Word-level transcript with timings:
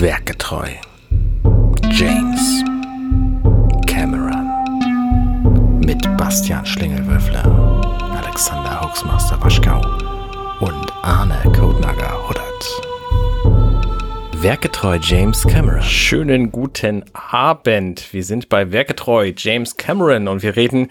Werkgetreu. 0.00 0.70
James 1.92 2.64
Cameron. 3.86 4.50
Mit 5.86 6.02
Bastian 6.16 6.66
Schlingelwürfler, 6.66 7.44
Alexander 8.20 8.80
Hoaxmaster 8.80 9.40
Waschkau 9.40 9.80
und 10.58 10.92
Arne 11.02 11.40
Codenager 11.56 12.28
Huddert. 12.28 12.42
Werketreu 14.42 14.98
James 15.00 15.46
Cameron. 15.46 15.82
Schönen 15.82 16.50
guten 16.50 17.04
Abend. 17.12 18.12
Wir 18.12 18.24
sind 18.24 18.48
bei 18.48 18.72
Werketreu 18.72 19.32
James 19.36 19.76
Cameron 19.76 20.26
und 20.26 20.42
wir 20.42 20.56
reden, 20.56 20.88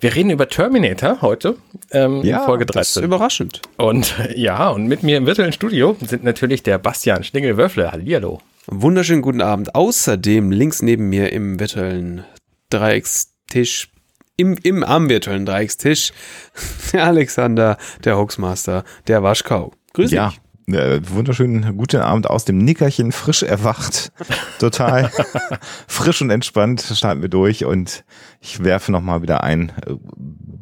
wir 0.00 0.14
reden 0.14 0.30
über 0.30 0.48
Terminator 0.48 1.20
heute. 1.20 1.56
Ähm, 1.90 2.22
ja, 2.22 2.44
Folge 2.44 2.66
13. 2.66 2.80
Das 2.80 2.96
ist 2.96 3.02
überraschend. 3.02 3.60
Und 3.76 4.14
ja, 4.34 4.68
und 4.70 4.86
mit 4.86 5.02
mir 5.02 5.16
im 5.16 5.26
virtuellen 5.26 5.52
Studio 5.52 5.96
sind 6.00 6.24
natürlich 6.24 6.62
der 6.62 6.78
Bastian 6.78 7.22
Schlingelwürfler. 7.22 7.92
Hallihallo. 7.92 8.40
Wunderschönen 8.66 9.22
guten 9.22 9.42
Abend. 9.42 9.74
Außerdem 9.74 10.50
links 10.50 10.82
neben 10.82 11.08
mir 11.08 11.32
im 11.32 11.60
virtuellen 11.60 12.24
Dreieckstisch 12.70 13.90
im, 14.36 14.56
im 14.62 14.82
am 14.82 15.10
virtuellen 15.10 15.44
Dreieckstisch 15.44 16.12
der 16.92 17.04
Alexander, 17.04 17.76
der 18.04 18.16
Hoaxmaster, 18.16 18.84
der 19.06 19.22
Waschkau. 19.22 19.72
Grüß 19.92 20.10
dich. 20.10 20.16
Ja, 20.16 20.32
äh, 20.74 21.00
wunderschönen 21.08 21.76
guten 21.76 22.00
Abend 22.00 22.28
aus 22.28 22.44
dem 22.44 22.58
Nickerchen, 22.58 23.12
frisch 23.12 23.42
erwacht, 23.42 24.12
total 24.58 25.10
frisch 25.86 26.22
und 26.22 26.30
entspannt 26.30 26.82
starten 26.82 27.22
wir 27.22 27.28
durch 27.28 27.64
und 27.64 28.04
ich 28.40 28.62
werfe 28.64 28.92
nochmal 28.92 29.22
wieder 29.22 29.42
ein 29.42 29.72
äh, 29.86 29.94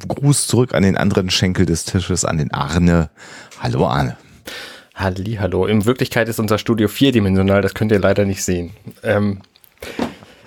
Gruß 0.07 0.47
zurück 0.47 0.75
an 0.75 0.83
den 0.83 0.97
anderen 0.97 1.31
Schenkel 1.31 1.67
des 1.67 1.85
Tisches, 1.85 2.25
an 2.25 2.39
den 2.39 2.53
Arne. 2.53 3.11
Hallo 3.61 3.87
Arne. 3.87 4.17
Halli, 4.95 5.37
hallo. 5.41 5.67
In 5.67 5.85
Wirklichkeit 5.85 6.29
ist 6.29 6.41
unser 6.41 6.59
Studio 6.59 6.89
vierdimensional, 6.89 7.63
das 7.63 7.75
könnt 7.75 7.93
ihr 7.93 8.01
leider 8.01 8.25
nicht 8.25 8.43
sehen. 8.43 8.73
Ähm, 9.03 9.43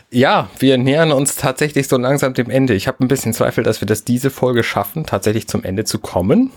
ja, 0.09 0.49
wir 0.59 0.77
nähern 0.77 1.13
uns 1.13 1.35
tatsächlich 1.35 1.87
so 1.87 1.97
langsam 1.97 2.33
dem 2.33 2.49
Ende. 2.49 2.73
Ich 2.73 2.87
habe 2.87 3.01
ein 3.01 3.07
bisschen 3.07 3.33
Zweifel, 3.33 3.63
dass 3.63 3.81
wir 3.81 3.85
das 3.85 4.03
diese 4.03 4.29
Folge 4.29 4.63
schaffen, 4.63 5.05
tatsächlich 5.05 5.47
zum 5.47 5.63
Ende 5.63 5.85
zu 5.85 5.99
kommen. 5.99 6.51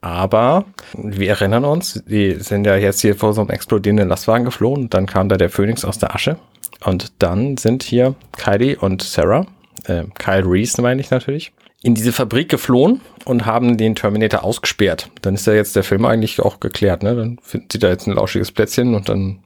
Aber 0.00 0.64
wir 0.94 1.28
erinnern 1.28 1.64
uns, 1.64 2.02
die 2.06 2.34
sind 2.34 2.66
ja 2.66 2.76
jetzt 2.76 3.00
hier 3.00 3.14
vor 3.14 3.34
so 3.34 3.42
einem 3.42 3.50
explodierenden 3.50 4.08
Lastwagen 4.08 4.44
geflohen. 4.44 4.88
Dann 4.88 5.06
kam 5.06 5.28
da 5.28 5.36
der 5.36 5.50
Phönix 5.50 5.84
aus 5.84 5.98
der 5.98 6.14
Asche. 6.14 6.38
Und 6.84 7.12
dann 7.18 7.56
sind 7.58 7.82
hier 7.82 8.14
Kylie 8.32 8.78
und 8.78 9.02
Sarah, 9.02 9.46
äh, 9.84 10.04
Kyle 10.18 10.44
Reese 10.46 10.80
meine 10.80 11.00
ich 11.00 11.10
natürlich, 11.10 11.52
in 11.82 11.94
diese 11.94 12.12
Fabrik 12.12 12.48
geflohen 12.48 13.00
und 13.24 13.44
haben 13.44 13.76
den 13.76 13.94
Terminator 13.94 14.44
ausgesperrt. 14.44 15.10
Dann 15.22 15.34
ist 15.34 15.46
ja 15.46 15.52
jetzt 15.52 15.76
der 15.76 15.82
Film 15.82 16.04
eigentlich 16.04 16.40
auch 16.40 16.60
geklärt. 16.60 17.02
Ne? 17.02 17.14
Dann 17.14 17.38
finden 17.42 17.68
sie 17.70 17.78
da 17.78 17.88
jetzt 17.88 18.06
ein 18.06 18.14
lauschiges 18.14 18.52
Plätzchen 18.52 18.94
und 18.94 19.08
dann 19.08 19.40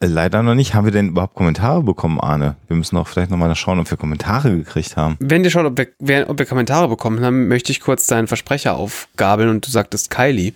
Leider 0.00 0.42
noch 0.42 0.54
nicht. 0.54 0.74
Haben 0.74 0.86
wir 0.86 0.92
denn 0.92 1.10
überhaupt 1.10 1.34
Kommentare 1.34 1.82
bekommen, 1.82 2.20
Arne? 2.20 2.56
Wir 2.66 2.76
müssen 2.76 2.96
auch 2.96 3.06
vielleicht 3.06 3.30
nochmal 3.30 3.54
schauen, 3.54 3.78
ob 3.78 3.90
wir 3.90 3.96
Kommentare 3.96 4.50
gekriegt 4.56 4.96
haben. 4.96 5.16
Wenn 5.20 5.44
wir 5.44 5.50
schauen, 5.50 5.66
ob 5.66 5.78
wir, 5.78 6.28
ob 6.28 6.38
wir 6.38 6.46
Kommentare 6.46 6.88
bekommen 6.88 7.20
haben, 7.20 7.48
möchte 7.48 7.70
ich 7.70 7.80
kurz 7.80 8.06
deinen 8.06 8.26
Versprecher 8.26 8.76
aufgabeln 8.76 9.48
und 9.48 9.66
du 9.66 9.70
sagtest 9.70 10.10
Kylie. 10.10 10.52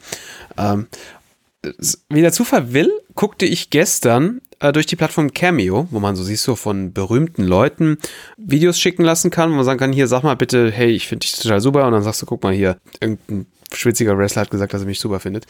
Ähm, 0.59 0.87
wie 2.09 2.21
der 2.21 2.33
Zufall 2.33 2.73
will, 2.73 2.91
guckte 3.15 3.47
ich 3.47 3.71
gestern 3.71 4.41
äh, 4.59 4.73
durch 4.73 4.87
die 4.87 4.97
Plattform 4.97 5.33
Cameo, 5.33 5.87
wo 5.91 6.01
man 6.01 6.17
so 6.17 6.25
siehst, 6.25 6.43
so 6.43 6.57
von 6.57 6.93
berühmten 6.93 7.45
Leuten 7.45 7.99
Videos 8.37 8.81
schicken 8.81 9.05
lassen 9.05 9.31
kann, 9.31 9.51
wo 9.53 9.55
man 9.57 9.65
sagen 9.65 9.79
kann, 9.79 9.93
hier, 9.93 10.09
sag 10.09 10.25
mal 10.25 10.35
bitte, 10.35 10.73
hey, 10.73 10.91
ich 10.91 11.07
finde 11.07 11.25
dich 11.25 11.33
total 11.33 11.61
super. 11.61 11.87
Und 11.87 11.93
dann 11.93 12.03
sagst 12.03 12.23
du, 12.23 12.27
guck 12.27 12.43
mal 12.43 12.53
hier, 12.53 12.79
irgendein 13.01 13.47
schwitziger 13.73 14.19
Wrestler 14.19 14.43
hat 14.43 14.51
gesagt, 14.51 14.75
dass 14.75 14.83
er 14.83 14.87
mich 14.87 15.01
super 15.01 15.21
findet. 15.21 15.47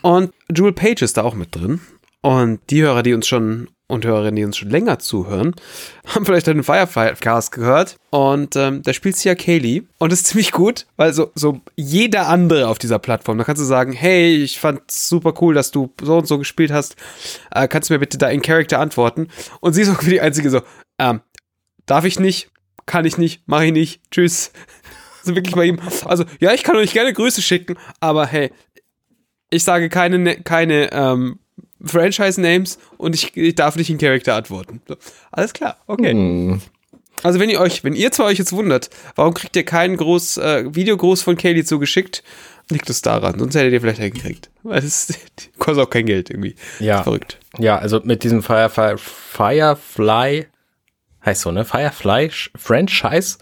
Und 0.00 0.32
Jewel 0.54 0.72
Page 0.72 1.02
ist 1.02 1.18
da 1.18 1.22
auch 1.22 1.34
mit 1.34 1.54
drin. 1.54 1.80
Und 2.22 2.60
die 2.70 2.82
Hörer, 2.82 3.02
die 3.02 3.14
uns 3.14 3.26
schon 3.26 3.68
und 3.90 4.04
Hörerinnen, 4.04 4.36
die 4.36 4.44
uns 4.44 4.56
schon 4.56 4.70
länger 4.70 4.98
zuhören, 4.98 5.54
haben 6.06 6.24
vielleicht 6.24 6.48
einen 6.48 6.62
Firefly-Cast 6.62 7.52
gehört. 7.52 7.96
Und 8.10 8.56
ähm, 8.56 8.82
da 8.82 8.92
spielt 8.92 9.16
sie 9.16 9.28
ja 9.28 9.34
Kaylee. 9.34 9.82
Und 9.98 10.12
das 10.12 10.20
ist 10.20 10.26
ziemlich 10.28 10.52
gut, 10.52 10.86
weil 10.96 11.12
so, 11.12 11.30
so 11.34 11.60
jeder 11.76 12.28
andere 12.28 12.68
auf 12.68 12.78
dieser 12.78 12.98
Plattform, 12.98 13.36
da 13.38 13.44
kannst 13.44 13.60
du 13.60 13.66
sagen, 13.66 13.92
hey, 13.92 14.36
ich 14.36 14.58
fand 14.58 14.90
super 14.90 15.34
cool, 15.40 15.54
dass 15.54 15.70
du 15.70 15.92
so 16.00 16.18
und 16.18 16.26
so 16.26 16.38
gespielt 16.38 16.70
hast. 16.70 16.96
Äh, 17.50 17.68
kannst 17.68 17.90
du 17.90 17.94
mir 17.94 17.98
bitte 17.98 18.16
da 18.16 18.28
in 18.28 18.42
Character 18.42 18.78
antworten? 18.78 19.28
Und 19.60 19.74
sie 19.74 19.82
ist 19.82 19.88
auch 19.94 20.02
die 20.02 20.20
einzige 20.20 20.50
so, 20.50 20.62
ähm, 20.98 21.20
darf 21.86 22.04
ich 22.04 22.20
nicht, 22.20 22.50
kann 22.86 23.04
ich 23.04 23.18
nicht, 23.18 23.42
mache 23.46 23.66
ich 23.66 23.72
nicht, 23.72 24.00
tschüss. 24.10 24.52
Also 25.20 25.34
wirklich 25.34 25.54
bei 25.54 25.66
ihm. 25.66 25.80
Also, 26.06 26.24
ja, 26.40 26.54
ich 26.54 26.62
kann 26.62 26.76
euch 26.76 26.94
gerne 26.94 27.12
Grüße 27.12 27.42
schicken, 27.42 27.76
aber 28.00 28.26
hey, 28.26 28.50
ich 29.50 29.64
sage 29.64 29.90
keine, 29.90 30.18
ne, 30.18 30.40
keine 30.42 30.90
ähm, 30.92 31.39
Franchise-Names 31.84 32.78
und 32.98 33.14
ich, 33.14 33.36
ich, 33.36 33.54
darf 33.54 33.76
nicht 33.76 33.90
in 33.90 33.98
Charakter 33.98 34.34
antworten. 34.34 34.80
So, 34.86 34.96
alles 35.30 35.52
klar, 35.52 35.76
okay. 35.86 36.12
Hm. 36.12 36.60
Also 37.22 37.38
wenn 37.38 37.50
ihr 37.50 37.60
euch, 37.60 37.84
wenn 37.84 37.94
ihr 37.94 38.10
zwar 38.12 38.26
euch 38.26 38.38
jetzt 38.38 38.52
wundert, 38.52 38.90
warum 39.14 39.34
kriegt 39.34 39.54
ihr 39.56 39.64
keinen 39.64 39.96
groß, 39.96 40.38
äh, 40.38 40.74
Videogruß 40.74 41.22
von 41.22 41.36
Kaylee 41.36 41.64
zugeschickt, 41.64 42.22
liegt 42.70 42.88
es 42.88 43.02
daran, 43.02 43.38
sonst 43.38 43.54
hättet 43.54 43.72
ihr 43.72 43.80
vielleicht 43.80 44.00
hingekriegt. 44.00 44.50
Weil 44.62 44.78
es 44.78 45.12
kostet 45.58 45.84
auch 45.84 45.90
kein 45.90 46.06
Geld 46.06 46.30
irgendwie. 46.30 46.54
Ja. 46.78 47.02
Verrückt. 47.02 47.38
Ja, 47.58 47.78
also 47.78 48.00
mit 48.04 48.24
diesem 48.24 48.42
Firefly, 48.42 48.96
Firefly, 48.96 50.46
heißt 51.24 51.42
so, 51.42 51.50
ne? 51.50 51.64
Firefly 51.64 52.30
Franchise. 52.56 53.38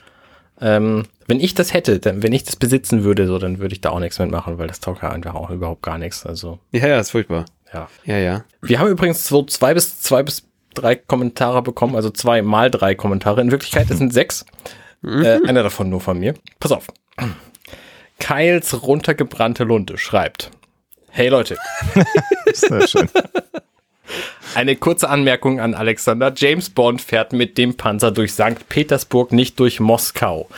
Ähm, 0.60 1.04
wenn 1.28 1.40
ich 1.40 1.54
das 1.54 1.72
hätte, 1.72 2.00
dann, 2.00 2.22
wenn 2.22 2.32
ich 2.32 2.44
das 2.44 2.56
besitzen 2.56 3.04
würde, 3.04 3.26
so, 3.26 3.38
dann 3.38 3.58
würde 3.58 3.74
ich 3.74 3.80
da 3.80 3.90
auch 3.90 4.00
nichts 4.00 4.18
mitmachen, 4.18 4.58
weil 4.58 4.66
das 4.66 4.80
taugt 4.80 5.02
ja 5.02 5.10
einfach 5.10 5.34
auch 5.34 5.50
überhaupt 5.50 5.82
gar 5.82 5.98
nichts. 5.98 6.26
Also. 6.26 6.58
Ja, 6.72 6.88
ja, 6.88 6.98
ist 6.98 7.10
furchtbar. 7.10 7.44
Ja. 7.72 7.88
Ja, 8.04 8.18
ja. 8.18 8.44
Wir 8.62 8.78
haben 8.78 8.88
übrigens 8.88 9.26
so 9.26 9.42
zwei 9.44 9.74
bis 9.74 10.00
zwei 10.00 10.22
bis 10.22 10.44
drei 10.74 10.96
Kommentare 10.96 11.62
bekommen, 11.62 11.96
also 11.96 12.10
zwei 12.10 12.42
mal 12.42 12.70
drei 12.70 12.94
Kommentare. 12.94 13.40
In 13.40 13.50
Wirklichkeit, 13.50 13.90
das 13.90 13.98
sind 13.98 14.12
sechs. 14.12 14.44
Mhm. 15.02 15.24
Äh, 15.24 15.40
einer 15.46 15.62
davon 15.62 15.88
nur 15.90 16.00
von 16.00 16.18
mir. 16.18 16.34
Pass 16.60 16.72
auf. 16.72 16.86
Kyles 18.18 18.82
runtergebrannte 18.82 19.64
Lunte 19.64 19.98
schreibt. 19.98 20.50
Hey 21.10 21.28
Leute. 21.28 21.56
Sehr 22.52 22.86
schön. 22.86 23.08
Eine 24.54 24.76
kurze 24.76 25.08
Anmerkung 25.08 25.60
an 25.60 25.74
Alexander. 25.74 26.32
James 26.34 26.70
Bond 26.70 27.00
fährt 27.00 27.32
mit 27.32 27.58
dem 27.58 27.76
Panzer 27.76 28.10
durch 28.10 28.32
St. 28.32 28.68
Petersburg, 28.68 29.32
nicht 29.32 29.60
durch 29.60 29.80
Moskau. 29.80 30.48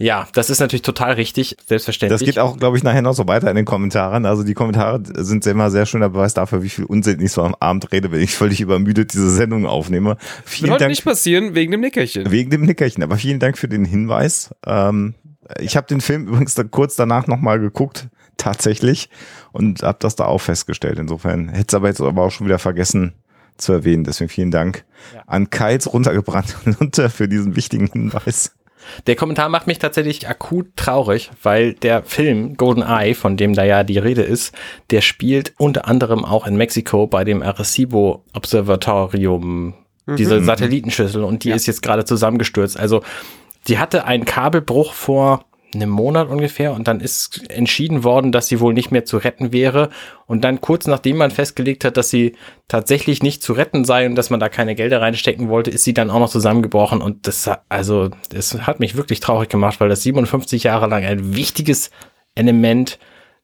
Ja, 0.00 0.28
das 0.32 0.48
ist 0.48 0.60
natürlich 0.60 0.82
total 0.82 1.14
richtig, 1.14 1.56
selbstverständlich. 1.66 2.20
Das 2.20 2.24
geht 2.24 2.38
auch, 2.38 2.56
glaube 2.56 2.76
ich, 2.76 2.84
nachher 2.84 3.02
noch 3.02 3.14
so 3.14 3.26
weiter 3.26 3.50
in 3.50 3.56
den 3.56 3.64
Kommentaren. 3.64 4.26
Also 4.26 4.44
die 4.44 4.54
Kommentare 4.54 5.02
sind 5.16 5.44
immer 5.44 5.72
sehr 5.72 5.86
schöner 5.86 6.08
Beweis 6.08 6.34
dafür, 6.34 6.62
wie 6.62 6.68
viel 6.68 6.84
Unsinn 6.84 7.20
ich 7.20 7.32
so 7.32 7.42
am 7.42 7.56
Abend 7.58 7.90
rede, 7.90 8.12
wenn 8.12 8.20
ich 8.20 8.36
völlig 8.36 8.60
übermüdet 8.60 9.12
diese 9.12 9.28
Sendung 9.28 9.66
aufnehme. 9.66 10.16
Vielen 10.44 10.70
Wird 10.70 10.82
Dank. 10.82 10.90
nicht 10.90 11.04
passieren, 11.04 11.56
wegen 11.56 11.72
dem 11.72 11.80
Nickerchen. 11.80 12.30
Wegen 12.30 12.50
dem 12.50 12.62
Nickerchen, 12.62 13.02
aber 13.02 13.16
vielen 13.16 13.40
Dank 13.40 13.58
für 13.58 13.66
den 13.66 13.84
Hinweis. 13.84 14.54
Ähm, 14.64 15.14
ich 15.58 15.76
habe 15.76 15.88
den 15.88 16.00
Film 16.00 16.28
übrigens 16.28 16.54
da 16.54 16.62
kurz 16.62 16.94
danach 16.94 17.26
nochmal 17.26 17.58
geguckt, 17.58 18.08
tatsächlich, 18.36 19.10
und 19.50 19.82
habe 19.82 19.98
das 20.00 20.14
da 20.14 20.26
auch 20.26 20.40
festgestellt. 20.40 21.00
Insofern 21.00 21.48
hätte 21.48 21.66
es 21.70 21.74
aber 21.74 21.88
jetzt 21.88 22.00
aber 22.00 22.22
auch 22.22 22.30
schon 22.30 22.46
wieder 22.46 22.60
vergessen 22.60 23.14
zu 23.56 23.72
erwähnen. 23.72 24.04
Deswegen 24.04 24.28
vielen 24.28 24.52
Dank 24.52 24.84
ja. 25.12 25.22
an 25.26 25.50
Kals 25.50 25.92
runtergebrannt 25.92 26.56
runter 26.80 27.10
für 27.10 27.26
diesen 27.26 27.56
wichtigen 27.56 27.88
Hinweis. 27.88 28.52
Der 29.06 29.16
Kommentar 29.16 29.48
macht 29.48 29.66
mich 29.66 29.78
tatsächlich 29.78 30.28
akut 30.28 30.76
traurig, 30.76 31.30
weil 31.42 31.74
der 31.74 32.02
Film 32.02 32.56
Golden 32.56 32.82
Eye, 32.82 33.14
von 33.14 33.36
dem 33.36 33.54
da 33.54 33.64
ja 33.64 33.84
die 33.84 33.98
Rede 33.98 34.22
ist, 34.22 34.54
der 34.90 35.00
spielt 35.00 35.54
unter 35.58 35.86
anderem 35.86 36.24
auch 36.24 36.46
in 36.46 36.56
Mexiko 36.56 37.06
bei 37.06 37.24
dem 37.24 37.42
Arecibo 37.42 38.24
Observatorium, 38.34 39.74
mhm. 40.06 40.16
diese 40.16 40.42
Satellitenschüssel 40.42 41.24
und 41.24 41.44
die 41.44 41.50
ja. 41.50 41.56
ist 41.56 41.66
jetzt 41.66 41.82
gerade 41.82 42.04
zusammengestürzt. 42.04 42.78
Also 42.78 43.02
die 43.66 43.78
hatte 43.78 44.04
einen 44.04 44.24
Kabelbruch 44.24 44.92
vor 44.92 45.44
einem 45.74 45.90
Monat 45.90 46.28
ungefähr 46.28 46.72
und 46.72 46.88
dann 46.88 47.00
ist 47.00 47.50
entschieden 47.50 48.04
worden, 48.04 48.32
dass 48.32 48.48
sie 48.48 48.60
wohl 48.60 48.72
nicht 48.72 48.90
mehr 48.90 49.04
zu 49.04 49.18
retten 49.18 49.52
wäre. 49.52 49.90
Und 50.26 50.42
dann 50.44 50.60
kurz 50.60 50.86
nachdem 50.86 51.18
man 51.18 51.30
festgelegt 51.30 51.84
hat, 51.84 51.96
dass 51.96 52.10
sie 52.10 52.36
tatsächlich 52.68 53.22
nicht 53.22 53.42
zu 53.42 53.52
retten 53.52 53.84
sei 53.84 54.06
und 54.06 54.14
dass 54.14 54.30
man 54.30 54.40
da 54.40 54.48
keine 54.48 54.74
Gelder 54.74 55.00
reinstecken 55.00 55.48
wollte, 55.48 55.70
ist 55.70 55.84
sie 55.84 55.94
dann 55.94 56.10
auch 56.10 56.20
noch 56.20 56.30
zusammengebrochen. 56.30 57.02
Und 57.02 57.26
das 57.26 57.50
also 57.68 58.10
das 58.30 58.54
hat 58.66 58.80
mich 58.80 58.96
wirklich 58.96 59.20
traurig 59.20 59.48
gemacht, 59.48 59.80
weil 59.80 59.88
das 59.88 60.02
57 60.02 60.62
Jahre 60.64 60.86
lang 60.86 61.04
ein 61.04 61.36
wichtiges 61.36 61.90
Element 62.34 62.98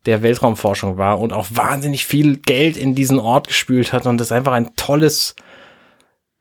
der 0.07 0.23
Weltraumforschung 0.23 0.99
war 0.99 1.19
und 1.19 1.33
auch 1.33 1.47
wahnsinnig 1.51 2.05
viel 2.05 2.37
Geld 2.37 2.77
in 2.77 2.95
diesen 2.95 3.19
Ort 3.19 3.49
gespült 3.49 3.93
hat 3.93 4.07
und 4.07 4.19
das 4.19 4.33
einfach 4.33 4.53
ein 4.53 4.77
tolles 4.77 5.35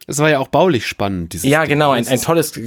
es 0.08 0.20
war 0.20 0.30
ja 0.30 0.40
auch 0.40 0.50
baulich 0.50 0.86
spannend. 0.86 1.34
Dieses 1.34 1.50
ja, 1.50 1.66
genau, 1.66 1.92
ein, 1.92 2.08
ein 2.08 2.22
tolles 2.22 2.60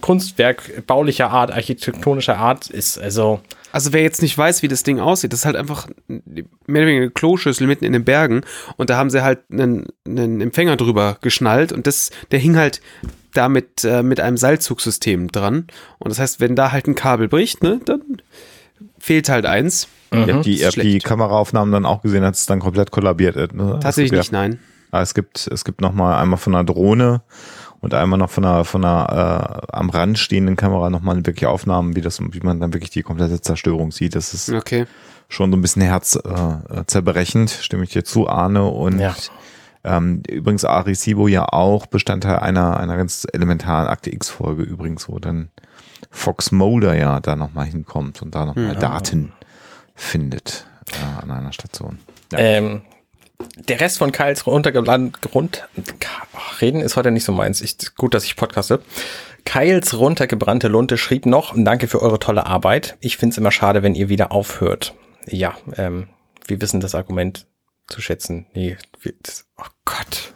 Kunstwerk 0.00 0.86
baulicher 0.86 1.30
Art, 1.30 1.52
architektonischer 1.52 2.36
Art 2.36 2.68
ist 2.68 2.98
also. 2.98 3.40
Also 3.72 3.92
wer 3.92 4.02
jetzt 4.02 4.20
nicht 4.20 4.36
weiß, 4.36 4.62
wie 4.62 4.68
das 4.68 4.82
Ding 4.82 4.98
aussieht, 4.98 5.32
das 5.32 5.40
ist 5.40 5.46
halt 5.46 5.54
einfach 5.54 5.86
mehr 6.08 6.42
oder 6.66 6.86
weniger 6.86 7.02
eine 7.02 7.10
Kloschüssel 7.10 7.68
mitten 7.68 7.84
in 7.84 7.92
den 7.92 8.04
Bergen 8.04 8.40
und 8.76 8.90
da 8.90 8.96
haben 8.96 9.10
sie 9.10 9.22
halt 9.22 9.38
einen, 9.48 9.86
einen 10.04 10.40
Empfänger 10.40 10.76
drüber 10.76 11.18
geschnallt 11.20 11.70
und 11.70 11.86
das, 11.86 12.10
der 12.32 12.40
hing 12.40 12.56
halt 12.56 12.80
da 13.32 13.48
mit, 13.48 13.84
äh, 13.84 14.02
mit 14.02 14.18
einem 14.18 14.36
Seilzugsystem 14.36 15.30
dran 15.30 15.68
und 16.00 16.08
das 16.08 16.18
heißt, 16.18 16.40
wenn 16.40 16.56
da 16.56 16.72
halt 16.72 16.88
ein 16.88 16.96
Kabel 16.96 17.28
bricht, 17.28 17.62
ne, 17.62 17.80
dann 17.84 18.02
fehlt 18.98 19.28
halt 19.28 19.46
eins. 19.46 19.86
Mhm. 20.10 20.24
Ihr 20.26 20.34
habt 20.34 20.46
die, 20.46 20.58
ihr 20.58 20.66
habt 20.66 20.82
die 20.82 20.98
Kameraaufnahmen 20.98 21.70
dann 21.70 21.86
auch 21.86 22.02
gesehen, 22.02 22.24
als 22.24 22.40
es 22.40 22.46
dann 22.46 22.58
komplett 22.58 22.90
kollabiert 22.90 23.36
ist. 23.36 23.54
Ne? 23.54 23.78
Tatsächlich 23.80 24.18
nicht, 24.18 24.32
nein. 24.32 24.58
Ah, 24.90 25.02
Es 25.02 25.14
gibt, 25.14 25.46
es 25.46 25.64
gibt 25.64 25.80
noch 25.80 25.92
mal 25.92 26.18
einmal 26.20 26.38
von 26.38 26.54
einer 26.54 26.64
Drohne 26.64 27.22
und 27.80 27.94
einmal 27.94 28.18
noch 28.18 28.30
von 28.30 28.44
einer, 28.44 28.64
von 28.64 28.84
einer 28.84 29.62
äh, 29.70 29.76
am 29.76 29.88
Rand 29.90 30.18
stehenden 30.18 30.56
Kamera 30.56 30.90
noch 30.90 31.00
mal 31.00 31.16
wirklich 31.24 31.46
Aufnahmen, 31.46 31.96
wie 31.96 32.00
das, 32.00 32.20
wie 32.20 32.40
man 32.40 32.60
dann 32.60 32.72
wirklich 32.74 32.90
die 32.90 33.02
komplette 33.02 33.40
Zerstörung 33.40 33.92
sieht. 33.92 34.14
Das 34.14 34.34
ist 34.34 34.50
Okay. 34.52 34.86
schon 35.28 35.50
so 35.50 35.56
ein 35.56 35.62
bisschen 35.62 35.82
herzzerbrechend, 35.82 37.50
stimme 37.50 37.84
ich 37.84 37.90
dir 37.90 38.04
zu, 38.04 38.28
Arne. 38.28 38.64
Und 38.66 38.98
Ja. 38.98 39.14
ähm, 39.84 40.22
übrigens 40.28 40.64
Arecibo 40.64 41.28
ja 41.28 41.44
auch 41.46 41.86
Bestandteil 41.86 42.38
einer, 42.40 42.78
einer 42.78 42.96
ganz 42.96 43.26
elementaren 43.32 43.86
Akte 43.86 44.12
X-Folge 44.12 44.62
übrigens, 44.62 45.08
wo 45.08 45.18
dann 45.18 45.50
Fox 46.10 46.50
Mulder 46.52 46.94
ja 46.96 47.20
da 47.20 47.36
nochmal 47.36 47.66
hinkommt 47.66 48.22
und 48.22 48.34
da 48.34 48.44
nochmal 48.46 48.74
Daten 48.76 49.32
findet 49.94 50.66
äh, 50.92 51.22
an 51.22 51.30
einer 51.30 51.52
Station. 51.52 51.98
Ja. 52.32 52.38
Ähm, 52.38 52.82
der 53.56 53.80
Rest 53.80 53.98
von 53.98 54.12
Kyles 54.12 54.46
runtergelandet, 54.46 55.20
Grund, 55.22 55.68
Ach, 56.34 56.60
reden 56.60 56.80
ist 56.80 56.96
heute 56.96 57.10
nicht 57.10 57.24
so 57.24 57.32
meins. 57.32 57.60
Ich, 57.60 57.76
gut, 57.96 58.14
dass 58.14 58.24
ich 58.24 58.36
podcaste. 58.36 58.80
Kyles 59.44 59.98
runtergebrannte 59.98 60.68
Lunte 60.68 60.98
schrieb 60.98 61.26
noch, 61.26 61.54
danke 61.56 61.88
für 61.88 62.02
eure 62.02 62.18
tolle 62.18 62.46
Arbeit. 62.46 62.96
Ich 63.00 63.16
find's 63.16 63.38
immer 63.38 63.50
schade, 63.50 63.82
wenn 63.82 63.94
ihr 63.94 64.08
wieder 64.08 64.32
aufhört. 64.32 64.94
Ja, 65.26 65.56
ähm, 65.76 66.08
wir 66.46 66.60
wissen 66.60 66.80
das 66.80 66.94
Argument 66.94 67.46
zu 67.88 68.00
schätzen. 68.00 68.46
Nee, 68.54 68.76
wir, 69.00 69.14
das, 69.22 69.46
oh 69.58 69.64
Gott. 69.84 70.32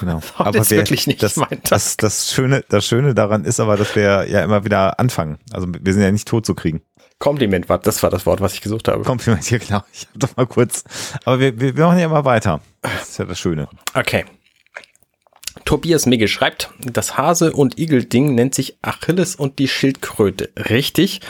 Genau. 0.00 0.20
Das 0.52 0.56
ist 0.56 0.70
wirklich 0.72 1.06
nicht 1.06 1.22
das, 1.22 1.40
das, 1.68 1.96
das, 1.96 2.32
Schöne, 2.32 2.64
das 2.68 2.84
Schöne 2.84 3.14
daran 3.14 3.44
ist 3.44 3.60
aber, 3.60 3.76
dass 3.76 3.94
wir 3.94 4.28
ja 4.28 4.42
immer 4.42 4.64
wieder 4.64 4.98
anfangen. 4.98 5.38
Also 5.52 5.68
wir 5.68 5.92
sind 5.92 6.02
ja 6.02 6.10
nicht 6.10 6.26
tot 6.26 6.44
zu 6.44 6.54
kriegen. 6.54 6.82
Kompliment 7.22 7.68
war, 7.68 7.78
das 7.78 8.02
war 8.02 8.10
das 8.10 8.26
Wort, 8.26 8.40
was 8.40 8.52
ich 8.54 8.62
gesucht 8.62 8.88
habe. 8.88 9.04
Kompliment 9.04 9.44
hier, 9.48 9.60
genau. 9.60 9.84
Ich 9.92 10.08
hab 10.08 10.18
doch 10.18 10.36
mal 10.36 10.46
kurz. 10.46 10.82
Aber 11.24 11.38
wir, 11.38 11.60
wir, 11.60 11.76
wir 11.76 11.86
machen 11.86 12.00
ja 12.00 12.06
immer 12.06 12.24
weiter. 12.24 12.60
Das 12.82 13.10
ist 13.10 13.18
ja 13.18 13.24
das 13.24 13.38
Schöne. 13.38 13.68
Okay. 13.94 14.24
Tobias 15.64 16.04
Migge 16.06 16.26
schreibt, 16.26 16.70
das 16.80 17.16
Hase- 17.16 17.52
und 17.52 17.78
Igel-Ding 17.78 18.34
nennt 18.34 18.56
sich 18.56 18.76
Achilles 18.82 19.36
und 19.36 19.60
die 19.60 19.68
Schildkröte. 19.68 20.50
Richtig. 20.56 21.20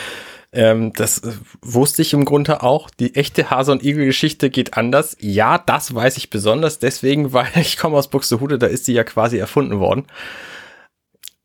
Ähm, 0.54 0.94
das 0.94 1.18
äh, 1.18 1.32
wusste 1.60 2.00
ich 2.00 2.14
im 2.14 2.24
Grunde 2.24 2.62
auch. 2.62 2.88
Die 2.88 3.14
echte 3.14 3.50
Hase- 3.50 3.72
und 3.72 3.84
Igel-Geschichte 3.84 4.48
geht 4.48 4.78
anders. 4.78 5.18
Ja, 5.20 5.58
das 5.58 5.94
weiß 5.94 6.16
ich 6.16 6.30
besonders 6.30 6.78
deswegen, 6.78 7.32
weil 7.34 7.50
ich 7.56 7.76
komme 7.76 7.98
aus 7.98 8.08
Buxtehude, 8.08 8.58
da 8.58 8.66
ist 8.66 8.86
sie 8.86 8.94
ja 8.94 9.04
quasi 9.04 9.36
erfunden 9.36 9.78
worden. 9.78 10.06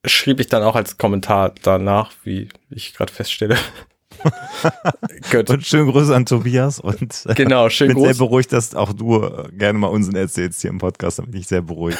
Schrieb 0.05 0.39
ich 0.39 0.47
dann 0.47 0.63
auch 0.63 0.77
als 0.77 0.97
Kommentar 0.97 1.53
danach, 1.63 2.13
wie 2.23 2.47
ich 2.69 2.93
gerade 2.93 3.11
feststelle. 3.11 3.57
Gut. 5.31 5.49
Und 5.49 5.65
schöne 5.65 5.91
Grüße 5.91 6.15
an 6.15 6.25
Tobias 6.25 6.79
und 6.79 7.25
äh, 7.27 7.33
Genau, 7.35 7.69
schön 7.69 7.89
bin 7.89 7.97
sehr 7.97 8.07
groß. 8.09 8.17
beruhigt, 8.17 8.53
dass 8.53 8.75
auch 8.75 8.93
du 8.93 9.23
äh, 9.23 9.49
gerne 9.51 9.77
mal 9.79 9.87
Unsinn 9.87 10.15
erzählst 10.15 10.61
hier 10.61 10.69
im 10.69 10.77
Podcast. 10.77 11.19
Da 11.19 11.23
bin 11.23 11.39
ich 11.39 11.47
sehr 11.47 11.61
beruhigt. 11.61 11.97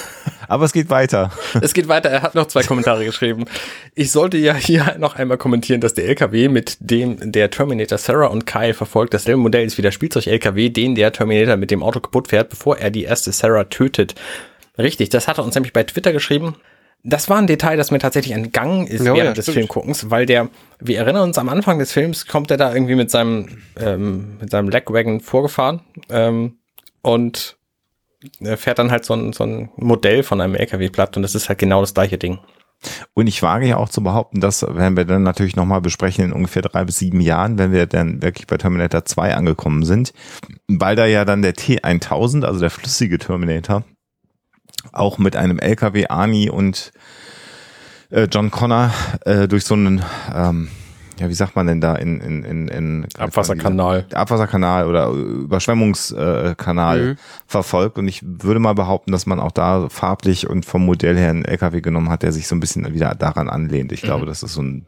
Aber 0.48 0.66
es 0.66 0.74
geht 0.74 0.90
weiter. 0.90 1.32
Es 1.62 1.74
geht 1.74 1.88
weiter. 1.88 2.10
Er 2.10 2.22
hat 2.22 2.36
noch 2.36 2.48
zwei 2.48 2.64
Kommentare 2.64 3.04
geschrieben. 3.06 3.46
Ich 3.96 4.12
sollte 4.12 4.38
ja 4.38 4.54
hier 4.54 4.96
noch 5.00 5.16
einmal 5.16 5.38
kommentieren, 5.38 5.82
dass 5.82 5.94
der 5.94 6.06
LKW, 6.06 6.50
mit 6.50 6.78
dem 6.80 7.32
der 7.32 7.50
Terminator 7.50 7.98
Sarah 7.98 8.28
und 8.28 8.46
Kyle 8.46 8.74
verfolgt, 8.74 9.14
dasselbe 9.14 9.40
Modell 9.42 9.66
ist 9.66 9.78
wie 9.78 9.82
der 9.82 9.92
Spielzeug-LKW, 9.92 10.70
den 10.70 10.96
der 10.96 11.12
Terminator 11.12 11.58
mit 11.58 11.72
dem 11.72 11.84
Auto 11.84 12.00
kaputt 12.00 12.28
fährt, 12.30 12.50
bevor 12.50 12.78
er 12.78 12.92
die 12.92 13.04
erste 13.04 13.32
Sarah 13.32 13.66
tötet. 13.66 14.16
Richtig, 14.78 15.10
das 15.10 15.28
hat 15.28 15.38
er 15.40 15.44
uns 15.46 15.56
nämlich 15.56 15.74
bei 15.74 15.84
Twitter 15.84 16.14
geschrieben. 16.14 16.56
Das 17.10 17.30
war 17.30 17.38
ein 17.38 17.48
Detail, 17.48 17.78
das 17.78 17.90
mir 17.90 18.00
tatsächlich 18.00 18.36
entgangen 18.36 18.86
ist 18.86 19.00
Ja, 19.00 19.14
während 19.14 19.28
ja, 19.30 19.34
des 19.34 19.46
stimmt. 19.46 19.56
Filmguckens, 19.56 20.12
weil 20.12 20.26
der, 20.26 20.50
wir 20.80 20.98
erinnern 20.98 21.24
uns 21.24 21.38
am 21.38 21.48
Anfang 21.48 21.80
des 21.80 21.94
Films, 21.94 22.26
kommt 22.26 22.52
er 22.52 22.58
da 22.58 22.74
irgendwie 22.74 22.96
mit 22.96 23.10
seinem, 23.10 23.60
ähm, 23.80 24.38
mit 24.42 24.50
seinem 24.52 24.68
Lagwagon 24.68 25.22
vorgefahren 25.22 25.80
ähm, 26.10 26.58
und 27.02 27.56
er 28.42 28.58
fährt 28.58 28.80
dann 28.80 28.92
halt 28.92 29.06
so 29.06 29.14
ein, 29.14 29.32
so 29.32 29.46
ein 29.46 29.70
Modell 29.78 30.22
von 30.22 30.42
einem 30.42 30.56
LKW 30.56 30.90
platt 30.90 31.16
und 31.16 31.24
das 31.24 31.34
ist 31.34 31.48
halt 31.48 31.60
genau 31.60 31.80
das 31.80 31.94
gleiche 31.94 32.18
Ding. 32.18 32.40
Und 33.14 33.28
ich 33.28 33.42
wage 33.42 33.68
ja 33.68 33.78
auch 33.78 33.90
zu 33.90 34.04
behaupten, 34.04 34.42
dass, 34.42 34.62
werden 34.62 34.98
wir 34.98 35.06
dann 35.06 35.24
natürlich 35.24 35.56
nochmal 35.56 35.80
besprechen, 35.80 36.26
in 36.26 36.34
ungefähr 36.34 36.62
drei 36.62 36.84
bis 36.84 37.00
sieben 37.00 37.22
Jahren, 37.22 37.58
wenn 37.58 37.72
wir 37.72 37.86
dann 37.88 38.22
wirklich 38.22 38.48
bei 38.48 38.58
Terminator 38.58 39.06
2 39.06 39.34
angekommen 39.34 39.84
sind, 39.84 40.12
weil 40.68 40.98
da 40.98 41.06
ja 41.06 41.24
dann 41.24 41.42
der 41.42 41.56
T1000, 41.56 42.44
also 42.44 42.60
der 42.60 42.70
flüssige 42.70 43.18
Terminator, 43.18 43.84
auch 44.94 45.18
mit 45.18 45.36
einem 45.36 45.60
LKW 45.60 46.08
Arnie 46.08 46.50
und 46.50 46.92
äh, 48.10 48.28
John 48.32 48.52
Connor 48.52 48.92
äh, 49.26 49.48
durch 49.48 49.66
so 49.66 49.74
einen, 49.76 50.04
ähm, 50.34 50.70
ja, 51.20 51.30
wie 51.30 51.34
sagt 51.34 51.56
man 51.56 51.68
denn 51.68 51.82
da, 51.82 51.96
in, 51.96 52.22
in, 52.22 52.44
in, 52.44 52.68
in 52.68 53.08
Abwasserkanal. 53.18 54.06
Abwasserkanal 54.14 54.88
oder 54.88 55.10
Überschwemmungskanal 55.10 57.00
äh, 57.00 57.04
Mhm. 57.14 57.18
verfolgt. 57.48 57.98
Und 57.98 58.08
ich 58.08 58.22
würde 58.24 58.60
mal 58.60 58.74
behaupten, 58.76 59.12
dass 59.12 59.26
man 59.26 59.40
auch 59.40 59.52
da 59.52 59.90
farblich 59.90 60.48
und 60.50 60.66
vom 60.66 60.86
Modell 60.86 61.18
her 61.18 61.30
einen 61.30 61.46
LKW 61.46 61.82
genommen 61.82 62.10
hat, 62.10 62.24
der 62.24 62.32
sich 62.32 62.48
so 62.48 62.56
ein 62.56 62.60
bisschen 62.60 62.94
wieder 62.94 63.16
daran 63.16 63.50
anlehnt. 63.50 63.92
Ich 63.92 64.02
glaube, 64.02 64.26
das 64.26 64.44
ist 64.44 64.54
so 64.54 64.62
ein 64.62 64.86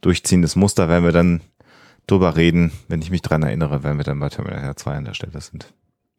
durchziehendes 0.00 0.56
Muster, 0.56 0.88
wenn 0.88 1.04
wir 1.04 1.12
dann 1.12 1.40
drüber 2.06 2.36
reden, 2.36 2.72
wenn 2.88 3.02
ich 3.02 3.10
mich 3.10 3.22
dran 3.22 3.42
erinnere, 3.42 3.84
wenn 3.84 3.96
wir 3.96 4.04
dann 4.04 4.18
bei 4.18 4.28
Terminator 4.28 4.74
2 4.76 4.92
an 4.96 5.04
der 5.04 5.14
Stelle 5.14 5.40
sind. 5.40 5.72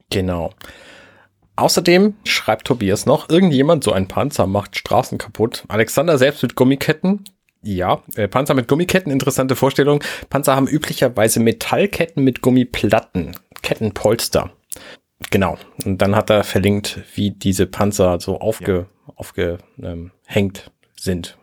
Genau. 0.10 0.52
Außerdem 1.56 2.16
schreibt 2.26 2.68
Tobias 2.68 3.06
noch, 3.06 3.30
irgendjemand, 3.30 3.84
so 3.84 3.92
ein 3.92 4.08
Panzer 4.08 4.48
macht 4.48 4.78
Straßen 4.78 5.18
kaputt. 5.18 5.64
Alexander 5.68 6.18
selbst 6.18 6.42
mit 6.44 6.56
Gummiketten. 6.56 7.26
Ja, 7.64 8.02
äh, 8.16 8.28
Panzer 8.28 8.56
mit 8.56 8.68
Gummiketten, 8.68 9.12
interessante 9.12 9.56
Vorstellung. 9.56 10.04
Panzer 10.30 10.56
haben 10.56 10.68
üblicherweise 10.68 11.40
Metallketten 11.40 12.24
mit 12.24 12.42
Gummiplatten, 12.42 13.36
Kettenpolster. 13.62 14.52
Genau. 15.30 15.58
Und 15.86 16.02
dann 16.02 16.16
hat 16.16 16.32
er 16.32 16.44
verlinkt, 16.44 17.02
wie 17.14 17.32
diese 17.32 17.68
Panzer 17.68 18.20
so 18.20 18.40
aufge, 18.40 18.88
aufgehängt 19.16 19.62
ähm, 19.84 20.12
sind. 20.96 21.38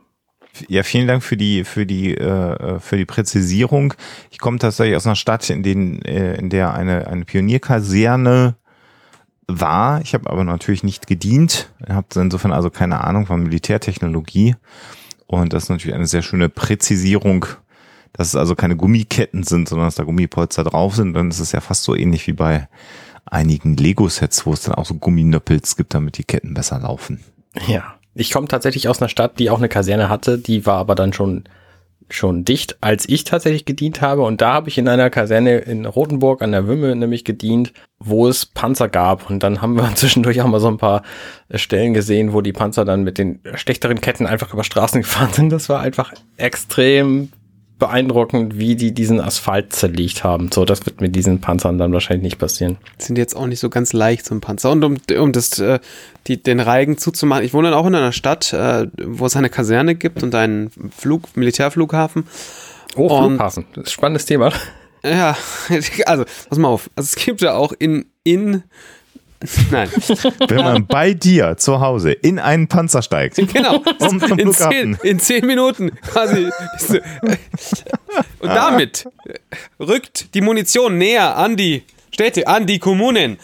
Ja, 0.66 0.82
vielen 0.82 1.06
Dank 1.06 1.22
für 1.22 1.36
die 1.36 1.62
für 1.62 1.86
die 1.86 2.16
äh, 2.16 2.80
für 2.80 2.96
die 2.96 3.04
Präzisierung. 3.04 3.94
Ich 4.30 4.38
komme 4.40 4.58
tatsächlich 4.58 4.96
aus 4.96 5.06
einer 5.06 5.14
Stadt, 5.14 5.48
in 5.50 5.62
den 5.62 6.02
äh, 6.02 6.34
in 6.34 6.50
der 6.50 6.74
eine 6.74 7.06
eine 7.06 7.24
Pionierkaserne 7.24 8.56
war. 9.48 10.00
Ich 10.02 10.14
habe 10.14 10.30
aber 10.30 10.44
natürlich 10.44 10.84
nicht 10.84 11.06
gedient. 11.06 11.70
Habe 11.88 12.06
insofern 12.14 12.52
also 12.52 12.70
keine 12.70 13.02
Ahnung 13.02 13.26
von 13.26 13.42
Militärtechnologie. 13.42 14.54
Und 15.26 15.52
das 15.52 15.64
ist 15.64 15.68
natürlich 15.70 15.94
eine 15.94 16.06
sehr 16.06 16.22
schöne 16.22 16.48
Präzisierung, 16.48 17.46
dass 18.12 18.28
es 18.28 18.36
also 18.36 18.54
keine 18.54 18.76
Gummiketten 18.76 19.42
sind, 19.42 19.68
sondern 19.68 19.88
dass 19.88 19.96
da 19.96 20.04
Gummipolster 20.04 20.64
drauf 20.64 20.94
sind. 20.94 21.14
Dann 21.14 21.30
ist 21.30 21.40
es 21.40 21.52
ja 21.52 21.60
fast 21.60 21.84
so 21.84 21.94
ähnlich 21.94 22.26
wie 22.26 22.32
bei 22.32 22.68
einigen 23.26 23.76
Lego-Sets, 23.76 24.46
wo 24.46 24.52
es 24.52 24.62
dann 24.62 24.74
auch 24.74 24.86
so 24.86 24.94
Gumminöppels 24.94 25.76
gibt, 25.76 25.94
damit 25.94 26.18
die 26.18 26.24
Ketten 26.24 26.54
besser 26.54 26.78
laufen. 26.78 27.20
Ja. 27.66 27.94
Ich 28.14 28.32
komme 28.32 28.48
tatsächlich 28.48 28.88
aus 28.88 29.00
einer 29.00 29.08
Stadt, 29.08 29.38
die 29.38 29.48
auch 29.48 29.58
eine 29.58 29.68
Kaserne 29.68 30.08
hatte, 30.08 30.38
die 30.38 30.66
war 30.66 30.78
aber 30.78 30.96
dann 30.96 31.12
schon 31.12 31.44
schon 32.10 32.44
dicht, 32.44 32.78
als 32.80 33.08
ich 33.08 33.24
tatsächlich 33.24 33.64
gedient 33.64 34.00
habe. 34.00 34.22
Und 34.22 34.40
da 34.40 34.54
habe 34.54 34.68
ich 34.68 34.78
in 34.78 34.88
einer 34.88 35.10
Kaserne 35.10 35.58
in 35.58 35.86
Rothenburg 35.86 36.42
an 36.42 36.52
der 36.52 36.66
Wümme 36.66 36.94
nämlich 36.96 37.24
gedient, 37.24 37.72
wo 37.98 38.28
es 38.28 38.46
Panzer 38.46 38.88
gab. 38.88 39.28
Und 39.28 39.42
dann 39.42 39.60
haben 39.60 39.74
wir 39.74 39.90
zwischendurch 39.94 40.40
auch 40.40 40.46
mal 40.46 40.60
so 40.60 40.68
ein 40.68 40.78
paar 40.78 41.02
Stellen 41.54 41.94
gesehen, 41.94 42.32
wo 42.32 42.40
die 42.40 42.52
Panzer 42.52 42.84
dann 42.84 43.04
mit 43.04 43.18
den 43.18 43.40
schlechteren 43.54 44.00
Ketten 44.00 44.26
einfach 44.26 44.52
über 44.52 44.64
Straßen 44.64 45.02
gefahren 45.02 45.32
sind. 45.32 45.50
Das 45.50 45.68
war 45.68 45.80
einfach 45.80 46.12
extrem 46.36 47.30
beeindruckend, 47.78 48.58
wie 48.58 48.76
die 48.76 48.92
diesen 48.92 49.20
Asphalt 49.20 49.72
zerlegt 49.72 50.24
haben. 50.24 50.50
So, 50.52 50.64
das 50.64 50.84
wird 50.86 51.00
mit 51.00 51.14
diesen 51.14 51.40
Panzern 51.40 51.78
dann 51.78 51.92
wahrscheinlich 51.92 52.22
nicht 52.22 52.38
passieren. 52.38 52.76
Sind 52.98 53.18
jetzt 53.18 53.36
auch 53.36 53.46
nicht 53.46 53.60
so 53.60 53.70
ganz 53.70 53.92
leicht, 53.92 54.24
so 54.26 54.34
ein 54.34 54.40
Panzer. 54.40 54.70
Und 54.70 54.84
um, 54.84 54.96
um 55.18 55.32
das, 55.32 55.58
äh, 55.58 55.78
die, 56.26 56.42
den 56.42 56.60
Reigen 56.60 56.98
zuzumachen, 56.98 57.44
ich 57.44 57.54
wohne 57.54 57.70
dann 57.70 57.78
auch 57.78 57.86
in 57.86 57.94
einer 57.94 58.12
Stadt, 58.12 58.52
äh, 58.52 58.86
wo 59.04 59.26
es 59.26 59.36
eine 59.36 59.48
Kaserne 59.48 59.94
gibt 59.94 60.22
und 60.22 60.34
einen 60.34 60.70
Flug, 60.96 61.36
Militärflughafen. 61.36 62.26
Oh, 62.96 63.06
Und- 63.08 63.36
Flughafen. 63.36 63.64
Das 63.74 63.82
ist 63.84 63.88
ein 63.88 63.92
spannendes 63.92 64.24
Thema. 64.26 64.52
Ja, 65.04 65.36
also, 66.06 66.24
pass 66.48 66.58
mal 66.58 66.68
auf. 66.68 66.90
Also 66.96 67.14
es 67.16 67.24
gibt 67.24 67.40
ja 67.40 67.54
auch 67.54 67.72
in, 67.78 68.06
in, 68.24 68.64
nein, 69.70 69.88
Wenn 70.48 70.64
man 70.64 70.86
bei 70.86 71.14
dir 71.14 71.56
zu 71.56 71.80
Hause 71.80 72.12
in 72.12 72.38
einen 72.38 72.68
Panzer 72.68 73.02
steigt, 73.02 73.36
genau, 73.36 73.82
Um 73.98 74.20
zum 74.20 74.38
in, 74.38 74.52
zehn, 74.52 74.98
in 75.02 75.18
zehn 75.20 75.46
Minuten 75.46 75.92
quasi. 76.00 76.48
Und 78.40 78.48
damit 78.48 79.06
rückt 79.78 80.34
die 80.34 80.40
Munition 80.40 80.98
näher 80.98 81.36
an 81.36 81.56
die 81.56 81.84
Städte, 82.10 82.46
an 82.48 82.66
die 82.66 82.78
Kommunen. 82.78 83.38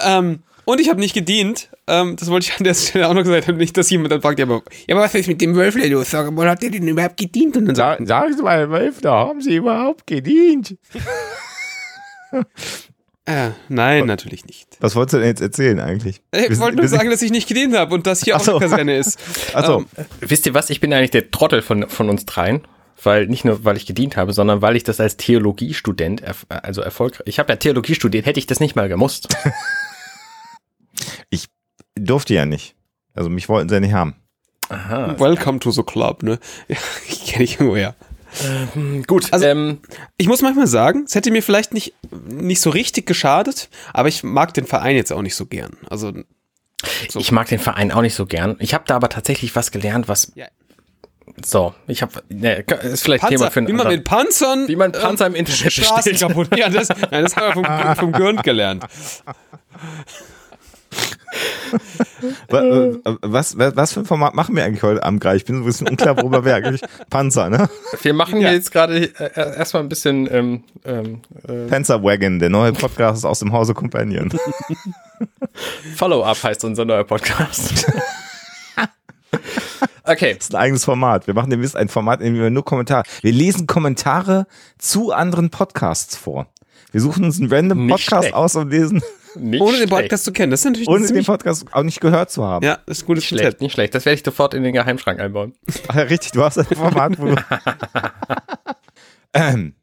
Ähm, 0.00 0.40
und 0.64 0.80
ich 0.80 0.90
habe 0.90 1.00
nicht 1.00 1.14
gedient. 1.14 1.70
Ähm, 1.86 2.16
das 2.16 2.30
wollte 2.30 2.46
ich 2.46 2.58
an 2.58 2.64
der 2.64 2.74
Stelle 2.74 3.08
auch 3.08 3.14
noch 3.14 3.22
gesagt 3.22 3.48
haben. 3.48 3.56
Nicht, 3.56 3.76
dass 3.76 3.88
jemand 3.88 4.12
dann 4.12 4.20
fragt, 4.20 4.38
ja, 4.38 4.44
aber, 4.44 4.62
ja, 4.86 4.94
aber 4.94 5.04
was 5.04 5.14
ist 5.14 5.26
mit 5.26 5.40
dem 5.40 5.54
Wölfle 5.54 5.88
los? 5.88 6.10
Sag 6.10 6.30
mal, 6.30 6.48
hat 6.48 6.62
der 6.62 6.70
denn 6.70 6.86
überhaupt 6.86 7.16
gedient? 7.16 7.56
Und 7.56 7.66
dann 7.66 7.74
sagt, 7.74 8.06
sagen 8.06 8.36
Sie 8.36 8.42
mal, 8.42 8.68
Wölfner, 8.70 9.10
haben 9.10 9.40
Sie 9.40 9.56
überhaupt 9.56 10.06
gedient? 10.06 10.76
äh, 13.28 13.50
nein, 13.68 14.06
natürlich 14.06 14.44
nicht. 14.46 14.76
Was 14.80 14.96
wolltest 14.96 15.14
du 15.14 15.18
denn 15.18 15.28
jetzt 15.28 15.40
erzählen 15.40 15.80
eigentlich? 15.80 16.22
Ich 16.34 16.50
Wir 16.50 16.58
wollte 16.58 16.78
nur 16.78 16.88
sagen, 16.88 17.10
dass 17.10 17.22
ich 17.22 17.30
nicht 17.30 17.48
gedient 17.48 17.76
habe 17.76 17.94
und 17.94 18.06
dass 18.06 18.22
hier 18.22 18.36
Ach 18.36 18.40
auch 18.40 18.44
so. 18.44 18.50
eine 18.56 18.60
Kaserne 18.60 18.96
ist. 18.96 19.18
Also, 19.54 19.84
Ähm, 19.96 20.06
Wisst 20.20 20.46
ihr 20.46 20.54
was? 20.54 20.70
Ich 20.70 20.80
bin 20.80 20.92
eigentlich 20.92 21.10
der 21.10 21.30
Trottel 21.30 21.62
von, 21.62 21.88
von 21.88 22.08
uns 22.10 22.24
dreien. 22.24 22.62
Weil 23.00 23.28
nicht 23.28 23.44
nur, 23.44 23.64
weil 23.64 23.76
ich 23.76 23.86
gedient 23.86 24.16
habe, 24.16 24.32
sondern 24.32 24.60
weil 24.60 24.74
ich 24.74 24.82
das 24.82 24.98
als 24.98 25.16
Theologiestudent, 25.16 26.20
erf 26.20 26.46
also 26.48 26.80
erfolgreich, 26.80 27.22
ich 27.26 27.38
habe 27.38 27.52
ja 27.52 27.56
Theologie 27.56 27.94
studiert, 27.94 28.26
hätte 28.26 28.40
ich 28.40 28.46
das 28.46 28.58
nicht 28.58 28.74
mal 28.74 28.88
gemusst. 28.88 29.28
durfte 31.98 32.34
ja 32.34 32.46
nicht. 32.46 32.74
Also 33.14 33.30
mich 33.30 33.48
wollten 33.48 33.68
sie 33.68 33.74
ja 33.74 33.80
nicht 33.80 33.92
haben. 33.92 34.14
Aha. 34.68 35.18
Welcome 35.18 35.60
to 35.60 35.70
the 35.70 35.82
club, 35.82 36.22
ne? 36.22 36.38
Ja, 36.68 36.76
ich 37.08 37.26
kenne 37.26 37.44
ich 37.44 37.54
irgendwoher. 37.54 37.94
Gut, 39.06 39.32
Also- 39.32 39.46
ähm, 39.46 39.78
Ich 40.16 40.26
muss 40.28 40.42
manchmal 40.42 40.66
sagen, 40.66 41.04
es 41.06 41.14
hätte 41.14 41.30
mir 41.30 41.42
vielleicht 41.42 41.72
nicht, 41.74 41.94
nicht 42.26 42.60
so 42.60 42.70
richtig 42.70 43.06
geschadet, 43.06 43.68
aber 43.92 44.08
ich 44.08 44.22
mag 44.22 44.54
den 44.54 44.66
Verein 44.66 44.96
jetzt 44.96 45.12
auch 45.12 45.22
nicht 45.22 45.34
so 45.34 45.46
gern. 45.46 45.76
Also, 45.88 46.12
so. 47.08 47.18
ich 47.20 47.32
mag 47.32 47.48
den 47.48 47.58
Verein 47.58 47.90
auch 47.92 48.02
nicht 48.02 48.14
so 48.14 48.26
gern. 48.26 48.56
Ich 48.60 48.74
habe 48.74 48.84
da 48.86 48.96
aber 48.96 49.08
tatsächlich 49.08 49.54
was 49.56 49.70
gelernt, 49.70 50.08
was 50.08 50.32
Ja. 50.34 50.46
so, 51.44 51.74
ich 51.86 52.02
habe 52.02 52.22
ne, 52.28 52.64
ist 52.82 53.02
vielleicht 53.02 53.26
Thema 53.26 53.44
Panzer, 53.46 53.50
für 53.50 53.58
einen 53.60 53.68
wie 53.68 53.72
man 53.72 53.88
mit 53.88 54.04
Panzern 54.04 54.68
Wie 54.68 54.76
man 54.76 54.92
Panzer 54.92 55.26
im 55.26 55.34
Internet 55.34 55.72
Straßen 55.72 56.12
bestellt. 56.12 56.20
kaputt. 56.20 56.56
Ja, 56.56 56.68
das, 56.68 56.88
nein, 56.88 57.22
das 57.24 57.36
haben 57.36 57.62
wir 57.64 57.94
vom, 57.96 57.96
vom 57.96 58.12
Gürnt 58.12 58.42
gelernt. 58.44 58.84
Äh, 62.50 62.96
Was, 63.22 63.56
was, 63.58 63.76
was 63.76 63.92
für 63.92 64.00
ein 64.00 64.06
Format 64.06 64.34
machen 64.34 64.56
wir 64.56 64.64
eigentlich 64.64 64.82
heute 64.82 65.02
Abend 65.04 65.20
gerade? 65.20 65.36
Ich 65.36 65.44
bin 65.44 65.54
so 65.56 65.62
ein 65.62 65.66
bisschen 65.66 65.86
unklar, 65.88 66.16
worüber 66.16 66.44
wir 66.44 66.56
eigentlich. 66.56 66.80
Panzer, 67.10 67.48
ne? 67.48 67.68
Wir 68.02 68.12
machen 68.12 68.40
Ja. 68.40 68.48
hier 68.48 68.56
jetzt 68.56 68.72
gerade 68.72 69.04
äh, 69.20 69.56
erstmal 69.56 69.84
ein 69.84 69.88
bisschen 69.88 70.28
ähm, 70.32 70.64
ähm, 70.84 71.20
äh, 71.46 71.66
Panzer 71.68 72.02
Wagon, 72.02 72.40
der 72.40 72.50
neue 72.50 72.72
Podcast 72.72 73.24
aus 73.24 73.38
dem 73.38 73.52
Hause 73.52 73.72
Companion. 73.74 74.30
Follow-up 75.96 76.42
heißt 76.42 76.64
unser 76.64 76.84
neuer 76.84 77.04
Podcast. 77.04 77.86
okay, 80.04 80.34
Das 80.34 80.44
ist 80.48 80.54
ein 80.54 80.60
eigenes 80.60 80.84
Format. 80.84 81.26
Wir 81.26 81.34
machen 81.34 81.50
demnächst 81.50 81.76
ein 81.76 81.88
Format, 81.88 82.20
in 82.20 82.34
dem 82.34 82.42
wir 82.42 82.50
nur 82.50 82.64
Kommentare. 82.64 83.04
Wir 83.22 83.32
lesen 83.32 83.66
Kommentare 83.66 84.46
zu 84.78 85.12
anderen 85.12 85.50
Podcasts 85.50 86.16
vor. 86.16 86.46
Wir 86.90 87.00
suchen 87.02 87.24
uns 87.24 87.38
einen 87.38 87.52
random 87.52 87.86
Nicht 87.86 87.92
Podcast 87.92 88.22
schlecht. 88.24 88.34
aus 88.34 88.56
und 88.56 88.70
lesen, 88.70 89.02
nicht 89.38 89.60
Ohne 89.60 89.78
den. 89.78 89.88
Podcast 89.88 90.24
zu 90.24 90.32
kennen. 90.32 90.50
Das 90.50 90.60
ist 90.60 90.66
natürlich 90.66 90.88
ohne 90.88 91.06
den 91.06 91.24
Podcast 91.24 91.66
auch 91.72 91.82
nicht 91.82 92.00
gehört 92.00 92.30
zu 92.30 92.44
haben. 92.44 92.64
Ja, 92.64 92.78
das 92.86 92.98
ist 92.98 93.04
ein 93.04 93.06
gutes 93.06 93.24
Schlecht, 93.24 93.44
Konzept. 93.44 93.62
nicht 93.62 93.72
schlecht. 93.72 93.94
Das 93.94 94.04
werde 94.04 94.14
ich 94.14 94.24
sofort 94.24 94.54
in 94.54 94.62
den 94.62 94.72
Geheimschrank 94.72 95.20
einbauen. 95.20 95.54
Richtig, 95.94 96.32
du 96.32 96.42
hast 96.42 96.58
ein 96.58 96.64
Format, 96.64 97.18
wo 97.18 97.26
du. 97.26 97.36
ähm, 99.34 99.74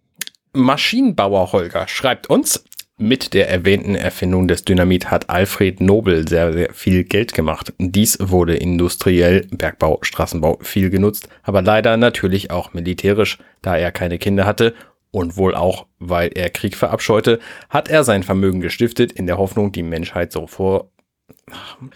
Maschinenbauer 0.53 1.51
Holger 1.51 1.87
schreibt 1.87 2.27
uns, 2.27 2.63
mit 2.97 3.33
der 3.33 3.49
erwähnten 3.49 3.95
Erfindung 3.95 4.47
des 4.47 4.63
Dynamit 4.63 5.11
hat 5.11 5.29
Alfred 5.29 5.81
Nobel 5.81 6.25
sehr, 6.29 6.53
sehr 6.53 6.73
viel 6.73 7.03
Geld 7.03 7.33
gemacht. 7.33 7.73
Dies 7.77 8.17
wurde 8.21 8.55
industriell, 8.55 9.47
Bergbau, 9.51 9.99
Straßenbau 10.01 10.59
viel 10.61 10.89
genutzt, 10.89 11.27
aber 11.43 11.61
leider 11.61 11.97
natürlich 11.97 12.51
auch 12.51 12.73
militärisch, 12.73 13.37
da 13.61 13.75
er 13.75 13.91
keine 13.91 14.17
Kinder 14.17 14.45
hatte 14.45 14.73
und 15.15 15.37
wohl 15.37 15.55
auch, 15.55 15.85
weil 15.97 16.29
er 16.35 16.49
Krieg 16.49 16.75
verabscheute, 16.75 17.39
hat 17.69 17.87
er 17.87 18.03
sein 18.03 18.21
Vermögen 18.21 18.59
gestiftet 18.59 19.13
in 19.13 19.27
der 19.27 19.37
Hoffnung, 19.37 19.71
die 19.71 19.81
Menschheit 19.81 20.33
so 20.33 20.45
vor 20.45 20.91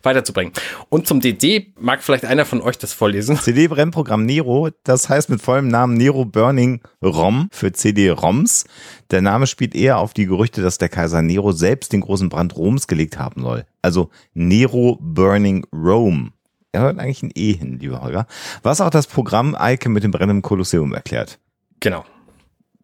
weiterzubringen. 0.03 0.53
Und 0.87 1.05
zum 1.05 1.19
DD 1.19 1.73
mag 1.77 2.01
vielleicht 2.01 2.23
einer 2.23 2.45
von 2.45 2.61
euch 2.61 2.77
das 2.77 2.93
vorlesen. 2.93 3.37
CD-Brennprogramm 3.41 4.25
Nero, 4.25 4.69
das 4.85 5.09
heißt 5.09 5.29
mit 5.29 5.41
vollem 5.41 5.67
Namen 5.67 5.95
Nero 5.95 6.23
Burning 6.23 6.81
ROM 7.03 7.49
für 7.51 7.73
CD-ROMs. 7.73 8.65
Der 9.11 9.21
Name 9.21 9.47
spielt 9.47 9.75
eher 9.75 9.97
auf 9.97 10.13
die 10.13 10.25
Gerüchte, 10.25 10.61
dass 10.61 10.77
der 10.77 10.87
Kaiser 10.87 11.21
Nero 11.21 11.51
selbst 11.51 11.91
den 11.91 12.01
großen 12.01 12.29
Brand 12.29 12.55
Roms 12.55 12.87
gelegt 12.87 13.19
haben 13.19 13.41
soll. 13.41 13.65
Also 13.81 14.11
Nero 14.33 14.97
Burning 15.01 15.65
Rome. 15.73 16.29
Er 16.71 16.81
hört 16.81 16.99
eigentlich 16.99 17.23
ein 17.23 17.31
E 17.35 17.51
hin, 17.51 17.79
lieber 17.79 18.01
Holger. 18.01 18.27
Was 18.63 18.79
auch 18.79 18.91
das 18.91 19.07
Programm 19.07 19.55
Eike 19.55 19.89
mit 19.89 20.05
dem 20.05 20.11
brennenden 20.11 20.41
Kolosseum 20.41 20.93
erklärt. 20.93 21.37
Genau. 21.81 22.05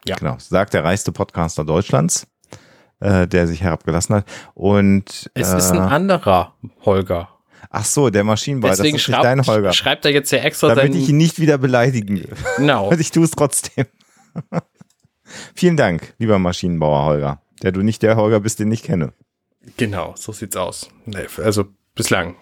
Ja. 0.08 0.16
Genau, 0.16 0.36
sagt 0.40 0.74
der 0.74 0.84
reichste 0.84 1.12
Podcaster 1.12 1.64
Deutschlands, 1.66 2.28
äh, 3.00 3.28
der 3.28 3.48
sich 3.48 3.62
herabgelassen 3.62 4.16
hat. 4.16 4.26
Und 4.54 5.30
Es 5.34 5.52
äh, 5.54 5.58
ist 5.58 5.72
ein 5.72 5.80
anderer 5.80 6.54
Holger. 6.86 7.30
ach 7.70 7.86
so, 7.86 8.10
der 8.10 8.24
Maschinenbauer, 8.24 8.72
das 8.72 8.80
ist 8.80 8.84
Deswegen 8.94 9.22
dein 9.22 9.38
schreibt, 9.44 9.48
Holger. 9.50 9.74
schreibt 9.74 10.06
er 10.06 10.12
jetzt 10.12 10.32
ja 10.32 10.40
extra 10.40 10.70
Damit 10.76 10.94
sein, 10.94 11.02
ich 11.02 11.10
ihn 11.10 11.18
nicht 11.18 11.40
wieder 11.40 11.58
beleidigen 11.58 12.18
will. 12.20 12.34
genau, 12.58 12.90
Und 12.90 13.00
ich 13.02 13.12
tue 13.12 13.24
es 13.26 13.32
trotzdem. 13.32 13.86
Vielen 15.56 15.76
Dank, 15.78 16.14
lieber 16.20 16.38
Maschinenbauer 16.40 17.06
Holger, 17.06 17.42
der 17.64 17.72
du 17.72 17.82
nicht 17.82 18.02
der 18.04 18.16
Holger 18.16 18.40
bist, 18.40 18.60
den 18.60 18.72
ich 18.72 18.84
kenne. 18.84 19.14
genau, 19.78 20.14
so 20.18 20.32
sieht's 20.32 20.56
aus. 20.56 20.90
Also 21.44 21.66
bislang. 21.96 22.36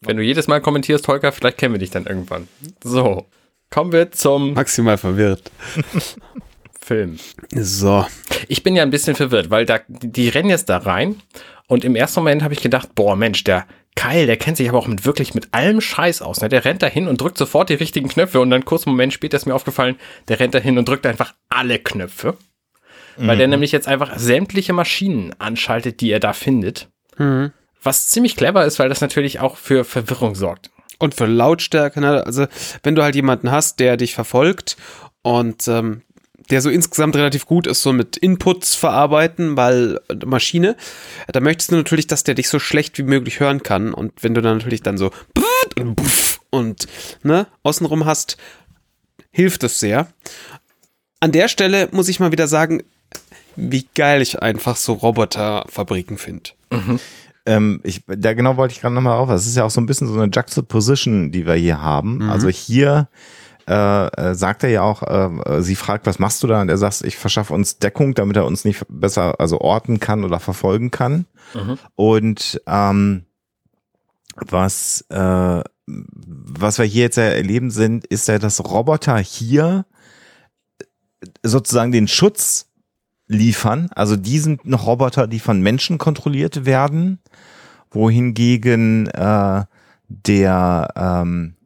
Wenn 0.00 0.16
du 0.16 0.22
jedes 0.22 0.48
Mal 0.48 0.60
kommentierst, 0.60 1.06
Holger, 1.08 1.32
vielleicht 1.32 1.56
kennen 1.56 1.72
wir 1.74 1.78
dich 1.78 1.90
dann 1.90 2.04
irgendwann. 2.06 2.48
So, 2.82 3.26
kommen 3.70 3.92
wir 3.92 4.10
zum 4.10 4.52
Maximal 4.54 4.98
verwirrt. 4.98 5.50
Film. 6.84 7.18
So. 7.54 8.06
Ich 8.48 8.62
bin 8.62 8.76
ja 8.76 8.82
ein 8.82 8.90
bisschen 8.90 9.16
verwirrt, 9.16 9.50
weil 9.50 9.64
da, 9.64 9.80
die 9.88 10.28
rennen 10.28 10.50
jetzt 10.50 10.68
da 10.68 10.78
rein 10.78 11.16
und 11.66 11.84
im 11.84 11.96
ersten 11.96 12.20
Moment 12.20 12.42
habe 12.42 12.54
ich 12.54 12.60
gedacht, 12.60 12.94
boah 12.94 13.16
Mensch, 13.16 13.42
der 13.44 13.66
Kyle, 13.96 14.26
der 14.26 14.36
kennt 14.36 14.56
sich 14.56 14.68
aber 14.68 14.78
auch 14.78 14.86
mit 14.86 15.06
wirklich 15.06 15.34
mit 15.34 15.48
allem 15.52 15.80
Scheiß 15.80 16.20
aus. 16.20 16.40
Ne? 16.40 16.48
Der 16.48 16.64
rennt 16.64 16.82
da 16.82 16.86
hin 16.86 17.08
und 17.08 17.20
drückt 17.20 17.38
sofort 17.38 17.70
die 17.70 17.74
richtigen 17.74 18.08
Knöpfe 18.08 18.40
und 18.40 18.50
dann 18.50 18.64
kurz 18.64 18.86
einen 18.86 18.96
Moment 18.96 19.12
später 19.12 19.36
ist 19.36 19.46
mir 19.46 19.54
aufgefallen, 19.54 19.96
der 20.28 20.40
rennt 20.40 20.54
da 20.54 20.58
hin 20.58 20.78
und 20.78 20.88
drückt 20.88 21.06
einfach 21.06 21.34
alle 21.48 21.78
Knöpfe. 21.78 22.36
Weil 23.16 23.36
der 23.38 23.46
nämlich 23.46 23.70
jetzt 23.70 23.86
einfach 23.86 24.18
sämtliche 24.18 24.72
Maschinen 24.72 25.34
anschaltet, 25.38 26.00
die 26.00 26.10
er 26.10 26.18
da 26.18 26.32
findet. 26.32 26.88
Was 27.82 28.08
ziemlich 28.08 28.36
clever 28.36 28.64
ist, 28.64 28.80
weil 28.80 28.88
das 28.88 29.00
natürlich 29.00 29.38
auch 29.38 29.56
für 29.56 29.84
Verwirrung 29.84 30.34
sorgt. 30.34 30.70
Und 30.98 31.14
für 31.14 31.26
Lautstärke, 31.26 32.00
ne? 32.00 32.26
also 32.26 32.46
wenn 32.82 32.96
du 32.96 33.02
halt 33.02 33.14
jemanden 33.14 33.52
hast, 33.52 33.78
der 33.78 33.96
dich 33.96 34.14
verfolgt 34.14 34.76
und 35.22 35.68
ähm, 35.68 36.02
der 36.50 36.60
so 36.60 36.70
insgesamt 36.70 37.16
relativ 37.16 37.46
gut 37.46 37.66
ist, 37.66 37.82
so 37.82 37.92
mit 37.92 38.16
Inputs 38.16 38.74
verarbeiten, 38.74 39.56
weil 39.56 40.00
äh, 40.08 40.26
Maschine, 40.26 40.76
da 41.28 41.40
möchtest 41.40 41.72
du 41.72 41.76
natürlich, 41.76 42.06
dass 42.06 42.24
der 42.24 42.34
dich 42.34 42.48
so 42.48 42.58
schlecht 42.58 42.98
wie 42.98 43.02
möglich 43.02 43.40
hören 43.40 43.62
kann. 43.62 43.94
Und 43.94 44.12
wenn 44.22 44.34
du 44.34 44.42
dann 44.42 44.58
natürlich 44.58 44.82
dann 44.82 44.98
so 44.98 45.10
und 46.50 46.86
ne, 47.22 47.46
außenrum 47.62 48.04
hast, 48.04 48.36
hilft 49.30 49.64
es 49.64 49.80
sehr. 49.80 50.08
An 51.20 51.32
der 51.32 51.48
Stelle 51.48 51.88
muss 51.92 52.08
ich 52.08 52.20
mal 52.20 52.32
wieder 52.32 52.46
sagen, 52.46 52.82
wie 53.56 53.86
geil 53.94 54.20
ich 54.22 54.42
einfach 54.42 54.76
so 54.76 54.94
Roboterfabriken 54.94 56.18
finde. 56.18 56.50
Ähm, 57.46 57.80
ich, 57.82 58.02
da 58.06 58.32
genau 58.34 58.56
wollte 58.56 58.72
ich 58.72 58.80
gerade 58.80 58.94
nochmal 58.94 59.16
rauf. 59.16 59.28
Das 59.28 59.46
ist 59.46 59.56
ja 59.56 59.64
auch 59.64 59.70
so 59.70 59.80
ein 59.80 59.86
bisschen 59.86 60.06
so 60.06 60.14
eine 60.14 60.30
Juxtaposition, 60.32 61.30
die 61.30 61.46
wir 61.46 61.54
hier 61.54 61.80
haben. 61.80 62.16
Mhm. 62.16 62.30
Also 62.30 62.48
hier 62.48 63.08
äh, 63.68 64.06
äh, 64.06 64.34
sagt 64.34 64.62
er 64.62 64.70
ja 64.70 64.82
auch, 64.82 65.02
äh, 65.02 65.56
äh, 65.56 65.62
sie 65.62 65.76
fragt, 65.76 66.06
was 66.06 66.18
machst 66.18 66.42
du 66.42 66.46
da? 66.46 66.60
Und 66.60 66.68
er 66.68 66.78
sagt, 66.78 67.02
ich 67.02 67.16
verschaffe 67.16 67.54
uns 67.54 67.78
Deckung, 67.78 68.14
damit 68.14 68.36
er 68.36 68.46
uns 68.46 68.64
nicht 68.64 68.84
besser 68.88 69.40
also 69.40 69.60
orten 69.60 70.00
kann 70.00 70.24
oder 70.24 70.40
verfolgen 70.40 70.90
kann. 70.90 71.26
Mhm. 71.54 71.78
Und 71.94 72.60
ähm, 72.66 73.24
was 74.36 75.02
äh, 75.10 75.62
was 75.86 76.78
wir 76.78 76.86
hier 76.86 77.02
jetzt 77.04 77.16
ja 77.16 77.24
erleben 77.24 77.70
sind, 77.70 78.06
ist 78.06 78.28
ja, 78.28 78.38
dass 78.38 78.64
Roboter 78.64 79.18
hier 79.18 79.84
sozusagen 81.42 81.92
den 81.92 82.08
Schutz 82.08 82.70
liefern. 83.26 83.88
Also 83.94 84.16
die 84.16 84.38
sind 84.38 84.64
noch 84.66 84.86
Roboter, 84.86 85.26
die 85.26 85.40
von 85.40 85.60
Menschen 85.60 85.98
kontrolliert 85.98 86.64
werden, 86.64 87.20
wohingegen 87.90 89.08
äh, 89.08 89.64
der 90.08 90.88
ähm, 90.96 91.56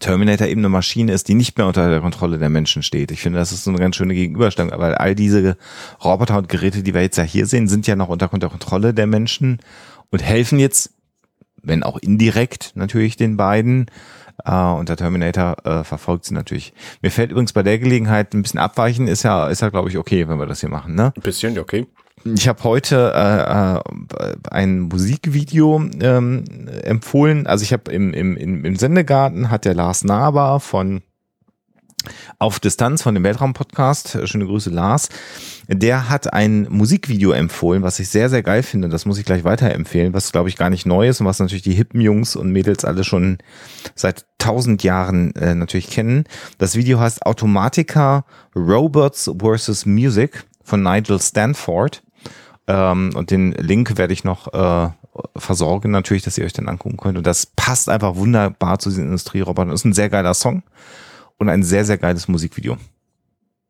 Terminator 0.00 0.48
eben 0.48 0.60
eine 0.60 0.68
Maschine 0.68 1.12
ist, 1.12 1.28
die 1.28 1.34
nicht 1.34 1.56
mehr 1.56 1.66
unter 1.66 1.88
der 1.88 2.00
Kontrolle 2.00 2.38
der 2.38 2.50
Menschen 2.50 2.82
steht. 2.82 3.10
Ich 3.10 3.20
finde, 3.20 3.38
das 3.38 3.52
ist 3.52 3.64
so 3.64 3.70
eine 3.70 3.78
ganz 3.78 3.96
schöne 3.96 4.14
Gegenüberstellung, 4.14 4.72
weil 4.76 4.94
all 4.94 5.14
diese 5.14 5.56
Roboter 6.04 6.38
und 6.38 6.48
Geräte, 6.48 6.82
die 6.82 6.94
wir 6.94 7.02
jetzt 7.02 7.16
ja 7.16 7.24
hier 7.24 7.46
sehen, 7.46 7.68
sind 7.68 7.86
ja 7.86 7.96
noch 7.96 8.08
unter 8.08 8.28
der 8.28 8.48
Kontrolle 8.48 8.92
der 8.92 9.06
Menschen 9.06 9.60
und 10.10 10.22
helfen 10.22 10.58
jetzt, 10.58 10.92
wenn 11.62 11.82
auch 11.82 11.98
indirekt 11.98 12.72
natürlich 12.74 13.16
den 13.16 13.36
beiden. 13.36 13.86
Äh, 14.44 14.52
und 14.52 14.88
der 14.88 14.96
Terminator 14.96 15.56
äh, 15.64 15.84
verfolgt 15.84 16.24
sie 16.24 16.34
natürlich. 16.34 16.72
Mir 17.02 17.10
fällt 17.10 17.30
übrigens 17.30 17.52
bei 17.52 17.62
der 17.62 17.78
Gelegenheit 17.78 18.34
ein 18.34 18.42
bisschen 18.42 18.60
abweichen, 18.60 19.06
ist 19.08 19.22
ja, 19.22 19.48
ist 19.48 19.62
ja, 19.62 19.68
glaube 19.68 19.88
ich, 19.88 19.98
okay, 19.98 20.28
wenn 20.28 20.38
wir 20.38 20.46
das 20.46 20.60
hier 20.60 20.70
machen, 20.70 20.94
ne? 20.94 21.12
Ein 21.14 21.22
bisschen, 21.22 21.58
okay. 21.58 21.86
Ich 22.24 22.48
habe 22.48 22.62
heute 22.64 23.12
äh, 23.14 24.24
äh, 24.24 24.36
ein 24.50 24.80
Musikvideo 24.80 25.82
ähm, 26.00 26.44
empfohlen. 26.82 27.46
Also 27.46 27.62
ich 27.62 27.72
habe 27.72 27.90
im, 27.90 28.12
im, 28.12 28.36
im 28.36 28.76
Sendegarten 28.76 29.50
hat 29.50 29.64
der 29.64 29.74
Lars 29.74 30.04
Naber 30.04 30.60
von 30.60 31.02
auf 32.38 32.60
Distanz 32.60 33.02
von 33.02 33.14
dem 33.14 33.24
Weltraum-Podcast, 33.24 34.14
äh, 34.14 34.26
schöne 34.26 34.46
Grüße 34.46 34.70
Lars, 34.70 35.08
der 35.68 36.08
hat 36.08 36.32
ein 36.32 36.66
Musikvideo 36.70 37.32
empfohlen, 37.32 37.82
was 37.82 38.00
ich 38.00 38.08
sehr, 38.08 38.30
sehr 38.30 38.42
geil 38.42 38.62
finde. 38.62 38.88
Das 38.88 39.04
muss 39.04 39.18
ich 39.18 39.24
gleich 39.24 39.44
weiterempfehlen, 39.44 40.14
was 40.14 40.32
glaube 40.32 40.48
ich 40.48 40.56
gar 40.56 40.70
nicht 40.70 40.86
neu 40.86 41.08
ist 41.08 41.20
und 41.20 41.26
was 41.26 41.38
natürlich 41.38 41.62
die 41.62 41.74
hippen 41.74 42.00
Jungs 42.00 42.36
und 42.36 42.50
Mädels 42.50 42.84
alle 42.84 43.04
schon 43.04 43.38
seit 43.94 44.26
tausend 44.38 44.82
Jahren 44.82 45.34
äh, 45.36 45.54
natürlich 45.54 45.90
kennen. 45.90 46.24
Das 46.58 46.76
Video 46.76 46.98
heißt 46.98 47.26
Automatica 47.26 48.24
Robots 48.56 49.30
vs. 49.38 49.86
Music 49.86 50.44
von 50.62 50.82
Nigel 50.82 51.20
Stanford. 51.20 52.02
Ähm, 52.70 53.10
und 53.16 53.32
den 53.32 53.50
Link 53.52 53.98
werde 53.98 54.12
ich 54.12 54.22
noch 54.22 54.52
äh, 54.54 54.90
versorgen, 55.36 55.90
natürlich, 55.90 56.22
dass 56.22 56.38
ihr 56.38 56.44
euch 56.44 56.52
dann 56.52 56.68
angucken 56.68 56.98
könnt. 56.98 57.18
Und 57.18 57.26
das 57.26 57.46
passt 57.46 57.88
einfach 57.88 58.14
wunderbar 58.14 58.78
zu 58.78 58.90
diesen 58.90 59.06
Industrierobotern. 59.06 59.72
Ist 59.72 59.84
ein 59.84 59.92
sehr 59.92 60.08
geiler 60.08 60.34
Song 60.34 60.62
und 61.36 61.48
ein 61.48 61.64
sehr, 61.64 61.84
sehr 61.84 61.98
geiles 61.98 62.28
Musikvideo. 62.28 62.76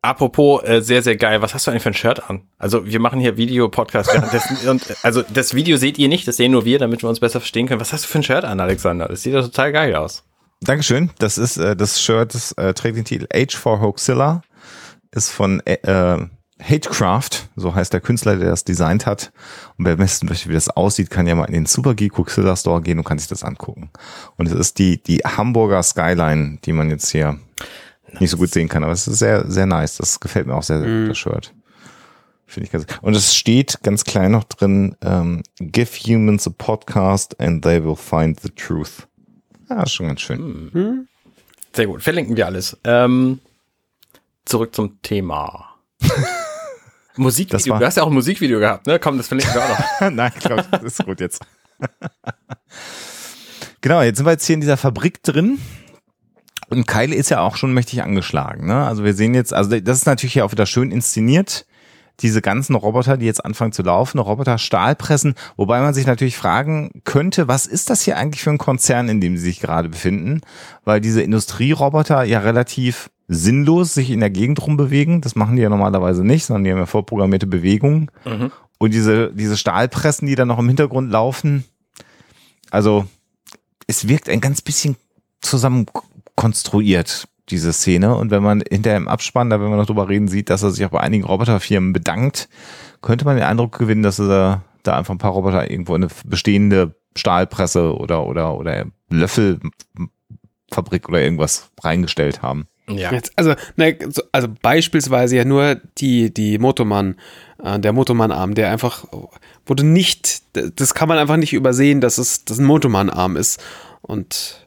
Apropos, 0.03 0.63
äh, 0.65 0.83
sehr, 0.83 1.03
sehr 1.03 1.17
geil. 1.17 1.41
Was 1.41 1.55
hast 1.55 1.67
du 1.67 1.71
eigentlich 1.71 1.83
für 1.83 1.91
ein 1.91 1.95
Shirt 1.95 2.29
an? 2.29 2.43
Also, 2.59 2.85
wir 2.87 3.01
machen 3.01 3.21
hier 3.21 3.39
Video-Podcast 3.39 4.13
währenddessen. 4.13 4.57
und, 4.69 4.83
also, 5.03 5.23
das 5.23 5.55
Video 5.55 5.79
seht 5.79 5.99
ihr 5.99 6.09
nicht, 6.09 6.29
das 6.29 6.37
sehen 6.37 6.53
nur 6.53 6.67
wir, 6.67 6.79
damit 6.79 7.03
wir 7.03 7.09
uns 7.09 7.21
besser 7.21 7.41
verstehen 7.41 7.69
können. 7.69 7.81
Was 7.81 7.95
hast 7.95 8.05
du 8.05 8.09
für 8.09 8.19
ein 8.19 8.23
Shirt 8.23 8.45
an, 8.45 8.61
Alexander? 8.61 9.09
Das 9.09 9.23
sieht 9.23 9.33
ja 9.33 9.41
total 9.41 9.73
geil 9.73 9.97
aus. 9.97 10.25
Dankeschön. 10.61 11.11
Das 11.19 11.39
ist 11.39 11.57
äh, 11.57 11.75
das 11.75 12.03
Shirt, 12.03 12.35
das 12.35 12.53
äh, 12.53 12.75
trägt 12.75 12.99
den 12.99 13.05
Titel 13.07 13.27
Age 13.33 13.57
for 13.57 13.81
Hoaxilla. 13.81 14.43
Ist 15.11 15.31
von 15.31 15.61
äh, 15.67 15.75
äh, 15.83 16.27
Hatecraft, 16.61 17.49
so 17.57 17.75
heißt 17.75 17.93
der 17.93 18.01
Künstler, 18.01 18.37
der 18.37 18.51
das 18.51 18.65
designt 18.65 19.07
hat. 19.07 19.33
Und 19.79 19.87
wer 19.87 19.99
wissen 19.99 20.29
möchte, 20.29 20.49
wie 20.49 20.55
das 20.55 20.69
aussieht, 20.69 21.11
kann 21.11 21.27
ja 21.27 21.35
mal 21.35 21.47
in 21.47 21.55
den 21.55 21.67
Super 21.67 21.95
Geek 21.95 22.17
Hoaxilla 22.19 22.57
Store 22.57 22.83
gehen 22.83 22.99
und 22.99 23.05
kann 23.05 23.19
sich 23.19 23.29
das 23.29 23.43
angucken. 23.43 23.91
Und 24.37 24.47
es 24.47 24.53
ist 24.53 24.79
die, 24.79 25.03
die 25.03 25.19
Hamburger 25.19 25.83
Skyline, 25.83 26.59
die 26.65 26.73
man 26.73 26.91
jetzt 26.91 27.11
hier 27.11 27.39
nice. 28.09 28.21
nicht 28.21 28.31
so 28.31 28.37
gut 28.37 28.51
sehen 28.51 28.69
kann. 28.69 28.85
Aber 28.85 28.93
es 28.93 29.07
ist 29.09 29.19
sehr, 29.19 29.51
sehr 29.51 29.67
nice. 29.67 29.97
Das 29.97 30.21
gefällt 30.21 30.47
mir 30.47 30.55
auch 30.55 30.63
sehr, 30.63 30.81
sehr 30.81 30.89
mm. 30.89 31.09
das 31.09 31.19
Shirt. 31.19 31.55
Finde 32.47 32.67
ich 32.67 32.73
ganz. 32.73 32.85
Und 33.01 33.15
es 33.15 33.35
steht 33.35 33.79
ganz 33.83 34.05
klein 34.05 34.33
noch 34.33 34.45
drin, 34.45 34.97
ähm, 35.03 35.43
give 35.61 35.91
humans 36.01 36.47
a 36.47 36.51
podcast 36.51 37.39
and 37.41 37.63
they 37.63 37.83
will 37.83 37.97
find 37.97 38.41
the 38.41 38.51
truth. 38.51 39.07
Ja, 39.69 39.87
schon 39.87 40.09
ganz 40.09 40.21
schön. 40.21 40.71
Mhm. 40.73 41.09
Sehr 41.73 41.87
gut. 41.87 42.03
Verlinken 42.03 42.37
wir 42.37 42.47
alles. 42.47 42.77
Ähm, 42.83 43.39
zurück 44.45 44.75
zum 44.75 45.01
Thema. 45.03 45.77
Musikvideo. 47.17 47.79
Du 47.79 47.85
hast 47.85 47.97
ja 47.97 48.03
auch 48.03 48.09
ein 48.09 48.15
Musikvideo 48.15 48.61
gehabt, 48.61 48.87
ne? 48.87 48.99
Komm, 48.99 49.17
das 49.17 49.29
verlinken 49.29 49.55
wir 49.55 49.63
auch 49.63 49.69
noch. 49.69 50.01
Nein, 50.11 50.33
ich 50.35 50.45
glaube, 50.45 50.65
das 50.71 50.83
ist 50.83 51.05
gut 51.05 51.21
jetzt. 51.21 51.43
genau, 53.81 54.03
jetzt 54.03 54.19
sind 54.19 54.27
wir 54.27 54.33
jetzt 54.33 54.47
hier 54.47 54.55
in 54.55 54.61
dieser 54.61 54.77
Fabrik 54.77 55.23
drin. 55.23 55.59
Und 56.69 56.87
Keile 56.87 57.17
ist 57.17 57.31
ja 57.31 57.41
auch 57.41 57.57
schon 57.57 57.75
mächtig 57.75 58.03
angeschlagen. 58.03 58.67
Ne? 58.67 58.87
Also 58.87 59.03
wir 59.03 59.15
sehen 59.15 59.35
jetzt, 59.35 59.53
also 59.53 59.81
das 59.81 59.99
ist 59.99 60.07
natürlich 60.07 60.35
hier 60.35 60.45
auch 60.45 60.53
wieder 60.53 60.67
schön 60.67 60.93
inszeniert 60.93 61.67
diese 62.23 62.43
ganzen 62.43 62.75
Roboter, 62.75 63.17
die 63.17 63.27
jetzt 63.27 63.45
anfangen 63.45 63.73
zu 63.73 63.83
laufen, 63.83 64.19
Roboter 64.19 64.59
Stahlpressen, 64.59 65.35
wobei 65.57 65.81
man 65.81 65.95
sich 65.95 66.07
natürlich 66.07 66.37
fragen 66.37 67.03
könnte, 67.05 67.49
was 67.49 67.67
ist 67.67 67.91
das 67.91 68.03
hier 68.03 68.17
eigentlich 68.17 68.43
für 68.43 68.51
ein 68.51 68.59
Konzern, 68.59 69.09
in 69.09 69.21
dem 69.21 69.37
sie 69.37 69.45
sich 69.45 69.61
gerade 69.61 69.89
befinden? 69.89 70.41
Weil 70.85 71.01
diese 71.01 71.23
Industrieroboter 71.23 72.25
ja 72.25 72.41
relativ 72.41 73.11
sinnlos 73.33 73.95
sich 73.95 74.11
in 74.11 74.19
der 74.19 74.29
Gegend 74.29 74.61
rumbewegen. 74.67 75.21
Das 75.21 75.37
machen 75.37 75.55
die 75.55 75.63
ja 75.63 75.69
normalerweise 75.69 76.25
nicht, 76.25 76.45
sondern 76.45 76.65
die 76.65 76.73
haben 76.73 76.79
ja 76.79 76.87
vorprogrammierte 76.87 77.47
Bewegungen. 77.47 78.11
Mhm. 78.25 78.51
Und 78.79 78.93
diese, 78.93 79.33
diese 79.33 79.57
Stahlpressen, 79.57 80.27
die 80.27 80.35
dann 80.35 80.49
noch 80.49 80.59
im 80.59 80.67
Hintergrund 80.67 81.13
laufen, 81.13 81.65
also 82.73 83.07
es 83.87 84.09
wirkt 84.09 84.29
ein 84.29 84.41
ganz 84.41 84.63
bisschen 84.63 84.97
zusammen 85.41 85.87
konstruiert 86.35 87.29
diese 87.51 87.73
Szene. 87.73 88.17
Und 88.17 88.33
wenn 88.33 88.43
man 88.43 88.65
hinter 88.69 88.97
im 88.97 89.07
Abspann, 89.07 89.49
da 89.49 89.61
wenn 89.61 89.71
wir 89.71 89.77
noch 89.77 89.87
drüber 89.87 90.09
reden, 90.09 90.27
sieht, 90.27 90.51
dass 90.51 90.65
er 90.65 90.73
sich 90.73 90.85
auch 90.85 90.91
bei 90.91 91.01
einigen 91.01 91.25
Roboterfirmen 91.25 91.93
bedankt, 91.93 92.49
könnte 93.01 93.25
man 93.25 93.37
den 93.37 93.45
Eindruck 93.45 93.79
gewinnen, 93.79 94.03
dass 94.03 94.19
er 94.19 94.63
da 94.83 94.97
einfach 94.97 95.15
ein 95.15 95.19
paar 95.19 95.33
Roboter 95.33 95.71
irgendwo 95.71 95.95
in 95.95 96.03
eine 96.03 96.13
bestehende 96.25 96.97
Stahlpresse 97.17 97.97
oder, 97.97 98.27
oder, 98.27 98.57
oder 98.57 98.87
Löffelfabrik 99.09 101.09
oder 101.09 101.21
irgendwas 101.21 101.71
reingestellt 101.81 102.43
haben. 102.43 102.67
Ja. 102.97 103.13
Jetzt, 103.13 103.33
also, 103.37 103.55
ne, 103.77 103.97
also 104.33 104.49
beispielsweise 104.63 105.37
ja 105.37 105.45
nur 105.45 105.77
die, 105.99 106.33
die 106.33 106.59
Motormann, 106.59 107.17
äh, 107.63 107.79
der 107.79 107.93
Motormann-Arm, 107.93 108.55
der 108.55 108.71
einfach, 108.71 109.05
wurde 109.67 109.85
nicht, 109.85 110.43
das 110.53 110.95
kann 110.95 111.09
man 111.09 111.19
einfach 111.19 111.37
nicht 111.37 111.53
übersehen, 111.53 112.01
dass 112.01 112.19
es, 112.19 112.45
dass 112.45 112.59
ein 112.59 112.65
Motormann-Arm 112.65 113.37
ist. 113.37 113.63
Und 114.03 114.67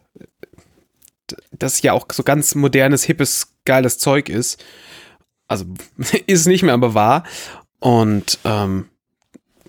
das 1.52 1.82
ja 1.82 1.94
auch 1.94 2.08
so 2.12 2.24
ganz 2.24 2.56
modernes, 2.56 3.04
hippes, 3.04 3.54
geiles 3.66 3.98
Zeug 3.98 4.30
ist. 4.30 4.64
Also 5.48 5.66
ist 6.28 6.48
nicht 6.48 6.64
mehr, 6.64 6.74
aber 6.74 6.94
wahr. 6.94 7.24
Und 7.80 8.40
ähm, 8.46 8.86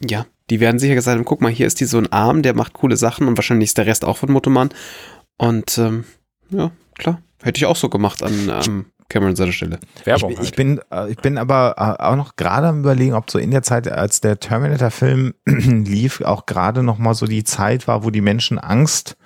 ja, 0.00 0.26
die 0.50 0.61
werden 0.61 0.78
sicher 0.78 0.94
gesagt 0.94 1.16
haben, 1.16 1.25
guck 1.25 1.40
mal, 1.40 1.50
hier 1.50 1.66
ist 1.66 1.80
die 1.80 1.87
so 1.87 1.99
ein 1.99 2.12
Arm, 2.12 2.42
der 2.42 2.54
macht 2.54 2.75
coole 2.75 2.96
Sachen 2.96 3.26
und 3.26 3.37
wahrscheinlich 3.37 3.70
ist 3.70 3.78
der 3.78 3.87
Rest 3.87 4.04
auch 4.04 4.18
von 4.18 4.30
Motoman. 4.30 4.70
Und 5.37 5.78
ähm, 5.78 6.04
ja, 6.50 6.70
klar, 6.96 7.20
hätte 7.44 7.59
ich 7.59 7.66
auch 7.66 7.76
so 7.76 7.88
gemacht 7.88 8.22
an 8.22 8.50
ähm, 8.66 8.87
Cameron 9.09 9.37
seiner 9.37 9.52
Stelle. 9.52 9.78
Werbung 10.04 10.33
ich, 10.33 10.38
halt. 10.38 10.48
ich 10.48 10.54
bin, 10.54 10.80
äh, 10.90 11.11
ich 11.11 11.18
bin 11.18 11.38
aber 11.38 11.74
äh, 11.76 12.02
auch 12.02 12.16
noch 12.16 12.37
gerade 12.37 12.68
am 12.68 12.80
überlegen, 12.80 13.14
ob 13.14 13.30
so 13.30 13.38
in 13.38 13.50
der 13.50 13.62
Zeit, 13.62 13.87
als 13.90 14.20
der 14.20 14.40
Terminator-Film 14.40 15.35
lief, 15.46 16.20
auch 16.22 16.46
gerade 16.46 16.83
noch 16.83 16.98
mal 16.98 17.14
so 17.14 17.26
die 17.26 17.44
Zeit 17.44 17.87
war, 17.87 18.04
wo 18.04 18.11
die 18.11 18.22
Menschen 18.22 18.59
Angst 18.59 19.16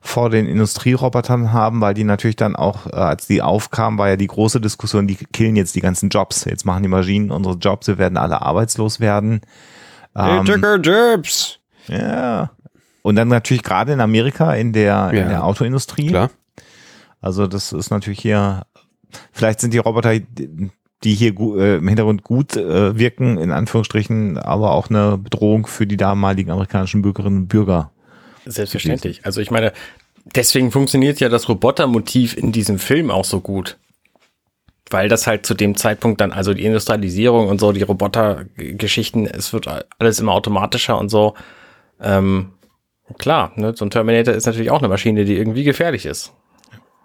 vor 0.00 0.30
den 0.30 0.46
Industrierobotern 0.46 1.52
haben, 1.52 1.80
weil 1.80 1.94
die 1.94 2.04
natürlich 2.04 2.36
dann 2.36 2.54
auch, 2.54 2.86
äh, 2.86 2.96
als 2.96 3.26
die 3.26 3.42
aufkamen, 3.42 3.98
war 3.98 4.08
ja 4.08 4.16
die 4.16 4.28
große 4.28 4.60
Diskussion, 4.60 5.08
die 5.08 5.16
killen 5.16 5.56
jetzt 5.56 5.74
die 5.74 5.80
ganzen 5.80 6.08
Jobs. 6.08 6.44
Jetzt 6.44 6.64
machen 6.64 6.84
die 6.84 6.88
Maschinen 6.88 7.30
unsere 7.32 7.56
Jobs, 7.56 7.88
wir 7.88 7.98
werden 7.98 8.16
alle 8.16 8.40
arbeitslos 8.40 9.00
werden. 9.00 9.40
Ähm, 10.14 10.46
Jobs. 10.82 11.58
Ja. 11.88 12.50
Und 13.02 13.16
dann 13.16 13.28
natürlich 13.28 13.62
gerade 13.62 13.92
in 13.92 14.00
Amerika 14.00 14.54
in 14.54 14.72
der, 14.72 14.84
ja, 14.84 15.10
in 15.10 15.28
der 15.28 15.44
Autoindustrie. 15.44 16.08
Klar. 16.08 16.30
Also 17.20 17.46
das 17.46 17.72
ist 17.72 17.90
natürlich 17.90 18.20
hier, 18.20 18.66
vielleicht 19.32 19.60
sind 19.60 19.74
die 19.74 19.78
Roboter, 19.78 20.18
die 20.18 21.14
hier 21.14 21.38
äh, 21.38 21.76
im 21.76 21.88
Hintergrund 21.88 22.24
gut 22.24 22.56
äh, 22.56 22.98
wirken, 22.98 23.38
in 23.38 23.50
Anführungsstrichen, 23.50 24.38
aber 24.38 24.72
auch 24.72 24.90
eine 24.90 25.18
Bedrohung 25.18 25.66
für 25.66 25.86
die 25.86 25.96
damaligen 25.96 26.50
amerikanischen 26.50 27.02
Bürgerinnen 27.02 27.42
und 27.42 27.48
Bürger 27.48 27.90
Selbstverständlich. 28.48 29.24
Also 29.24 29.40
ich 29.40 29.50
meine, 29.50 29.72
deswegen 30.34 30.70
funktioniert 30.70 31.20
ja 31.20 31.28
das 31.28 31.48
Robotermotiv 31.48 32.36
in 32.36 32.52
diesem 32.52 32.78
Film 32.78 33.10
auch 33.10 33.24
so 33.24 33.40
gut. 33.40 33.76
Weil 34.90 35.10
das 35.10 35.26
halt 35.26 35.44
zu 35.44 35.52
dem 35.52 35.76
Zeitpunkt 35.76 36.20
dann, 36.20 36.32
also 36.32 36.54
die 36.54 36.64
Industrialisierung 36.64 37.48
und 37.48 37.60
so, 37.60 37.72
die 37.72 37.82
Robotergeschichten, 37.82 39.26
es 39.26 39.52
wird 39.52 39.68
alles 39.98 40.18
immer 40.18 40.32
automatischer 40.32 40.98
und 40.98 41.10
so. 41.10 41.34
Ähm, 42.00 42.52
klar, 43.18 43.52
ne, 43.56 43.74
so 43.76 43.84
ein 43.84 43.90
Terminator 43.90 44.32
ist 44.32 44.46
natürlich 44.46 44.70
auch 44.70 44.78
eine 44.78 44.88
Maschine, 44.88 45.26
die 45.26 45.36
irgendwie 45.36 45.64
gefährlich 45.64 46.06
ist. 46.06 46.32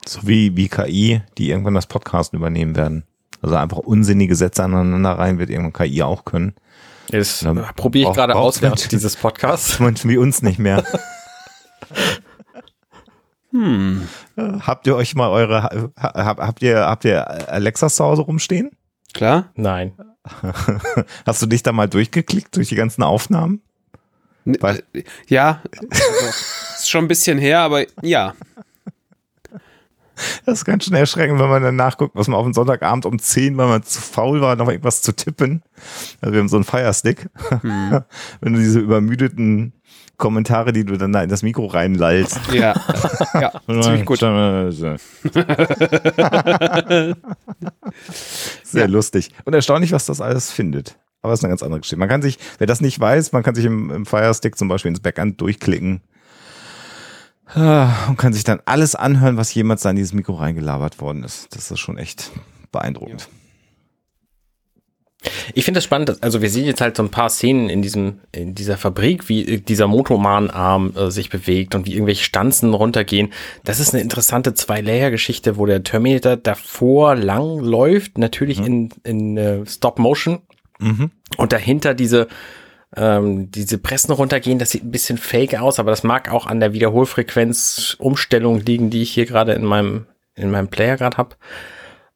So 0.07 0.21
wie, 0.23 0.55
wie 0.57 0.67
KI, 0.67 1.21
die 1.37 1.49
irgendwann 1.49 1.73
das 1.73 1.87
Podcast 1.87 2.33
übernehmen 2.33 2.75
werden. 2.75 3.03
Also 3.41 3.55
einfach 3.55 3.77
unsinnige 3.77 4.35
Sätze 4.35 4.63
aneinander 4.63 5.11
rein 5.11 5.39
wird 5.39 5.49
irgendwann 5.49 5.73
KI 5.73 6.03
auch 6.03 6.25
können. 6.25 6.55
Das 7.09 7.45
probiere 7.75 8.09
ich 8.09 8.15
gerade 8.15 8.35
aus 8.35 8.61
während 8.61 8.91
dieses 8.91 9.15
Podcasts. 9.15 9.79
Menschen 9.81 10.09
wie 10.09 10.17
uns 10.17 10.41
nicht 10.41 10.59
mehr. 10.59 10.83
Hm. 13.51 14.07
Habt 14.35 14.87
ihr 14.87 14.95
euch 14.95 15.13
mal 15.13 15.29
eure, 15.29 15.91
hab, 15.95 16.39
habt 16.39 16.63
ihr, 16.63 16.79
habt 16.79 17.05
ihr 17.05 17.51
Alexa 17.51 17.87
zu 17.87 18.03
Hause 18.03 18.23
rumstehen? 18.23 18.71
Klar? 19.13 19.51
Nein. 19.53 19.93
Hast 21.25 21.41
du 21.41 21.45
dich 21.45 21.61
da 21.61 21.71
mal 21.71 21.87
durchgeklickt 21.87 22.55
durch 22.55 22.69
die 22.69 22.75
ganzen 22.75 23.03
Aufnahmen? 23.03 23.61
Weil 24.45 24.83
ja, 25.27 25.61
also, 25.71 26.25
ist 26.75 26.89
schon 26.89 27.05
ein 27.05 27.07
bisschen 27.07 27.37
her, 27.37 27.59
aber 27.59 27.85
ja. 28.01 28.33
Das 30.45 30.60
ist 30.60 30.65
ganz 30.65 30.86
schön 30.86 30.93
erschreckend, 30.93 31.39
wenn 31.39 31.49
man 31.49 31.63
dann 31.63 31.76
nachguckt, 31.76 32.15
was 32.15 32.28
man 32.28 32.38
auf 32.38 32.45
dem 32.45 32.54
Sonntagabend 32.54 33.06
um 33.06 33.17
10, 33.19 33.58
weil 33.58 33.67
man 33.67 33.84
zu 33.84 34.02
faul 34.02 34.41
war, 34.41 34.56
noch 34.56 34.69
irgendwas 34.69 35.02
zu 35.02 35.15
tippen. 35.15 35.63
Also 36.21 36.34
wir 36.34 36.39
haben 36.39 36.49
so 36.49 36.58
einen 36.58 36.65
Firestick. 36.65 37.30
Hm. 37.62 38.02
Wenn 38.41 38.54
du 38.54 38.60
diese 38.60 38.80
übermüdeten 38.80 39.73
Kommentare, 40.17 40.71
die 40.71 40.86
du 40.86 40.97
dann 40.97 41.12
da 41.12 41.23
in 41.23 41.30
das 41.30 41.41
Mikro 41.43 41.65
reinlallst. 41.65 42.39
Ja, 42.54 42.76
ja 43.34 43.52
ziemlich 43.82 44.06
gut. 44.06 44.19
Sehr 44.19 44.36
ja. 48.73 48.86
lustig. 48.86 49.32
Und 49.45 49.54
erstaunlich, 49.54 49.91
was 49.91 50.06
das 50.06 50.21
alles 50.21 50.52
findet. 50.52 50.99
Aber 51.21 51.32
das 51.32 51.39
ist 51.39 51.45
eine 51.45 51.52
ganz 51.52 51.63
andere 51.63 51.80
Geschichte. 51.80 51.97
Man 51.97 52.10
kann 52.10 52.21
sich, 52.21 52.38
wer 52.58 52.67
das 52.67 52.82
nicht 52.82 52.99
weiß, 52.99 53.32
man 53.32 53.43
kann 53.43 53.56
sich 53.56 53.65
im, 53.65 53.89
im 53.89 54.06
Firestick 54.06 54.58
zum 54.58 54.67
Beispiel 54.67 54.89
ins 54.89 54.99
Backend 54.99 55.41
durchklicken 55.41 56.02
und 57.56 58.17
kann 58.17 58.34
sich 58.34 58.43
dann 58.43 58.62
alles 58.65 58.95
anhören, 58.95 59.38
was 59.38 59.53
jemals 59.53 59.82
da 59.82 59.89
in 59.89 59.95
dieses 59.95 60.13
Mikro 60.13 60.34
reingelabert 60.34 61.01
worden 61.01 61.23
ist. 61.23 61.56
Das 61.56 61.71
ist 61.71 61.79
schon 61.79 61.97
echt 61.97 62.32
beeindruckend. 62.71 63.27
Ich 65.53 65.65
finde 65.65 65.77
das 65.77 65.86
spannend, 65.86 66.21
also 66.21 66.41
wir 66.41 66.49
sehen 66.49 66.65
jetzt 66.65 66.82
halt 66.82 66.97
so 66.97 67.03
ein 67.03 67.10
paar 67.10 67.29
Szenen 67.29 67.69
in 67.69 67.82
diesem, 67.82 68.19
in 68.32 68.56
dieser 68.56 68.77
Fabrik, 68.77 69.29
wie 69.29 69.45
äh, 69.45 69.62
dieser 69.62 69.88
Motormann-Arm 69.88 70.93
äh, 70.95 71.12
sich 71.12 71.29
bewegt 71.29 71.75
und 71.75 71.86
wie 71.86 71.93
irgendwelche 71.93 72.23
Stanzen 72.23 72.73
runtergehen. 72.73 73.32
Das 73.63 73.79
ist 73.79 73.93
eine 73.93 74.03
interessante 74.03 74.53
Zwei-Layer-Geschichte, 74.53 75.58
wo 75.58 75.65
der 75.65 75.84
Terminator 75.84 76.36
davor 76.36 77.15
lang 77.15 77.60
läuft, 77.60 78.17
natürlich 78.17 78.60
mhm. 78.60 78.89
in, 79.03 79.36
in 79.38 79.38
uh, 79.38 79.65
Stop-Motion. 79.65 80.39
Mhm. 80.79 81.12
Und 81.38 81.53
dahinter 81.53 81.93
diese, 81.93 82.27
ähm, 82.95 83.51
diese 83.51 83.77
Pressen 83.77 84.13
runtergehen, 84.13 84.60
das 84.60 84.71
sieht 84.71 84.84
ein 84.84 84.91
bisschen 84.91 85.17
fake 85.17 85.60
aus, 85.60 85.79
aber 85.79 85.91
das 85.91 86.03
mag 86.03 86.32
auch 86.32 86.47
an 86.47 86.60
der 86.60 86.73
Wiederholfrequenz-Umstellung 86.73 88.60
liegen, 88.62 88.89
die 88.89 89.01
ich 89.01 89.12
hier 89.12 89.25
gerade 89.25 89.53
in 89.53 89.65
meinem, 89.65 90.06
in 90.36 90.51
meinem 90.51 90.67
Player 90.67 90.97
gerade 90.97 91.17
habe. 91.17 91.36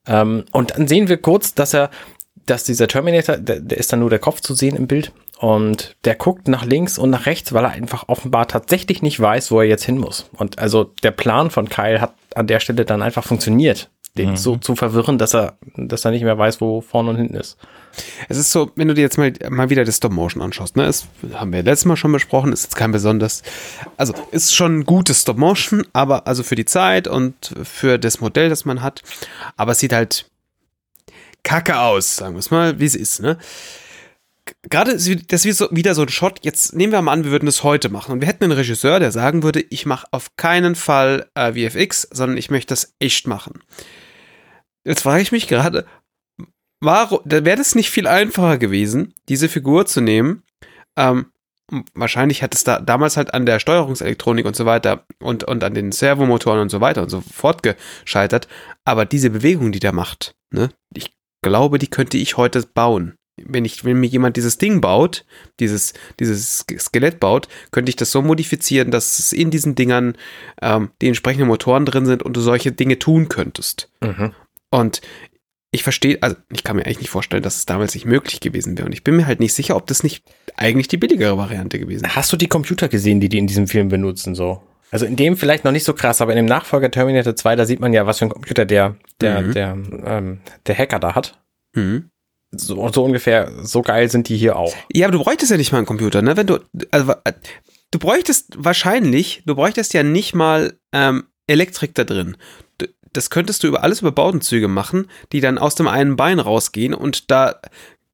Ähm, 0.06 0.44
und 0.52 0.72
dann 0.72 0.88
sehen 0.88 1.08
wir 1.08 1.16
kurz, 1.18 1.54
dass 1.54 1.74
er 1.74 1.90
dass 2.48 2.64
dieser 2.64 2.88
Terminator, 2.88 3.36
der, 3.36 3.60
der 3.60 3.78
ist 3.78 3.92
dann 3.92 4.00
nur 4.00 4.10
der 4.10 4.18
Kopf 4.18 4.40
zu 4.40 4.54
sehen 4.54 4.76
im 4.76 4.86
Bild 4.86 5.12
und 5.38 5.96
der 6.04 6.14
guckt 6.14 6.48
nach 6.48 6.64
links 6.64 6.98
und 6.98 7.10
nach 7.10 7.26
rechts, 7.26 7.52
weil 7.52 7.64
er 7.64 7.70
einfach 7.70 8.04
offenbar 8.08 8.48
tatsächlich 8.48 9.02
nicht 9.02 9.20
weiß, 9.20 9.50
wo 9.50 9.60
er 9.60 9.66
jetzt 9.66 9.84
hin 9.84 9.98
muss. 9.98 10.28
Und 10.36 10.58
also 10.58 10.84
der 11.02 11.10
Plan 11.10 11.50
von 11.50 11.68
Kyle 11.68 12.00
hat 12.00 12.14
an 12.34 12.46
der 12.46 12.60
Stelle 12.60 12.84
dann 12.84 13.02
einfach 13.02 13.24
funktioniert. 13.24 13.90
den 14.16 14.36
so 14.36 14.56
zu 14.56 14.74
verwirren, 14.74 15.18
dass 15.18 15.34
er, 15.34 15.58
dass 15.76 16.04
er 16.04 16.10
nicht 16.10 16.24
mehr 16.24 16.38
weiß, 16.38 16.60
wo 16.60 16.80
vorne 16.80 17.10
und 17.10 17.16
hinten 17.16 17.36
ist. 17.36 17.56
Es 18.28 18.36
ist 18.36 18.50
so, 18.50 18.70
wenn 18.76 18.88
du 18.88 18.94
dir 18.94 19.02
jetzt 19.02 19.18
mal, 19.18 19.32
mal 19.50 19.70
wieder 19.70 19.84
das 19.84 19.96
Stop 19.96 20.12
Motion 20.12 20.42
anschaust, 20.42 20.76
ne, 20.76 20.84
das 20.84 21.06
haben 21.34 21.52
wir 21.52 21.62
letztes 21.62 21.86
Mal 21.86 21.96
schon 21.96 22.12
besprochen, 22.12 22.52
ist 22.52 22.64
jetzt 22.64 22.76
kein 22.76 22.92
besonders, 22.92 23.42
also 23.96 24.14
ist 24.30 24.54
schon 24.54 24.80
ein 24.80 24.84
gutes 24.84 25.22
Stop 25.22 25.36
Motion, 25.36 25.86
aber 25.92 26.26
also 26.26 26.42
für 26.42 26.54
die 26.54 26.64
Zeit 26.64 27.08
und 27.08 27.54
für 27.62 27.98
das 27.98 28.20
Modell, 28.20 28.48
das 28.48 28.64
man 28.64 28.82
hat, 28.82 29.02
aber 29.56 29.72
es 29.72 29.78
sieht 29.78 29.92
halt 29.92 30.26
kacke 31.42 31.78
aus, 31.78 32.16
sagen 32.16 32.34
wir 32.34 32.40
es 32.40 32.50
mal, 32.50 32.78
wie 32.78 32.86
es 32.86 32.94
ist, 32.94 33.20
ne. 33.20 33.38
Gerade 34.62 34.92
das 34.92 35.06
ist 35.44 35.60
wieder 35.70 35.94
so 35.94 36.02
ein 36.02 36.08
Shot. 36.08 36.40
Jetzt 36.42 36.74
nehmen 36.74 36.92
wir 36.92 37.02
mal 37.02 37.12
an, 37.12 37.24
wir 37.24 37.30
würden 37.30 37.46
das 37.46 37.64
heute 37.64 37.90
machen 37.90 38.12
und 38.12 38.20
wir 38.20 38.28
hätten 38.28 38.44
einen 38.44 38.52
Regisseur, 38.52 38.98
der 38.98 39.12
sagen 39.12 39.42
würde, 39.42 39.60
ich 39.60 39.84
mache 39.84 40.06
auf 40.10 40.36
keinen 40.36 40.74
Fall 40.74 41.26
äh, 41.34 41.52
VFX, 41.52 42.08
sondern 42.10 42.38
ich 42.38 42.50
möchte 42.50 42.72
das 42.72 42.94
echt 42.98 43.26
machen. 43.26 43.60
Jetzt 44.84 45.02
frage 45.02 45.20
ich 45.20 45.32
mich 45.32 45.48
gerade, 45.48 45.84
warum, 46.80 47.20
da 47.24 47.44
wäre 47.44 47.56
das 47.56 47.74
nicht 47.74 47.90
viel 47.90 48.06
einfacher 48.06 48.58
gewesen, 48.58 49.14
diese 49.28 49.48
Figur 49.48 49.86
zu 49.86 50.00
nehmen. 50.00 50.42
Ähm, 50.96 51.26
wahrscheinlich 51.94 52.42
hat 52.42 52.54
es 52.54 52.64
da 52.64 52.80
damals 52.80 53.16
halt 53.16 53.34
an 53.34 53.46
der 53.46 53.60
Steuerungselektronik 53.60 54.46
und 54.46 54.56
so 54.56 54.66
weiter 54.66 55.04
und, 55.20 55.44
und 55.44 55.64
an 55.64 55.74
den 55.74 55.92
Servomotoren 55.92 56.60
und 56.60 56.70
so 56.70 56.80
weiter 56.80 57.02
und 57.02 57.10
so 57.10 57.20
fort 57.20 57.62
gescheitert. 57.62 58.48
Aber 58.84 59.04
diese 59.04 59.30
Bewegung, 59.30 59.72
die 59.72 59.80
der 59.80 59.92
macht, 59.92 60.34
ne, 60.50 60.70
ich 60.94 61.12
glaube, 61.42 61.78
die 61.78 61.88
könnte 61.88 62.16
ich 62.16 62.36
heute 62.36 62.62
bauen. 62.62 63.14
Wenn 63.40 63.64
ich, 63.64 63.84
wenn 63.84 64.00
mir 64.00 64.08
jemand 64.08 64.36
dieses 64.36 64.58
Ding 64.58 64.80
baut, 64.80 65.24
dieses, 65.60 65.94
dieses 66.18 66.64
Skelett 66.78 67.20
baut, 67.20 67.46
könnte 67.70 67.90
ich 67.90 67.94
das 67.94 68.10
so 68.10 68.20
modifizieren, 68.20 68.90
dass 68.90 69.20
es 69.20 69.32
in 69.32 69.52
diesen 69.52 69.76
Dingern 69.76 70.16
ähm, 70.60 70.90
die 71.00 71.06
entsprechenden 71.06 71.46
Motoren 71.46 71.86
drin 71.86 72.04
sind 72.04 72.24
und 72.24 72.36
du 72.36 72.40
solche 72.40 72.72
Dinge 72.72 72.98
tun 72.98 73.28
könntest. 73.28 73.92
Mhm. 74.00 74.34
Und 74.70 75.02
ich 75.70 75.82
verstehe, 75.82 76.18
also 76.22 76.36
ich 76.52 76.64
kann 76.64 76.76
mir 76.76 76.86
eigentlich 76.86 77.00
nicht 77.00 77.10
vorstellen, 77.10 77.42
dass 77.42 77.56
es 77.56 77.66
damals 77.66 77.94
nicht 77.94 78.06
möglich 78.06 78.40
gewesen 78.40 78.76
wäre. 78.78 78.86
Und 78.86 78.92
ich 78.92 79.04
bin 79.04 79.16
mir 79.16 79.26
halt 79.26 79.40
nicht 79.40 79.52
sicher, 79.52 79.76
ob 79.76 79.86
das 79.86 80.02
nicht 80.02 80.24
eigentlich 80.56 80.88
die 80.88 80.96
billigere 80.96 81.36
Variante 81.36 81.78
gewesen 81.78 82.04
wäre. 82.04 82.16
Hast 82.16 82.32
du 82.32 82.36
die 82.36 82.48
Computer 82.48 82.88
gesehen, 82.88 83.20
die 83.20 83.28
die 83.28 83.38
in 83.38 83.46
diesem 83.46 83.66
Film 83.68 83.88
benutzen, 83.88 84.34
so? 84.34 84.62
Also 84.90 85.04
in 85.04 85.16
dem 85.16 85.36
vielleicht 85.36 85.64
noch 85.64 85.72
nicht 85.72 85.84
so 85.84 85.92
krass, 85.92 86.22
aber 86.22 86.32
in 86.32 86.36
dem 86.36 86.46
Nachfolger 86.46 86.90
Terminator 86.90 87.36
2, 87.36 87.56
da 87.56 87.66
sieht 87.66 87.80
man 87.80 87.92
ja, 87.92 88.06
was 88.06 88.18
für 88.18 88.24
ein 88.24 88.30
Computer 88.30 88.64
der, 88.64 88.96
der, 89.20 89.40
Mhm. 89.42 89.52
der, 89.52 89.78
ähm, 90.06 90.40
der 90.66 90.78
Hacker 90.78 90.98
da 90.98 91.14
hat. 91.14 91.38
Mhm. 91.74 92.08
So, 92.50 92.88
so 92.90 93.04
ungefähr, 93.04 93.52
so 93.62 93.82
geil 93.82 94.10
sind 94.10 94.30
die 94.30 94.38
hier 94.38 94.56
auch. 94.56 94.74
Ja, 94.90 95.06
aber 95.06 95.18
du 95.18 95.22
bräuchtest 95.22 95.50
ja 95.50 95.58
nicht 95.58 95.70
mal 95.72 95.78
einen 95.78 95.86
Computer, 95.86 96.22
ne? 96.22 96.38
Wenn 96.38 96.46
du, 96.46 96.58
also, 96.90 97.12
äh, 97.24 97.34
du 97.90 97.98
bräuchtest 97.98 98.54
wahrscheinlich, 98.56 99.42
du 99.44 99.54
bräuchtest 99.54 99.92
ja 99.92 100.02
nicht 100.02 100.34
mal 100.34 100.78
ähm, 100.94 101.24
Elektrik 101.46 101.94
da 101.94 102.04
drin. 102.04 102.38
Das 103.12 103.30
könntest 103.30 103.62
du 103.62 103.68
über 103.68 103.82
alles 103.82 104.00
über 104.00 104.12
Baudenzüge 104.12 104.68
machen, 104.68 105.08
die 105.32 105.40
dann 105.40 105.58
aus 105.58 105.74
dem 105.74 105.88
einen 105.88 106.16
Bein 106.16 106.40
rausgehen 106.40 106.94
und 106.94 107.30
da 107.30 107.60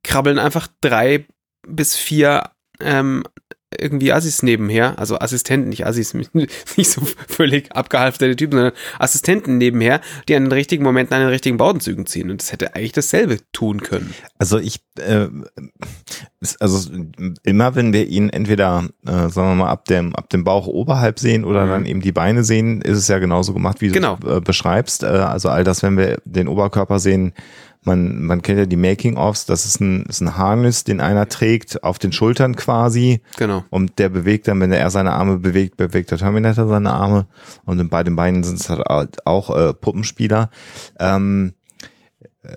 krabbeln 0.03 0.39
einfach 0.39 0.69
drei 0.81 1.27
bis 1.67 1.97
vier 1.97 2.51
ähm, 2.81 3.25
irgendwie 3.79 4.13
Assis 4.13 4.43
nebenher, 4.43 4.99
also 4.99 5.19
Assistenten, 5.19 5.69
nicht 5.69 5.87
Assis, 5.87 6.15
nicht 6.77 6.91
so 6.91 7.03
völlig 7.29 7.73
abgehalfterte 7.73 8.37
Typen, 8.37 8.57
sondern 8.59 8.73
Assistenten 8.99 9.59
nebenher, 9.59 10.01
die 10.29 10.37
an 10.37 10.45
den 10.45 10.53
richtigen 10.53 10.85
Momenten 10.85 11.15
an 11.15 11.21
den 11.23 11.29
richtigen 11.31 11.57
Baudenzügen 11.57 12.07
ziehen. 12.07 12.31
Und 12.31 12.41
das 12.43 12.53
hätte 12.53 12.75
eigentlich 12.75 12.93
dasselbe 12.93 13.39
tun 13.53 13.81
können. 13.81 14.15
Also 14.39 14.59
ich, 14.59 14.81
äh, 14.99 15.29
also 16.61 16.91
immer 17.43 17.75
wenn 17.75 17.93
wir 17.93 18.07
ihn 18.07 18.29
entweder, 18.31 18.85
äh, 19.07 19.29
sagen 19.29 19.49
wir 19.51 19.55
mal, 19.55 19.71
ab 19.71 19.87
dem, 19.87 20.15
ab 20.15 20.29
dem 20.31 20.45
Bauch 20.45 20.67
oberhalb 20.67 21.19
sehen 21.19 21.45
oder 21.45 21.65
Mhm. 21.67 21.71
dann 21.71 21.87
eben 21.87 22.01
die 22.01 22.13
Beine 22.13 22.45
sehen, 22.45 22.83
ist 22.83 22.99
es 22.99 23.09
ja 23.09 23.19
genauso 23.19 23.55
gemacht, 23.55 23.81
wie 23.81 23.89
du 23.89 23.95
Genau. 23.95 24.19
es 24.25 24.37
äh, 24.37 24.41
beschreibst. 24.41 25.03
Äh, 25.03 25.07
also 25.07 25.49
all 25.49 25.65
das, 25.65 25.83
wenn 25.83 25.97
wir 25.97 26.19
den 26.25 26.49
Oberkörper 26.49 26.99
sehen, 26.99 27.33
man, 27.87 28.23
man 28.23 28.43
kennt 28.43 28.59
ja 28.59 28.67
die 28.67 28.77
Making-ofs, 28.77 29.47
das 29.47 29.65
ist 29.65 29.81
ein, 29.81 30.05
ist 30.07 30.21
ein 30.21 30.37
Harness, 30.37 30.85
den 30.85 31.01
einer 31.01 31.29
trägt, 31.29 31.83
auf 31.83 31.99
den 31.99 32.13
Schultern 32.13 32.57
quasi. 32.57 33.21
Genau. 33.37 33.65
Und 33.71 33.99
der 33.99 34.09
bewegt 34.09 34.49
dann, 34.49 34.61
wenn 34.61 34.73
er 34.73 34.91
seine 34.91 35.13
Arme 35.13 35.39
bewegt, 35.39 35.77
bewegt 35.77 36.11
der 36.11 36.19
Terminator 36.19 36.69
seine 36.69 36.93
Arme. 36.93 37.27
Und 37.65 37.89
bei 37.91 38.03
den 38.03 38.17
Beinen 38.17 38.45
sind 38.45 38.61
es 38.61 38.69
halt 38.71 39.27
auch 39.27 39.57
äh, 39.57 39.75
Puppenspieler. 39.75 40.51
Ähm, 40.99 41.55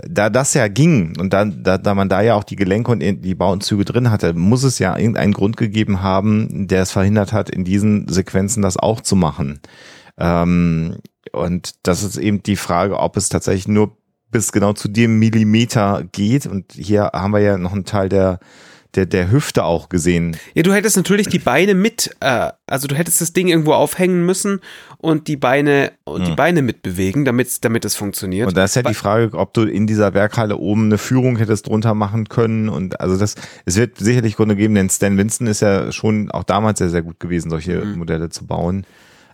da 0.07 0.29
das 0.29 0.53
ja 0.53 0.67
ging 0.67 1.17
und 1.17 1.31
da, 1.31 1.45
da, 1.45 1.77
da 1.77 1.95
man 1.95 2.09
da 2.09 2.21
ja 2.21 2.35
auch 2.35 2.43
die 2.43 2.57
Gelenke 2.57 2.91
und 2.91 2.99
die 2.99 3.35
Bauenzüge 3.35 3.85
drin 3.85 4.11
hatte, 4.11 4.33
muss 4.33 4.63
es 4.63 4.79
ja 4.79 4.97
irgendeinen 4.97 5.33
Grund 5.33 5.55
gegeben 5.55 6.01
haben, 6.01 6.67
der 6.67 6.81
es 6.81 6.91
verhindert 6.91 7.31
hat, 7.31 7.49
in 7.49 7.63
diesen 7.63 8.07
Sequenzen 8.07 8.61
das 8.61 8.77
auch 8.77 8.99
zu 8.99 9.15
machen. 9.15 9.59
Ähm, 10.17 10.97
und 11.31 11.75
das 11.83 12.03
ist 12.03 12.17
eben 12.17 12.43
die 12.43 12.55
Frage, 12.55 12.99
ob 12.99 13.15
es 13.15 13.29
tatsächlich 13.29 13.67
nur 13.67 13.95
bis 14.37 14.51
genau 14.51 14.73
zu 14.73 14.87
dem 14.87 15.17
Millimeter 15.17 16.03
geht. 16.11 16.45
Und 16.45 16.73
hier 16.73 17.09
haben 17.13 17.31
wir 17.31 17.39
ja 17.39 17.57
noch 17.57 17.73
einen 17.73 17.85
Teil 17.85 18.07
der, 18.07 18.39
der, 18.93 19.07
der 19.07 19.31
Hüfte 19.31 19.63
auch 19.63 19.89
gesehen. 19.89 20.37
Ja, 20.53 20.61
du 20.61 20.73
hättest 20.73 20.95
natürlich 20.95 21.27
die 21.27 21.39
Beine 21.39 21.73
mit, 21.73 22.15
äh, 22.19 22.51
also 22.67 22.87
du 22.87 22.95
hättest 22.95 23.19
das 23.19 23.33
Ding 23.33 23.47
irgendwo 23.47 23.73
aufhängen 23.73 24.25
müssen 24.25 24.61
und 24.99 25.27
die 25.27 25.37
Beine 25.37 25.91
und 26.03 26.27
die 26.27 26.35
Beine 26.35 26.61
mitbewegen, 26.61 27.25
damit 27.25 27.63
damit 27.65 27.83
es 27.83 27.95
funktioniert. 27.95 28.47
Und 28.47 28.55
da 28.57 28.63
ist 28.63 28.75
ja 28.75 28.83
die 28.83 28.93
Frage, 28.93 29.35
ob 29.37 29.53
du 29.53 29.63
in 29.63 29.87
dieser 29.87 30.13
Werkhalle 30.13 30.57
oben 30.57 30.85
eine 30.85 30.97
Führung 30.99 31.37
hättest 31.37 31.67
drunter 31.67 31.93
machen 31.95 32.29
können. 32.29 32.69
Und 32.69 33.01
also 33.01 33.17
das, 33.17 33.35
es 33.65 33.75
wird 33.75 33.97
sicherlich 33.97 34.35
Gründe 34.35 34.55
geben, 34.55 34.75
denn 34.75 34.89
Stan 34.89 35.17
Winston 35.17 35.47
ist 35.47 35.61
ja 35.61 35.91
schon 35.91 36.29
auch 36.31 36.43
damals 36.43 36.77
sehr, 36.79 36.89
sehr 36.89 37.01
gut 37.01 37.19
gewesen, 37.19 37.49
solche 37.49 37.83
Modelle 37.85 38.29
zu 38.29 38.45
bauen. 38.45 38.85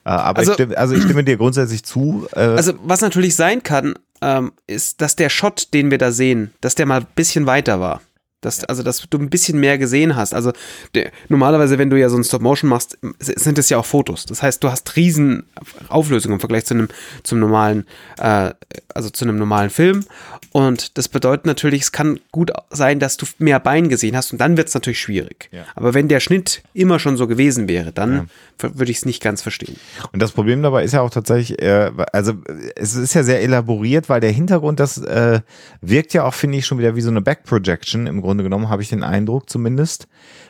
Äh, 0.06 0.10
aber 0.10 0.40
Also- 0.40 0.52
ich, 0.52 0.56
stimme, 0.56 0.78
also 0.78 0.96
ich 0.96 1.04
stimme 1.04 1.24
dir 1.24 1.38
grundsätzlich 1.38 1.84
zu. 1.84 2.28
Äh, 2.36 2.40
also 2.40 2.74
was 2.84 3.02
natürlich 3.02 3.36
sein 3.36 3.64
kann, 3.64 3.94
ähm, 4.24 4.54
ist, 4.68 5.02
dass 5.02 5.16
der 5.16 5.30
Shot, 5.30 5.74
den 5.74 5.92
wir 5.92 5.98
da 5.98 6.12
sehen, 6.12 6.54
dass 6.62 6.76
der 6.76 6.86
mal 6.86 7.02
ein 7.02 7.08
bisschen 7.16 7.46
weiter 7.46 7.80
war. 7.80 8.02
Dass, 8.46 8.64
also, 8.66 8.84
dass 8.84 9.08
du 9.10 9.18
ein 9.18 9.30
bisschen 9.30 9.60
mehr 9.60 9.78
gesehen 9.78 10.16
hast. 10.16 10.34
Also, 10.34 10.54
der, 10.94 11.12
normalerweise, 11.30 11.78
wenn 11.78 11.90
du 11.90 12.00
ja 12.00 12.10
so 12.10 12.18
ein 12.18 12.24
Stop-Motion 12.24 12.70
machst, 12.70 12.98
sind 13.20 13.58
es 13.58 13.70
ja 13.70 13.78
auch 13.78 13.86
Fotos. 13.86 14.26
Das 14.26 14.42
heißt, 14.42 14.64
du 14.64 14.70
hast 14.70 14.96
riesen 14.96 15.44
Auflösungen 15.90 16.36
im 16.36 16.40
Vergleich 16.40 16.66
zu 16.66 16.74
einem, 16.74 16.88
zum 17.24 17.40
normalen, 17.40 17.86
äh, 18.18 18.52
also 18.94 19.10
zu 19.10 19.26
einem 19.26 19.38
normalen 19.38 19.70
Film. 19.70 20.06
Und 20.52 20.98
das 21.00 21.10
bedeutet 21.10 21.48
natürlich, 21.48 21.82
es 21.82 21.92
kann 21.92 22.20
gut 22.32 22.52
sein, 22.70 23.00
dass 23.00 23.18
du 23.18 23.26
mehr 23.40 23.60
Bein 23.60 23.90
gesehen 23.90 24.16
hast 24.16 24.32
und 24.32 24.40
dann 24.40 24.56
wird 24.56 24.68
es 24.68 24.74
natürlich 24.76 25.00
schwierig. 25.00 25.50
Ja. 25.52 25.64
Aber 25.76 25.94
wenn 25.96 26.08
der 26.08 26.20
Schnitt 26.20 26.62
immer 26.74 27.00
schon 27.00 27.18
so 27.18 27.28
gewesen 27.28 27.68
wäre, 27.68 27.92
dann 27.92 28.30
würde 28.60 28.92
ich 28.92 28.98
es 28.98 29.06
nicht 29.06 29.22
ganz 29.22 29.42
verstehen. 29.42 29.76
Und 30.12 30.22
das 30.22 30.32
Problem 30.32 30.62
dabei 30.62 30.84
ist 30.84 30.94
ja 30.94 31.02
auch 31.02 31.10
tatsächlich, 31.10 31.62
äh, 31.62 31.92
also 32.12 32.34
es 32.76 32.96
ist 32.96 33.14
ja 33.14 33.24
sehr 33.24 33.42
elaboriert, 33.42 34.10
weil 34.10 34.22
der 34.22 34.32
Hintergrund, 34.32 34.80
das 34.80 34.98
äh, 35.00 35.42
wirkt 35.82 36.14
ja 36.14 36.24
auch, 36.24 36.34
finde 36.34 36.58
ich, 36.58 36.66
schon 36.66 36.78
wieder 36.78 36.96
wie 36.96 37.02
so 37.02 37.10
eine 37.10 37.22
Backprojection, 37.22 38.08
im 38.08 38.22
Grunde 38.22 38.33
genommen, 38.42 38.70
habe 38.70 38.82
ich 38.82 38.90
den 38.90 39.04
Eindruck 39.04 39.50
zumindest. 39.50 40.08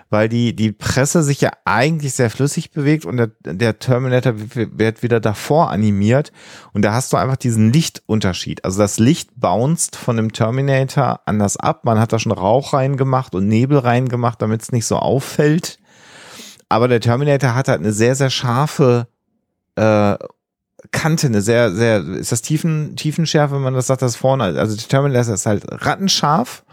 Weil 0.09 0.29
die, 0.29 0.55
die 0.55 0.71
Presse 0.71 1.23
sich 1.23 1.41
ja 1.41 1.49
eigentlich 1.65 2.13
sehr 2.13 2.29
flüssig 2.29 2.71
bewegt 2.71 3.03
und 3.05 3.17
der, 3.17 3.31
der 3.43 3.79
Terminator 3.79 4.35
wird 4.37 5.01
wieder 5.01 5.19
davor 5.19 5.71
animiert. 5.71 6.31
Und 6.71 6.83
da 6.83 6.93
hast 6.93 7.11
du 7.11 7.17
einfach 7.17 7.35
diesen 7.35 7.73
Lichtunterschied. 7.73 8.63
Also 8.63 8.77
das 8.77 8.99
Licht 8.99 9.31
bounced 9.35 9.95
von 9.95 10.15
dem 10.15 10.31
Terminator 10.31 11.21
anders 11.25 11.57
ab. 11.57 11.83
Man 11.83 11.99
hat 11.99 12.13
da 12.13 12.19
schon 12.19 12.31
Rauch 12.31 12.73
reingemacht 12.73 13.33
und 13.33 13.47
Nebel 13.47 13.79
reingemacht, 13.79 14.41
damit 14.41 14.61
es 14.61 14.71
nicht 14.71 14.85
so 14.85 14.97
auffällt. 14.97 15.79
Aber 16.69 16.87
der 16.87 17.01
Terminator 17.01 17.55
hat 17.55 17.67
halt 17.67 17.79
eine 17.79 17.91
sehr, 17.91 18.15
sehr 18.15 18.29
scharfe 18.29 19.07
äh, 19.75 20.15
Kante, 20.91 21.27
eine 21.27 21.41
sehr, 21.41 21.71
sehr, 21.71 22.03
ist 22.03 22.31
das 22.31 22.41
Tiefen, 22.41 22.95
Tiefenschärfe, 22.95 23.55
wenn 23.55 23.61
man 23.61 23.73
das 23.73 23.87
sagt, 23.87 24.01
das 24.01 24.15
vorne, 24.15 24.43
also 24.43 24.75
der 24.75 24.87
Terminator 24.87 25.33
ist 25.33 25.45
halt 25.45 25.63
rattenscharf 25.67 26.63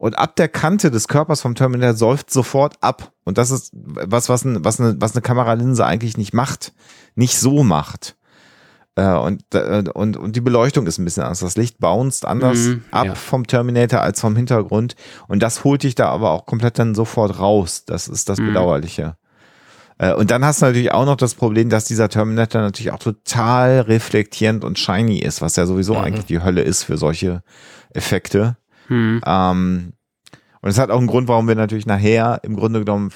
und 0.00 0.18
ab 0.18 0.34
der 0.36 0.48
Kante 0.48 0.90
des 0.90 1.08
Körpers 1.08 1.42
vom 1.42 1.54
Terminator 1.54 1.94
säuft 1.94 2.30
sofort 2.30 2.74
ab. 2.80 3.12
Und 3.24 3.36
das 3.36 3.50
ist 3.50 3.70
was, 3.74 4.30
was, 4.30 4.44
ein, 4.46 4.64
was, 4.64 4.80
eine, 4.80 4.96
was 4.98 5.12
eine 5.14 5.20
Kameralinse 5.20 5.84
eigentlich 5.84 6.16
nicht 6.16 6.32
macht, 6.32 6.72
nicht 7.14 7.38
so 7.38 7.62
macht. 7.62 8.16
Äh, 8.94 9.12
und, 9.12 9.42
äh, 9.54 9.84
und, 9.92 10.16
und 10.16 10.34
die 10.36 10.40
Beleuchtung 10.40 10.86
ist 10.86 10.98
ein 10.98 11.04
bisschen 11.04 11.22
anders. 11.22 11.40
Das 11.40 11.56
Licht 11.58 11.78
bounced 11.80 12.24
anders 12.24 12.58
Mhm, 12.58 12.84
ab 12.90 13.06
ja. 13.08 13.14
vom 13.14 13.46
Terminator 13.46 14.00
als 14.00 14.22
vom 14.22 14.34
Hintergrund. 14.36 14.96
Und 15.28 15.42
das 15.42 15.64
holt 15.64 15.82
dich 15.82 15.96
da 15.96 16.08
aber 16.08 16.30
auch 16.30 16.46
komplett 16.46 16.78
dann 16.78 16.94
sofort 16.94 17.38
raus. 17.38 17.84
Das 17.84 18.08
ist 18.08 18.30
das 18.30 18.38
Mhm. 18.38 18.46
Bedauerliche. 18.46 19.16
Äh, 19.98 20.14
Und 20.14 20.30
dann 20.30 20.42
hast 20.46 20.62
du 20.62 20.66
natürlich 20.66 20.92
auch 20.92 21.04
noch 21.04 21.16
das 21.16 21.34
Problem, 21.34 21.68
dass 21.68 21.84
dieser 21.84 22.08
Terminator 22.08 22.62
natürlich 22.62 22.90
auch 22.90 22.98
total 22.98 23.80
reflektierend 23.82 24.64
und 24.64 24.78
shiny 24.78 25.18
ist, 25.18 25.42
was 25.42 25.56
ja 25.56 25.66
sowieso 25.66 25.98
eigentlich 25.98 26.24
die 26.24 26.42
Hölle 26.42 26.62
ist 26.62 26.84
für 26.84 26.96
solche 26.96 27.42
Effekte. 27.92 28.56
Hm. 28.90 29.20
Ähm, 29.24 29.92
und 30.60 30.68
es 30.68 30.78
hat 30.78 30.90
auch 30.90 30.98
einen 30.98 31.06
Grund, 31.06 31.26
warum 31.28 31.48
wir 31.48 31.54
natürlich 31.54 31.86
nachher 31.86 32.40
im 32.42 32.54
Grunde 32.56 32.80
genommen, 32.80 33.10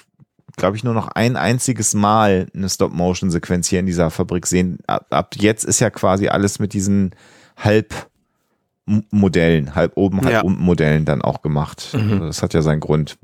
glaube 0.56 0.76
ich, 0.76 0.84
nur 0.84 0.94
noch 0.94 1.08
ein 1.08 1.36
einziges 1.36 1.92
Mal 1.94 2.46
eine 2.54 2.68
Stop-Motion-Sequenz 2.70 3.68
hier 3.68 3.80
in 3.80 3.86
dieser 3.86 4.10
Fabrik 4.10 4.46
sehen. 4.46 4.78
Ab, 4.86 5.06
ab 5.10 5.34
jetzt 5.36 5.64
ist 5.64 5.80
ja 5.80 5.90
quasi 5.90 6.28
alles 6.28 6.58
mit 6.58 6.72
diesen 6.72 7.10
Halb-Modellen, 8.86 9.74
halb 9.74 9.92
oben, 9.96 10.20
halb 10.22 10.32
Ja. 10.32 10.40
unten 10.42 10.62
Modellen 10.62 11.04
dann 11.04 11.22
auch 11.22 11.42
gemacht. 11.42 11.88
Also 11.92 12.18
Das 12.20 12.42
hat 12.42 12.54
ja 12.54 12.62
seinen 12.62 12.80
Grund. 12.80 13.18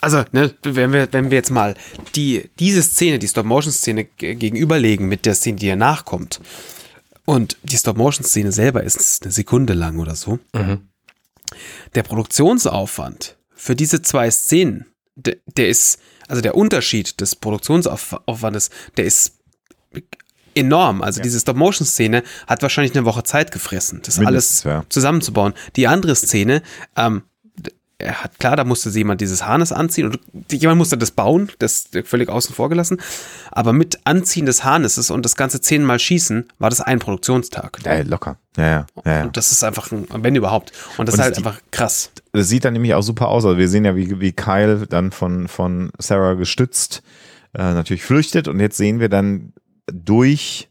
Also, 0.00 0.22
ne, 0.32 0.54
wenn 0.62 0.92
wir, 0.92 1.08
wenn 1.12 1.30
wir 1.30 1.36
jetzt 1.36 1.50
mal 1.50 1.74
die, 2.14 2.48
diese 2.58 2.82
Szene, 2.82 3.18
die 3.18 3.28
Stop-Motion-Szene 3.28 4.04
gegenüberlegen 4.04 5.08
mit 5.08 5.26
der 5.26 5.34
Szene, 5.34 5.56
die 5.58 5.68
danach 5.68 6.04
kommt, 6.04 6.40
Und 7.26 7.58
die 7.62 7.76
Stop-Motion-Szene 7.76 8.50
selber 8.52 8.82
ist 8.82 9.22
eine 9.22 9.32
Sekunde 9.32 9.74
lang 9.74 9.98
oder 9.98 10.14
so. 10.16 10.38
Mhm. 10.54 10.88
Der 11.94 12.02
Produktionsaufwand 12.02 13.36
für 13.54 13.76
diese 13.76 14.02
zwei 14.02 14.30
Szenen, 14.30 14.86
der, 15.16 15.36
der 15.46 15.68
ist, 15.68 16.00
also 16.28 16.42
der 16.42 16.54
Unterschied 16.54 17.20
des 17.20 17.36
Produktionsaufwandes, 17.36 18.70
der 18.96 19.04
ist 19.04 19.38
enorm. 20.54 21.02
Also 21.02 21.20
diese 21.22 21.38
Stop-Motion-Szene 21.38 22.22
hat 22.46 22.62
wahrscheinlich 22.62 22.96
eine 22.96 23.04
Woche 23.04 23.22
Zeit 23.22 23.52
gefressen, 23.52 24.00
das 24.04 24.18
Mindestens, 24.18 24.66
alles 24.66 24.82
ja. 24.82 24.84
zusammenzubauen. 24.88 25.54
Die 25.76 25.86
andere 25.86 26.16
Szene, 26.16 26.62
ähm, 26.96 27.22
er 28.00 28.24
hat 28.24 28.38
klar, 28.38 28.56
da 28.56 28.64
musste 28.64 28.90
jemand 28.90 29.20
dieses 29.20 29.46
Harnes 29.46 29.72
anziehen 29.72 30.06
und 30.06 30.18
jemand 30.52 30.78
musste 30.78 30.96
das 30.98 31.10
bauen, 31.10 31.50
das 31.58 31.86
ist 31.92 32.08
völlig 32.08 32.28
außen 32.28 32.54
vor 32.54 32.68
gelassen. 32.68 33.00
Aber 33.50 33.72
mit 33.72 34.00
Anziehen 34.04 34.46
des 34.46 34.64
Harnesses 34.64 35.10
und 35.10 35.24
das 35.24 35.36
ganze 35.36 35.60
zehnmal 35.60 35.98
schießen 35.98 36.48
war 36.58 36.70
das 36.70 36.80
ein 36.80 36.98
Produktionstag. 36.98 37.78
Ja, 37.84 38.00
locker. 38.02 38.38
Ja, 38.56 38.64
ja, 38.64 38.86
ja. 39.04 39.12
ja. 39.12 39.22
Und 39.24 39.36
das 39.36 39.52
ist 39.52 39.62
einfach 39.62 39.92
ein, 39.92 40.06
wenn 40.12 40.34
überhaupt. 40.34 40.72
Und 40.96 41.06
das 41.08 41.14
Und 41.14 41.20
ist 41.20 41.24
halt 41.24 41.36
die- 41.36 41.44
einfach 41.44 41.60
krass. 41.70 42.10
Das 42.32 42.48
sieht 42.48 42.64
dann 42.64 42.72
nämlich 42.72 42.94
auch 42.94 43.02
super 43.02 43.28
aus. 43.28 43.44
Also 43.44 43.58
wir 43.58 43.68
sehen 43.68 43.84
ja, 43.84 43.94
wie, 43.96 44.20
wie 44.20 44.32
Kyle 44.32 44.86
dann 44.88 45.12
von, 45.12 45.48
von 45.48 45.90
Sarah 45.98 46.34
gestützt 46.34 47.02
äh, 47.52 47.58
natürlich 47.74 48.02
flüchtet 48.04 48.48
und 48.48 48.60
jetzt 48.60 48.76
sehen 48.76 49.00
wir 49.00 49.08
dann 49.08 49.52
durch 49.92 50.69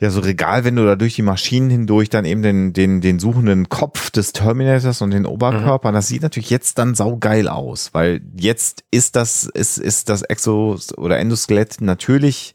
ja 0.00 0.10
so 0.10 0.20
Regalwände 0.20 0.80
oder 0.80 0.96
durch 0.96 1.16
die 1.16 1.22
Maschinen 1.22 1.70
hindurch 1.70 2.08
dann 2.08 2.24
eben 2.24 2.42
den, 2.42 2.72
den, 2.72 3.00
den 3.00 3.18
suchenden 3.18 3.68
Kopf 3.68 4.10
des 4.10 4.32
Terminators 4.32 5.02
und 5.02 5.10
den 5.10 5.26
Oberkörper. 5.26 5.88
Und 5.88 5.94
das 5.94 6.06
sieht 6.06 6.22
natürlich 6.22 6.50
jetzt 6.50 6.78
dann 6.78 6.94
saugeil 6.94 7.48
aus, 7.48 7.90
weil 7.94 8.20
jetzt 8.36 8.84
ist 8.90 9.16
das, 9.16 9.44
ist, 9.44 9.78
ist 9.78 10.08
das 10.08 10.24
Exo- 10.24 10.94
oder 10.96 11.18
Endoskelett 11.18 11.80
natürlich 11.80 12.54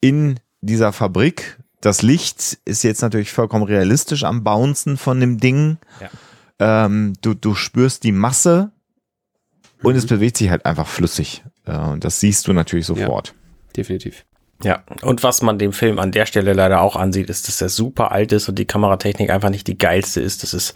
in 0.00 0.40
dieser 0.62 0.92
Fabrik. 0.92 1.58
Das 1.82 2.00
Licht 2.00 2.58
ist 2.64 2.84
jetzt 2.84 3.02
natürlich 3.02 3.32
vollkommen 3.32 3.64
realistisch 3.64 4.24
am 4.24 4.42
Bouncen 4.42 4.96
von 4.96 5.20
dem 5.20 5.38
Ding. 5.38 5.78
Ähm, 6.58 7.14
du, 7.20 7.34
du 7.34 7.54
spürst 7.54 8.04
die 8.04 8.12
Masse 8.12 8.70
und 9.82 9.96
es 9.96 10.06
bewegt 10.06 10.38
sich 10.38 10.48
halt 10.48 10.64
einfach 10.64 10.86
flüssig. 10.86 11.44
Äh, 11.66 11.76
und 11.76 12.04
das 12.04 12.20
siehst 12.20 12.46
du 12.46 12.52
natürlich 12.52 12.86
sofort. 12.86 13.34
Definitiv. 13.76 14.24
Ja, 14.64 14.82
und 15.02 15.22
was 15.22 15.42
man 15.42 15.58
dem 15.58 15.72
Film 15.72 15.98
an 15.98 16.12
der 16.12 16.26
Stelle 16.26 16.52
leider 16.52 16.80
auch 16.80 16.96
ansieht, 16.96 17.28
ist, 17.30 17.48
dass 17.48 17.60
er 17.60 17.68
super 17.68 18.12
alt 18.12 18.32
ist 18.32 18.48
und 18.48 18.58
die 18.58 18.64
Kameratechnik 18.64 19.30
einfach 19.30 19.50
nicht 19.50 19.66
die 19.66 19.78
geilste 19.78 20.20
ist. 20.20 20.42
Das 20.42 20.54
ist 20.54 20.74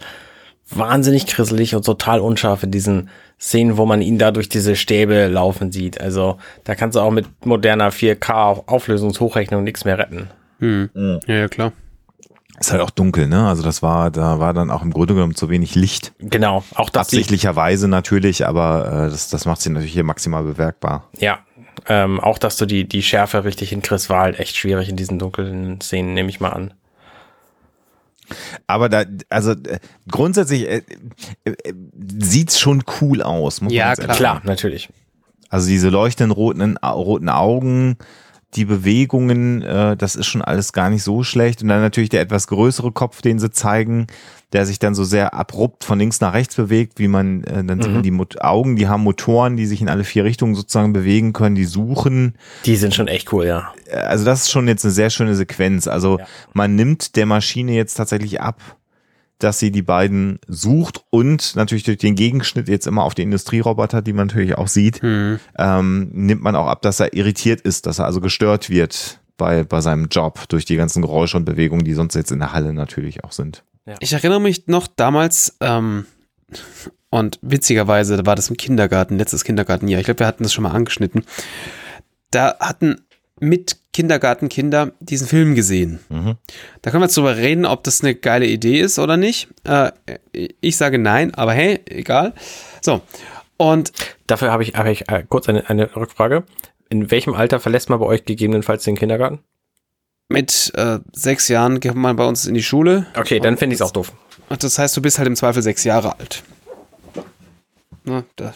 wahnsinnig 0.69 1.27
grisselig 1.27 1.75
und 1.75 1.85
total 1.85 2.19
unscharf 2.19 2.63
in 2.63 2.71
diesen 2.71 3.09
Szenen, 3.39 3.77
wo 3.77 3.85
man 3.85 4.01
ihn 4.01 4.17
da 4.17 4.31
durch 4.31 4.49
diese 4.49 4.75
Stäbe 4.75 5.27
laufen 5.27 5.71
sieht. 5.71 6.01
Also 6.01 6.37
da 6.63 6.75
kannst 6.75 6.95
du 6.95 6.99
auch 6.99 7.11
mit 7.11 7.45
moderner 7.45 7.91
4K 7.91 8.67
Auflösungshochrechnung 8.67 9.63
nichts 9.63 9.85
mehr 9.85 9.97
retten. 9.97 10.29
Hm. 10.59 10.89
Ja, 11.27 11.35
ja, 11.35 11.47
klar. 11.47 11.71
Ist 12.59 12.71
halt 12.71 12.81
auch 12.81 12.89
dunkel, 12.89 13.27
ne? 13.27 13.47
Also 13.47 13.61
das 13.61 13.83
war, 13.83 14.09
da 14.09 14.39
war 14.39 14.53
dann 14.53 14.71
auch 14.71 14.81
im 14.81 14.91
Grunde 14.91 15.13
genommen 15.13 15.35
zu 15.35 15.49
wenig 15.49 15.75
Licht. 15.75 16.13
Genau, 16.17 16.63
auch 16.73 16.89
das 16.89 17.03
Absichtlicherweise 17.03 17.87
natürlich, 17.87 18.47
aber 18.47 19.05
äh, 19.05 19.09
das, 19.11 19.29
das 19.29 19.45
macht 19.45 19.61
sie 19.61 19.69
natürlich 19.69 19.93
hier 19.93 20.03
maximal 20.03 20.43
bewerkbar. 20.43 21.07
Ja, 21.19 21.39
ähm, 21.87 22.19
auch 22.19 22.37
dass 22.37 22.57
du 22.57 22.65
die, 22.65 22.87
die 22.87 23.03
Schärfe 23.03 23.43
richtig 23.43 23.69
hinkriegst, 23.69 24.09
war 24.09 24.21
halt 24.21 24.39
echt 24.39 24.57
schwierig 24.57 24.89
in 24.89 24.95
diesen 24.95 25.19
dunklen 25.19 25.79
Szenen, 25.81 26.13
nehme 26.13 26.29
ich 26.29 26.39
mal 26.39 26.51
an. 26.51 26.73
Aber 28.65 28.89
da, 28.89 29.05
also 29.29 29.51
äh, 29.51 29.79
grundsätzlich 30.09 30.67
äh, 30.67 30.81
äh, 31.45 31.73
sieht's 32.19 32.59
schon 32.59 32.83
cool 32.99 33.21
aus. 33.21 33.61
Muss 33.61 33.71
man 33.71 33.77
Ja, 33.77 33.87
ganz 33.89 33.99
ehrlich 33.99 34.17
Klar, 34.17 34.41
natürlich. 34.43 34.89
Also 35.49 35.69
diese 35.69 35.89
leuchtenden 35.89 36.31
roten, 36.31 36.77
roten 36.77 37.29
Augen, 37.29 37.97
die 38.55 38.65
Bewegungen, 38.65 39.61
äh, 39.61 39.97
das 39.97 40.15
ist 40.15 40.27
schon 40.27 40.41
alles 40.41 40.71
gar 40.73 40.89
nicht 40.89 41.03
so 41.03 41.23
schlecht. 41.23 41.61
Und 41.61 41.67
dann 41.67 41.81
natürlich 41.81 42.09
der 42.09 42.21
etwas 42.21 42.47
größere 42.47 42.91
Kopf, 42.91 43.21
den 43.21 43.39
sie 43.39 43.51
zeigen, 43.51 44.07
der 44.53 44.65
sich 44.65 44.79
dann 44.79 44.95
so 44.95 45.03
sehr 45.03 45.33
abrupt 45.33 45.83
von 45.83 45.99
links 45.99 46.21
nach 46.21 46.33
rechts 46.33 46.55
bewegt, 46.55 46.97
wie 46.99 47.09
man, 47.09 47.43
äh, 47.43 47.63
dann 47.65 47.81
sieht 47.81 47.91
man 47.91 48.03
die 48.03 48.11
Mot 48.11 48.41
Augen, 48.41 48.77
die 48.77 48.87
haben 48.87 49.03
Motoren, 49.03 49.57
die 49.57 49.65
sich 49.65 49.81
in 49.81 49.89
alle 49.89 50.05
vier 50.05 50.23
Richtungen 50.23 50.55
sozusagen 50.55 50.93
bewegen 50.93 51.33
können, 51.33 51.55
die 51.55 51.65
suchen. 51.65 52.35
Die 52.65 52.77
sind 52.77 52.95
schon 52.95 53.09
echt 53.09 53.33
cool, 53.33 53.45
ja. 53.45 53.73
Äh, 53.91 53.97
Also 53.97 54.23
das 54.23 54.43
ist 54.43 54.51
schon 54.51 54.67
jetzt 54.69 54.85
eine 54.85 54.93
sehr 54.93 55.09
schöne 55.09 55.35
Sequenz. 55.35 55.87
Also 55.87 56.19
Ja. 56.19 56.25
man 56.53 56.75
nimmt 56.75 57.17
der 57.17 57.25
Maschine 57.25 57.73
jetzt 57.73 57.95
tatsächlich 57.95 58.39
ab, 58.39 58.61
dass 59.39 59.59
sie 59.59 59.71
die 59.71 59.81
beiden 59.81 60.39
sucht 60.47 61.03
und 61.09 61.55
natürlich 61.55 61.83
durch 61.83 61.97
den 61.97 62.15
Gegenschnitt 62.15 62.67
jetzt 62.67 62.87
immer 62.87 63.03
auf 63.03 63.13
die 63.15 63.21
Industrieroboter, 63.21 64.01
die 64.01 64.13
man 64.13 64.27
natürlich 64.27 64.57
auch 64.57 64.67
sieht, 64.67 65.01
Hm. 65.01 65.39
ähm, 65.57 66.09
nimmt 66.11 66.41
man 66.41 66.55
auch 66.55 66.67
ab, 66.67 66.81
dass 66.81 66.99
er 66.99 67.13
irritiert 67.13 67.61
ist, 67.61 67.85
dass 67.85 67.99
er 67.99 68.05
also 68.05 68.21
gestört 68.21 68.69
wird 68.69 69.19
bei, 69.37 69.63
bei 69.63 69.81
seinem 69.81 70.07
Job 70.07 70.47
durch 70.49 70.65
die 70.65 70.75
ganzen 70.75 71.01
Geräusche 71.01 71.37
und 71.37 71.45
Bewegungen, 71.45 71.83
die 71.83 71.93
sonst 71.93 72.15
jetzt 72.15 72.31
in 72.31 72.39
der 72.39 72.53
Halle 72.53 72.73
natürlich 72.73 73.23
auch 73.23 73.31
sind. 73.31 73.63
Ich 73.99 74.11
erinnere 74.13 74.41
mich 74.41 74.67
noch 74.67 74.87
damals, 74.87 75.55
ähm, 75.61 76.05
und 77.09 77.39
witzigerweise 77.41 78.25
war 78.25 78.35
das 78.35 78.49
im 78.49 78.57
Kindergarten, 78.57 79.17
letztes 79.17 79.43
Kindergartenjahr. 79.43 79.99
Ich 79.99 80.05
glaube, 80.05 80.19
wir 80.19 80.27
hatten 80.27 80.43
das 80.43 80.53
schon 80.53 80.63
mal 80.63 80.71
angeschnitten. 80.71 81.23
Da 82.31 82.57
hatten 82.59 83.01
mit 83.39 83.77
Kindergartenkinder 83.93 84.91
diesen 84.99 85.27
Film 85.27 85.55
gesehen. 85.55 85.99
Mhm. 86.09 86.35
Da 86.81 86.91
können 86.91 87.01
wir 87.01 87.07
jetzt 87.07 87.17
drüber 87.17 87.37
reden, 87.37 87.65
ob 87.65 87.83
das 87.83 88.01
eine 88.01 88.15
geile 88.15 88.45
Idee 88.45 88.79
ist 88.79 88.99
oder 88.99 89.17
nicht. 89.17 89.47
Äh, 89.63 89.91
ich 90.61 90.77
sage 90.77 90.99
nein, 90.99 91.33
aber 91.33 91.53
hey, 91.53 91.79
egal. 91.85 92.33
So. 92.81 93.01
Und 93.57 93.91
Dafür 94.27 94.51
habe 94.51 94.63
ich, 94.63 94.75
habe 94.75 94.91
ich 94.91 95.09
äh, 95.09 95.23
kurz 95.27 95.49
eine, 95.49 95.69
eine 95.69 95.95
Rückfrage. 95.95 96.43
In 96.89 97.09
welchem 97.11 97.33
Alter 97.33 97.59
verlässt 97.59 97.89
man 97.89 97.99
bei 97.99 98.05
euch 98.05 98.25
gegebenenfalls 98.25 98.83
den 98.83 98.95
Kindergarten? 98.95 99.39
mit 100.29 100.71
äh, 100.75 100.99
sechs 101.13 101.47
Jahren 101.47 101.79
geht 101.79 101.95
man 101.95 102.15
bei 102.15 102.25
uns 102.25 102.45
in 102.45 102.53
die 102.53 102.63
Schule. 102.63 103.07
Okay, 103.15 103.39
dann 103.39 103.57
finde 103.57 103.75
ich 103.75 103.81
es 103.81 103.87
auch 103.87 103.91
doof. 103.91 104.11
Das 104.49 104.77
heißt, 104.77 104.95
du 104.95 105.01
bist 105.01 105.17
halt 105.17 105.27
im 105.27 105.35
Zweifel 105.35 105.61
sechs 105.61 105.83
Jahre 105.83 106.19
alt. 106.19 106.43
Ne, 108.03 108.23
das 108.35 108.55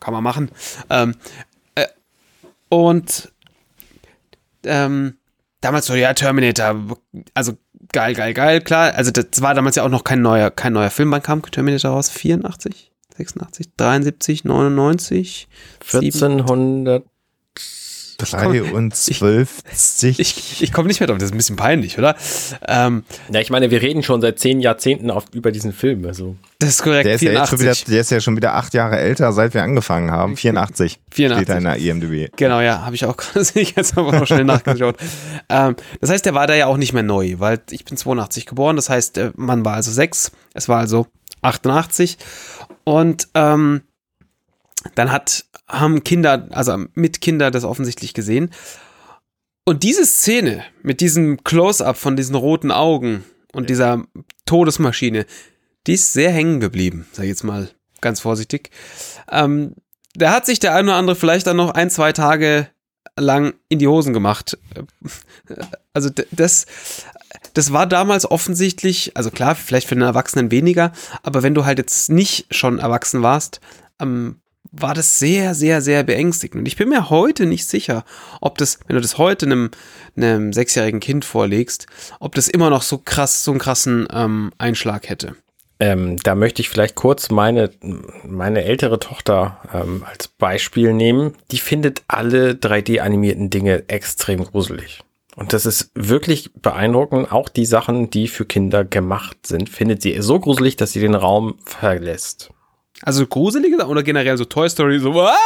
kann 0.00 0.14
man 0.14 0.22
machen. 0.22 0.50
Ähm, 0.90 1.14
äh, 1.74 1.86
und 2.68 3.32
ähm, 4.64 5.18
damals 5.60 5.86
so, 5.86 5.94
ja, 5.94 6.14
Terminator, 6.14 6.98
also 7.34 7.52
geil, 7.92 8.14
geil, 8.14 8.34
geil, 8.34 8.60
klar. 8.60 8.94
Also 8.94 9.10
das 9.10 9.40
war 9.40 9.54
damals 9.54 9.76
ja 9.76 9.84
auch 9.84 9.88
noch 9.88 10.04
kein 10.04 10.22
neuer, 10.22 10.50
kein 10.50 10.72
neuer 10.72 10.90
Film. 10.90 11.10
Wann 11.10 11.22
kam 11.22 11.42
Terminator 11.42 11.92
raus? 11.92 12.08
84, 12.10 12.92
86, 13.16 13.74
73, 13.76 14.44
99, 14.44 15.48
1400. 15.80 17.04
Drei 18.18 18.64
und 18.64 18.96
zwölf. 18.96 19.62
Ich, 20.02 20.60
ich 20.60 20.72
komme 20.72 20.88
nicht 20.88 20.98
mehr 20.98 21.06
drauf, 21.06 21.18
das 21.18 21.26
ist 21.26 21.34
ein 21.34 21.36
bisschen 21.36 21.54
peinlich, 21.54 21.98
oder? 21.98 22.16
Ähm, 22.66 23.04
Ja, 23.32 23.40
ich 23.40 23.50
meine, 23.50 23.70
wir 23.70 23.80
reden 23.80 24.02
schon 24.02 24.20
seit 24.20 24.40
zehn 24.40 24.58
Jahrzehnten 24.58 25.12
auf, 25.12 25.26
über 25.32 25.52
diesen 25.52 25.72
Film. 25.72 26.04
Also. 26.04 26.34
das 26.58 26.70
ist 26.70 26.82
korrekt, 26.82 27.06
Der 27.06 27.14
ist, 27.14 27.22
ja 27.22 27.30
jetzt 27.30 27.50
84. 27.50 27.58
schon 27.58 27.60
wieder, 27.60 27.92
der 27.92 28.00
ist 28.00 28.10
ja 28.10 28.20
schon 28.20 28.36
wieder 28.36 28.54
acht 28.54 28.74
Jahre 28.74 28.98
älter, 28.98 29.32
seit 29.32 29.54
wir 29.54 29.62
angefangen 29.62 30.10
haben. 30.10 30.36
84, 30.36 30.98
84. 31.12 31.44
steht 31.44 31.48
da 31.48 31.58
in 31.58 31.64
der 31.64 31.76
IMDb. 31.76 32.32
Genau, 32.36 32.60
ja, 32.60 32.84
habe 32.84 32.96
ich 32.96 33.04
auch 33.04 33.16
gerade 33.16 33.46
ich 33.54 33.76
jetzt 33.76 33.96
aber 33.96 34.10
noch 34.10 34.26
schnell 34.26 34.44
nachgeschaut. 34.44 34.96
ähm, 35.48 35.76
das 36.00 36.10
heißt, 36.10 36.26
der 36.26 36.34
war 36.34 36.48
da 36.48 36.54
ja 36.54 36.66
auch 36.66 36.76
nicht 36.76 36.92
mehr 36.92 37.04
neu, 37.04 37.36
weil 37.38 37.60
ich 37.70 37.84
bin 37.84 37.96
82 37.96 38.46
geboren, 38.46 38.74
das 38.74 38.90
heißt, 38.90 39.16
der 39.16 39.32
Mann 39.36 39.64
war 39.64 39.74
also 39.74 39.92
sechs, 39.92 40.32
es 40.54 40.68
war 40.68 40.80
also 40.80 41.06
88 41.42 42.18
und 42.82 43.28
ähm, 43.34 43.82
dann 44.94 45.12
hat 45.12 45.44
haben 45.68 46.02
Kinder, 46.04 46.48
also 46.50 46.76
mit 46.94 47.20
Kinder 47.20 47.50
das 47.50 47.64
offensichtlich 47.64 48.14
gesehen. 48.14 48.50
Und 49.64 49.82
diese 49.82 50.06
Szene 50.06 50.64
mit 50.82 51.00
diesem 51.00 51.44
Close-up 51.44 51.96
von 51.96 52.16
diesen 52.16 52.34
roten 52.34 52.70
Augen 52.70 53.24
und 53.52 53.68
dieser 53.68 54.04
Todesmaschine, 54.46 55.26
die 55.86 55.94
ist 55.94 56.12
sehr 56.12 56.30
hängen 56.30 56.60
geblieben, 56.60 57.06
sag 57.12 57.24
ich 57.24 57.30
jetzt 57.30 57.44
mal 57.44 57.68
ganz 58.00 58.20
vorsichtig. 58.20 58.70
Ähm, 59.30 59.74
da 60.14 60.32
hat 60.32 60.46
sich 60.46 60.58
der 60.58 60.74
eine 60.74 60.88
oder 60.88 60.96
andere 60.98 61.16
vielleicht 61.16 61.46
dann 61.46 61.58
noch 61.58 61.72
ein, 61.72 61.90
zwei 61.90 62.12
Tage 62.12 62.68
lang 63.16 63.54
in 63.68 63.78
die 63.78 63.88
Hosen 63.88 64.12
gemacht. 64.12 64.56
Also 65.92 66.08
d- 66.08 66.26
das, 66.30 66.66
das 67.52 67.72
war 67.72 67.86
damals 67.86 68.30
offensichtlich, 68.30 69.16
also 69.16 69.30
klar, 69.30 69.54
vielleicht 69.54 69.88
für 69.88 69.96
den 69.96 70.02
Erwachsenen 70.02 70.50
weniger, 70.50 70.92
aber 71.22 71.42
wenn 71.42 71.54
du 71.54 71.64
halt 71.64 71.78
jetzt 71.78 72.10
nicht 72.10 72.54
schon 72.54 72.78
erwachsen 72.78 73.22
warst, 73.22 73.60
ähm, 74.00 74.40
war 74.80 74.94
das 74.94 75.18
sehr, 75.18 75.54
sehr, 75.54 75.80
sehr 75.80 76.02
beängstigend. 76.02 76.60
Und 76.60 76.66
ich 76.66 76.76
bin 76.76 76.88
mir 76.88 77.10
heute 77.10 77.46
nicht 77.46 77.66
sicher, 77.66 78.04
ob 78.40 78.58
das, 78.58 78.78
wenn 78.86 78.96
du 78.96 79.02
das 79.02 79.18
heute 79.18 79.46
einem, 79.46 79.70
einem 80.16 80.52
sechsjährigen 80.52 81.00
Kind 81.00 81.24
vorlegst, 81.24 81.86
ob 82.20 82.34
das 82.34 82.48
immer 82.48 82.70
noch 82.70 82.82
so 82.82 82.98
krass, 82.98 83.44
so 83.44 83.52
einen 83.52 83.60
krassen 83.60 84.08
ähm, 84.12 84.52
Einschlag 84.58 85.08
hätte. 85.08 85.36
Ähm, 85.80 86.16
da 86.24 86.34
möchte 86.34 86.60
ich 86.60 86.68
vielleicht 86.68 86.96
kurz 86.96 87.30
meine, 87.30 87.70
meine 88.24 88.64
ältere 88.64 88.98
Tochter 88.98 89.60
ähm, 89.72 90.04
als 90.08 90.26
Beispiel 90.26 90.92
nehmen. 90.92 91.34
Die 91.52 91.58
findet 91.58 92.02
alle 92.08 92.52
3D-animierten 92.52 93.50
Dinge 93.50 93.84
extrem 93.88 94.44
gruselig. 94.44 95.04
Und 95.36 95.52
das 95.52 95.66
ist 95.66 95.92
wirklich 95.94 96.52
beeindruckend. 96.54 97.30
Auch 97.30 97.48
die 97.48 97.64
Sachen, 97.64 98.10
die 98.10 98.26
für 98.26 98.44
Kinder 98.44 98.84
gemacht 98.84 99.46
sind, 99.46 99.68
findet 99.68 100.02
sie 100.02 100.20
so 100.20 100.40
gruselig, 100.40 100.74
dass 100.74 100.92
sie 100.92 101.00
den 101.00 101.14
Raum 101.14 101.54
verlässt. 101.64 102.50
Also 103.02 103.26
gruselige 103.26 103.86
oder 103.86 104.02
generell 104.02 104.36
so 104.36 104.44
Toy 104.44 104.68
Story, 104.68 104.98
so, 104.98 105.20
ah! 105.22 105.36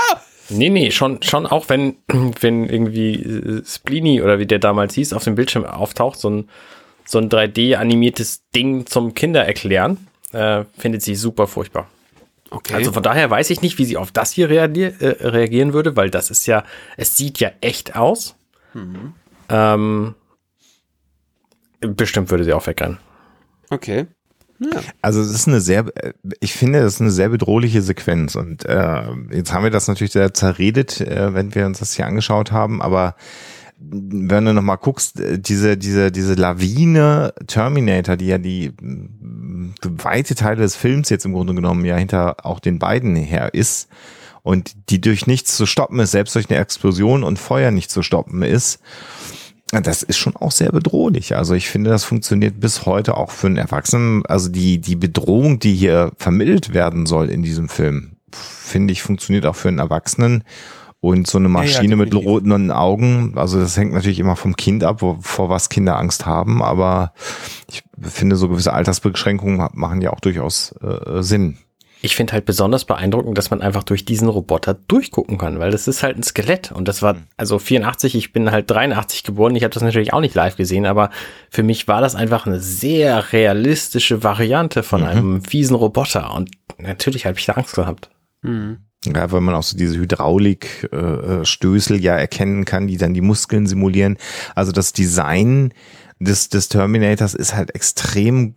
Nee, 0.49 0.71
nee, 0.71 0.91
schon, 0.91 1.23
schon 1.23 1.47
auch 1.47 1.69
wenn, 1.69 1.97
wenn 2.41 2.69
irgendwie 2.69 3.15
äh, 3.15 3.63
Spleeny 3.65 4.23
oder 4.23 4.39
wie 4.39 4.47
der 4.47 4.59
damals 4.59 4.95
hieß, 4.95 5.13
auf 5.13 5.25
dem 5.25 5.35
Bildschirm 5.35 5.65
auftaucht, 5.65 6.19
so 6.19 6.31
ein, 6.31 6.49
so 7.05 7.19
ein 7.19 7.29
3D-animiertes 7.29 8.43
Ding 8.55 8.87
zum 8.87 9.15
Kinder 9.15 9.45
erklären, 9.45 10.07
äh, 10.33 10.65
findet 10.79 11.03
sie 11.03 11.15
super 11.15 11.47
furchtbar. 11.47 11.89
Okay. 12.51 12.75
Also 12.75 12.93
von 12.93 13.03
daher 13.03 13.31
weiß 13.31 13.49
ich 13.51 13.63
nicht, 13.63 13.79
wie 13.79 13.87
sie 13.87 13.97
auf 13.97 14.13
das 14.13 14.31
hier 14.31 14.51
reagier 14.51 15.01
äh, 15.01 15.27
reagieren 15.27 15.73
würde, 15.73 15.97
weil 15.97 16.11
das 16.11 16.31
ist 16.31 16.47
ja, 16.47 16.65
es 16.97 17.17
sieht 17.17 17.41
ja 17.41 17.51
echt 17.63 17.97
aus. 17.97 18.35
Ähm, 19.49 20.15
bestimmt 21.81 22.31
würde 22.31 22.45
sie 22.45 22.53
auch 22.53 22.67
wegrennen. 22.67 22.99
okay. 23.71 24.07
Also 25.01 25.21
es 25.21 25.31
ist 25.31 25.49
eine 25.49 25.61
sehr, 25.61 25.87
ich 26.41 26.55
finde, 26.55 26.81
das 26.81 26.95
ist 26.95 27.01
eine 27.01 27.11
sehr 27.11 27.29
bedrohliche 27.29 27.83
Sequenz 27.83 28.35
und 28.35 28.65
äh, 28.67 29.03
jetzt 29.31 29.53
haben 29.53 29.65
wir 29.65 29.71
das 29.71 29.89
natürlich 29.89 30.13
sehr 30.13 30.35
zerredet, 30.35 31.01
äh, 31.01 31.35
wenn 31.35 31.55
wir 31.55 31.67
uns 31.67 31.79
das 31.79 31.95
hier 31.95 32.07
angeschaut 32.07 32.53
haben, 32.53 32.83
aber 32.83 33.15
wenn 33.91 34.45
du 34.45 34.53
nochmal 34.53 34.79
guckst, 34.79 35.21
äh, 35.21 35.39
diese, 35.39 35.77
diese, 35.77 36.13
diese 36.13 36.35
Lawine 36.35 37.35
Terminator, 37.47 38.17
die 38.17 38.27
ja 38.27 38.39
die 38.39 38.71
mm, 38.81 39.75
weite 39.83 40.35
Teile 40.35 40.63
des 40.63 40.77
Films 40.77 41.09
jetzt 41.09 41.25
im 41.25 41.33
Grunde 41.33 41.55
genommen 41.55 41.85
ja 41.85 41.97
hinter 41.97 42.47
auch 42.47 42.61
den 42.61 42.79
beiden 42.79 43.17
her 43.17 43.55
ist 43.55 43.89
und 44.43 44.91
die 44.91 45.01
durch 45.01 45.27
nichts 45.27 45.57
zu 45.57 45.67
stoppen 45.67 45.99
ist, 46.01 46.13
selbst 46.13 46.35
durch 46.35 46.51
eine 46.51 46.59
Explosion 46.59 47.25
und 47.25 47.39
Feuer 47.39 47.71
nicht 47.71 47.91
zu 47.91 48.03
stoppen 48.03 48.43
ist, 48.43 48.81
das 49.81 50.03
ist 50.03 50.19
schon 50.19 50.37
auch 50.37 50.53
sehr 50.53 50.71
bedrohlich. 50.71 51.35
Also 51.35 51.55
ich 51.55 51.69
finde, 51.69 51.91
das 51.91 52.05
funktioniert 52.05 52.61
bis 52.61 52.85
heute 52.85 53.17
auch 53.17 53.31
für 53.31 53.47
einen 53.47 53.57
Erwachsenen. 53.57 54.25
Also 54.27 54.51
die, 54.51 54.79
die 54.79 54.97
Bedrohung, 54.97 55.59
die 55.59 55.75
hier 55.75 56.13
vermittelt 56.19 56.75
werden 56.75 57.07
soll 57.07 57.31
in 57.31 57.43
diesem 57.43 57.69
Film, 57.69 58.17
finde 58.33 58.93
ich, 58.93 59.03
funktioniert 59.03 59.47
auch 59.47 59.57
für 59.57 59.69
einen 59.69 59.79
Erwachsenen. 59.79 60.45
Und 61.01 61.27
so 61.27 61.39
eine 61.39 61.49
ja, 61.49 61.53
Maschine 61.53 61.97
mit 61.97 62.15
roten 62.15 62.71
Augen, 62.71 63.33
also 63.35 63.59
das 63.59 63.77
hängt 63.77 63.93
natürlich 63.93 64.21
immer 64.21 64.37
vom 64.37 64.55
Kind 64.55 64.85
ab, 64.85 65.03
wo, 65.03 65.19
vor 65.21 65.49
was 65.49 65.69
Kinder 65.69 65.99
Angst 65.99 66.27
haben, 66.27 66.63
aber 66.63 67.13
ich 67.69 67.83
finde, 68.01 68.37
so 68.37 68.49
gewisse 68.49 68.73
Altersbeschränkungen 68.73 69.69
machen 69.73 70.01
ja 70.01 70.13
auch 70.13 70.21
durchaus 70.21 70.73
äh, 70.81 71.21
Sinn. 71.25 71.59
Ich 72.05 72.17
finde 72.17 72.33
halt 72.33 72.45
besonders 72.45 72.85
beeindruckend, 72.85 73.39
dass 73.39 73.51
man 73.51 73.63
einfach 73.63 73.85
durch 73.85 74.05
diesen 74.05 74.29
Roboter 74.29 74.75
durchgucken 74.75 75.39
kann, 75.39 75.61
weil 75.61 75.71
das 75.71 75.87
ist 75.87 76.03
halt 76.03 76.17
ein 76.17 76.25
Skelett. 76.25 76.73
Und 76.73 76.89
das 76.89 77.01
war 77.01 77.17
also 77.37 77.61
84, 77.61 78.17
ich 78.17 78.33
bin 78.33 78.51
halt 78.51 78.69
83 78.69 79.23
geboren, 79.23 79.55
ich 79.55 79.63
habe 79.63 79.73
das 79.73 79.85
natürlich 79.85 80.13
auch 80.13 80.21
nicht 80.21 80.35
live 80.35 80.57
gesehen, 80.57 80.85
aber 80.85 81.11
für 81.49 81.63
mich 81.63 81.87
war 81.87 82.01
das 82.01 82.17
einfach 82.17 82.45
eine 82.45 82.59
sehr 82.59 83.33
realistische 83.33 84.25
Variante 84.25 84.83
von 84.83 85.05
einem 85.05 85.45
fiesen 85.45 85.77
Roboter. 85.77 86.35
Und 86.35 86.51
natürlich 86.77 87.25
habe 87.25 87.39
ich 87.39 87.47
da 87.47 87.53
Angst 87.53 87.77
gehabt. 87.77 88.11
Ja, 89.05 89.31
weil 89.33 89.41
man 89.41 89.55
auch 89.55 89.63
so 89.63 89.77
diese 89.77 89.97
Hydraulikstößel 89.97 91.41
äh, 91.41 91.45
Stößel 91.45 92.01
ja 92.01 92.17
erkennen 92.17 92.65
kann, 92.65 92.87
die 92.87 92.97
dann 92.97 93.15
die 93.15 93.21
Muskeln 93.21 93.67
simulieren. 93.67 94.17
Also 94.55 94.71
das 94.73 94.93
Design 94.93 95.73
des, 96.21 96.49
des 96.49 96.69
Terminators 96.69 97.35
ist 97.35 97.55
halt 97.55 97.75
extrem 97.75 98.55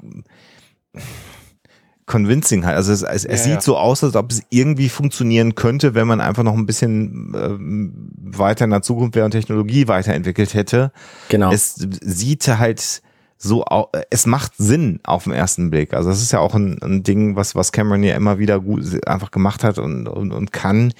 convincing 2.06 2.65
halt. 2.65 2.76
Also 2.76 2.91
es, 2.91 3.02
es, 3.02 3.26
es 3.26 3.39
Ja, 3.39 3.44
sieht 3.44 3.54
ja. 3.56 3.62
so 3.62 3.78
aus, 3.78 4.04
als 4.04 4.15
ob 4.15 4.32
es 4.32 4.44
irgendwie 4.50 4.89
funktionieren 4.89 5.56
könnte, 5.56 5.96
wenn 5.96 6.08
man 6.08 6.22
einfach 6.22 6.44
noch 6.44 6.54
ein 6.54 6.65
bisschen 6.65 7.34
ähm, 7.36 8.12
weiter 8.15 8.65
in 8.65 8.72
der 8.72 8.82
Zukunft 8.82 9.15
wäre 9.15 9.26
und 9.26 9.32
Technologie 9.32 9.88
weiterentwickelt 9.88 10.54
hätte. 10.54 10.91
Genau. 11.30 11.52
Es 11.52 11.76
sieht 11.76 12.48
halt 12.48 13.02
so, 13.38 13.65
es 14.10 14.26
macht 14.26 14.54
Sinn 14.58 15.00
auf 15.04 15.26
den 15.26 15.34
ersten 15.34 15.70
Blick. 15.70 15.94
Also 15.94 16.10
das 16.10 16.22
ist 16.22 16.32
ja 16.32 16.39
auch 16.39 16.56
ein, 16.56 16.82
ein 16.82 17.04
Ding, 17.04 17.36
was, 17.36 17.54
was 17.54 17.72
Cameron 17.72 18.04
ja 18.04 18.15
immer 18.15 18.39
wieder 18.39 18.60
gut 18.60 18.84
einfach 19.08 19.32
gemacht 19.32 19.63
hat 19.63 19.78
und, 19.78 20.08
und, 20.08 20.32
und 20.32 20.52
kann, 20.54 20.94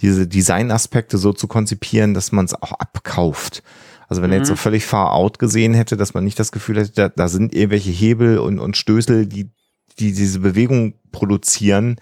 diese 0.00 0.26
Designaspekte 0.26 1.18
so 1.18 1.32
zu 1.32 1.48
konzipieren, 1.48 2.14
dass 2.14 2.32
man 2.32 2.46
es 2.46 2.54
auch 2.54 2.72
abkauft. 2.72 3.62
Also 4.08 4.22
wenn 4.22 4.30
er 4.30 4.38
jetzt 4.38 4.48
so 4.48 4.56
völlig 4.56 4.84
far 4.84 5.12
out 5.12 5.38
gesehen 5.38 5.74
hätte, 5.74 5.96
dass 5.96 6.12
man 6.12 6.24
nicht 6.24 6.38
das 6.38 6.52
Gefühl 6.52 6.78
hätte, 6.78 6.92
da, 6.92 7.08
da 7.08 7.28
sind 7.28 7.54
irgendwelche 7.54 7.90
Hebel 7.90 8.38
und, 8.38 8.58
und 8.58 8.76
Stößel, 8.76 9.26
die, 9.26 9.50
die 9.98 10.12
diese 10.12 10.40
Bewegung 10.40 10.94
produzieren, 11.12 11.96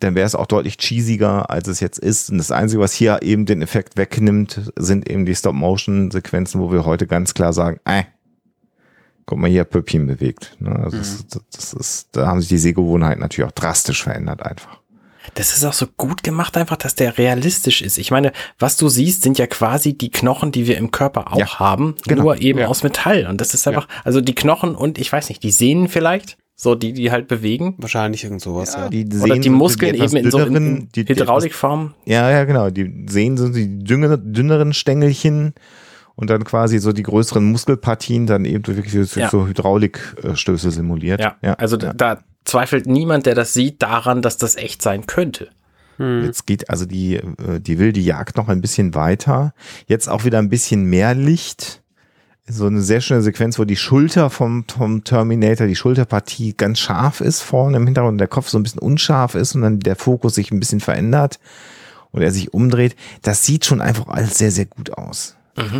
dann 0.00 0.14
wäre 0.16 0.26
es 0.26 0.34
auch 0.34 0.46
deutlich 0.46 0.76
cheesiger, 0.80 1.48
als 1.50 1.68
es 1.68 1.80
jetzt 1.80 1.98
ist. 1.98 2.30
Und 2.30 2.38
das 2.38 2.50
Einzige, 2.50 2.80
was 2.82 2.92
hier 2.92 3.20
eben 3.22 3.46
den 3.46 3.62
Effekt 3.62 3.96
wegnimmt, 3.96 4.72
sind 4.76 5.08
eben 5.08 5.24
die 5.26 5.34
Stop-Motion-Sequenzen, 5.34 6.60
wo 6.60 6.72
wir 6.72 6.84
heute 6.84 7.06
ganz 7.06 7.34
klar 7.34 7.52
sagen, 7.52 7.78
äh, 7.84 8.02
guck 9.26 9.38
mal, 9.38 9.48
hier 9.50 9.60
hat 9.60 9.70
Püppchen 9.70 10.06
bewegt. 10.06 10.56
Also 10.64 10.96
das, 10.98 11.24
das 11.54 11.72
ist, 11.74 12.08
da 12.12 12.26
haben 12.26 12.40
sich 12.40 12.48
die 12.48 12.58
Sehgewohnheiten 12.58 13.20
natürlich 13.20 13.48
auch 13.48 13.54
drastisch 13.54 14.02
verändert 14.02 14.42
einfach. 14.42 14.80
Das 15.34 15.56
ist 15.56 15.64
auch 15.64 15.72
so 15.72 15.86
gut 15.96 16.24
gemacht 16.24 16.56
einfach, 16.56 16.76
dass 16.76 16.96
der 16.96 17.16
realistisch 17.16 17.80
ist. 17.80 17.96
Ich 17.96 18.10
meine, 18.10 18.32
was 18.58 18.76
du 18.76 18.88
siehst, 18.88 19.22
sind 19.22 19.38
ja 19.38 19.46
quasi 19.46 19.96
die 19.96 20.10
Knochen, 20.10 20.50
die 20.50 20.66
wir 20.66 20.76
im 20.76 20.90
Körper 20.90 21.32
auch 21.32 21.38
Ja, 21.38 21.60
haben, 21.60 21.94
genau. 22.08 22.24
nur 22.24 22.40
eben 22.40 22.58
Ja. 22.58 22.66
aus 22.66 22.82
Metall. 22.82 23.26
Und 23.28 23.40
das 23.40 23.54
ist 23.54 23.68
einfach, 23.68 23.86
also 24.02 24.20
die 24.20 24.34
Knochen 24.34 24.74
und 24.74 24.98
ich 24.98 25.12
weiß 25.12 25.28
nicht, 25.28 25.44
die 25.44 25.52
Sehnen 25.52 25.86
vielleicht, 25.88 26.38
so 26.62 26.76
die, 26.76 26.92
die 26.92 27.10
halt 27.10 27.26
bewegen. 27.26 27.74
Wahrscheinlich 27.78 28.22
irgend 28.22 28.40
sowas, 28.40 28.74
ja. 28.74 28.88
die 28.88 29.04
Oder 29.04 29.16
Sehnen 29.16 29.36
die 29.42 29.42
sind 29.48 29.52
Muskeln 29.54 29.94
etwas 29.96 30.12
eben 30.14 30.24
in 30.26 30.30
so 30.30 30.38
in, 30.38 30.44
dünneren, 30.44 30.76
in 30.76 30.88
die- 30.94 31.04
die 31.04 31.12
Hydraulikform. 31.14 31.94
Ja, 32.04 32.30
ja, 32.30 32.44
genau. 32.44 32.70
Die 32.70 33.04
Sehnen 33.08 33.36
sind 33.36 33.56
die 33.56 33.80
dünnere, 33.82 34.16
dünneren 34.16 34.72
Stängelchen 34.72 35.54
und 36.14 36.30
dann 36.30 36.44
quasi 36.44 36.78
so 36.78 36.92
die 36.92 37.02
größeren 37.02 37.44
Muskelpartien 37.50 38.28
dann 38.28 38.44
eben 38.44 38.62
durch 38.62 38.76
wirklich 38.76 38.94
durch 38.94 39.16
Ja. 39.16 39.28
so 39.28 39.48
Hydraulikstöße 39.48 40.70
simuliert. 40.70 41.20
Ja, 41.20 41.34
also 41.54 41.76
ja. 41.78 41.92
da 41.94 42.18
zweifelt 42.44 42.86
niemand, 42.86 43.26
der 43.26 43.34
das 43.34 43.54
sieht, 43.54 43.82
daran, 43.82 44.22
dass 44.22 44.36
das 44.36 44.54
echt 44.54 44.82
sein 44.82 45.06
könnte. 45.06 45.48
Jetzt 45.98 46.46
geht 46.46 46.68
also 46.70 46.84
die, 46.86 47.16
äh, 47.16 47.60
die 47.60 47.78
wilde 47.78 48.00
Jagd 48.00 48.36
noch 48.36 48.48
ein 48.48 48.60
bisschen 48.60 48.94
weiter. 48.94 49.52
Jetzt 49.86 50.08
auch 50.08 50.24
wieder 50.24 50.38
ein 50.38 50.48
bisschen 50.48 50.84
mehr 50.84 51.14
Licht. 51.14 51.81
So 52.46 52.66
eine 52.66 52.82
sehr 52.82 53.00
schöne 53.00 53.22
Sequenz, 53.22 53.58
wo 53.58 53.64
die 53.64 53.76
Schulter 53.76 54.28
vom, 54.28 54.64
vom 54.68 55.04
Terminator, 55.04 55.66
die 55.66 55.76
Schulterpartie 55.76 56.54
ganz 56.54 56.80
scharf 56.80 57.20
ist 57.20 57.40
vorne 57.40 57.76
im 57.76 57.84
Hintergrund, 57.84 58.20
der 58.20 58.28
Kopf 58.28 58.48
so 58.48 58.58
ein 58.58 58.64
bisschen 58.64 58.80
unscharf 58.80 59.36
ist 59.36 59.54
und 59.54 59.62
dann 59.62 59.80
der 59.80 59.94
Fokus 59.94 60.34
sich 60.34 60.50
ein 60.50 60.58
bisschen 60.58 60.80
verändert 60.80 61.38
und 62.10 62.22
er 62.22 62.32
sich 62.32 62.52
umdreht. 62.52 62.96
Das 63.22 63.46
sieht 63.46 63.64
schon 63.64 63.80
einfach 63.80 64.08
alles 64.08 64.38
sehr, 64.38 64.50
sehr 64.50 64.66
gut 64.66 64.92
aus. 64.92 65.36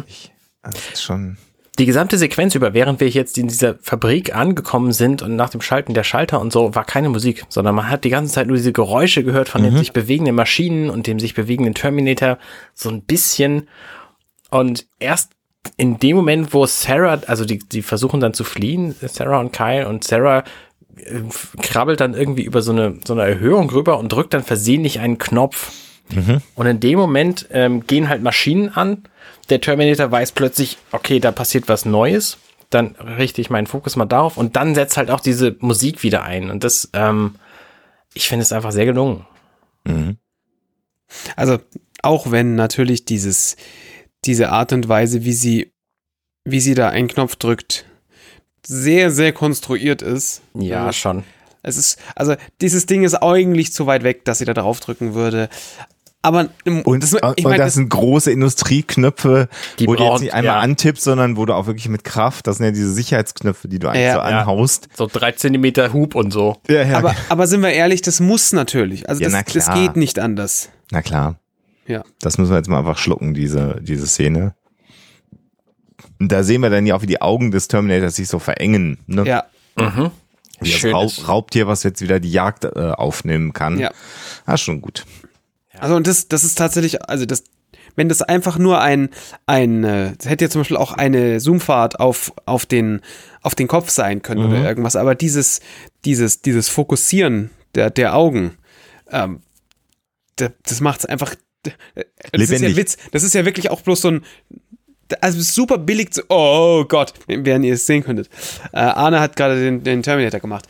Ich, 0.07 0.33
das 0.63 0.75
ist 0.93 1.03
schon. 1.03 1.37
Die 1.79 1.87
gesamte 1.87 2.19
Sequenz 2.19 2.55
über, 2.55 2.75
während 2.75 3.01
wir 3.01 3.09
jetzt 3.09 3.39
in 3.39 3.49
dieser 3.49 3.77
Fabrik 3.81 4.35
angekommen 4.35 4.93
sind 4.93 5.23
und 5.23 5.37
nach 5.37 5.49
dem 5.49 5.63
Schalten 5.63 5.95
der 5.95 6.05
Schalter 6.05 6.41
und 6.41 6.53
so, 6.53 6.75
war 6.75 6.85
keine 6.85 7.09
Musik, 7.09 7.45
sondern 7.49 7.75
man 7.75 7.89
hat 7.89 8.05
die 8.05 8.11
ganze 8.11 8.35
Zeit 8.35 8.47
nur 8.47 8.57
diese 8.57 8.73
Geräusche 8.73 9.25
gehört 9.25 9.49
von 9.49 9.63
den 9.63 9.77
sich 9.79 9.93
bewegenden 9.93 10.35
Maschinen 10.35 10.91
und 10.91 11.07
dem 11.07 11.19
sich 11.19 11.35
bewegenden 11.35 11.75
Terminator 11.75 12.39
so 12.75 12.91
ein 12.91 13.03
bisschen. 13.03 13.69
Und 14.51 14.87
erst 14.99 15.33
in 15.77 15.99
dem 15.99 16.17
Moment, 16.17 16.53
wo 16.55 16.67
Sarah, 16.67 17.21
also 17.27 17.45
die, 17.45 17.59
die 17.59 17.83
versuchen 17.83 18.21
dann 18.21 18.35
zu 18.35 18.45
fliehen, 18.45 18.95
Sarah 19.01 19.41
und 19.41 19.53
Kyle, 19.53 19.89
und 19.89 20.05
Sarah 20.05 20.45
äh, 20.97 21.21
krabbelt 21.61 22.01
dann 22.01 22.15
irgendwie 22.15 22.43
über 22.43 22.63
so 22.63 22.73
eine, 22.73 22.99
so 23.05 23.13
eine 23.13 23.23
Erhöhung 23.23 23.71
rüber 23.71 23.99
und 23.99 24.11
drückt 24.13 24.35
dann 24.35 24.43
versehentlich 24.43 25.01
einen 25.01 25.19
Knopf. 25.19 25.73
Und 26.57 26.67
in 26.67 26.81
dem 26.81 26.99
Moment 26.99 27.47
ähm, 27.53 27.87
gehen 27.87 28.09
halt 28.09 28.23
Maschinen 28.23 28.69
an. 28.71 29.05
Der 29.49 29.61
Terminator 29.61 30.11
weiß 30.11 30.33
plötzlich, 30.33 30.79
okay, 30.91 31.21
da 31.21 31.33
passiert 31.33 31.69
was 31.69 31.85
Neues. 31.85 32.39
Dann 32.71 32.97
richte 32.97 33.41
ich 33.41 33.51
meinen 33.51 33.67
Fokus 33.67 33.97
mal 33.97 34.07
darauf 34.07 34.37
und 34.37 34.57
dann 34.57 34.75
setzt 34.75 34.97
halt 34.97 35.11
auch 35.11 35.21
diese 35.21 35.57
Musik 35.61 36.03
wieder 36.03 36.23
ein. 36.23 36.51
Und 36.51 36.65
das, 36.65 36.91
ähm, 36.93 37.37
ich 38.15 38.29
finde 38.29 38.43
es 38.43 38.53
einfach 38.53 38.73
sehr 38.73 38.87
gelungen. 38.87 39.27
Also, 41.37 41.59
auch 42.03 42.31
wenn 42.31 42.55
natürlich 42.57 43.05
dieses, 43.05 43.57
diese 44.25 44.51
Art 44.51 44.73
und 44.73 44.89
Weise, 44.89 45.25
wie 45.25 45.33
sie, 45.33 45.73
wie 46.45 46.61
sie 46.61 46.75
da 46.75 46.89
einen 46.89 47.09
Knopf 47.09 47.37
drückt, 47.37 47.85
sehr, 48.65 49.11
sehr 49.11 49.33
konstruiert 49.33 50.03
ist. 50.03 50.43
Ja, 50.55 50.87
Also, 50.87 50.93
schon. 50.93 51.25
Es 51.65 51.77
ist, 51.77 51.99
also, 52.17 52.35
dieses 52.61 52.87
Ding 52.87 53.05
ist 53.05 53.15
eigentlich 53.15 53.73
zu 53.73 53.87
weit 53.87 54.03
weg, 54.03 54.25
dass 54.25 54.39
sie 54.39 54.45
da 54.45 54.55
drauf 54.55 54.81
drücken 54.81 55.15
würde. 55.15 55.49
Aber, 56.25 56.49
Und, 56.65 57.03
das, 57.03 57.15
und 57.15 57.35
ich 57.37 57.45
meine, 57.45 57.57
das 57.57 57.67
das, 57.69 57.75
sind 57.75 57.89
große 57.89 58.31
Industrieknöpfe, 58.31 59.49
Die 59.81 59.89
wo 59.89 59.97
du 59.97 60.05
jetzt 60.05 60.21
nicht 60.21 60.33
einmal 60.33 60.55
ja. 60.55 60.61
antippst, 60.61 61.03
sondern 61.03 61.37
wo 61.37 61.47
du 61.47 61.53
auch 61.55 61.67
wirklich 61.67 61.89
mit 61.89 62.05
Kraft, 62.05 62.47
das 62.47 62.59
sind 62.59 62.67
ja 62.67 62.73
diese 62.73 62.93
Sicherheitsknöpfe, 62.93 63.67
die 63.67 63.81
du 63.81 63.89
eigentlich 63.89 64.05
Ja, 64.05 64.15
so 64.15 64.19
ja. 64.21 64.25
anhaust. 64.41 64.89
So 64.97 65.09
drei 65.13 65.33
Zentimeter 65.33 65.93
Hub 65.93 66.15
und 66.15 66.31
so. 66.33 66.59
Ja, 66.69 66.85
ja. 66.85 66.99
aber, 66.99 67.17
aber 67.29 67.49
sind 67.49 67.61
wir 67.61 67.71
ehrlich, 67.73 68.03
das 68.03 68.21
muss 68.21 68.53
natürlich. 68.53 69.09
Also, 69.09 69.21
Ja, 69.23 69.31
das, 69.31 69.33
na 69.35 69.53
das 69.53 69.75
geht 69.75 69.97
nicht 69.97 70.21
anders. 70.21 70.69
Na 70.93 71.03
klar. 71.03 71.42
Ja. 71.87 72.05
Das 72.21 72.39
müssen 72.39 72.51
wir 72.51 72.57
jetzt 72.59 72.69
mal 72.69 72.79
einfach 72.79 72.99
schlucken, 72.99 73.35
diese, 73.35 73.81
diese 73.83 74.07
Szene. 74.07 74.55
Und 76.21 76.31
da 76.31 76.43
sehen 76.43 76.61
wir 76.63 76.71
dann 76.71 76.87
ja 76.87 76.95
auch, 76.97 77.03
wie 77.03 77.07
die 77.07 77.21
Augen 77.21 77.51
des 77.51 77.69
Terminators 77.69 78.17
sich 78.17 78.29
so 78.29 78.39
verengen. 78.39 78.99
Ne? 79.07 79.27
Ja, 79.27 79.45
Mhm. 79.77 80.11
Wie 80.61 80.71
das 80.71 80.79
Schön 80.79 80.95
Raub, 80.95 81.07
ist- 81.07 81.27
Raubtier, 81.29 81.67
was 81.67 81.83
jetzt 81.83 82.01
wieder 82.03 82.21
die 82.21 82.31
Jagd 82.31 82.65
äh, 82.65 82.69
aufnehmen 82.93 83.53
kann. 83.53 83.79
ja. 83.81 83.91
Ah, 84.47 84.57
schon 84.57 84.81
gut. 84.81 85.05
Also 85.79 85.97
und 85.97 86.07
das, 86.07 86.29
das 86.29 86.45
ist 86.45 86.57
tatsächlich, 86.57 87.03
also 87.09 87.25
das, 87.27 87.43
wenn 87.97 88.09
das 88.09 88.23
einfach 88.23 88.59
nur 88.59 88.81
ein, 88.81 89.09
ein, 89.47 89.83
äh, 89.83 90.13
das 90.17 90.29
hätte 90.29 90.45
ja 90.45 90.51
zum 90.51 90.61
Beispiel 90.61 90.77
auch 90.77 90.93
eine 90.93 91.41
Zoomfahrt 91.41 91.99
auf, 91.99 92.33
auf 92.47 92.67
den, 92.67 93.01
auf 93.41 93.55
den 93.57 93.67
Kopf 93.67 93.91
sein 93.91 94.23
können 94.23 94.45
oder 94.47 94.63
irgendwas, 94.63 94.95
aber 94.95 95.15
dieses, 95.17 95.61
dieses, 96.05 96.43
dieses 96.43 96.69
Fokussieren 96.69 97.51
der, 97.75 97.91
der 97.91 98.15
Augen, 98.15 98.53
ähm, 99.11 99.41
da- 100.37 100.53
das 100.65 100.81
macht 100.81 101.01
es 101.01 101.07
einfach 101.07 101.35
das 101.63 102.05
ist 102.33 102.51
ja 102.51 102.57
Lebendig. 102.57 102.77
Witz. 102.77 102.97
Das 103.13 103.23
ist 103.23 103.35
ja 103.35 103.45
wirklich 103.45 103.71
auch 103.71 103.81
bloß 103.81 104.01
so 104.01 104.09
ein, 104.11 104.25
also 105.21 105.41
super 105.41 105.79
billig 105.79 106.13
zu, 106.13 106.23
oh 106.29 106.85
Gott, 106.85 107.15
während 107.27 107.65
ihr 107.65 107.75
es 107.75 107.87
sehen 107.87 108.03
könntet. 108.03 108.29
Äh, 108.73 108.79
Arne 108.79 109.21
hat 109.21 109.37
gerade 109.37 109.61
den, 109.61 109.83
den 109.85 110.03
Terminator 110.03 110.41
gemacht. 110.41 110.67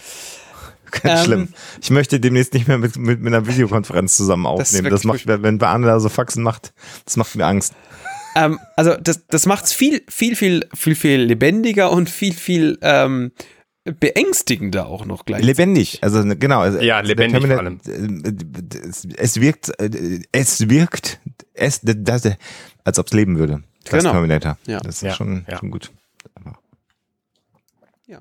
Ganz 0.90 1.20
Ähm, 1.20 1.24
schlimm. 1.24 1.48
Ich 1.80 1.90
möchte 1.90 2.20
demnächst 2.20 2.52
nicht 2.54 2.68
mehr 2.68 2.78
mit, 2.78 2.96
mit, 2.96 3.20
mit 3.20 3.32
einer 3.32 3.46
Videokonferenz 3.46 4.16
zusammen 4.16 4.44
Das 4.44 4.52
aufnehmen. 4.68 4.90
Das, 4.90 5.04
wirklich 5.04 5.26
macht, 5.26 5.42
wenn 5.42 5.58
Beane 5.58 5.86
da 5.86 5.98
so 6.00 6.08
Faxen 6.08 6.42
macht, 6.42 6.72
das 7.04 7.16
macht 7.16 7.34
mir 7.34 7.46
Angst. 7.46 7.72
Ähm, 8.34 8.58
also 8.76 8.94
das, 8.96 9.26
das 9.26 9.46
macht 9.46 9.64
es 9.64 9.72
viel, 9.72 10.02
viel, 10.08 10.36
viel, 10.36 10.68
viel, 10.74 10.94
viel 10.94 11.20
lebendiger 11.20 11.90
und 11.90 12.10
viel, 12.10 12.34
viel 12.34 12.78
ähm, 12.82 13.32
beängstigender 13.84 14.86
auch 14.86 15.04
noch 15.04 15.24
gleich. 15.24 15.42
Lebendig, 15.44 15.98
also 16.02 16.22
ne, 16.22 16.36
genau. 16.36 16.60
also, 16.60 16.78
Ja, 16.78 16.98
also 16.98 17.08
lebendig 17.08 17.40
der 17.42 17.50
vor 17.50 17.58
allem. 17.58 17.80
Terminator, 17.82 18.78
äh, 18.84 18.88
Es, 18.88 19.04
es 19.16 19.40
wirkt, 19.40 19.68
äh, 19.80 20.20
es 20.30 20.68
wirkt, 20.68 21.20
es, 21.54 21.80
das, 21.82 22.28
als 22.84 22.98
ob 22.98 23.06
es 23.08 23.12
leben 23.12 23.38
würde. 23.38 23.62
Das 23.84 23.98
Genau. 24.02 24.12
Terminator. 24.12 24.56
Ja. 24.66 24.78
Das 24.80 24.96
ist 24.96 25.02
Ja, 25.02 25.14
schon, 25.14 25.44
ja. 25.48 25.58
schon 25.58 25.70
gut. 25.72 25.90
Aber 26.34 26.58
ja. 28.06 28.20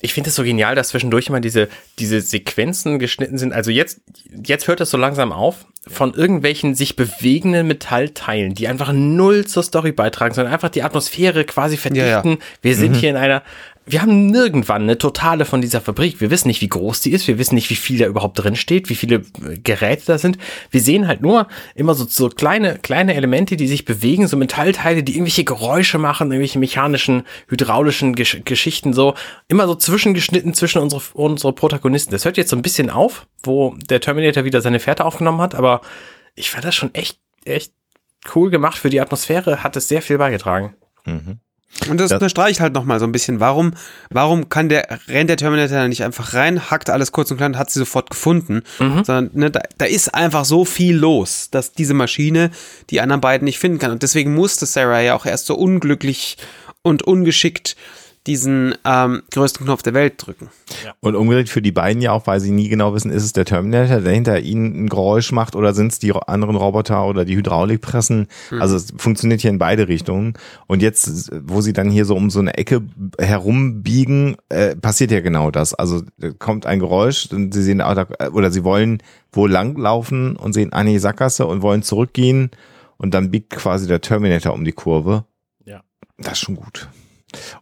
Ich 0.00 0.14
finde 0.14 0.30
es 0.30 0.36
so 0.36 0.42
genial, 0.42 0.74
dass 0.74 0.88
zwischendurch 0.88 1.28
immer 1.28 1.40
diese, 1.40 1.68
diese 1.98 2.20
Sequenzen 2.20 2.98
geschnitten 2.98 3.38
sind. 3.38 3.52
Also 3.52 3.70
jetzt, 3.70 4.00
jetzt 4.44 4.68
hört 4.68 4.80
das 4.80 4.90
so 4.90 4.96
langsam 4.96 5.32
auf 5.32 5.66
von 5.88 6.12
irgendwelchen 6.12 6.74
sich 6.74 6.94
bewegenden 6.94 7.66
Metallteilen, 7.66 8.54
die 8.54 8.68
einfach 8.68 8.92
null 8.92 9.46
zur 9.46 9.62
Story 9.62 9.92
beitragen, 9.92 10.34
sondern 10.34 10.52
einfach 10.52 10.68
die 10.68 10.82
Atmosphäre 10.82 11.44
quasi 11.44 11.78
verdichten. 11.78 12.08
Ja, 12.08 12.22
ja. 12.22 12.38
Wir 12.60 12.76
sind 12.76 12.96
hier 12.96 13.08
in 13.08 13.16
einer, 13.16 13.42
wir 13.90 14.02
haben 14.02 14.26
nirgendwann 14.26 14.82
eine 14.82 14.98
Totale 14.98 15.44
von 15.44 15.60
dieser 15.60 15.80
Fabrik. 15.80 16.20
Wir 16.20 16.30
wissen 16.30 16.48
nicht, 16.48 16.60
wie 16.60 16.68
groß 16.68 17.00
die 17.00 17.12
ist. 17.12 17.26
Wir 17.26 17.38
wissen 17.38 17.54
nicht, 17.54 17.70
wie 17.70 17.76
viel 17.76 17.98
da 17.98 18.06
überhaupt 18.06 18.38
drin 18.38 18.56
steht, 18.56 18.88
wie 18.88 18.94
viele 18.94 19.16
äh, 19.16 19.58
Geräte 19.62 20.04
da 20.06 20.18
sind. 20.18 20.38
Wir 20.70 20.80
sehen 20.80 21.06
halt 21.08 21.22
nur 21.22 21.48
immer 21.74 21.94
so, 21.94 22.04
so 22.04 22.28
kleine, 22.28 22.78
kleine 22.78 23.14
Elemente, 23.14 23.56
die 23.56 23.66
sich 23.66 23.84
bewegen, 23.84 24.28
so 24.28 24.36
Metallteile, 24.36 25.02
die 25.02 25.12
irgendwelche 25.12 25.44
Geräusche 25.44 25.98
machen, 25.98 26.30
irgendwelche 26.30 26.58
mechanischen, 26.58 27.24
hydraulischen 27.48 28.14
Gesch 28.14 28.40
Geschichten 28.44 28.92
so. 28.92 29.14
Immer 29.48 29.66
so 29.66 29.74
zwischengeschnitten 29.74 30.54
zwischen 30.54 30.80
unsere, 30.80 31.02
unsere 31.14 31.52
Protagonisten. 31.52 32.12
Das 32.12 32.24
hört 32.24 32.36
jetzt 32.36 32.50
so 32.50 32.56
ein 32.56 32.62
bisschen 32.62 32.90
auf, 32.90 33.26
wo 33.42 33.74
der 33.88 34.00
Terminator 34.00 34.44
wieder 34.44 34.60
seine 34.60 34.80
Fährte 34.80 35.04
aufgenommen 35.04 35.40
hat, 35.40 35.54
aber 35.54 35.80
ich 36.34 36.50
fand 36.50 36.64
das 36.64 36.74
schon 36.74 36.94
echt, 36.94 37.18
echt 37.44 37.72
cool 38.34 38.50
gemacht. 38.50 38.78
Für 38.78 38.90
die 38.90 39.00
Atmosphäre 39.00 39.62
hat 39.62 39.76
es 39.76 39.88
sehr 39.88 40.02
viel 40.02 40.18
beigetragen. 40.18 40.74
Und 41.88 41.98
das, 41.98 42.10
Das- 42.10 42.16
unterstreicht 42.18 42.60
halt 42.60 42.74
nochmal 42.74 42.98
so 42.98 43.06
ein 43.06 43.12
bisschen, 43.12 43.40
warum, 43.40 43.72
warum 44.10 44.48
kann 44.48 44.68
der, 44.68 44.98
rennt 45.08 45.30
der 45.30 45.36
Terminator 45.36 45.78
da 45.78 45.88
nicht 45.88 46.04
einfach 46.04 46.34
rein, 46.34 46.70
hackt 46.70 46.90
alles 46.90 47.10
kurz 47.12 47.30
und 47.30 47.36
klein, 47.38 47.56
hat 47.56 47.70
sie 47.70 47.78
sofort 47.78 48.10
gefunden, 48.10 48.62
sondern 48.78 49.30
ne, 49.32 49.50
da, 49.50 49.60
da 49.78 49.86
ist 49.86 50.14
einfach 50.14 50.44
so 50.44 50.64
viel 50.64 50.96
los, 50.96 51.48
dass 51.50 51.72
diese 51.72 51.94
Maschine 51.94 52.50
die 52.90 53.00
anderen 53.00 53.20
beiden 53.20 53.44
nicht 53.46 53.58
finden 53.58 53.78
kann. 53.78 53.92
Und 53.92 54.02
deswegen 54.02 54.34
musste 54.34 54.66
Sarah 54.66 55.00
ja 55.00 55.14
auch 55.14 55.26
erst 55.26 55.46
so 55.46 55.54
unglücklich 55.54 56.36
und 56.82 57.02
ungeschickt 57.02 57.76
diesen 58.26 58.74
ähm, 58.84 59.22
größten 59.32 59.64
Knopf 59.64 59.82
der 59.82 59.94
Welt 59.94 60.14
drücken. 60.18 60.50
Und 61.00 61.14
umgedreht 61.14 61.48
für 61.48 61.62
die 61.62 61.72
beiden 61.72 62.02
ja 62.02 62.12
auch, 62.12 62.26
weil 62.26 62.38
sie 62.38 62.50
nie 62.50 62.68
genau 62.68 62.92
wissen, 62.92 63.10
ist 63.10 63.24
es 63.24 63.32
der 63.32 63.46
Terminator, 63.46 64.00
der 64.00 64.12
hinter 64.12 64.40
ihnen 64.40 64.84
ein 64.84 64.88
Geräusch 64.88 65.32
macht 65.32 65.56
oder 65.56 65.72
sind 65.72 65.92
es 65.92 65.98
die 65.98 66.12
anderen 66.12 66.56
Roboter 66.56 67.06
oder 67.06 67.24
die 67.24 67.36
Hydraulikpressen. 67.36 68.28
Also 68.60 68.76
es 68.76 68.92
funktioniert 68.96 69.40
hier 69.40 69.50
in 69.50 69.58
beide 69.58 69.88
Richtungen. 69.88 70.34
Und 70.66 70.82
jetzt, 70.82 71.30
wo 71.44 71.62
sie 71.62 71.72
dann 71.72 71.90
hier 71.90 72.04
so 72.04 72.14
um 72.14 72.28
so 72.28 72.40
eine 72.40 72.58
Ecke 72.58 72.82
herumbiegen, 73.18 74.36
äh, 74.50 74.76
passiert 74.76 75.10
ja 75.10 75.20
genau 75.20 75.50
das. 75.50 75.72
Also 75.72 76.02
kommt 76.38 76.66
ein 76.66 76.78
Geräusch 76.78 77.28
und 77.32 77.54
sie 77.54 77.62
sehen, 77.62 77.80
ah, 77.80 77.94
da- 77.94 78.30
oder 78.32 78.50
sie 78.50 78.64
wollen 78.64 79.02
wo 79.32 79.46
lang 79.46 79.76
laufen 79.76 80.36
und 80.36 80.52
sehen, 80.52 80.72
ah 80.72 80.84
nee, 80.84 80.98
Sackgasse 80.98 81.46
und 81.46 81.62
wollen 81.62 81.82
zurückgehen 81.82 82.50
und 82.96 83.14
dann 83.14 83.30
biegt 83.30 83.50
quasi 83.50 83.86
der 83.86 84.00
Terminator 84.00 84.52
um 84.52 84.64
die 84.64 84.72
Kurve. 84.72 85.24
Ja. 85.64 85.82
Das 86.18 86.32
ist 86.32 86.40
schon 86.40 86.56
gut. 86.56 86.88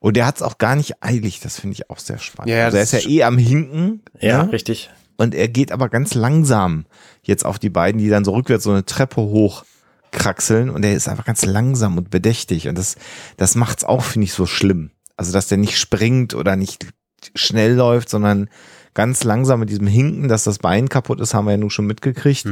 Und 0.00 0.16
der 0.16 0.26
hat 0.26 0.36
es 0.36 0.42
auch 0.42 0.58
gar 0.58 0.76
nicht 0.76 1.02
eilig, 1.02 1.40
das 1.40 1.60
finde 1.60 1.74
ich 1.74 1.90
auch 1.90 1.98
sehr 1.98 2.18
spannend. 2.18 2.50
Ja, 2.50 2.58
ja, 2.58 2.64
also 2.66 2.78
er 2.78 2.82
ist 2.82 2.92
ja 2.92 3.00
eh 3.00 3.22
am 3.24 3.38
Hinken. 3.38 4.02
Ja, 4.20 4.44
ne? 4.44 4.52
richtig. 4.52 4.90
Und 5.16 5.34
er 5.34 5.48
geht 5.48 5.72
aber 5.72 5.88
ganz 5.88 6.14
langsam 6.14 6.86
jetzt 7.22 7.44
auf 7.44 7.58
die 7.58 7.70
beiden, 7.70 8.00
die 8.00 8.08
dann 8.08 8.24
so 8.24 8.32
rückwärts 8.32 8.64
so 8.64 8.70
eine 8.70 8.84
Treppe 8.84 9.20
hoch 9.20 9.64
kraxeln 10.10 10.70
und 10.70 10.84
er 10.84 10.94
ist 10.94 11.08
einfach 11.08 11.24
ganz 11.24 11.44
langsam 11.44 11.98
und 11.98 12.08
bedächtig 12.08 12.68
und 12.68 12.78
das, 12.78 12.96
das 13.36 13.54
macht's 13.56 13.84
auch, 13.84 14.02
finde 14.02 14.24
ich, 14.24 14.32
so 14.32 14.46
schlimm. 14.46 14.90
Also, 15.16 15.32
dass 15.32 15.48
der 15.48 15.58
nicht 15.58 15.78
springt 15.78 16.34
oder 16.34 16.56
nicht 16.56 16.86
schnell 17.34 17.74
läuft, 17.74 18.08
sondern 18.08 18.48
ganz 18.94 19.24
langsam 19.24 19.60
mit 19.60 19.70
diesem 19.70 19.86
Hinken, 19.86 20.28
dass 20.28 20.44
das 20.44 20.58
Bein 20.58 20.88
kaputt 20.88 21.20
ist, 21.20 21.34
haben 21.34 21.46
wir 21.46 21.52
ja 21.52 21.56
nun 21.56 21.70
schon 21.70 21.86
mitgekriegt. 21.86 22.46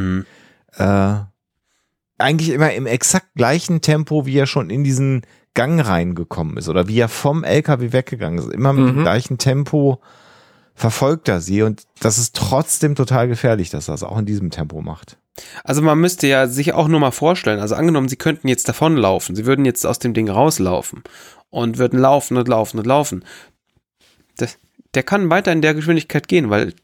Äh, 0.76 1.14
eigentlich 2.18 2.50
immer 2.50 2.72
im 2.72 2.86
exakt 2.86 3.34
gleichen 3.34 3.80
Tempo, 3.80 4.26
wie 4.26 4.36
er 4.36 4.46
schon 4.46 4.70
in 4.70 4.84
diesen 4.84 5.22
Gang 5.56 5.80
reingekommen 5.84 6.56
ist 6.56 6.68
oder 6.68 6.86
wie 6.86 7.00
er 7.00 7.08
vom 7.08 7.42
LKW 7.42 7.92
weggegangen 7.92 8.38
ist. 8.38 8.52
Immer 8.52 8.72
mit 8.72 8.86
dem 8.88 8.98
Mhm. 8.98 9.02
gleichen 9.02 9.38
Tempo 9.38 10.00
verfolgt 10.76 11.28
er 11.28 11.40
sie 11.40 11.62
und 11.62 11.82
das 12.00 12.18
ist 12.18 12.36
trotzdem 12.36 12.94
total 12.94 13.26
gefährlich, 13.26 13.70
dass 13.70 13.88
er 13.88 13.94
das 13.94 14.02
auch 14.04 14.18
in 14.18 14.26
diesem 14.26 14.50
Tempo 14.50 14.82
macht. 14.82 15.16
Also 15.64 15.82
man 15.82 15.98
müsste 15.98 16.26
ja 16.26 16.46
sich 16.46 16.72
auch 16.74 16.86
nur 16.88 17.00
mal 17.00 17.10
vorstellen, 17.10 17.60
also 17.60 17.74
angenommen, 17.74 18.08
sie 18.08 18.16
könnten 18.16 18.46
jetzt 18.48 18.68
davonlaufen, 18.68 19.34
sie 19.34 19.44
würden 19.46 19.64
jetzt 19.64 19.84
aus 19.86 19.98
dem 19.98 20.14
Ding 20.14 20.28
rauslaufen 20.30 21.02
und 21.50 21.78
würden 21.78 21.98
laufen 21.98 22.36
und 22.36 22.46
laufen 22.48 22.78
und 22.78 22.86
laufen. 22.86 23.24
Das, 24.36 24.58
der 24.94 25.02
kann 25.02 25.30
weiter 25.30 25.52
in 25.52 25.62
der 25.62 25.74
Geschwindigkeit 25.74 26.28
gehen, 26.28 26.50
weil 26.50 26.74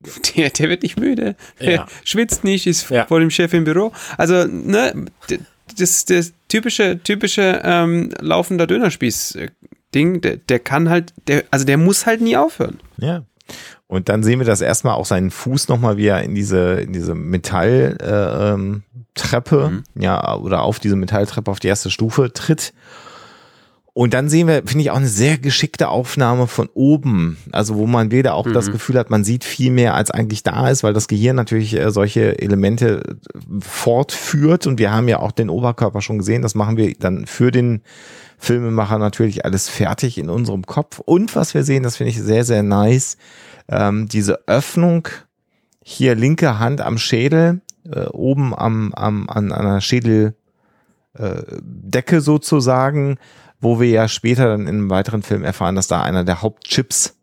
der, 0.36 0.50
der 0.50 0.68
wird 0.68 0.82
nicht 0.82 0.98
müde, 0.98 1.36
der 1.60 1.72
Ja. 1.72 1.86
schwitzt 2.04 2.44
nicht, 2.44 2.66
ist 2.66 2.90
Ja. 2.90 3.06
vor 3.06 3.20
dem 3.20 3.30
Chef 3.30 3.52
im 3.54 3.64
Büro. 3.64 3.92
Also, 4.18 4.46
ne, 4.46 5.06
das, 5.78 6.04
das 6.04 6.32
typische, 6.48 7.00
typische 7.02 7.60
ähm, 7.64 8.10
laufender 8.20 8.66
Dönerspieß-Ding, 8.66 10.20
der, 10.20 10.36
der 10.36 10.58
kann 10.58 10.88
halt, 10.88 11.12
der, 11.26 11.44
also 11.50 11.64
der 11.64 11.78
muss 11.78 12.06
halt 12.06 12.20
nie 12.20 12.36
aufhören. 12.36 12.80
Ja. 12.98 13.24
Und 13.86 14.08
dann 14.08 14.22
sehen 14.22 14.38
wir 14.38 14.46
das 14.46 14.60
erstmal 14.62 14.94
auch 14.94 15.04
seinen 15.04 15.30
Fuß 15.30 15.68
nochmal, 15.68 15.96
wie 15.96 16.06
er 16.06 16.22
in 16.22 16.34
diese, 16.34 16.80
in 16.80 16.92
diese 16.92 17.14
Metalltreppe, 17.14 18.02
äh, 18.02 18.52
ähm, 18.52 18.82
Treppe, 19.14 19.82
ja, 19.94 20.36
oder 20.36 20.62
auf 20.62 20.80
diese 20.80 20.96
Metalltreppe 20.96 21.50
auf 21.50 21.60
die 21.60 21.68
erste 21.68 21.90
Stufe 21.90 22.32
tritt. 22.32 22.72
Und 23.94 24.14
dann 24.14 24.30
sehen 24.30 24.48
wir, 24.48 24.62
finde 24.64 24.80
ich, 24.80 24.90
auch 24.90 24.96
eine 24.96 25.06
sehr 25.06 25.36
geschickte 25.36 25.88
Aufnahme 25.88 26.46
von 26.46 26.70
oben. 26.72 27.36
Also, 27.52 27.76
wo 27.76 27.86
man 27.86 28.10
wieder 28.10 28.34
auch 28.34 28.50
das 28.50 28.72
Gefühl 28.72 28.98
hat, 28.98 29.10
man 29.10 29.22
sieht 29.22 29.44
viel 29.44 29.70
mehr, 29.70 29.94
als 29.94 30.10
eigentlich 30.10 30.42
da 30.42 30.70
ist, 30.70 30.82
weil 30.82 30.94
das 30.94 31.08
Gehirn 31.08 31.36
natürlich 31.36 31.76
äh, 31.76 31.90
solche 31.90 32.40
Elemente 32.40 33.02
äh, 33.06 33.14
fortführt. 33.60 34.66
Und 34.66 34.78
wir 34.78 34.92
haben 34.92 35.08
ja 35.08 35.18
auch 35.18 35.32
den 35.32 35.50
Oberkörper 35.50 36.00
schon 36.00 36.16
gesehen. 36.18 36.40
Das 36.40 36.54
machen 36.54 36.78
wir 36.78 36.94
dann 36.94 37.26
für 37.26 37.50
den 37.50 37.82
Filmemacher 38.38 38.98
natürlich 38.98 39.44
alles 39.44 39.68
fertig 39.68 40.16
in 40.16 40.30
unserem 40.30 40.64
Kopf. 40.64 40.98
Und 40.98 41.36
was 41.36 41.52
wir 41.52 41.62
sehen, 41.62 41.82
das 41.82 41.98
finde 41.98 42.12
ich 42.12 42.20
sehr, 42.20 42.44
sehr 42.44 42.62
nice, 42.62 43.18
ähm, 43.68 44.08
diese 44.08 44.48
Öffnung 44.48 45.06
hier 45.84 46.14
linke 46.14 46.58
Hand 46.58 46.80
am 46.80 46.96
Schädel, 46.96 47.60
äh, 47.84 48.06
oben 48.06 48.54
am, 48.54 48.94
am, 48.94 49.28
an 49.28 49.52
einer 49.52 49.82
Schädeldecke 49.82 50.34
sozusagen, 52.20 53.18
wo 53.62 53.80
wir 53.80 53.88
ja 53.88 54.08
später 54.08 54.48
dann 54.48 54.62
in 54.62 54.68
einem 54.68 54.90
weiteren 54.90 55.22
Film 55.22 55.42
erfahren, 55.42 55.76
dass 55.76 55.88
da 55.88 56.02
einer 56.02 56.24
der 56.24 56.42
Hauptchips 56.42 57.16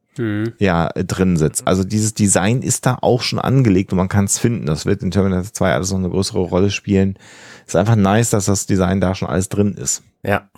ja 0.59 0.87
äh, 0.87 1.05
drin 1.05 1.37
sitzt. 1.37 1.65
Also 1.67 1.83
dieses 1.83 2.13
Design 2.13 2.61
ist 2.61 2.85
da 2.85 2.97
auch 3.01 3.21
schon 3.21 3.39
angelegt 3.39 3.91
und 3.91 3.97
man 3.97 4.09
kann 4.09 4.25
es 4.25 4.37
finden. 4.37 4.65
Das 4.65 4.85
wird 4.85 5.01
in 5.01 5.11
Terminator 5.11 5.53
2 5.53 5.73
alles 5.73 5.91
noch 5.91 5.99
eine 5.99 6.09
größere 6.09 6.39
Rolle 6.39 6.71
spielen. 6.71 7.17
Ist 7.65 7.75
einfach 7.75 7.95
nice, 7.95 8.29
dass 8.29 8.45
das 8.45 8.65
Design 8.65 8.99
da 8.99 9.15
schon 9.15 9.29
alles 9.29 9.49
drin 9.49 9.75
ist. 9.75 10.03
Ja. 10.23 10.49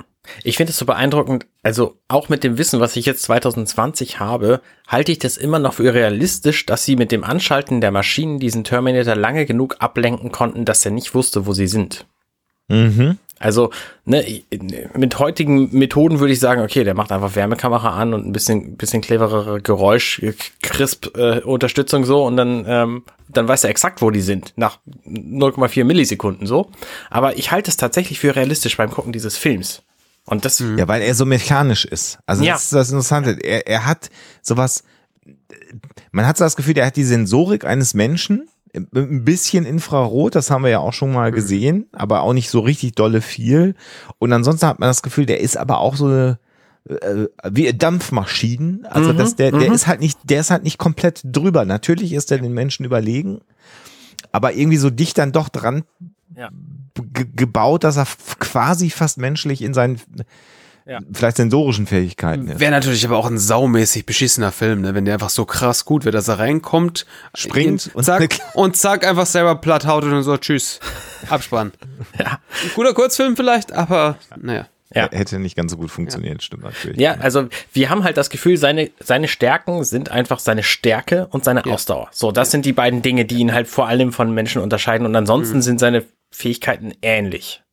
Ich 0.44 0.58
finde 0.58 0.70
es 0.70 0.78
so 0.78 0.86
beeindruckend, 0.86 1.48
also 1.64 1.98
auch 2.08 2.30
mit 2.30 2.44
dem 2.44 2.60
Wissen, 2.60 2.80
was 2.80 2.96
ich 2.96 3.08
jetzt 3.08 3.24
2020 3.24 4.20
habe, 4.20 4.62
halte 4.88 5.12
ich 5.12 5.18
das 5.18 5.36
immer 5.36 5.58
noch 5.58 5.74
für 5.74 5.96
realistisch, 5.96 6.68
dass 6.68 6.86
sie 6.86 6.96
mit 6.96 7.12
dem 7.12 7.24
Anschalten 7.24 7.82
der 7.82 7.90
Maschinen 7.90 8.40
diesen 8.40 8.64
Terminator 8.64 9.16
lange 9.16 9.48
genug 9.48 9.78
ablenken 9.80 10.32
konnten, 10.32 10.64
dass 10.64 10.86
er 10.86 10.92
nicht 10.92 11.16
wusste, 11.16 11.48
wo 11.48 11.54
sie 11.54 11.66
sind. 11.66 12.06
Mhm. 12.68 13.18
Also 13.42 13.72
ne, 14.06 14.44
mit 14.96 15.20
heutigen 15.20 15.70
Methoden 15.78 16.20
würde 16.20 16.34
ich 16.34 16.40
sagen, 16.40 16.62
okay, 16.62 16.84
der 16.84 16.94
macht 16.94 17.12
einfach 17.12 17.36
Wärmekamera 17.36 17.90
an 18.00 18.14
und 18.14 18.26
ein 18.26 18.32
bisschen, 18.32 18.78
bisschen 18.78 19.02
cleverere 19.02 19.62
Geräusch, 19.62 20.22
crisp 20.62 21.18
äh, 21.18 21.40
Unterstützung 21.42 22.06
so 22.06 22.26
und 22.26 22.38
dann, 22.38 22.66
ähm, 22.68 23.04
dann 23.28 23.48
weiß 23.48 23.64
er 23.64 23.70
exakt, 23.70 24.02
wo 24.02 24.12
die 24.12 24.22
sind, 24.22 24.54
nach 24.56 24.80
0,4 25.08 25.84
Millisekunden 25.84 26.46
so. 26.48 26.70
Aber 27.10 27.38
ich 27.38 27.52
halte 27.52 27.70
es 27.70 27.78
tatsächlich 27.78 28.20
für 28.20 28.36
realistisch 28.36 28.78
beim 28.78 28.92
Gucken 28.92 29.12
dieses 29.12 29.38
Films. 29.38 29.82
Und 30.26 30.46
das, 30.46 30.60
Ja, 30.78 30.88
weil 30.88 31.02
er 31.02 31.16
so 31.16 31.26
mechanisch 31.26 31.84
ist. 31.86 32.20
Also 32.28 32.44
Ja. 32.44 32.54
das 32.54 32.66
ist 32.66 32.74
das 32.74 32.90
Interessante. 32.90 33.32
Er, 33.44 33.68
er 33.68 33.86
hat 33.88 34.10
sowas, 34.44 34.84
man 36.12 36.28
hat 36.28 36.38
so 36.38 36.44
das 36.44 36.56
Gefühl, 36.56 36.78
er 36.78 36.86
hat 36.86 36.96
die 36.96 37.04
Sensorik 37.04 37.66
eines 37.66 37.94
Menschen, 37.96 38.48
ein 38.74 39.26
bisschen 39.26 39.66
Infrarot, 39.66 40.36
das 40.36 40.50
haben 40.50 40.64
wir 40.64 40.70
ja 40.70 40.80
auch 40.80 40.94
schon 40.94 41.12
mal 41.12 41.32
gesehen, 41.32 41.88
aber 41.92 42.22
auch 42.22 42.34
nicht 42.34 42.50
so 42.50 42.62
richtig 42.62 42.94
dolle 42.96 43.22
viel. 43.22 43.76
Und 44.20 44.32
ansonsten 44.32 44.68
hat 44.68 44.80
man 44.80 44.90
das 44.90 45.02
Gefühl, 45.02 45.26
der 45.26 45.42
ist 45.42 45.58
aber 45.58 45.80
auch 45.80 45.96
so 45.96 46.06
eine, 46.06 46.40
äh, 46.88 47.26
wie 47.50 47.72
Dampfmaschinen. 47.74 48.86
Also 48.86 49.12
dass 49.14 49.36
der, 49.36 49.52
der 49.52 49.72
ist 49.72 49.88
halt 49.88 50.00
nicht, 50.00 50.20
der 50.24 50.40
ist 50.40 50.52
halt 50.52 50.64
nicht 50.64 50.78
komplett 50.78 51.22
drüber. 51.26 51.66
Natürlich 51.66 52.14
ist 52.14 52.32
er 52.32 52.38
den 52.38 52.54
Menschen 52.54 52.86
überlegen. 52.86 53.42
aber 54.32 54.54
irgendwie 54.54 54.78
so 54.78 54.90
dicht 54.90 55.18
dann 55.18 55.34
doch 55.34 55.50
dran 55.50 55.84
Ja. 56.38 56.50
ge 57.14 57.26
gebaut, 57.36 57.84
dass 57.84 57.98
er 57.98 58.08
quasi 58.40 58.90
fast 58.90 59.18
menschlich 59.18 59.62
in 59.62 59.74
seinen 59.74 60.00
Ja. 60.86 61.00
vielleicht 61.14 61.38
sensorischen 61.38 61.86
Fähigkeiten 61.88 62.48
ist. 62.48 62.60
Wäre 62.60 62.72
natürlich 62.72 63.06
aber 63.06 63.18
auch 63.18 63.28
ein 63.28 63.38
saumäßig 63.38 64.06
beschissener 64.06 64.52
Film, 64.52 64.82
ne? 64.82 64.96
wenn 64.96 65.06
der 65.06 65.14
einfach 65.16 65.30
so 65.30 65.46
krass 65.46 65.86
gut 65.86 66.06
wird, 66.06 66.16
dass 66.16 66.28
er 66.28 66.40
reinkommt, 66.40 67.06
Springt 67.36 67.88
ihn- 67.88 67.92
und- 67.94 68.04
zack, 68.04 68.40
und 68.56 68.76
zack, 68.76 69.06
einfach 69.08 69.26
selber 69.28 69.56
platt 69.56 69.86
haut 69.86 70.04
und 70.04 70.12
dann 70.12 70.24
so, 70.24 70.36
tschüss, 70.38 70.80
Abspann. 71.30 71.72
Ja. 72.20 72.26
Ein 72.64 72.72
guter 72.76 72.94
Kurzfilm 72.94 73.36
vielleicht, 73.38 73.72
aber 73.74 74.18
naja. 74.40 74.68
Ja. 74.94 75.08
Hätte 75.10 75.40
nicht 75.40 75.56
ganz 75.56 75.72
so 75.72 75.78
gut 75.78 75.90
funktioniert, 75.90 76.44
stimmt 76.44 76.64
natürlich. 76.64 77.00
Ja, 77.00 77.14
also 77.14 77.48
wir 77.72 77.90
haben 77.90 78.04
halt 78.04 78.18
das 78.18 78.30
Gefühl, 78.30 78.58
seine, 78.58 78.90
seine 79.00 79.30
Stärken 79.30 79.86
sind 79.86 80.12
einfach 80.12 80.40
seine 80.40 80.64
Stärke 80.64 81.28
und 81.28 81.46
seine 81.46 81.64
Ausdauer. 81.66 82.10
So, 82.12 82.34
das 82.34 82.52
sind 82.52 82.66
die 82.66 82.74
beiden 82.74 83.02
Dinge, 83.02 83.24
die 83.24 83.36
ihn 83.38 83.54
halt 83.54 83.70
vor 83.70 83.88
allem 83.88 84.12
von 84.12 84.34
Menschen 84.34 84.62
unterscheiden 84.62 85.08
und 85.08 85.16
ansonsten 85.16 85.58
Mhm. 85.58 85.62
sind 85.62 85.80
seine 85.80 86.04
Fähigkeiten 86.32 86.92
ähnlich. 87.02 87.64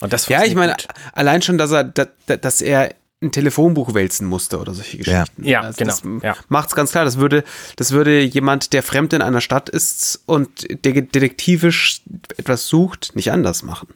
Und 0.00 0.12
das 0.12 0.28
Ja, 0.28 0.44
ich 0.44 0.54
meine, 0.54 0.72
gut. 0.72 0.86
allein 1.12 1.42
schon, 1.42 1.58
dass 1.58 1.70
er, 1.72 1.84
dass, 1.84 2.08
dass 2.40 2.60
er 2.60 2.94
ein 3.20 3.32
Telefonbuch 3.32 3.94
wälzen 3.94 4.28
musste 4.28 4.60
oder 4.60 4.74
solche 4.74 4.98
Ja. 4.98 5.22
Geschichten. 5.24 5.44
Ja, 5.44 5.60
Also 5.62 5.78
genau, 5.78 5.90
Das 5.90 6.22
ja. 6.22 6.36
macht's 6.48 6.74
ganz 6.76 6.92
klar. 6.92 7.04
Das 7.04 7.18
würde, 7.18 7.42
das 7.76 7.90
würde 7.90 8.20
jemand, 8.22 8.72
der 8.72 8.84
fremd 8.84 9.12
in 9.12 9.22
einer 9.22 9.40
Stadt 9.40 9.68
ist 9.68 10.22
und 10.26 10.66
der 10.84 10.92
detektivisch 10.92 12.02
etwas 12.36 12.66
sucht, 12.68 13.16
nicht 13.16 13.32
anders 13.32 13.62
machen. 13.64 13.88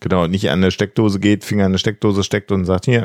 Genau, 0.00 0.26
nicht 0.26 0.50
an 0.50 0.60
eine 0.60 0.70
Steckdose 0.70 1.18
geht, 1.18 1.44
Finger 1.44 1.64
an 1.64 1.72
eine 1.72 1.78
Steckdose 1.78 2.24
steckt 2.24 2.52
und 2.52 2.64
sagt, 2.64 2.84
hier, 2.84 3.02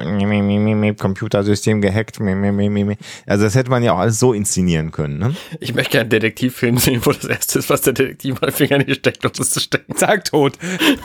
Computersystem 0.98 1.82
gehackt. 1.82 2.20
Also 2.20 3.44
das 3.44 3.56
hätte 3.56 3.70
man 3.70 3.84
ja 3.84 3.94
auch 3.94 4.00
alles 4.00 4.20
so 4.20 4.34
inszenieren 4.34 4.92
können, 4.92 5.20
ne? 5.20 5.36
Ich 5.60 5.74
möchte 5.74 5.92
gerne 5.92 6.02
einen 6.02 6.10
Detektivfilm 6.10 6.78
sehen, 6.78 7.02
wo 7.04 7.12
das 7.12 7.26
erste 7.26 7.60
ist, 7.60 7.70
was 7.70 7.82
der 7.82 7.94
Detektiv 7.94 8.42
mal 8.42 8.52
Finger 8.52 8.80
in 8.80 8.86
die 8.86 8.96
Steckdose 8.96 9.60
steckt. 9.60 9.98
Zack, 9.98 10.26
tot. 10.26 10.58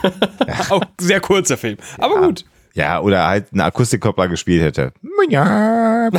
Auch 0.69 0.81
sehr 0.99 1.19
kurzer 1.19 1.57
Film. 1.57 1.77
Aber 1.97 2.27
gut. 2.27 2.45
Ja, 2.75 2.99
oder 2.99 3.25
halt 3.25 3.53
einen 3.53 3.61
Akustikkoppler 3.61 4.27
gespielt 4.27 4.61
hätte. 4.61 4.91
Ja. 5.29 6.09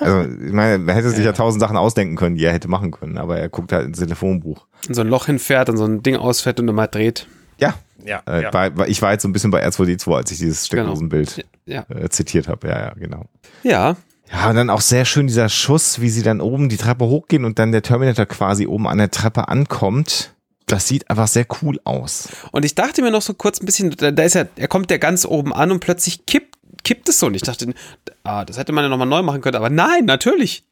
Also, 0.00 0.28
ich 0.44 0.52
meine, 0.52 0.78
man 0.78 0.94
hätte 0.96 1.10
sich 1.10 1.24
ja 1.24 1.32
tausend 1.32 1.60
Sachen 1.60 1.76
ausdenken 1.76 2.16
können, 2.16 2.34
die 2.34 2.44
er 2.44 2.52
hätte 2.52 2.66
machen 2.66 2.90
können, 2.90 3.18
aber 3.18 3.38
er 3.38 3.48
guckt 3.48 3.72
halt 3.72 3.86
ins 3.86 4.00
Telefonbuch. 4.00 4.66
In 4.88 4.94
so 4.94 5.02
ein 5.02 5.06
Loch 5.06 5.26
hinfährt 5.26 5.68
und 5.68 5.76
so 5.76 5.84
ein 5.84 6.02
Ding 6.02 6.16
ausfährt 6.16 6.58
und 6.58 6.66
dann 6.66 6.74
mal 6.74 6.88
dreht. 6.88 7.28
Ja. 7.58 7.74
Ja, 8.04 8.22
Äh, 8.26 8.42
ja. 8.42 8.52
War, 8.52 8.88
ich 8.88 9.00
war 9.02 9.12
jetzt 9.12 9.22
so 9.22 9.28
ein 9.28 9.32
bisschen 9.32 9.50
bei 9.50 9.64
R2D2, 9.66 10.14
als 10.16 10.30
ich 10.32 10.38
dieses 10.38 10.66
Steckdosenbild 10.66 11.44
Ja. 11.66 11.84
äh, 11.88 12.08
zitiert 12.08 12.48
habe. 12.48 12.68
Ja, 12.68 12.78
ja, 12.78 12.92
genau. 12.94 13.26
Ja. 13.62 13.96
Ja, 14.32 14.48
und 14.50 14.54
dann 14.56 14.70
auch 14.70 14.80
sehr 14.80 15.04
schön 15.04 15.26
dieser 15.26 15.48
Schuss, 15.48 16.00
wie 16.00 16.08
sie 16.08 16.22
dann 16.22 16.40
oben 16.40 16.68
die 16.68 16.76
Treppe 16.76 17.04
hochgehen 17.06 17.44
und 17.44 17.58
dann 17.58 17.72
der 17.72 17.82
Terminator 17.82 18.26
quasi 18.26 18.66
oben 18.66 18.86
an 18.86 18.98
der 18.98 19.10
Treppe 19.10 19.48
ankommt. 19.48 20.32
Das 20.66 20.86
sieht 20.86 21.10
einfach 21.10 21.26
sehr 21.26 21.46
cool 21.62 21.80
aus. 21.82 22.28
Und 22.52 22.64
ich 22.64 22.76
dachte 22.76 23.02
mir 23.02 23.10
noch 23.10 23.22
so 23.22 23.34
kurz 23.34 23.60
ein 23.60 23.66
bisschen, 23.66 23.90
da, 23.90 24.08
ist 24.22 24.36
er, 24.36 24.46
er 24.54 24.68
kommt 24.68 24.88
ja 24.92 24.98
ganz 24.98 25.26
oben 25.26 25.52
an 25.52 25.72
und 25.72 25.80
plötzlich 25.80 26.26
kippt, 26.26 26.54
kippt 26.84 27.08
es 27.08 27.18
so. 27.18 27.26
Und 27.26 27.34
ich 27.34 27.42
dachte, 27.42 27.74
ah, 28.22 28.44
das 28.44 28.56
hätte 28.56 28.70
man 28.70 28.84
ja 28.84 28.88
nochmal 28.88 29.08
neu 29.08 29.22
machen 29.22 29.40
können. 29.40 29.56
Aber 29.56 29.68
nein, 29.68 30.04
natürlich. 30.04 30.62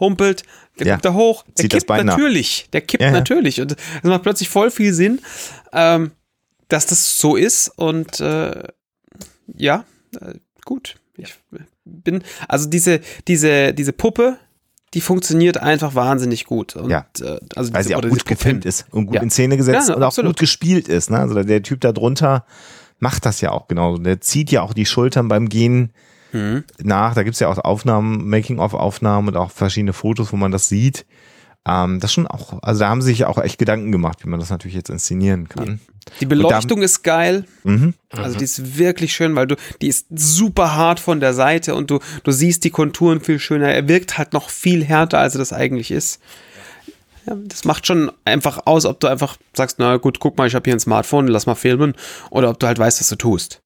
Humpelt, 0.00 0.42
der 0.78 0.86
Ja. 0.88 0.92
kommt 0.94 1.04
da 1.04 1.12
hoch, 1.14 1.44
der 1.44 1.54
Zieht 1.54 1.72
das 1.74 1.86
kippt 1.86 2.04
natürlich. 2.04 2.68
Der 2.72 2.80
kippt 2.80 3.00
Ja, 3.02 3.08
ja. 3.10 3.14
natürlich. 3.14 3.60
Und 3.60 3.72
es 3.72 4.02
macht 4.02 4.22
plötzlich 4.24 4.48
voll 4.48 4.70
viel 4.72 4.92
Sinn, 4.92 5.20
ähm, 5.72 6.10
dass 6.68 6.86
das 6.86 7.18
so 7.18 7.36
ist. 7.36 7.68
Und 7.76 8.20
äh, 8.20 8.62
ja, 9.54 9.84
äh, 10.20 10.34
gut. 10.64 10.96
Ich 11.16 11.34
bin, 11.84 12.22
also 12.48 12.68
diese, 12.68 13.00
diese, 13.26 13.72
diese 13.72 13.92
Puppe, 13.92 14.36
die 14.94 15.00
funktioniert 15.00 15.58
einfach 15.58 15.94
wahnsinnig 15.94 16.44
gut. 16.44 16.76
Und, 16.76 16.90
Ja. 16.90 17.06
äh, 17.20 17.38
also 17.54 17.72
Weil 17.72 17.82
diese, 17.82 17.88
sie 17.88 17.94
auch 17.96 18.02
gut 18.08 18.26
gefilmt 18.26 18.64
ist 18.64 18.86
und 18.90 19.06
gut 19.06 19.16
Ja. 19.16 19.22
in 19.22 19.30
Szene 19.30 19.56
gesetzt 19.56 19.88
Ja, 19.88 19.94
und 19.94 20.02
auch 20.02 20.08
absolut. 20.08 20.32
gut 20.32 20.40
gespielt 20.40 20.88
ist. 20.88 21.10
Ne? 21.10 21.18
Also 21.18 21.42
der 21.42 21.62
Typ 21.62 21.80
da 21.80 21.92
drunter 21.92 22.44
macht 22.98 23.26
das 23.26 23.40
ja 23.40 23.50
auch 23.52 23.68
genauso. 23.68 23.98
Der 24.02 24.20
zieht 24.20 24.50
ja 24.50 24.62
auch 24.62 24.72
die 24.74 24.86
Schultern 24.86 25.28
beim 25.28 25.48
Gehen 25.48 25.92
Mhm. 26.32 26.64
nach. 26.82 27.14
Da 27.14 27.22
gibt's 27.22 27.40
ja 27.40 27.48
auch 27.48 27.58
Aufnahmen, 27.58 28.28
Making-of-Aufnahmen 28.28 29.28
und 29.28 29.36
auch 29.36 29.50
verschiedene 29.50 29.92
Fotos, 29.92 30.32
wo 30.32 30.36
man 30.36 30.50
das 30.52 30.68
sieht. 30.68 31.06
Ähm, 31.66 32.00
das 32.00 32.12
schon 32.12 32.26
auch, 32.26 32.62
also 32.62 32.80
da 32.80 32.88
haben 32.88 33.02
sie 33.02 33.08
sich 33.08 33.24
auch 33.24 33.38
echt 33.38 33.58
Gedanken 33.58 33.90
gemacht, 33.90 34.24
wie 34.24 34.28
man 34.28 34.38
das 34.38 34.50
natürlich 34.50 34.76
jetzt 34.76 34.90
inszenieren 34.90 35.48
kann. 35.48 35.80
Die 36.20 36.26
Beleuchtung 36.26 36.82
ist 36.82 37.02
geil. 37.02 37.44
Mhm. 37.64 37.94
Also 38.12 38.38
die 38.38 38.44
ist 38.44 38.78
wirklich 38.78 39.12
schön, 39.12 39.34
weil 39.34 39.48
du, 39.48 39.56
die 39.82 39.88
ist 39.88 40.06
super 40.14 40.76
hart 40.76 41.00
von 41.00 41.18
der 41.18 41.34
Seite 41.34 41.74
und 41.74 41.90
du, 41.90 41.98
du 42.22 42.30
siehst 42.30 42.62
die 42.62 42.70
Konturen 42.70 43.20
viel 43.20 43.40
schöner. 43.40 43.68
Er 43.68 43.88
wirkt 43.88 44.16
halt 44.16 44.32
noch 44.32 44.48
viel 44.48 44.84
härter, 44.84 45.18
als 45.18 45.34
er 45.34 45.40
das 45.40 45.52
eigentlich 45.52 45.90
ist. 45.90 46.20
Ja, 47.26 47.34
das 47.34 47.64
macht 47.64 47.88
schon 47.88 48.12
einfach 48.24 48.66
aus, 48.66 48.86
ob 48.86 49.00
du 49.00 49.08
einfach 49.08 49.36
sagst, 49.52 49.80
na 49.80 49.96
gut, 49.96 50.20
guck 50.20 50.38
mal, 50.38 50.46
ich 50.46 50.54
habe 50.54 50.62
hier 50.64 50.74
ein 50.74 50.80
Smartphone, 50.80 51.26
lass 51.26 51.46
mal 51.46 51.56
filmen, 51.56 51.94
oder 52.30 52.50
ob 52.50 52.60
du 52.60 52.68
halt 52.68 52.78
weißt, 52.78 53.00
was 53.00 53.08
du 53.08 53.16
tust. 53.16 53.62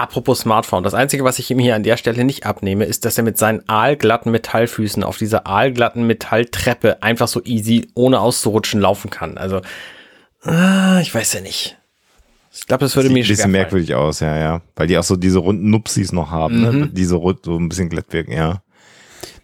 Apropos 0.00 0.40
Smartphone, 0.40 0.82
das 0.82 0.94
Einzige, 0.94 1.24
was 1.24 1.38
ich 1.38 1.50
ihm 1.50 1.58
hier 1.58 1.74
an 1.74 1.82
der 1.82 1.98
Stelle 1.98 2.24
nicht 2.24 2.46
abnehme, 2.46 2.86
ist, 2.86 3.04
dass 3.04 3.18
er 3.18 3.22
mit 3.22 3.36
seinen 3.36 3.68
aalglatten 3.68 4.32
Metallfüßen 4.32 5.04
auf 5.04 5.18
dieser 5.18 5.46
aalglatten 5.46 6.06
Metalltreppe 6.06 7.02
einfach 7.02 7.28
so 7.28 7.42
easy, 7.44 7.86
ohne 7.94 8.18
auszurutschen, 8.18 8.80
laufen 8.80 9.10
kann. 9.10 9.36
Also, 9.36 9.60
ah, 10.40 11.00
ich 11.02 11.14
weiß 11.14 11.34
ja 11.34 11.42
nicht. 11.42 11.76
Ich 12.50 12.66
glaube, 12.66 12.82
das 12.82 12.96
würde 12.96 13.08
Sieht 13.08 13.14
mir 13.14 13.20
ein 13.20 13.24
schwer 13.26 13.36
bisschen 13.36 13.50
merkwürdig 13.50 13.94
aus, 13.94 14.20
ja, 14.20 14.38
ja. 14.38 14.62
Weil 14.74 14.86
die 14.86 14.96
auch 14.96 15.02
so 15.02 15.16
diese 15.16 15.38
runden 15.38 15.68
Nupsis 15.68 16.12
noch 16.12 16.30
haben, 16.30 16.62
ne? 16.62 16.72
Mhm. 16.72 16.94
die 16.94 17.04
so, 17.04 17.18
rund, 17.18 17.44
so 17.44 17.58
ein 17.58 17.68
bisschen 17.68 17.90
glatt 17.90 18.06
wirken, 18.08 18.32
ja. 18.32 18.62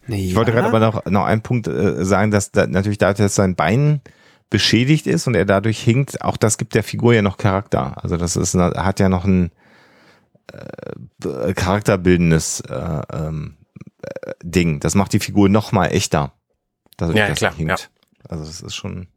Nee, 0.07 0.29
Ich 0.29 0.37
wollte 0.37 0.53
gerade 0.53 0.69
aber 0.69 0.81
noch, 0.81 1.05
noch 1.05 1.27
einen 1.27 1.43
Punkt 1.43 1.69
äh, 1.69 2.03
sagen, 2.03 2.31
dass 2.31 2.51
da, 2.51 2.67
natürlich 2.67 2.97
dadurch, 2.97 3.19
dass 3.19 3.35
sein 3.35 3.57
Bein 3.57 4.01
beschädigt 4.49 5.07
ist 5.07 5.27
und 5.27 5.35
er 5.35 5.45
dadurch 5.45 5.81
hinkt, 5.81 6.23
auch 6.23 6.39
das 6.39 6.57
gibt 6.57 6.75
der 6.75 6.83
Figur 6.83 7.13
ja 7.13 7.21
noch 7.21 7.37
Charakter. 7.37 8.03
Also 8.03 8.17
das 8.17 8.37
ist, 8.37 8.55
hat 8.55 9.01
ja 9.01 9.11
noch 9.11 9.27
ein 9.27 9.51
äh, 10.53 11.55
charakterbildendes 11.55 12.61
äh, 12.61 13.01
ähm, 13.13 13.57
äh, 14.03 14.33
Ding. 14.43 14.81
Das 14.81 14.95
macht 14.95 15.13
die 15.13 15.21
Figur 15.21 15.49
noch 15.49 15.73
mal 15.73 15.87
echter. 15.87 16.33
Dadurch, 16.97 17.19
Ja, 17.19 17.29
dass 17.29 17.39
klar, 17.39 17.55
hinkt. 17.55 17.91
Also 18.29 18.45
das 18.45 18.61
ist 18.61 18.75
schon. 18.75 19.09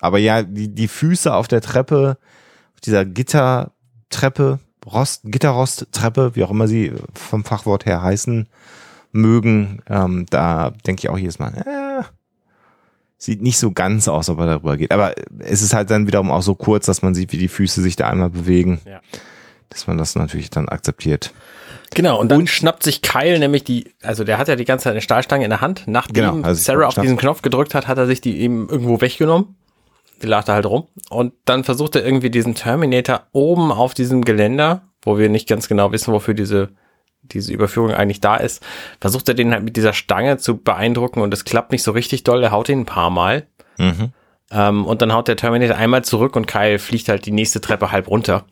Aber 0.00 0.18
ja, 0.18 0.42
die, 0.42 0.74
die 0.74 0.88
Füße 0.88 1.32
auf 1.32 1.48
der 1.48 1.60
Treppe, 1.60 2.18
auf 2.74 2.80
dieser 2.80 3.04
Gittertreppe, 3.04 4.60
Rost, 4.86 5.22
Gitterrosttreppe, 5.24 6.36
wie 6.36 6.44
auch 6.44 6.50
immer 6.50 6.68
sie 6.68 6.92
vom 7.14 7.44
Fachwort 7.44 7.84
her 7.86 8.02
heißen 8.02 8.48
mögen, 9.10 9.82
ähm, 9.88 10.26
da 10.30 10.70
denke 10.86 11.00
ich 11.00 11.08
auch 11.08 11.18
jedes 11.18 11.38
Mal, 11.38 11.54
äh, 11.54 12.04
sieht 13.16 13.42
nicht 13.42 13.58
so 13.58 13.72
ganz 13.72 14.06
aus, 14.06 14.28
ob 14.28 14.38
er 14.38 14.46
darüber 14.46 14.76
geht. 14.76 14.92
Aber 14.92 15.14
es 15.40 15.62
ist 15.62 15.74
halt 15.74 15.90
dann 15.90 16.06
wiederum 16.06 16.30
auch 16.30 16.42
so 16.42 16.54
kurz, 16.54 16.86
dass 16.86 17.02
man 17.02 17.14
sieht, 17.14 17.32
wie 17.32 17.38
die 17.38 17.48
Füße 17.48 17.82
sich 17.82 17.96
da 17.96 18.08
einmal 18.08 18.30
bewegen, 18.30 18.80
Ja. 18.84 19.00
Dass 19.70 19.86
man 19.86 19.98
das 19.98 20.14
natürlich 20.14 20.50
dann 20.50 20.68
akzeptiert. 20.68 21.32
Genau, 21.94 22.20
und 22.20 22.30
dann 22.30 22.46
schnappt 22.46 22.82
sich 22.82 23.02
Kyle 23.02 23.38
nämlich 23.38 23.64
die, 23.64 23.92
also 24.02 24.24
der 24.24 24.38
hat 24.38 24.48
ja 24.48 24.56
die 24.56 24.64
ganze 24.64 24.84
Zeit 24.84 24.92
eine 24.92 25.00
Stahlstange 25.00 25.44
in 25.44 25.50
der 25.50 25.60
Hand. 25.60 25.84
Nachdem 25.86 26.14
Genau, 26.14 26.46
also 26.46 26.60
Sarah 26.62 26.86
auf 26.86 26.94
diesen 26.94 27.16
Knopf 27.16 27.42
gedrückt 27.42 27.74
hat, 27.74 27.88
hat 27.88 27.98
er 27.98 28.06
sich 28.06 28.20
die 28.20 28.40
eben 28.40 28.68
irgendwo 28.68 29.00
weggenommen. 29.00 29.56
Die 30.22 30.26
lag 30.26 30.44
da 30.44 30.54
halt 30.54 30.66
rum. 30.66 30.88
Und 31.10 31.32
dann 31.44 31.64
versucht 31.64 31.96
er 31.96 32.04
irgendwie 32.04 32.30
diesen 32.30 32.54
Terminator 32.54 33.22
oben 33.32 33.72
auf 33.72 33.94
diesem 33.94 34.24
Geländer, 34.24 34.82
wo 35.02 35.16
wir 35.16 35.28
nicht 35.28 35.48
ganz 35.48 35.68
genau 35.68 35.92
wissen, 35.92 36.12
wofür 36.12 36.34
diese, 36.34 36.70
diese 37.22 37.52
Überführung 37.52 37.92
eigentlich 37.92 38.20
da 38.20 38.36
ist, 38.36 38.62
versucht 39.00 39.28
er 39.28 39.34
den 39.34 39.52
halt 39.52 39.62
mit 39.62 39.76
dieser 39.76 39.92
Stange 39.92 40.38
zu 40.38 40.58
beeindrucken 40.58 41.20
und 41.20 41.32
es 41.32 41.44
klappt 41.44 41.72
nicht 41.72 41.82
so 41.82 41.92
richtig 41.92 42.24
doll. 42.24 42.42
Er 42.42 42.50
haut 42.50 42.68
ihn 42.68 42.80
ein 42.80 42.86
paar 42.86 43.10
Mal. 43.10 43.46
Mhm. 43.78 44.12
Ähm, 44.50 44.86
und 44.86 45.02
dann 45.02 45.12
haut 45.12 45.28
der 45.28 45.36
Terminator 45.36 45.76
einmal 45.76 46.04
zurück 46.04 46.34
und 46.36 46.46
Kyle 46.46 46.78
fliegt 46.78 47.08
halt 47.08 47.26
die 47.26 47.32
nächste 47.32 47.60
Treppe 47.60 47.92
halb 47.92 48.08
runter. 48.08 48.44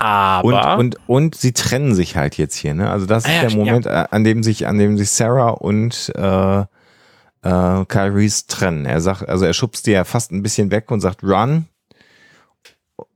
Und, 0.00 0.54
Aber. 0.54 0.78
und, 0.78 0.96
und 1.06 1.34
sie 1.34 1.52
trennen 1.52 1.94
sich 1.94 2.16
halt 2.16 2.36
jetzt 2.38 2.54
hier, 2.56 2.74
ne? 2.74 2.90
Also 2.90 3.06
das 3.06 3.24
ist 3.24 3.30
Ah 3.30 3.34
ja, 3.34 3.40
der 3.42 3.50
ja. 3.50 3.56
Moment, 3.56 3.86
äh, 3.86 4.04
an 4.10 4.24
dem 4.24 4.42
sich, 4.42 4.66
an 4.66 4.78
dem 4.78 4.96
sich 4.96 5.10
Sarah 5.10 5.50
und 5.50 6.12
äh, 6.16 6.60
äh, 6.60 7.84
Kyle 7.86 8.14
Reese 8.14 8.46
trennen. 8.46 8.86
Er 8.86 9.00
sagt, 9.00 9.28
also 9.28 9.44
er 9.44 9.52
schubst 9.52 9.86
die 9.86 9.92
ja 9.92 10.04
fast 10.04 10.32
ein 10.32 10.42
bisschen 10.42 10.70
weg 10.70 10.90
und 10.90 11.00
sagt 11.00 11.22
Run. 11.22 11.66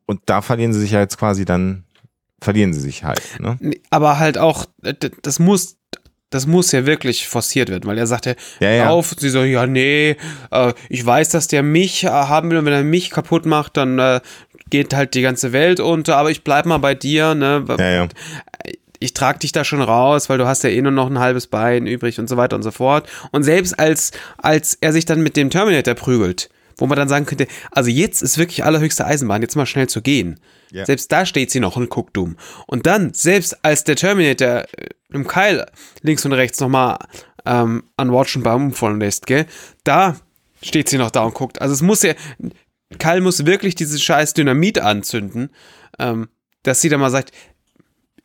Und 0.07 0.21
da 0.27 0.43
verlieren 0.43 0.73
sie 0.75 0.81
sich 0.81 0.91
ja 0.91 1.01
jetzt 1.01 1.19
quasi 1.19 1.45
dann, 1.47 1.85
verlieren 2.41 2.75
sie 2.75 2.81
sich 2.81 3.05
halt, 3.05 3.23
ne? 3.41 3.59
Aber 3.91 4.19
halt 4.19 4.37
auch, 4.37 4.67
das 5.23 5.39
muss, 5.39 5.79
das 6.29 6.47
muss 6.47 6.73
ja 6.73 6.85
wirklich 6.85 7.27
forciert 7.27 7.71
werden, 7.71 7.85
weil 7.87 7.97
er 7.97 8.07
sagt 8.07 8.27
ja, 8.27 8.35
Ja, 8.61 8.71
ja. 8.71 8.89
auf, 8.91 9.13
und 9.13 9.21
sie 9.21 9.31
so, 9.31 9.43
ja, 9.45 9.67
nee, 9.67 10.17
äh, 10.51 10.75
ich 10.91 11.05
weiß, 11.07 11.31
dass 11.31 11.49
der 11.49 11.63
mich 11.63 12.05
äh, 12.05 12.09
haben 12.09 12.51
will 12.51 12.59
und 12.59 12.67
wenn 12.67 12.73
er 12.75 12.83
mich 12.83 13.09
kaputt 13.11 13.47
macht, 13.47 13.77
dann 13.79 13.99
äh, 13.99 14.21
geht 14.71 14.95
halt 14.95 15.15
die 15.15 15.23
ganze 15.23 15.53
Welt 15.53 15.81
unter, 15.81 16.17
aber 16.17 16.31
ich 16.31 16.45
bleib 16.45 16.67
mal 16.67 16.79
bei 16.79 16.95
dir, 16.95 17.35
ne? 17.35 17.65
Ja, 17.79 17.91
ja. 17.91 18.09
ich 18.99 19.15
trage 19.15 19.41
dich 19.41 19.53
da 19.53 19.65
schon 19.65 19.83
raus, 19.83 20.29
weil 20.29 20.39
du 20.39 20.47
hast 20.47 20.65
ja 20.65 20.71
eh 20.71 20.81
nur 20.81 20.93
noch 20.93 21.11
ein 21.11 21.19
halbes 21.19 21.47
Bein 21.47 21.87
übrig 21.87 22.19
und 22.19 22.29
so 22.29 22.37
weiter 22.37 22.57
und 22.57 22.63
so 22.63 22.71
fort. 22.71 23.09
Und 23.33 23.43
selbst 23.43 23.79
als, 23.79 24.13
als 24.39 24.77
er 24.81 24.93
sich 24.93 25.05
dann 25.05 25.23
mit 25.23 25.37
dem 25.37 25.51
Terminator 25.51 25.95
prügelt, 25.95 26.51
wo 26.77 26.87
man 26.87 26.97
dann 26.97 27.09
sagen 27.09 27.27
könnte, 27.27 27.47
also 27.71 27.91
jetzt 27.91 28.23
ist 28.23 28.39
wirklich 28.39 28.65
allerhöchste 28.65 29.07
Eisenbahn, 29.07 29.43
jetzt 29.43 29.57
mal 29.57 29.67
schnell 29.67 29.89
zu 29.89 30.03
gehen. 30.03 30.41
Ja. 30.71 30.85
Selbst 30.87 31.13
da 31.13 31.25
steht 31.25 31.51
sie 31.51 31.61
noch 31.61 31.77
und 31.77 31.89
guckt 31.89 32.17
dumm. 32.17 32.37
Und 32.67 32.87
dann, 32.87 33.15
selbst 33.15 33.65
als 33.65 33.85
der 33.85 33.97
Terminator 33.97 34.65
äh, 34.77 34.89
im 35.13 35.27
Keil 35.27 35.67
links 36.03 36.25
und 36.25 36.33
rechts 36.33 36.59
nochmal 36.61 36.99
ähm, 37.47 37.85
an 37.97 38.13
Watch 38.13 38.37
und 38.37 38.43
Baum 38.43 38.67
umfallen 38.67 38.99
lässt, 38.99 39.27
gell? 39.27 39.47
Da 39.85 40.17
steht 40.63 40.89
sie 40.89 40.99
noch 40.99 41.11
da 41.11 41.23
und 41.23 41.35
guckt. 41.35 41.61
Also 41.61 41.75
es 41.75 41.83
muss 41.83 42.03
ja, 42.03 42.15
Kyle 42.99 43.21
muss 43.21 43.47
wirklich 43.47 43.75
dieses 43.75 44.03
scheiß 44.03 44.35
Dynamit 44.35 44.79
anzünden, 44.79 45.51
ähm, 45.99 46.29
dass 46.63 46.81
sie 46.81 46.89
dann 46.89 47.01
mal 47.01 47.11
sagt, 47.11 47.33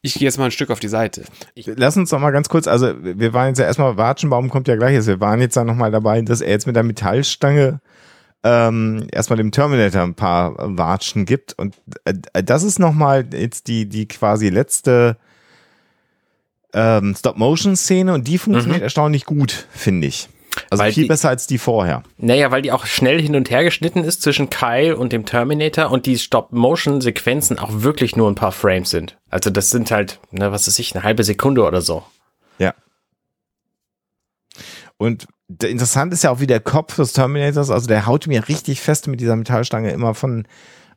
ich 0.01 0.13
gehe 0.13 0.23
jetzt 0.23 0.37
mal 0.37 0.45
ein 0.45 0.51
Stück 0.51 0.69
auf 0.69 0.79
die 0.79 0.87
Seite. 0.87 1.23
Lass 1.65 1.97
uns 1.97 2.09
doch 2.09 2.19
mal 2.19 2.31
ganz 2.31 2.47
kurz, 2.47 2.67
also 2.67 2.93
wir 3.01 3.33
waren 3.33 3.49
jetzt 3.49 3.59
ja 3.59 3.65
erstmal, 3.65 3.97
Watschenbaum 3.97 4.49
kommt 4.49 4.67
ja 4.67 4.75
gleich, 4.75 4.93
jetzt. 4.93 5.07
wir 5.07 5.19
waren 5.19 5.41
jetzt 5.41 5.57
dann 5.57 5.67
nochmal 5.67 5.91
dabei, 5.91 6.21
dass 6.21 6.41
er 6.41 6.51
jetzt 6.51 6.67
mit 6.67 6.75
der 6.75 6.83
Metallstange 6.83 7.81
ähm, 8.43 9.07
erstmal 9.11 9.35
dem 9.35 9.51
Terminator 9.51 10.01
ein 10.01 10.15
paar 10.15 10.53
Watschen 10.57 11.25
gibt 11.25 11.53
und 11.59 11.75
äh, 12.05 12.13
das 12.43 12.63
ist 12.63 12.79
nochmal 12.79 13.27
jetzt 13.33 13.67
die, 13.67 13.87
die 13.87 14.07
quasi 14.07 14.47
letzte 14.47 15.17
ähm, 16.73 17.15
Stop-Motion-Szene 17.17 18.13
und 18.13 18.27
die 18.27 18.37
funktioniert 18.37 18.79
Mhm. 18.79 18.83
erstaunlich 18.83 19.25
gut, 19.25 19.67
finde 19.71 20.07
ich. 20.07 20.29
Also 20.69 20.83
Weil 20.83 20.91
viel 20.93 21.03
die- 21.03 21.07
besser 21.09 21.29
als 21.29 21.47
die 21.47 21.57
vorher. 21.57 22.03
Naja, 22.17 22.51
weil 22.51 22.61
die 22.61 22.71
auch 22.71 22.85
schnell 22.85 23.21
hin 23.21 23.35
und 23.35 23.49
her 23.49 23.63
geschnitten 23.63 24.03
ist 24.03 24.21
zwischen 24.21 24.49
Kyle 24.49 24.95
und 24.97 25.11
dem 25.11 25.25
Terminator 25.25 25.89
und 25.91 26.05
die 26.05 26.17
Stop-Motion-Sequenzen 26.17 27.57
auch 27.59 27.69
wirklich 27.71 28.15
nur 28.15 28.29
ein 28.29 28.35
paar 28.35 28.51
Frames 28.51 28.89
sind. 28.91 29.17
Also 29.29 29.49
das 29.49 29.69
sind 29.71 29.89
halt, 29.91 30.19
ne, 30.31 30.51
was 30.51 30.67
weiß 30.67 30.77
ich, 30.79 30.93
eine 30.95 31.03
halbe 31.03 31.23
Sekunde 31.23 31.63
oder 31.65 31.81
so. 31.81 32.03
Ja. 32.59 32.73
Und 34.97 35.27
interessant 35.63 36.13
ist 36.13 36.23
ja 36.23 36.31
auch, 36.31 36.39
wie 36.39 36.47
der 36.47 36.59
Kopf 36.59 36.95
des 36.97 37.13
Terminators, 37.13 37.69
also 37.71 37.87
der 37.87 38.05
haut 38.05 38.27
mir 38.27 38.47
richtig 38.49 38.81
fest 38.81 39.07
mit 39.07 39.19
dieser 39.21 39.35
Metallstange 39.35 39.91
immer 39.91 40.13
von 40.13 40.45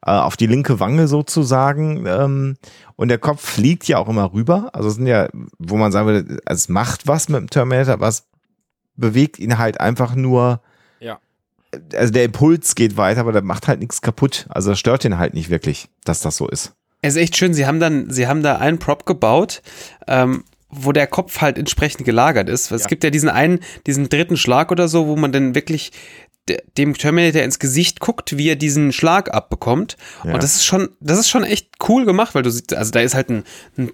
äh, 0.05 0.11
auf 0.11 0.37
die 0.37 0.49
linke 0.49 0.81
Wange 0.81 1.07
sozusagen. 1.09 2.05
Ähm, 2.07 2.57
und 2.97 3.09
der 3.09 3.19
Kopf 3.19 3.41
fliegt 3.41 3.87
ja 3.89 3.99
auch 3.99 4.09
immer 4.09 4.33
rüber. 4.33 4.71
Also 4.73 4.89
es 4.89 4.97
sind 4.97 5.07
ja, 5.07 5.29
wo 5.59 5.77
man 5.77 5.93
sagen 5.93 6.07
würde, 6.09 6.39
es 6.45 6.69
macht 6.69 7.07
was 7.07 7.29
mit 7.29 7.41
dem 7.41 7.51
Terminator, 7.51 8.03
es 8.03 8.25
bewegt 8.97 9.39
ihn 9.39 9.59
halt 9.59 9.81
einfach 9.81 10.15
nur. 10.15 10.61
Ja. 11.01 11.19
Also 11.95 12.13
der 12.13 12.25
Impuls 12.25 12.75
geht 12.75 12.97
weiter, 12.97 13.21
aber 13.21 13.33
der 13.33 13.43
macht 13.43 13.69
halt 13.69 13.81
nichts 13.81 14.03
kaputt. 14.03 14.47
Also 14.51 14.71
das 14.71 14.79
stört 14.79 15.05
ihn 15.05 15.19
halt 15.19 15.35
nicht 15.35 15.51
wirklich, 15.51 15.89
dass 16.05 16.21
das 16.21 16.37
so 16.37 16.49
ist. 16.49 16.73
Es 17.01 17.17
ist 17.17 17.23
echt 17.23 17.37
schön, 17.37 17.53
sie 17.55 17.67
haben 17.67 17.81
dann, 17.81 18.11
sie 18.11 18.27
haben 18.29 18.43
da 18.43 18.57
einen 18.59 18.79
Prop 18.79 19.07
gebaut, 19.07 19.63
ähm, 20.07 20.45
wo 20.69 20.93
der 20.93 21.07
Kopf 21.07 21.41
halt 21.41 21.59
entsprechend 21.59 22.05
gelagert 22.05 22.49
ist. 22.49 22.71
Es 22.71 22.83
Ja. 22.83 22.89
gibt 22.89 23.03
ja 23.05 23.11
diesen 23.11 23.29
einen, 23.29 23.61
diesen 23.87 24.09
dritten 24.09 24.37
Schlag 24.37 24.71
oder 24.71 24.87
so, 24.89 25.07
wo 25.07 25.17
man 25.17 25.33
dann 25.33 25.55
wirklich 25.55 25.91
de- 26.49 26.63
dem 26.79 26.95
Terminator 26.95 27.43
ins 27.43 27.59
Gesicht 27.59 28.01
guckt, 28.01 28.37
wie 28.39 28.49
er 28.49 28.57
diesen 28.57 28.93
Schlag 28.93 29.33
abbekommt. 29.35 29.97
Ja. 30.25 30.35
Und 30.35 30.43
das 30.43 30.57
ist 30.57 30.65
schon, 30.65 30.89
das 31.01 31.19
ist 31.19 31.29
schon 31.29 31.45
echt 31.45 31.69
cool 31.89 32.05
gemacht, 32.05 32.35
weil 32.35 32.43
du 32.43 32.51
siehst, 32.51 32.73
also 32.75 32.91
da 32.91 33.01
ist 33.01 33.15
halt 33.15 33.31
ein, 33.31 33.45
ein, 33.77 33.91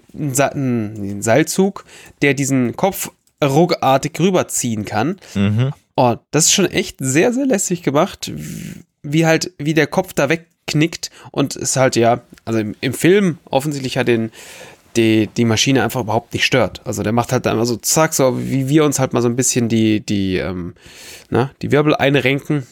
ein 0.53 1.21
Seilzug, 1.21 1.85
der 2.21 2.33
diesen 2.33 2.75
Kopf 2.75 3.11
ruckartig 3.43 4.19
rüberziehen 4.19 4.85
kann. 4.85 5.19
Mhm. 5.35 5.71
Oh, 5.95 6.15
das 6.31 6.45
ist 6.45 6.53
schon 6.53 6.65
echt 6.65 6.97
sehr, 6.99 7.33
sehr 7.33 7.45
lässig 7.45 7.83
gemacht, 7.83 8.31
wie 9.03 9.25
halt, 9.25 9.51
wie 9.57 9.73
der 9.73 9.87
Kopf 9.87 10.13
da 10.13 10.29
wegknickt 10.29 11.09
und 11.31 11.55
es 11.55 11.75
halt 11.75 11.95
ja, 11.95 12.21
also 12.45 12.59
im, 12.59 12.75
im 12.81 12.93
Film 12.93 13.37
offensichtlich 13.49 13.97
hat 13.97 14.07
den, 14.07 14.31
die, 14.95 15.27
die 15.27 15.45
Maschine 15.45 15.83
einfach 15.83 16.01
überhaupt 16.01 16.33
nicht 16.33 16.45
stört. 16.45 16.81
Also 16.85 17.03
der 17.03 17.11
macht 17.11 17.31
halt 17.31 17.45
dann 17.45 17.55
immer 17.55 17.65
so 17.65 17.75
zack, 17.75 18.13
so 18.13 18.39
wie 18.39 18.69
wir 18.69 18.85
uns 18.85 18.99
halt 18.99 19.13
mal 19.13 19.21
so 19.21 19.29
ein 19.29 19.35
bisschen 19.35 19.69
die, 19.69 20.01
die, 20.01 20.37
ähm, 20.37 20.73
na, 21.29 21.51
die 21.61 21.71
Wirbel 21.71 21.95
einrenken. 21.95 22.65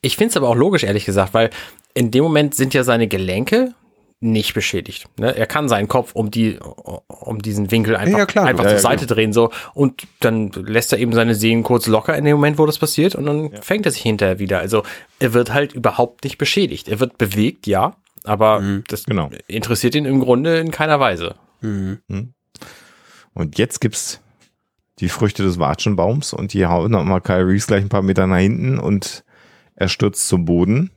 Ich 0.00 0.16
finde 0.16 0.30
es 0.30 0.36
aber 0.36 0.48
auch 0.48 0.54
logisch, 0.54 0.84
ehrlich 0.84 1.04
gesagt, 1.04 1.34
weil 1.34 1.50
in 1.94 2.10
dem 2.10 2.24
Moment 2.24 2.54
sind 2.54 2.74
ja 2.74 2.84
seine 2.84 3.08
Gelenke 3.08 3.72
nicht 4.24 4.54
beschädigt. 4.54 5.06
Ne? 5.18 5.36
Er 5.36 5.46
kann 5.46 5.68
seinen 5.68 5.86
Kopf 5.88 6.12
um 6.14 6.30
die, 6.30 6.58
um 7.08 7.40
diesen 7.42 7.70
Winkel 7.70 7.96
einfach, 7.96 8.18
Ja, 8.18 8.26
klar. 8.26 8.46
einfach 8.46 8.64
Ja, 8.64 8.70
zur 8.70 8.78
ja, 8.78 8.82
Seite 8.82 9.06
drehen 9.06 9.32
so 9.32 9.50
und 9.74 10.06
dann 10.20 10.50
lässt 10.50 10.92
er 10.92 10.98
eben 10.98 11.12
seine 11.12 11.34
Sehnen 11.34 11.62
kurz 11.62 11.86
locker 11.86 12.16
in 12.16 12.24
dem 12.24 12.36
Moment, 12.36 12.58
wo 12.58 12.66
das 12.66 12.78
passiert 12.78 13.14
und 13.14 13.26
dann 13.26 13.50
fängt 13.62 13.86
er 13.86 13.92
sich 13.92 14.02
hinterher 14.02 14.38
wieder. 14.38 14.58
Also 14.58 14.82
er 15.20 15.32
wird 15.34 15.52
halt 15.52 15.72
überhaupt 15.72 16.24
nicht 16.24 16.38
beschädigt. 16.38 16.88
Er 16.88 17.00
wird 17.00 17.18
bewegt, 17.18 17.66
ja, 17.66 17.96
aber 18.24 18.62
das 18.88 19.04
Genau. 19.04 19.30
interessiert 19.46 19.94
ihn 19.94 20.06
im 20.06 20.20
Grunde 20.20 20.58
in 20.58 20.70
keiner 20.70 20.98
Weise. 21.00 21.34
Und 23.34 23.58
jetzt 23.58 23.80
gibt's 23.80 24.20
die 25.00 25.08
Früchte 25.08 25.42
des 25.42 25.58
Watschenbaums 25.58 26.32
und 26.32 26.52
die 26.52 26.66
hauen 26.66 26.90
nochmal 26.92 27.20
Kyle 27.20 27.46
Reese 27.46 27.66
gleich 27.66 27.82
ein 27.82 27.88
paar 27.88 28.02
Meter 28.02 28.26
nach 28.26 28.38
hinten 28.38 28.78
und 28.78 29.24
er 29.74 29.88
stürzt 29.88 30.28
zum 30.28 30.44
Boden. 30.44 30.90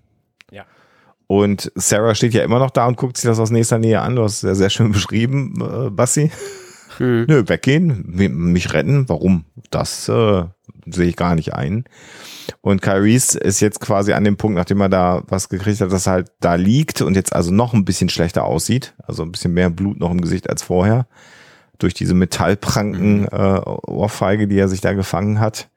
Und 1.27 1.71
Sarah 1.75 2.15
steht 2.15 2.33
ja 2.33 2.43
immer 2.43 2.59
noch 2.59 2.71
da 2.71 2.87
und 2.87 2.95
guckt 2.97 3.17
sich 3.17 3.27
das 3.27 3.39
aus 3.39 3.51
nächster 3.51 3.77
Nähe 3.79 3.99
an. 4.01 4.15
Du 4.15 4.23
hast 4.23 4.37
es 4.37 4.41
ja 4.43 4.55
sehr 4.55 4.69
schön 4.69 4.91
beschrieben, 4.93 5.55
äh, 5.61 5.89
Bassi. 5.89 6.31
Nö, 7.27 7.43
weggehen, 7.47 8.05
mi- 8.07 8.29
mich 8.29 8.73
retten. 8.73 9.07
Warum? 9.07 9.45
Das 9.69 10.09
äh, 10.09 10.45
sehe 10.87 11.05
ich 11.07 11.15
gar 11.15 11.35
nicht 11.35 11.53
ein. 11.53 11.83
Und 12.61 12.81
Kyle 12.81 13.03
Reese 13.03 13.37
ist 13.37 13.59
jetzt 13.59 13.81
quasi 13.81 14.13
an 14.13 14.23
dem 14.23 14.37
Punkt, 14.37 14.55
nachdem 14.57 14.81
er 14.81 14.89
da 14.89 15.21
was 15.27 15.49
gekriegt 15.49 15.81
hat, 15.81 15.91
dass 15.91 16.07
er 16.07 16.13
halt 16.13 16.31
da 16.39 16.55
liegt 16.55 17.01
und 17.01 17.15
jetzt 17.15 17.33
also 17.35 17.51
noch 17.53 17.73
ein 17.73 17.85
bisschen 17.85 18.09
schlechter 18.09 18.45
aussieht. 18.45 18.95
Also 19.05 19.21
ein 19.23 19.31
bisschen 19.31 19.53
mehr 19.53 19.69
Blut 19.69 19.99
noch 19.99 20.09
im 20.11 20.21
Gesicht 20.21 20.49
als 20.49 20.63
vorher. 20.63 21.07
Durch 21.77 21.93
diese 21.93 22.15
Metallpranken 22.15 23.27
äh, 23.27 23.59
Ohrfeige, 23.85 24.47
die 24.47 24.57
er 24.57 24.69
sich 24.69 24.81
da 24.81 24.93
gefangen 24.93 25.39
hat. 25.39 25.69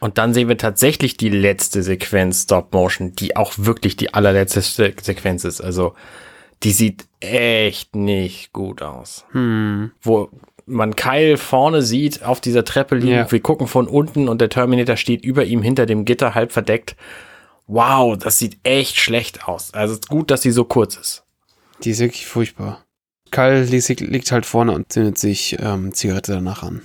Und 0.00 0.18
dann 0.18 0.34
sehen 0.34 0.48
wir 0.48 0.58
tatsächlich 0.58 1.16
die 1.16 1.30
letzte 1.30 1.82
Sequenz 1.82 2.42
Stop 2.42 2.72
Motion, 2.74 3.12
die 3.14 3.36
auch 3.36 3.52
wirklich 3.56 3.96
die 3.96 4.12
allerletzte 4.12 4.60
Se- 4.60 4.92
Sequenz 5.00 5.44
ist. 5.44 5.60
Also 5.60 5.94
die 6.62 6.72
sieht 6.72 7.06
echt 7.20 7.96
nicht 7.96 8.52
gut 8.52 8.82
aus. 8.82 9.24
Hm. 9.32 9.92
Wo 10.02 10.28
man 10.66 10.96
Kyle 10.96 11.36
vorne 11.36 11.82
sieht, 11.82 12.22
auf 12.22 12.40
dieser 12.40 12.64
Treppe 12.64 12.96
liegen, 12.96 13.12
Ja. 13.12 13.30
wir 13.30 13.40
gucken 13.40 13.66
von 13.66 13.86
unten 13.86 14.28
und 14.28 14.40
der 14.40 14.48
Terminator 14.50 14.96
steht 14.96 15.24
über 15.24 15.44
ihm 15.44 15.62
hinter 15.62 15.86
dem 15.86 16.04
Gitter 16.04 16.34
halb 16.34 16.52
verdeckt. 16.52 16.96
Wow, 17.66 18.16
das 18.18 18.38
sieht 18.38 18.58
echt 18.62 18.96
schlecht 18.98 19.48
aus. 19.48 19.72
Also 19.74 19.92
es 19.94 20.00
ist 20.00 20.08
gut, 20.08 20.30
dass 20.30 20.42
sie 20.42 20.50
so 20.52 20.64
kurz 20.64 20.96
ist. 20.96 21.24
Die 21.82 21.90
ist 21.90 22.00
wirklich 22.00 22.26
furchtbar. 22.26 22.84
Kyle 23.30 23.64
liegt, 23.64 24.00
liegt 24.00 24.32
halt 24.32 24.46
vorne 24.46 24.72
und 24.72 24.92
zündet 24.92 25.18
sich 25.18 25.56
ähm, 25.60 25.92
Zigarette 25.94 26.32
danach 26.32 26.62
an. 26.62 26.82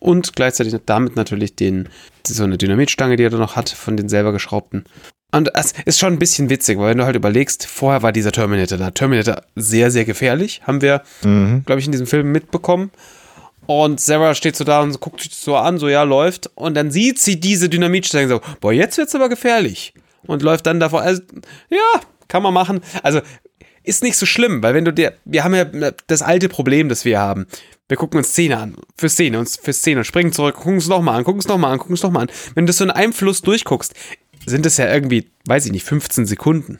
Und 0.00 0.34
gleichzeitig 0.34 0.74
damit 0.86 1.14
natürlich 1.14 1.54
den, 1.54 1.88
so 2.26 2.42
eine 2.44 2.58
Dynamitstange, 2.58 3.16
die 3.16 3.22
er 3.24 3.30
da 3.30 3.38
noch 3.38 3.54
hat, 3.56 3.68
von 3.68 3.96
den 3.96 4.08
selber 4.08 4.32
geschraubten. 4.32 4.84
Und 5.32 5.54
es 5.54 5.74
ist 5.84 5.98
schon 6.00 6.14
ein 6.14 6.18
bisschen 6.18 6.50
witzig, 6.50 6.78
weil 6.78 6.90
wenn 6.90 6.98
du 6.98 7.04
halt 7.04 7.14
überlegst, 7.14 7.64
vorher 7.66 8.02
war 8.02 8.10
dieser 8.10 8.32
Terminator 8.32 8.78
da. 8.78 8.90
Terminator 8.90 9.42
sehr, 9.54 9.90
sehr 9.92 10.04
gefährlich, 10.04 10.62
haben 10.66 10.80
wir, 10.82 11.02
Mhm. 11.22 11.62
glaube 11.64 11.78
ich, 11.80 11.86
in 11.86 11.92
diesem 11.92 12.06
Film 12.08 12.32
mitbekommen. 12.32 12.90
Und 13.66 14.00
Sarah 14.00 14.34
steht 14.34 14.56
so 14.56 14.64
da 14.64 14.80
und 14.80 14.98
guckt 14.98 15.20
sich 15.20 15.32
so 15.36 15.54
an, 15.54 15.78
so 15.78 15.88
ja, 15.88 16.02
läuft. 16.02 16.50
Und 16.56 16.74
dann 16.74 16.90
sieht 16.90 17.20
sie 17.20 17.38
diese 17.38 17.68
Dynamitstange 17.68 18.26
so, 18.28 18.40
boah, 18.60 18.72
jetzt 18.72 18.98
wird's 18.98 19.14
aber 19.14 19.28
gefährlich. 19.28 19.94
Und 20.26 20.42
läuft 20.42 20.66
dann 20.66 20.80
davor, 20.80 21.02
also, 21.02 21.22
ja, 21.68 22.00
kann 22.26 22.42
man 22.42 22.52
machen. 22.52 22.80
Also, 23.04 23.20
ist 23.84 24.02
nicht 24.02 24.16
so 24.16 24.26
schlimm, 24.26 24.62
weil 24.62 24.74
wenn 24.74 24.84
du 24.84 24.92
dir, 24.92 25.14
wir 25.24 25.44
haben 25.44 25.54
ja 25.54 25.64
das 26.08 26.22
alte 26.22 26.48
Problem, 26.48 26.88
das 26.88 27.04
wir 27.04 27.20
haben. 27.20 27.46
Wir 27.90 27.96
gucken 27.96 28.18
uns 28.18 28.28
Szene 28.28 28.56
an, 28.56 28.76
für 28.96 29.08
Szene, 29.08 29.36
uns 29.40 29.56
für 29.56 29.72
Szene. 29.72 30.04
Springen 30.04 30.32
zurück, 30.32 30.54
gucken 30.54 30.76
es 30.76 30.86
nochmal 30.86 31.18
an, 31.18 31.24
gucken 31.24 31.40
es 31.40 31.48
nochmal 31.48 31.72
an, 31.72 31.80
gucken 31.80 31.94
es 31.94 32.04
nochmal 32.04 32.22
an. 32.22 32.30
Wenn 32.54 32.64
du 32.64 32.70
das 32.70 32.76
so 32.76 32.84
in 32.84 32.92
einem 32.92 33.12
Fluss 33.12 33.42
durchguckst, 33.42 33.94
sind 34.46 34.64
es 34.64 34.76
ja 34.76 34.86
irgendwie, 34.86 35.28
weiß 35.46 35.66
ich 35.66 35.72
nicht, 35.72 35.82
15 35.82 36.24
Sekunden. 36.24 36.78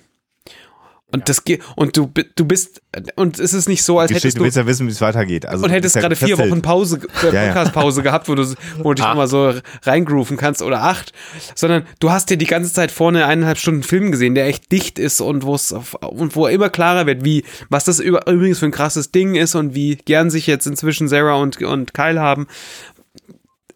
Und 1.13 1.29
das 1.29 1.45
geht, 1.45 1.63
und 1.77 1.97
du, 1.97 2.11
du 2.37 2.45
bist, 2.45 2.83
und 3.17 3.39
es 3.39 3.53
ist 3.53 3.69
nicht 3.69 3.83
so, 3.83 3.99
als 3.99 4.09
Geschichte, 4.09 4.29
hättest 4.29 4.37
du 4.37 4.41
du, 4.41 4.45
willst 4.45 4.57
ja 4.57 4.67
wissen, 4.67 4.87
wie 4.87 4.91
es 4.93 5.01
weitergeht. 5.01 5.47
Also, 5.47 5.65
und 5.65 5.71
hättest 5.71 5.97
ja 5.97 6.03
gerade 6.03 6.17
vier. 6.17 6.39
Wochen 6.39 6.63
Pause, 6.63 7.01
äh, 7.23 7.27
Ja, 7.27 7.33
ja. 7.33 7.47
Podcast-Pause 7.53 8.03
gehabt, 8.03 8.29
wo 8.29 8.35
du, 8.35 8.45
wo 8.79 8.91
du 8.91 8.95
dich 8.95 9.05
Ah. 9.05 9.09
nochmal 9.11 9.29
so 9.29 9.53
reingrooven 9.83 10.37
kannst 10.37 10.63
oder 10.63 10.83
acht, 10.83 11.13
sondern 11.55 11.85
du 11.99 12.11
hast 12.11 12.31
dir 12.31 12.37
die 12.37 12.47
ganze 12.47 12.73
Zeit 12.73 12.91
vorne 12.91 13.27
eineinhalb 13.27 13.59
Stunden 13.59 13.83
Film 13.83 14.11
gesehen, 14.13 14.35
der 14.35 14.47
echt 14.47 14.71
dicht 14.73 14.99
ist 14.99 15.21
und 15.21 15.45
wo 15.45 15.55
es 15.55 15.73
und 15.73 16.37
wo 16.37 16.47
immer 16.47 16.69
klarer 16.71 17.07
wird, 17.07 17.25
wie, 17.25 17.45
was 17.69 17.85
das 17.85 17.99
über, 18.01 18.27
übrigens 18.31 18.59
für 18.59 18.67
ein 18.67 18.73
krasses 18.73 19.11
Ding 19.11 19.35
ist 19.35 19.55
und 19.55 19.75
wie 19.75 19.97
gern 19.97 20.31
sich 20.31 20.47
jetzt 20.47 20.67
inzwischen 20.67 21.09
Sarah 21.09 21.35
und, 21.35 21.61
und 21.63 21.95
Kyle 21.95 22.21
haben. 22.21 22.47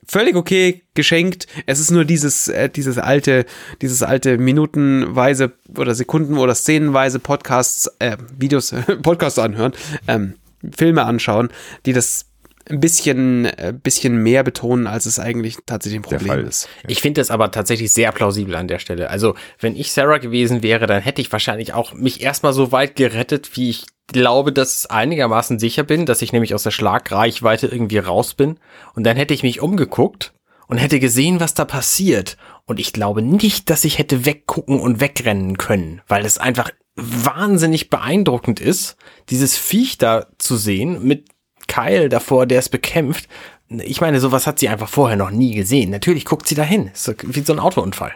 Völlig 0.06 0.36
okay, 0.36 0.82
geschenkt. 0.94 1.46
Es 1.66 1.80
ist 1.80 1.90
nur 1.90 2.04
dieses, 2.04 2.48
äh, 2.48 2.68
dieses 2.68 2.98
alte, 2.98 3.46
dieses 3.82 4.02
alte 4.02 4.38
minutenweise 4.38 5.52
oder 5.76 5.94
Sekunden- 5.94 6.38
oder 6.38 6.54
szenenweise 6.54 7.18
Podcasts, 7.18 7.90
äh, 7.98 8.16
Videos, 8.36 8.74
Podcasts 9.02 9.38
anhören, 9.38 9.72
ähm, 10.08 10.34
Filme 10.76 11.04
anschauen, 11.04 11.50
die 11.86 11.92
das 11.92 12.26
ein 12.68 12.80
bisschen, 12.80 13.46
äh, 13.46 13.74
bisschen 13.76 14.16
mehr 14.22 14.42
betonen, 14.42 14.86
als 14.86 15.06
es 15.06 15.18
eigentlich 15.18 15.58
tatsächlich 15.66 16.00
ein 16.00 16.02
Problem 16.02 16.46
ist. 16.46 16.68
Ich 16.86 17.00
finde 17.00 17.20
das 17.20 17.30
aber 17.30 17.50
tatsächlich 17.50 17.92
sehr 17.92 18.12
plausibel 18.12 18.54
an 18.56 18.68
der 18.68 18.78
Stelle. 18.78 19.10
Also, 19.10 19.34
wenn 19.60 19.76
ich 19.76 19.92
Sarah 19.92 20.18
gewesen 20.18 20.62
wäre, 20.62 20.86
dann 20.86 21.02
hätte 21.02 21.20
ich 21.20 21.30
wahrscheinlich 21.30 21.74
auch 21.74 21.92
mich 21.92 22.22
erstmal 22.22 22.52
so 22.52 22.72
weit 22.72 22.96
gerettet, 22.96 23.56
wie 23.56 23.70
ich 23.70 23.86
glaube, 24.06 24.52
dass 24.52 24.84
ich 24.84 24.90
einigermaßen 24.90 25.58
sicher 25.58 25.82
bin, 25.82 26.06
dass 26.06 26.22
ich 26.22 26.32
nämlich 26.32 26.54
aus 26.54 26.62
der 26.62 26.70
Schlagreichweite 26.70 27.66
irgendwie 27.66 27.98
raus 27.98 28.34
bin. 28.34 28.58
Und 28.94 29.04
dann 29.04 29.16
hätte 29.16 29.34
ich 29.34 29.42
mich 29.42 29.60
umgeguckt 29.60 30.32
und 30.66 30.78
hätte 30.78 31.00
gesehen, 31.00 31.40
was 31.40 31.54
da 31.54 31.64
passiert. 31.64 32.36
Und 32.66 32.80
ich 32.80 32.92
glaube 32.92 33.22
nicht, 33.22 33.70
dass 33.70 33.84
ich 33.84 33.98
hätte 33.98 34.24
weggucken 34.24 34.80
und 34.80 35.00
wegrennen 35.00 35.58
können, 35.58 36.02
weil 36.08 36.24
es 36.24 36.38
einfach 36.38 36.70
wahnsinnig 36.96 37.90
beeindruckend 37.90 38.60
ist, 38.60 38.96
dieses 39.28 39.56
Viech 39.56 39.98
da 39.98 40.26
zu 40.38 40.56
sehen 40.56 41.02
mit 41.02 41.33
Keil 41.66 42.08
davor, 42.08 42.46
der 42.46 42.58
es 42.58 42.68
bekämpft. 42.68 43.28
ich 43.68 44.00
meine, 44.00 44.20
sowas 44.20 44.46
hat 44.46 44.58
sie 44.58 44.68
einfach 44.68 44.88
vorher 44.88 45.16
noch 45.16 45.30
nie 45.30 45.54
gesehen. 45.54 45.90
Natürlich 45.90 46.24
guckt 46.24 46.46
sie 46.46 46.54
dahin. 46.54 46.88
Ist 46.88 47.14
wie 47.22 47.40
so 47.40 47.52
ein 47.52 47.58
Autounfall. 47.58 48.12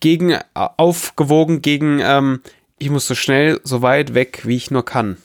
Gegen, 0.00 0.30
äh, 0.30 0.42
aufgewogen 0.54 1.62
gegen, 1.62 2.00
ähm, 2.00 2.40
ich 2.78 2.90
muss 2.90 3.06
so 3.06 3.14
schnell, 3.14 3.60
so 3.62 3.82
weit 3.82 4.14
weg, 4.14 4.40
wie 4.44 4.56
ich 4.56 4.70
nur 4.70 4.84
kann. 4.84 5.18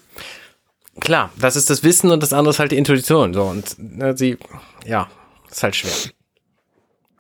Klar, 1.00 1.32
das 1.38 1.56
ist 1.56 1.70
das 1.70 1.84
Wissen 1.84 2.12
und 2.12 2.22
das 2.22 2.34
andere 2.34 2.52
ist 2.52 2.60
halt 2.60 2.72
die 2.72 2.78
Intuition. 2.78 3.34
So, 3.34 3.44
und 3.44 3.76
ne, 3.78 4.18
sie, 4.18 4.38
ja, 4.86 5.10
ist 5.50 5.64
halt 5.64 5.76
schwer. 5.76 6.12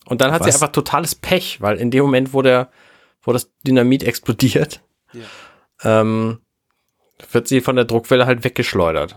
Und 0.05 0.21
dann 0.21 0.31
hat 0.31 0.43
sie 0.43 0.49
Was? 0.49 0.55
einfach 0.55 0.71
totales 0.71 1.15
Pech, 1.15 1.61
weil 1.61 1.77
in 1.77 1.91
dem 1.91 2.03
Moment, 2.03 2.33
wo 2.33 2.41
der, 2.41 2.69
wo 3.21 3.33
das 3.33 3.51
Dynamit 3.65 4.03
explodiert, 4.03 4.81
ähm, 5.83 6.39
wird 7.31 7.47
sie 7.47 7.61
von 7.61 7.75
der 7.75 7.85
Druckwelle 7.85 8.25
halt 8.25 8.43
weggeschleudert. 8.43 9.15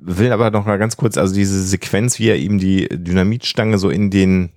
Will 0.00 0.32
aber 0.32 0.50
noch 0.50 0.66
mal 0.66 0.78
ganz 0.78 0.96
kurz, 0.96 1.18
also 1.18 1.34
diese 1.34 1.62
Sequenz, 1.62 2.18
wie 2.18 2.28
er 2.28 2.38
ihm 2.38 2.58
die 2.58 2.88
Dynamitstange 2.88 3.78
so 3.78 3.90
in 3.90 4.10
den, 4.10 4.50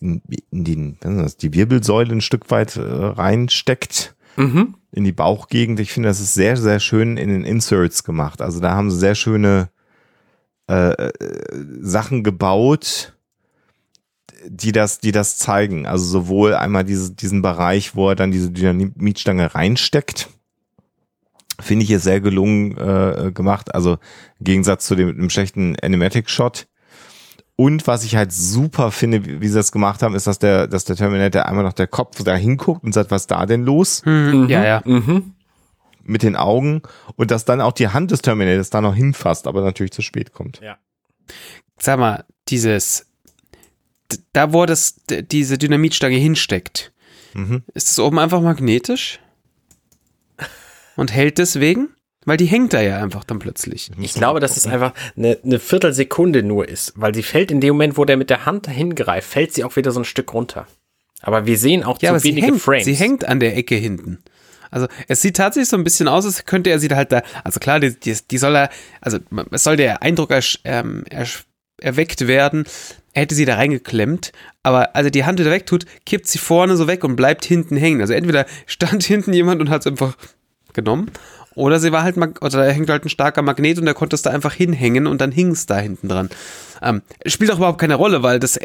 in, 0.00 0.20
in 0.50 0.64
den, 0.64 0.96
was 1.02 1.12
ist 1.12 1.22
das, 1.22 1.36
die 1.38 1.54
Wirbelsäule 1.54 2.12
ein 2.12 2.20
Stück 2.20 2.50
weit 2.50 2.76
äh, 2.76 2.80
reinsteckt, 2.82 4.14
Mhm. 4.36 4.74
in 4.90 5.04
die 5.04 5.12
Bauchgegend. 5.12 5.78
Ich 5.78 5.92
finde, 5.92 6.08
das 6.08 6.18
ist 6.18 6.34
sehr, 6.34 6.56
sehr 6.56 6.80
schön 6.80 7.16
in 7.16 7.28
den 7.28 7.44
Inserts 7.44 8.02
gemacht. 8.02 8.42
Also 8.42 8.58
da 8.58 8.72
haben 8.74 8.90
sie 8.90 8.98
sehr 8.98 9.14
schöne 9.14 9.68
äh, 10.68 10.90
äh, 10.90 11.12
Sachen 11.80 12.24
gebaut, 12.24 13.14
die 14.48 14.72
das, 14.72 14.98
die 14.98 15.12
das 15.12 15.38
zeigen. 15.38 15.86
Also 15.86 16.04
sowohl 16.04 16.54
einmal 16.54 16.82
diese, 16.82 17.12
diesen 17.12 17.42
Bereich, 17.42 17.94
wo 17.94 18.08
er 18.08 18.16
dann 18.16 18.32
diese 18.32 18.50
Dynamitstange 18.50 19.54
reinsteckt, 19.54 20.30
finde 21.60 21.84
ich 21.84 21.90
es 21.90 22.02
sehr 22.04 22.20
gelungen 22.20 22.76
äh, 22.76 23.32
gemacht. 23.32 23.74
Also 23.74 23.92
im 24.40 24.44
Gegensatz 24.44 24.86
zu 24.86 24.94
dem, 24.94 25.16
dem 25.16 25.30
schlechten 25.30 25.76
Animatic-Shot. 25.80 26.66
Und 27.56 27.86
was 27.86 28.02
ich 28.04 28.16
halt 28.16 28.32
super 28.32 28.90
finde, 28.90 29.24
wie, 29.24 29.40
wie 29.40 29.48
sie 29.48 29.54
das 29.54 29.70
gemacht 29.70 30.02
haben, 30.02 30.14
ist, 30.16 30.26
dass 30.26 30.40
der, 30.40 30.66
dass 30.66 30.84
der 30.84 30.96
Terminator 30.96 31.46
einmal 31.46 31.62
noch 31.62 31.72
der 31.72 31.86
Kopf 31.86 32.22
da 32.24 32.34
hinguckt 32.34 32.82
und 32.82 32.92
sagt, 32.92 33.10
was 33.12 33.22
ist 33.22 33.30
da 33.30 33.46
denn 33.46 33.62
los? 33.62 34.02
Ja, 34.04 34.64
ja. 34.64 34.82
Mhm. 34.84 35.34
Mit 36.02 36.22
den 36.24 36.34
Augen. 36.36 36.82
Und 37.16 37.30
dass 37.30 37.44
dann 37.44 37.60
auch 37.60 37.72
die 37.72 37.88
Hand 37.88 38.10
des 38.10 38.22
Terminators 38.22 38.70
da 38.70 38.80
noch 38.80 38.94
hinfasst, 38.94 39.46
aber 39.46 39.62
natürlich 39.62 39.92
zu 39.92 40.02
spät 40.02 40.32
kommt. 40.32 40.60
Sag 41.78 41.98
mal, 41.98 42.24
dieses, 42.48 43.06
da 44.32 44.52
wo 44.52 44.66
das, 44.66 44.96
diese 45.08 45.56
Dynamitstange 45.56 46.16
hinsteckt, 46.16 46.92
Mhm. 47.36 47.62
ist 47.74 47.90
es 47.90 47.98
oben 47.98 48.20
einfach 48.20 48.40
magnetisch? 48.40 49.18
Und 50.96 51.12
hält 51.12 51.38
deswegen? 51.38 51.88
Weil 52.26 52.36
die 52.38 52.46
hängt 52.46 52.72
da 52.72 52.80
ja 52.80 53.02
einfach 53.02 53.24
dann 53.24 53.38
plötzlich. 53.38 53.90
Ich 54.00 54.14
glaube, 54.14 54.40
dass 54.40 54.56
es 54.56 54.66
einfach 54.66 54.94
eine, 55.16 55.38
eine 55.44 55.58
Viertelsekunde 55.58 56.42
nur 56.42 56.66
ist, 56.68 56.94
weil 56.96 57.14
sie 57.14 57.22
fällt 57.22 57.50
in 57.50 57.60
dem 57.60 57.74
Moment, 57.74 57.98
wo 57.98 58.04
der 58.06 58.16
mit 58.16 58.30
der 58.30 58.46
Hand 58.46 58.68
hingreift, 58.68 59.28
fällt 59.28 59.52
sie 59.52 59.62
auch 59.64 59.76
wieder 59.76 59.90
so 59.90 60.00
ein 60.00 60.04
Stück 60.06 60.32
runter. 60.32 60.66
Aber 61.20 61.44
wir 61.46 61.58
sehen 61.58 61.84
auch 61.84 62.00
Ja, 62.00 62.08
zu 62.08 62.10
aber 62.10 62.20
sie 62.20 62.28
wenige 62.30 62.46
hängt, 62.46 62.62
Frames. 62.62 62.84
sie 62.86 62.94
hängt 62.94 63.26
an 63.26 63.40
der 63.40 63.56
Ecke 63.56 63.74
hinten. 63.74 64.22
Also 64.70 64.88
es 65.06 65.20
sieht 65.22 65.36
tatsächlich 65.36 65.68
so 65.68 65.76
ein 65.76 65.84
bisschen 65.84 66.08
aus, 66.08 66.24
als 66.24 66.46
könnte 66.46 66.70
er 66.70 66.78
sie 66.78 66.88
da 66.88 66.96
halt 66.96 67.12
da, 67.12 67.22
also 67.44 67.60
klar, 67.60 67.78
die, 67.78 67.98
die, 67.98 68.16
die 68.30 68.38
soll 68.38 68.56
er, 68.56 68.70
also 69.00 69.18
es 69.50 69.62
soll 69.62 69.76
der 69.76 70.02
Eindruck 70.02 70.30
ersch, 70.30 70.60
ähm, 70.64 71.04
ersch, 71.10 71.44
erweckt 71.80 72.26
werden, 72.26 72.64
er 73.12 73.22
hätte 73.22 73.34
sie 73.36 73.44
da 73.44 73.54
reingeklemmt, 73.54 74.32
aber 74.64 74.96
als 74.96 75.04
er 75.06 75.10
die 75.12 75.24
Hand 75.24 75.38
wieder 75.38 75.50
wegtut, 75.52 75.86
kippt 76.06 76.26
sie 76.26 76.38
vorne 76.38 76.76
so 76.76 76.88
weg 76.88 77.04
und 77.04 77.14
bleibt 77.16 77.44
hinten 77.44 77.76
hängen. 77.76 78.00
Also 78.00 78.14
entweder 78.14 78.46
stand 78.66 79.02
hinten 79.04 79.32
jemand 79.32 79.60
und 79.60 79.70
hat 79.70 79.82
es 79.82 79.86
einfach 79.86 80.16
genommen, 80.74 81.10
oder 81.54 81.78
sie 81.80 81.92
war 81.92 82.02
halt, 82.02 82.16
oder 82.16 82.34
da 82.50 82.64
hängt 82.64 82.90
halt 82.90 83.04
ein 83.04 83.08
starker 83.08 83.42
Magnet 83.42 83.78
und 83.78 83.86
er 83.86 83.94
konnte 83.94 84.14
es 84.16 84.22
da 84.22 84.30
einfach 84.30 84.52
hinhängen 84.52 85.06
und 85.06 85.20
dann 85.20 85.30
hing 85.32 85.52
es 85.52 85.66
da 85.66 85.78
hinten 85.78 86.08
dran. 86.08 86.28
Ähm, 86.82 87.02
spielt 87.26 87.50
auch 87.52 87.58
überhaupt 87.58 87.80
keine 87.80 87.94
Rolle, 87.94 88.22
weil 88.22 88.40
das 88.40 88.58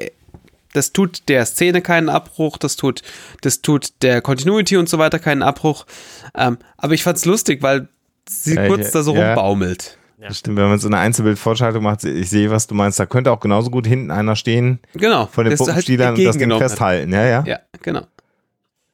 das 0.74 0.92
tut 0.92 1.28
der 1.30 1.46
Szene 1.46 1.82
keinen 1.82 2.10
Abbruch, 2.10 2.58
das 2.58 2.76
tut, 2.76 3.02
das 3.42 3.62
tut 3.62 3.90
der 4.04 4.22
Continuity 4.22 4.78
und 4.78 4.88
so 4.88 5.00
weiter 5.00 5.18
keinen 5.20 5.42
Abbruch. 5.42 5.86
Ähm, 6.36 6.58
aber 6.78 6.94
ich 6.94 7.04
fand's 7.04 7.26
lustig, 7.26 7.64
weil 7.64 7.88
sie 8.28 8.56
Ja, 8.56 8.68
kurz 8.68 8.86
ja, 8.86 8.92
da 8.94 9.04
so 9.04 9.16
ja. 9.16 9.28
rumbaumelt. 9.30 9.98
Das 10.20 10.38
stimmt, 10.38 10.58
wenn 10.58 10.68
man 10.68 10.80
so 10.80 10.88
eine 10.88 10.98
Einzelbildvorschaltung 10.98 11.82
macht, 11.82 12.04
ich 12.04 12.30
sehe, 12.30 12.52
was 12.52 12.68
du 12.68 12.76
meinst, 12.76 13.00
da 13.00 13.06
könnte 13.06 13.32
auch 13.32 13.40
genauso 13.40 13.70
gut 13.72 13.88
hinten 13.88 14.12
einer 14.12 14.36
stehen 14.36 14.80
Genau. 14.94 15.28
von 15.28 15.46
den 15.46 15.52
halt 15.52 15.60
Puppenspielern 15.60 16.10
und 16.10 16.14
das 16.14 16.18
Ding 16.18 16.26
entgegengenommen 16.26 16.64
hat. 16.64 16.72
festhalten. 16.72 17.14
Ja, 17.14 17.26
ja. 17.26 17.44
Ja, 17.46 17.60
genau. 17.82 18.02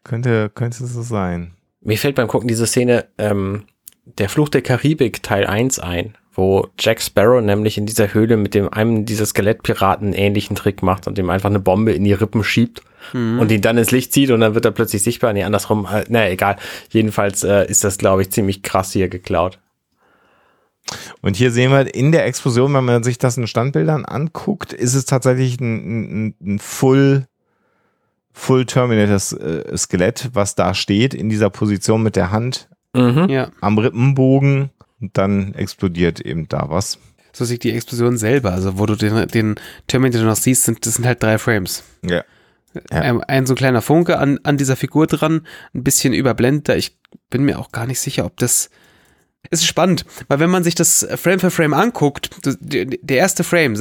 Könnte, 0.03 0.51
könnte 0.53 0.86
so 0.86 1.01
sein. 1.01 1.51
Mir 1.86 1.97
fällt 1.97 2.15
beim 2.15 2.27
Gucken 2.27 2.47
diese 2.47 2.65
Szene 2.65 3.05
ähm, 3.19 3.63
der 4.05 4.27
Fluch 4.27 4.49
der 4.49 4.61
Karibik 4.61 5.21
Teil 5.21 5.45
1 5.45 5.79
ein, 5.79 6.17
wo 6.33 6.67
Jack 6.79 7.01
Sparrow 7.01 7.41
nämlich 7.41 7.77
in 7.77 7.86
dieser 7.86 8.13
Höhle 8.13 8.38
mit 8.38 8.55
dem 8.55 8.69
einem 8.73 9.05
dieser 9.05 9.25
Skelettpiraten 9.25 10.07
einen 10.07 10.15
ähnlichen 10.15 10.55
Trick 10.55 10.81
macht 10.81 11.07
und 11.07 11.17
dem 11.17 11.29
einfach 11.29 11.49
eine 11.49 11.59
Bombe 11.59 11.93
in 11.93 12.03
die 12.03 12.13
Rippen 12.13 12.43
schiebt 12.43 12.81
und 13.13 13.51
ihn 13.51 13.61
dann 13.61 13.77
ins 13.77 13.91
Licht 13.91 14.13
zieht 14.13 14.31
und 14.31 14.39
dann 14.39 14.55
wird 14.55 14.65
er 14.65 14.71
plötzlich 14.71 15.03
sichtbar. 15.03 15.31
Nee, 15.33 15.43
andersrum, 15.43 15.86
äh, 15.86 16.03
naja, 16.09 16.31
egal. 16.31 16.57
Jedenfalls 16.89 17.43
äh, 17.43 17.69
ist 17.69 17.83
das, 17.83 17.99
glaube 17.99 18.23
ich, 18.23 18.31
ziemlich 18.31 18.63
krass 18.63 18.91
hier 18.91 19.07
geklaut. 19.07 19.59
Und 21.21 21.36
hier 21.36 21.51
sehen 21.51 21.71
wir 21.71 21.93
in 21.93 22.11
der 22.11 22.25
Explosion, 22.25 22.73
wenn 22.73 22.86
man 22.86 23.03
sich 23.03 23.19
das 23.19 23.38
in 23.38 23.47
Standbildern 23.47 24.05
anguckt, 24.05 24.73
ist 24.73 24.95
es 24.95 25.05
tatsächlich 25.05 25.59
ein, 25.59 26.27
ein, 26.27 26.36
ein 26.41 26.59
Full, 26.59 27.27
Full 28.38 28.65
Terminator 28.65 29.15
äh, 29.39 29.77
Skelett, 29.77 30.29
was 30.33 30.55
da 30.55 30.73
steht 30.73 31.13
in 31.13 31.29
dieser 31.29 31.49
Position 31.49 32.03
mit 32.03 32.15
der 32.17 32.31
Hand 32.31 32.67
Mhm. 32.93 33.27
Ja. 33.29 33.51
am 33.61 33.77
Rippenbogen. 33.77 34.69
Und 35.01 35.17
dann 35.17 35.53
explodiert 35.55 36.19
eben 36.21 36.47
da 36.47 36.69
was. 36.69 36.99
So 37.33 37.43
sieht 37.43 37.63
die 37.63 37.71
Explosion 37.71 38.17
selber. 38.17 38.51
Also, 38.53 38.77
wo 38.77 38.86
du 38.86 38.95
den, 38.95 39.27
den 39.27 39.55
Terminator 39.88 40.25
noch 40.25 40.38
siehst, 40.38 40.63
sind, 40.63 40.86
das 40.86 40.95
sind 40.95 41.05
halt 41.05 41.21
drei 41.21 41.38
Frames. 41.38 41.83
Ja. 42.01 42.23
Ja. 42.91 43.01
Ein, 43.01 43.23
ein 43.23 43.45
so 43.45 43.55
kleiner 43.55 43.81
Funke 43.81 44.17
an, 44.19 44.39
an 44.43 44.57
dieser 44.57 44.75
Figur 44.75 45.07
dran, 45.07 45.45
ein 45.73 45.83
bisschen 45.83 46.13
überblender. 46.13 46.75
Ich 46.77 46.97
bin 47.29 47.43
mir 47.43 47.57
auch 47.59 47.71
gar 47.71 47.88
nicht 47.88 47.99
sicher, 48.01 48.25
ob 48.25 48.38
das. 48.38 48.69
Es 49.51 49.59
ist 49.59 49.67
spannend, 49.67 50.05
weil 50.27 50.39
wenn 50.39 50.49
man 50.49 50.63
sich 50.63 50.75
das 50.75 51.05
Frame 51.17 51.39
für 51.39 51.51
Frame 51.51 51.73
anguckt, 51.73 52.29
der 52.45 52.86
der 52.86 53.17
erste 53.17 53.43
Frame, 53.43 53.75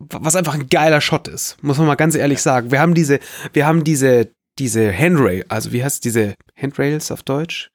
was 0.00 0.34
einfach 0.34 0.54
ein 0.54 0.68
geiler 0.68 1.00
Shot 1.00 1.28
ist, 1.28 1.62
muss 1.62 1.78
man 1.78 1.86
mal 1.86 1.94
ganz 1.94 2.14
ehrlich 2.14 2.40
sagen. 2.40 2.70
Wir 2.70 2.80
haben 2.80 2.94
diese, 2.94 3.20
wir 3.52 3.66
haben 3.66 3.84
diese, 3.84 4.30
diese 4.58 4.92
Handrail, 4.92 5.44
also 5.48 5.72
wie 5.72 5.84
heißt 5.84 6.04
diese 6.04 6.34
Handrails 6.56 7.12
auf 7.12 7.22
Deutsch? 7.22 7.70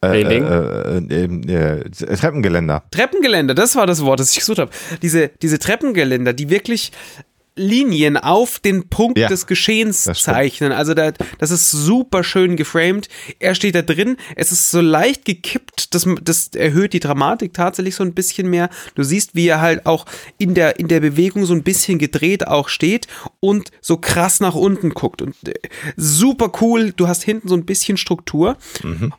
Äh, 0.00 0.06
Railing? 0.06 0.44
äh, 0.44 0.98
äh, 0.98 1.24
äh, 1.24 1.80
äh, 1.80 1.90
Treppengeländer. 1.90 2.84
Treppengeländer, 2.90 3.54
das 3.54 3.74
war 3.76 3.86
das 3.86 4.02
Wort, 4.04 4.20
das 4.20 4.30
ich 4.30 4.38
gesucht 4.38 4.58
habe. 4.58 4.70
Diese, 5.02 5.28
diese 5.42 5.58
Treppengeländer, 5.58 6.32
die 6.32 6.50
wirklich 6.50 6.92
Linien 7.56 8.16
auf 8.16 8.58
den 8.58 8.88
Punkt 8.88 9.18
Ja, 9.18 9.28
des 9.28 9.46
Geschehens 9.46 10.04
zeichnen. 10.04 10.72
Also 10.72 10.94
da, 10.94 11.12
das 11.38 11.50
ist 11.50 11.70
super 11.70 12.24
schön 12.24 12.56
geframed. 12.56 13.08
Er 13.38 13.54
steht 13.54 13.76
da 13.76 13.82
drin, 13.82 14.16
es 14.34 14.50
ist 14.50 14.70
so 14.70 14.80
leicht 14.80 15.24
gekippt, 15.24 15.94
das, 15.94 16.08
das 16.22 16.48
erhöht 16.48 16.94
die 16.94 17.00
Dramatik 17.00 17.54
tatsächlich 17.54 17.94
so 17.94 18.02
ein 18.02 18.12
bisschen 18.12 18.50
mehr. 18.50 18.70
Du 18.96 19.04
siehst, 19.04 19.36
wie 19.36 19.46
er 19.46 19.60
halt 19.60 19.86
auch 19.86 20.06
in 20.38 20.54
der, 20.54 20.80
in 20.80 20.88
der 20.88 21.00
Bewegung 21.00 21.44
so 21.46 21.54
ein 21.54 21.62
bisschen 21.62 21.98
gedreht 21.98 22.48
auch 22.48 22.68
steht 22.68 23.06
und 23.38 23.70
so 23.80 23.98
krass 23.98 24.40
nach 24.40 24.54
unten 24.56 24.90
guckt. 24.90 25.22
Und 25.22 25.36
äh, 25.46 25.54
super 25.96 26.50
cool, 26.60 26.92
du 26.96 27.06
hast 27.06 27.22
hinten 27.22 27.48
so 27.48 27.54
ein 27.54 27.64
bisschen 27.64 27.96
Struktur 27.96 28.56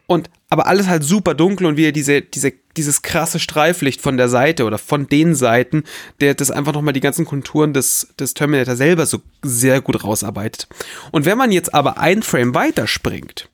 und 0.08 0.30
aber 0.56 0.68
alles 0.68 0.88
halt 0.88 1.04
super 1.04 1.34
dunkel 1.34 1.68
und 1.68 1.76
wie 1.76 1.84
er 1.84 1.92
diese, 1.92 2.22
diese, 2.22 2.54
dieses 2.78 3.02
krasse 3.02 3.40
Streiflicht 3.40 4.00
von 4.00 4.16
der 4.16 4.30
Seite 4.30 4.64
oder 4.64 4.78
von 4.78 5.10
den 5.10 5.36
Seiten, 5.36 5.84
der 6.22 6.34
das 6.34 6.50
einfach 6.50 6.72
nochmal 6.72 6.94
die 6.94 7.02
ganzen 7.02 7.26
Konturen 7.26 7.74
des, 7.74 8.08
des 8.18 8.36
Terminator 8.36 8.78
selber 8.78 9.06
so 9.06 9.22
sehr 9.44 9.82
gut 9.82 10.02
rausarbeitet. 10.06 10.70
Und 11.12 11.26
wenn 11.26 11.38
man 11.38 11.52
jetzt 11.52 11.74
aber 11.74 11.98
ein 11.98 12.24
Frame 12.24 12.56
weiterspringt, 12.56 13.50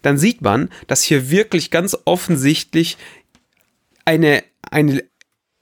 dann 0.00 0.16
sieht 0.16 0.40
man, 0.40 0.70
dass 0.86 1.02
hier 1.02 1.28
wirklich 1.28 1.70
ganz 1.70 1.94
offensichtlich 2.06 2.96
eine, 4.06 4.42
eine 4.62 5.04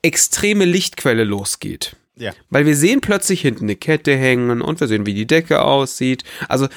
extreme 0.02 0.64
Lichtquelle 0.64 1.24
losgeht. 1.24 1.96
Ja. 2.14 2.32
Weil 2.50 2.66
wir 2.66 2.76
sehen 2.76 3.00
plötzlich 3.00 3.40
hinten 3.40 3.64
eine 3.64 3.74
Kette 3.74 4.16
hängen 4.16 4.62
und 4.62 4.78
wir 4.78 4.86
sehen, 4.86 5.06
wie 5.06 5.14
die 5.14 5.26
Decke 5.26 5.62
aussieht. 5.62 6.22
Also, 6.48 6.68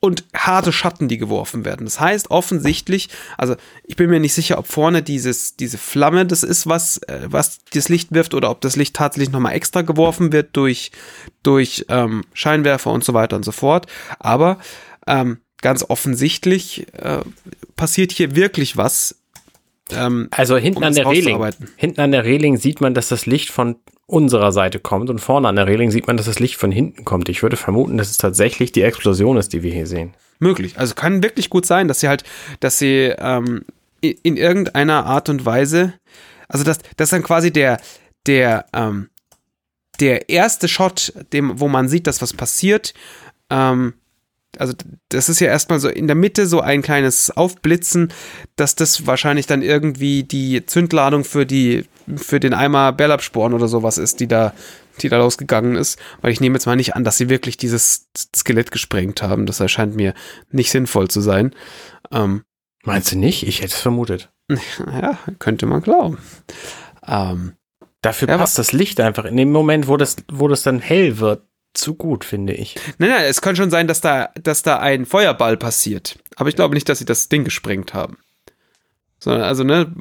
und 0.00 0.24
harte 0.34 0.72
Schatten, 0.72 1.08
die 1.08 1.18
geworfen 1.18 1.64
werden. 1.64 1.84
Das 1.84 1.98
heißt 1.98 2.30
offensichtlich, 2.30 3.08
also 3.36 3.56
ich 3.84 3.96
bin 3.96 4.10
mir 4.10 4.20
nicht 4.20 4.34
sicher, 4.34 4.58
ob 4.58 4.68
vorne 4.68 5.02
dieses, 5.02 5.56
diese 5.56 5.78
Flamme 5.78 6.24
das 6.24 6.42
ist, 6.42 6.68
was, 6.68 6.98
äh, 7.08 7.26
was 7.26 7.58
das 7.72 7.88
Licht 7.88 8.12
wirft 8.12 8.34
oder 8.34 8.50
ob 8.50 8.60
das 8.60 8.76
Licht 8.76 8.94
tatsächlich 8.94 9.32
nochmal 9.32 9.54
extra 9.54 9.82
geworfen 9.82 10.32
wird 10.32 10.56
durch, 10.56 10.92
durch 11.42 11.86
ähm, 11.88 12.24
Scheinwerfer 12.32 12.92
und 12.92 13.02
so 13.02 13.12
weiter 13.14 13.36
und 13.36 13.44
so 13.44 13.52
fort. 13.52 13.86
Aber 14.20 14.58
ähm, 15.06 15.38
ganz 15.60 15.84
offensichtlich 15.88 16.86
äh, 16.94 17.20
passiert 17.74 18.12
hier 18.12 18.36
wirklich 18.36 18.76
was. 18.76 19.16
Ähm, 19.90 20.28
Also 20.30 20.56
hinten 20.56 20.78
Um 20.78 20.84
an 20.84 20.94
der 20.94 21.06
Reling, 21.06 21.52
hinten 21.76 22.00
an 22.00 22.12
der 22.12 22.24
Reling 22.24 22.56
sieht 22.56 22.80
man, 22.80 22.94
dass 22.94 23.08
das 23.08 23.26
Licht 23.26 23.50
von 23.50 23.76
unserer 24.08 24.52
Seite 24.52 24.80
kommt 24.80 25.10
und 25.10 25.20
vorne 25.20 25.48
an 25.48 25.56
der 25.56 25.66
Reling 25.66 25.90
sieht 25.90 26.06
man, 26.06 26.16
dass 26.16 26.26
das 26.26 26.40
Licht 26.40 26.56
von 26.56 26.72
hinten 26.72 27.04
kommt. 27.04 27.28
Ich 27.28 27.42
würde 27.42 27.56
vermuten, 27.56 27.98
dass 27.98 28.10
es 28.10 28.16
tatsächlich 28.16 28.72
die 28.72 28.82
Explosion 28.82 29.36
ist, 29.36 29.52
die 29.52 29.62
wir 29.62 29.70
hier 29.70 29.86
sehen. 29.86 30.14
Möglich. 30.38 30.78
Also 30.78 30.94
kann 30.94 31.22
wirklich 31.22 31.50
gut 31.50 31.66
sein, 31.66 31.88
dass 31.88 32.00
sie 32.00 32.08
halt, 32.08 32.24
dass 32.60 32.78
sie 32.78 33.14
ähm, 33.18 33.64
in, 34.00 34.16
in 34.22 34.36
irgendeiner 34.38 35.04
Art 35.04 35.28
und 35.28 35.44
Weise, 35.44 35.92
also 36.48 36.64
dass, 36.64 36.78
dass 36.96 37.10
dann 37.10 37.22
quasi 37.22 37.52
der, 37.52 37.80
der, 38.26 38.64
ähm, 38.72 39.10
der 40.00 40.30
erste 40.30 40.68
Shot, 40.68 41.12
dem, 41.34 41.60
wo 41.60 41.68
man 41.68 41.88
sieht, 41.88 42.06
dass 42.06 42.22
was 42.22 42.32
passiert, 42.32 42.94
ähm, 43.50 43.92
also 44.58 44.74
das 45.08 45.28
ist 45.28 45.40
ja 45.40 45.48
erstmal 45.48 45.80
so 45.80 45.88
in 45.88 46.06
der 46.06 46.16
Mitte 46.16 46.46
so 46.46 46.60
ein 46.60 46.82
kleines 46.82 47.30
Aufblitzen, 47.30 48.12
dass 48.56 48.74
das 48.74 49.06
wahrscheinlich 49.06 49.46
dann 49.46 49.62
irgendwie 49.62 50.24
die 50.24 50.64
Zündladung 50.66 51.24
für 51.24 51.46
die 51.46 51.84
für 52.16 52.40
den 52.40 52.54
Eimer 52.54 52.92
Bellabsporn 52.92 53.54
oder 53.54 53.68
sowas 53.68 53.98
ist, 53.98 54.20
die 54.20 54.28
da 54.28 54.52
die 55.02 55.08
da 55.08 55.18
losgegangen 55.18 55.76
ist, 55.76 55.98
weil 56.20 56.32
ich 56.32 56.40
nehme 56.40 56.56
jetzt 56.56 56.66
mal 56.66 56.76
nicht 56.76 56.96
an, 56.96 57.04
dass 57.04 57.18
sie 57.18 57.28
wirklich 57.28 57.56
dieses 57.56 58.08
Skelett 58.34 58.72
gesprengt 58.72 59.22
haben. 59.22 59.46
Das 59.46 59.60
erscheint 59.60 59.94
mir 59.94 60.12
nicht 60.50 60.70
sinnvoll 60.70 61.08
zu 61.08 61.20
sein. 61.20 61.54
Ähm, 62.10 62.42
Meinst 62.84 63.12
du 63.12 63.18
nicht? 63.18 63.46
Ich 63.46 63.58
hätte 63.58 63.74
es 63.74 63.80
vermutet. 63.80 64.30
ja, 64.50 65.18
könnte 65.38 65.66
man 65.66 65.82
glauben. 65.82 66.18
Ähm, 67.06 67.52
Dafür 68.00 68.28
Ja, 68.28 68.38
passt 68.38 68.58
das 68.58 68.72
Licht 68.72 69.00
einfach 69.00 69.24
in 69.24 69.36
dem 69.36 69.50
Moment, 69.50 69.88
wo 69.88 69.96
das, 69.96 70.16
wo 70.30 70.46
das 70.46 70.62
dann 70.62 70.78
hell 70.80 71.18
wird, 71.18 71.42
zu 71.78 71.94
gut, 71.94 72.24
finde 72.24 72.52
ich. 72.52 72.76
Nein, 72.98 73.10
nein, 73.10 73.24
es 73.24 73.40
kann 73.40 73.56
schon 73.56 73.70
sein, 73.70 73.86
dass 73.86 74.00
da, 74.00 74.30
dass 74.42 74.62
da 74.62 74.78
ein 74.78 75.06
Feuerball 75.06 75.56
passiert. 75.56 76.18
Aber 76.36 76.48
ich 76.48 76.56
glaube 76.56 76.74
nicht, 76.74 76.88
dass 76.88 76.98
sie 76.98 77.04
das 77.04 77.28
Ding 77.28 77.44
gesprengt 77.44 77.94
haben. 77.94 78.18
Sondern, 79.20 79.42
also, 79.42 79.64
ne, 79.64 79.92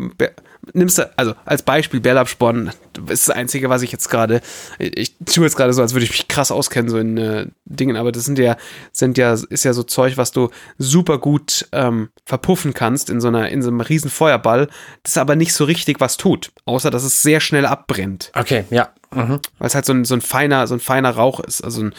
nimmst 0.73 0.97
du, 0.97 1.09
also 1.17 1.34
als 1.45 1.63
Beispiel 1.63 1.99
Bellabsporn, 1.99 2.71
ist 3.09 3.28
das 3.28 3.36
Einzige, 3.36 3.69
was 3.69 3.82
ich 3.82 3.91
jetzt 3.91 4.09
gerade, 4.09 4.41
ich 4.78 5.15
tue 5.25 5.43
jetzt 5.43 5.55
gerade 5.55 5.73
so, 5.73 5.82
als 5.82 5.93
würde 5.93 6.05
ich 6.05 6.11
mich 6.11 6.28
krass 6.28 6.51
auskennen, 6.51 6.89
so 6.89 6.97
in 6.97 7.17
äh, 7.17 7.47
Dingen, 7.65 7.95
aber 7.95 8.11
das 8.11 8.25
sind 8.25 8.38
ja, 8.38 8.57
sind 8.91 9.17
ja, 9.17 9.34
ist 9.49 9.63
ja 9.63 9.73
so 9.73 9.84
Zeug, 9.84 10.17
was 10.17 10.32
du 10.32 10.49
super 10.78 11.17
gut 11.17 11.67
ähm, 11.71 12.09
verpuffen 12.25 12.73
kannst 12.73 13.09
in 13.09 13.21
so 13.21 13.28
einer, 13.28 13.49
in 13.49 13.61
so 13.61 13.69
einem 13.69 13.82
riesen 13.82 14.09
Feuerball, 14.09 14.67
das 15.03 15.17
aber 15.17 15.36
nicht 15.36 15.53
so 15.53 15.65
richtig 15.65 15.99
was 15.99 16.17
tut, 16.17 16.51
außer 16.65 16.91
dass 16.91 17.03
es 17.03 17.21
sehr 17.21 17.39
schnell 17.39 17.65
abbrennt 17.65 18.32
Okay, 18.36 18.65
ja. 18.69 18.89
Mhm. 19.14 19.39
weil 19.58 19.68
es 19.68 19.76
halt 19.76 19.86
so 19.86 19.93
ein, 19.93 20.03
so 20.05 20.14
ein 20.16 20.22
feiner, 20.22 20.68
so 20.68 20.74
ein 20.76 20.80
feiner 20.80 21.12
Rauch 21.12 21.39
ist. 21.39 21.62
Also, 21.64 21.82
ein, 21.84 21.93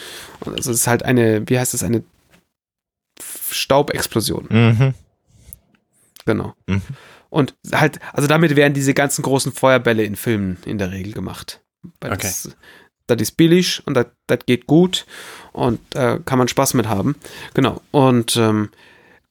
also 0.45 0.71
es 0.71 0.79
ist 0.81 0.87
halt 0.87 1.03
eine, 1.03 1.47
wie 1.49 1.57
heißt 1.59 1.73
es, 1.73 1.83
eine 1.83 2.03
Staubexplosion, 3.51 4.47
Mhm. 4.49 4.93
genau. 6.25 6.53
Mhm. 6.67 6.81
Und 7.29 7.55
halt, 7.73 7.99
also 8.13 8.27
damit 8.27 8.55
werden 8.55 8.73
diese 8.73 8.93
ganzen 8.93 9.21
großen 9.21 9.51
Feuerbälle 9.51 10.03
in 10.03 10.15
Filmen 10.15 10.57
in 10.65 10.77
der 10.77 10.91
Regel 10.91 11.13
gemacht. 11.13 11.61
Weil 12.01 12.11
Okay. 12.13 12.21
das, 12.23 12.49
das 13.07 13.21
ist 13.21 13.37
billig 13.37 13.81
und 13.85 13.93
das, 13.93 14.07
das 14.27 14.39
geht 14.45 14.65
gut 14.67 15.05
und 15.51 15.79
äh, 15.95 16.19
kann 16.25 16.39
man 16.39 16.47
Spaß 16.47 16.73
mit 16.73 16.87
haben. 16.87 17.15
Genau. 17.53 17.81
Und 17.91 18.35
ähm, 18.37 18.69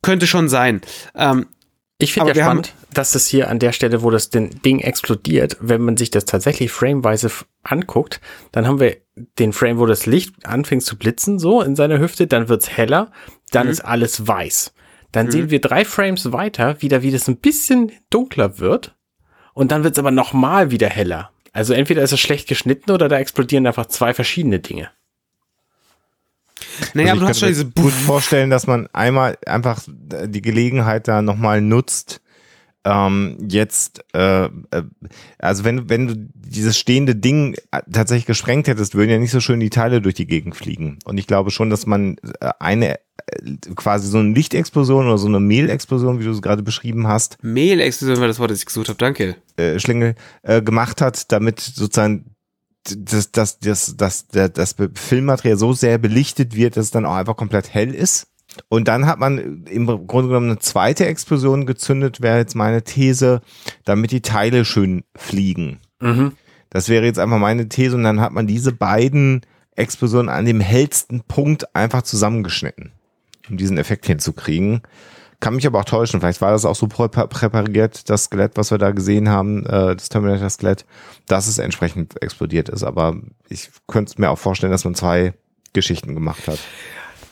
könnte 0.03 0.27
schon 0.27 0.49
sein. 0.49 0.81
Ähm, 1.15 1.47
Ich 2.01 2.13
finde 2.13 2.33
ja 2.33 2.45
spannend, 2.45 2.75
dass 2.93 3.11
das 3.13 3.27
hier 3.27 3.49
an 3.49 3.59
der 3.59 3.73
Stelle, 3.73 4.03
wo 4.03 4.11
das 4.11 4.31
Ding 4.31 4.79
explodiert, 4.79 5.57
wenn 5.61 5.83
man 5.83 5.97
sich 5.97 6.11
das 6.11 6.25
tatsächlich 6.25 6.71
frameweise 6.71 7.31
anguckt, 7.65 8.21
dann 8.53 8.67
haben 8.69 8.79
wir 8.79 8.97
den 9.39 9.53
Frame, 9.53 9.79
wo 9.79 9.87
das 9.87 10.07
Licht 10.07 10.47
anfängt 10.47 10.85
zu 10.85 10.97
blitzen, 10.97 11.41
so 11.41 11.61
in 11.61 11.75
seiner 11.75 11.99
Hüfte, 11.99 12.29
dann 12.29 12.49
wird's 12.49 12.71
heller, 12.71 13.11
dann 13.51 13.67
Mhm. 13.67 13.73
ist 13.73 13.81
alles 13.81 14.27
weiß. 14.27 14.73
Dann 15.11 15.31
sehen 15.31 15.51
wir 15.51 15.61
drei 15.61 15.85
Frames 15.85 16.33
weiter, 16.33 16.81
wieder 16.83 17.03
wie 17.03 17.11
das 17.11 17.27
ein 17.29 17.39
bisschen 17.39 17.91
dunkler 18.11 18.59
wird 18.61 18.95
und 19.55 19.73
dann 19.73 19.83
wird's 19.83 19.99
aber 19.99 20.11
nochmal 20.13 20.71
wieder 20.71 20.89
heller. 20.89 21.33
Also 21.53 21.73
entweder 21.75 22.03
ist 22.03 22.13
es 22.13 22.21
schlecht 22.21 22.47
geschnitten 22.47 22.93
oder 22.93 23.09
da 23.09 23.19
explodieren 23.19 23.67
einfach 23.67 23.87
zwei 23.87 24.15
verschiedene 24.15 24.61
Dinge. 24.61 24.91
Naja, 26.95 27.13
Also 27.13 27.13
aber 27.13 27.21
du 27.21 27.25
ich 27.25 27.31
hast 27.31 27.41
schon 27.41 27.49
diese 27.49 27.67
gut 27.67 27.93
vorstellen, 27.93 28.51
dass 28.51 28.67
man 28.67 28.89
einmal 28.93 29.39
einfach 29.47 29.83
die 29.87 30.43
Gelegenheit 30.43 31.09
da 31.09 31.23
nochmal 31.23 31.61
nutzt. 31.61 32.21
Ähm, 32.85 33.37
jetzt, 33.49 34.05
äh, 34.15 34.45
äh, 34.45 34.49
also 35.39 35.65
wenn, 35.65 35.91
wenn 35.91 36.07
du 36.07 36.15
dieses 36.35 36.79
stehende 36.79 37.15
Ding 37.15 37.55
äh, 37.71 37.83
tatsächlich 37.93 38.27
gesprengt 38.27 38.69
hättest, 38.69 38.95
würden 38.95 39.11
ja 39.11 39.19
nicht 39.19 39.33
so 39.33 39.41
schön 39.41 39.61
die 39.61 39.69
Teile 39.69 40.01
durch 40.01 40.15
die 40.15 40.27
Gegend 40.27 40.57
fliegen. 40.57 40.99
Und 41.05 41.19
ich 41.19 41.27
glaube 41.27 41.51
schon, 41.51 41.71
dass 41.71 41.87
man 41.87 42.17
äh, 42.41 42.51
eine 42.61 42.99
quasi 43.75 44.09
so 44.09 44.19
eine 44.19 44.33
Lichtexplosion 44.33 45.07
oder 45.07 45.19
so 45.19 45.27
eine 45.27 45.41
Mehlexplosion, 45.41 46.19
wie 46.21 46.25
du 46.25 46.31
es 46.31 46.41
gerade 46.41 46.63
beschrieben 46.63 47.07
hast, 47.09 47.37
Mehlexplosion 47.43 48.21
war 48.21 48.29
das 48.29 48.39
Wort, 48.39 48.51
das 48.51 48.61
ich 48.61 48.67
gesucht 48.67 48.89
habe. 48.89 48.99
Danke. 48.99 49.37
äh, 49.57 49.79
Schlingel 49.79 50.15
äh, 50.43 50.63
gemacht 50.63 51.01
hat, 51.01 51.31
damit 51.33 51.61
sozusagen 51.61 52.35
das, 52.97 53.33
das, 53.33 53.59
das, 53.59 53.97
das, 53.97 54.27
das, 54.29 54.53
das 54.53 54.77
Filmmaterial 54.95 55.59
so 55.59 55.73
sehr 55.73 55.99
belichtet 55.99 56.55
wird, 56.55 56.77
dass 56.77 56.87
es 56.87 56.91
dann 56.91 57.07
auch 57.07 57.15
einfach 57.15 57.37
komplett 57.37 57.73
hell 57.73 57.95
ist. 57.95 58.29
Und 58.69 58.89
dann 58.89 59.07
hat 59.07 59.19
man 59.19 59.65
im 59.67 59.87
Grunde 59.87 60.29
genommen 60.29 60.51
eine 60.51 60.59
zweite 60.59 61.07
Explosion 61.07 61.67
gezündet, 61.67 62.21
wäre 62.21 62.39
jetzt 62.39 62.55
meine 62.55 62.83
These, 62.83 63.43
damit 63.85 64.11
die 64.11 64.23
Teile 64.23 64.65
schön 64.65 65.05
fliegen. 65.15 65.81
Mhm. 66.01 66.33
Das 66.71 66.89
wäre 66.89 67.05
jetzt 67.05 67.19
einfach 67.19 67.39
meine 67.39 67.69
These 67.69 67.97
und 67.97 68.03
dann 68.03 68.21
hat 68.21 68.33
man 68.33 68.47
diese 68.47 68.73
beiden 68.73 69.43
Explosionen 69.77 70.29
an 70.29 70.45
dem 70.45 70.61
hellsten 70.61 71.23
Punkt 71.23 71.75
einfach 71.75 72.03
zusammengeschnitten, 72.03 72.93
um 73.49 73.57
diesen 73.57 73.79
Effekt 73.79 74.07
hinzukriegen. 74.07 74.83
Kann 75.41 75.55
mich 75.55 75.67
aber 75.67 75.79
auch 75.81 75.85
täuschen. 75.85 76.21
Vielleicht 76.21 76.41
war 76.41 76.51
das 76.51 76.65
auch 76.65 76.75
so 76.75 76.87
prä- 76.87 77.09
präpariert, 77.09 78.11
das 78.11 78.25
Skelett, 78.25 78.53
was 78.57 78.71
wir 78.73 78.79
da 78.79 78.91
gesehen 78.91 79.29
haben, 79.29 79.65
äh, 79.67 79.95
das 79.95 80.09
Terminator-Skelett, 80.09 80.85
dass 81.27 81.47
es 81.47 81.59
entsprechend 81.59 82.21
explodiert 82.23 82.69
ist. 82.69 82.83
Aber 82.83 83.17
ich 83.49 83.71
könnte 83.87 84.21
mir 84.21 84.31
auch 84.31 84.39
vorstellen, 84.39 84.73
dass 84.73 84.85
man 84.85 84.97
zwei 84.97 85.35
Geschichten 85.75 86.15
gemacht 86.15 86.49
hat. 86.49 86.59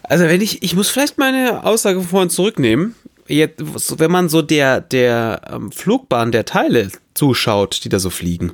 Also 0.05 0.25
wenn 0.25 0.41
ich, 0.41 0.63
ich 0.63 0.77
muss 0.77 0.89
vielleicht 0.89 1.19
meine 1.19 1.65
Aussage 1.65 1.99
von 1.99 2.09
vorhin 2.09 2.31
zurücknehmen. 2.31 2.95
Jetzt, 3.29 3.99
wenn 3.99 4.13
man 4.13 4.29
so 4.29 4.41
der, 4.41 4.81
der 4.81 5.41
ähm, 5.51 5.73
Flugbahn 5.73 6.31
der 6.31 6.45
Teile 6.45 6.91
zuschaut, 7.15 7.81
die 7.83 7.89
da 7.89 7.99
so 7.99 8.11
fliegen, 8.11 8.53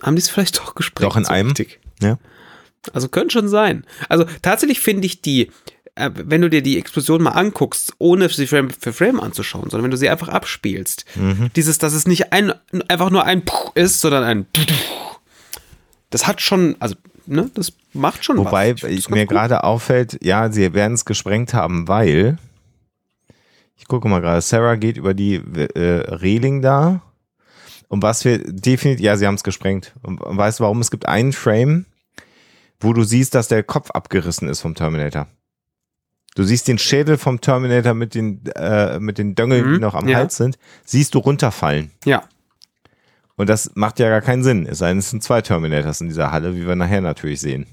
haben 0.00 0.14
die 0.14 0.22
es 0.22 0.28
vielleicht 0.28 0.58
doch 0.58 0.76
gesprengt. 0.76 1.10
Doch 1.10 1.16
in 1.16 1.24
so 1.24 1.32
einem? 1.32 1.48
richtig. 1.48 1.80
Ja. 2.00 2.18
Also 2.92 3.08
könnte 3.08 3.32
schon 3.32 3.48
sein. 3.48 3.84
Also 4.08 4.26
tatsächlich 4.42 4.78
finde 4.78 5.06
ich 5.06 5.22
die, 5.22 5.50
wenn 5.96 6.40
du 6.40 6.50
dir 6.50 6.62
die 6.62 6.78
Explosion 6.78 7.22
mal 7.22 7.30
anguckst, 7.32 7.94
ohne 7.98 8.28
sie 8.28 8.46
Frame 8.46 8.70
für 8.70 8.92
Frame 8.92 9.20
anzuschauen, 9.20 9.70
sondern 9.70 9.84
wenn 9.84 9.90
du 9.90 9.96
sie 9.96 10.08
einfach 10.08 10.28
abspielst, 10.28 11.04
Mhm. 11.14 11.50
dieses, 11.54 11.78
dass 11.78 11.92
es 11.92 12.06
nicht 12.06 12.32
ein, 12.32 12.52
einfach 12.88 13.10
nur 13.10 13.24
ein 13.24 13.44
Puh 13.44 13.70
ist, 13.74 14.00
sondern 14.00 14.24
ein 14.24 14.46
das 16.10 16.26
hat 16.28 16.40
schon, 16.40 16.76
also, 16.78 16.94
ne, 17.26 17.50
das 17.54 17.72
macht 17.92 18.24
schon 18.24 18.38
Wobei 18.38 18.74
was. 18.74 18.82
Ganz 18.82 19.08
mir 19.08 19.26
gerade 19.26 19.64
auffällt, 19.64 20.18
ja, 20.22 20.50
sie 20.50 20.72
werden 20.74 20.94
es 20.94 21.04
gesprengt 21.04 21.54
haben, 21.54 21.88
weil 21.88 22.38
ich 23.76 23.88
gucke 23.88 24.08
mal 24.08 24.20
gerade, 24.20 24.40
Sarah 24.40 24.76
geht 24.76 24.96
über 24.96 25.14
die 25.14 25.34
äh, 25.34 25.80
Reling 26.14 26.62
da 26.62 27.02
und 27.88 28.02
was 28.02 28.24
wir 28.24 28.38
definitiv, 28.38 29.04
ja, 29.04 29.16
sie 29.16 29.26
haben 29.26 29.34
es 29.34 29.42
gesprengt. 29.44 29.92
Und 30.02 30.20
weißt 30.20 30.60
du 30.60 30.64
warum? 30.64 30.80
Es 30.80 30.90
gibt 30.90 31.06
einen 31.06 31.32
Frame, 31.32 31.86
wo 32.80 32.92
du 32.92 33.02
siehst, 33.04 33.34
dass 33.34 33.48
der 33.48 33.62
Kopf 33.62 33.90
abgerissen 33.90 34.48
ist 34.48 34.60
vom 34.60 34.74
Terminator. 34.74 35.26
Du 36.34 36.42
siehst 36.42 36.66
den 36.66 36.78
Schädel 36.78 37.16
vom 37.16 37.40
Terminator 37.40 37.94
mit 37.94 38.14
den, 38.14 38.44
äh, 38.56 38.98
mit 38.98 39.18
den 39.18 39.34
Döngeln, 39.36 39.66
Mhm, 39.68 39.74
die 39.74 39.80
noch 39.80 39.94
am 39.94 40.08
ja. 40.08 40.18
Hals 40.18 40.36
sind, 40.36 40.58
siehst 40.84 41.14
du 41.14 41.20
runterfallen. 41.20 41.92
Ja. 42.04 42.24
Und 43.36 43.48
das 43.48 43.70
macht 43.74 43.98
ja 44.00 44.08
gar 44.08 44.20
keinen 44.20 44.42
Sinn. 44.42 44.66
Es 44.66 44.78
sei 44.78 44.88
denn, 44.88 44.98
es 44.98 45.10
sind 45.10 45.22
zwei 45.22 45.40
Terminators 45.42 46.00
in 46.00 46.08
dieser 46.08 46.32
Halle, 46.32 46.56
wie 46.56 46.66
wir 46.66 46.76
nachher 46.76 47.00
natürlich 47.00 47.40
sehen. 47.40 47.66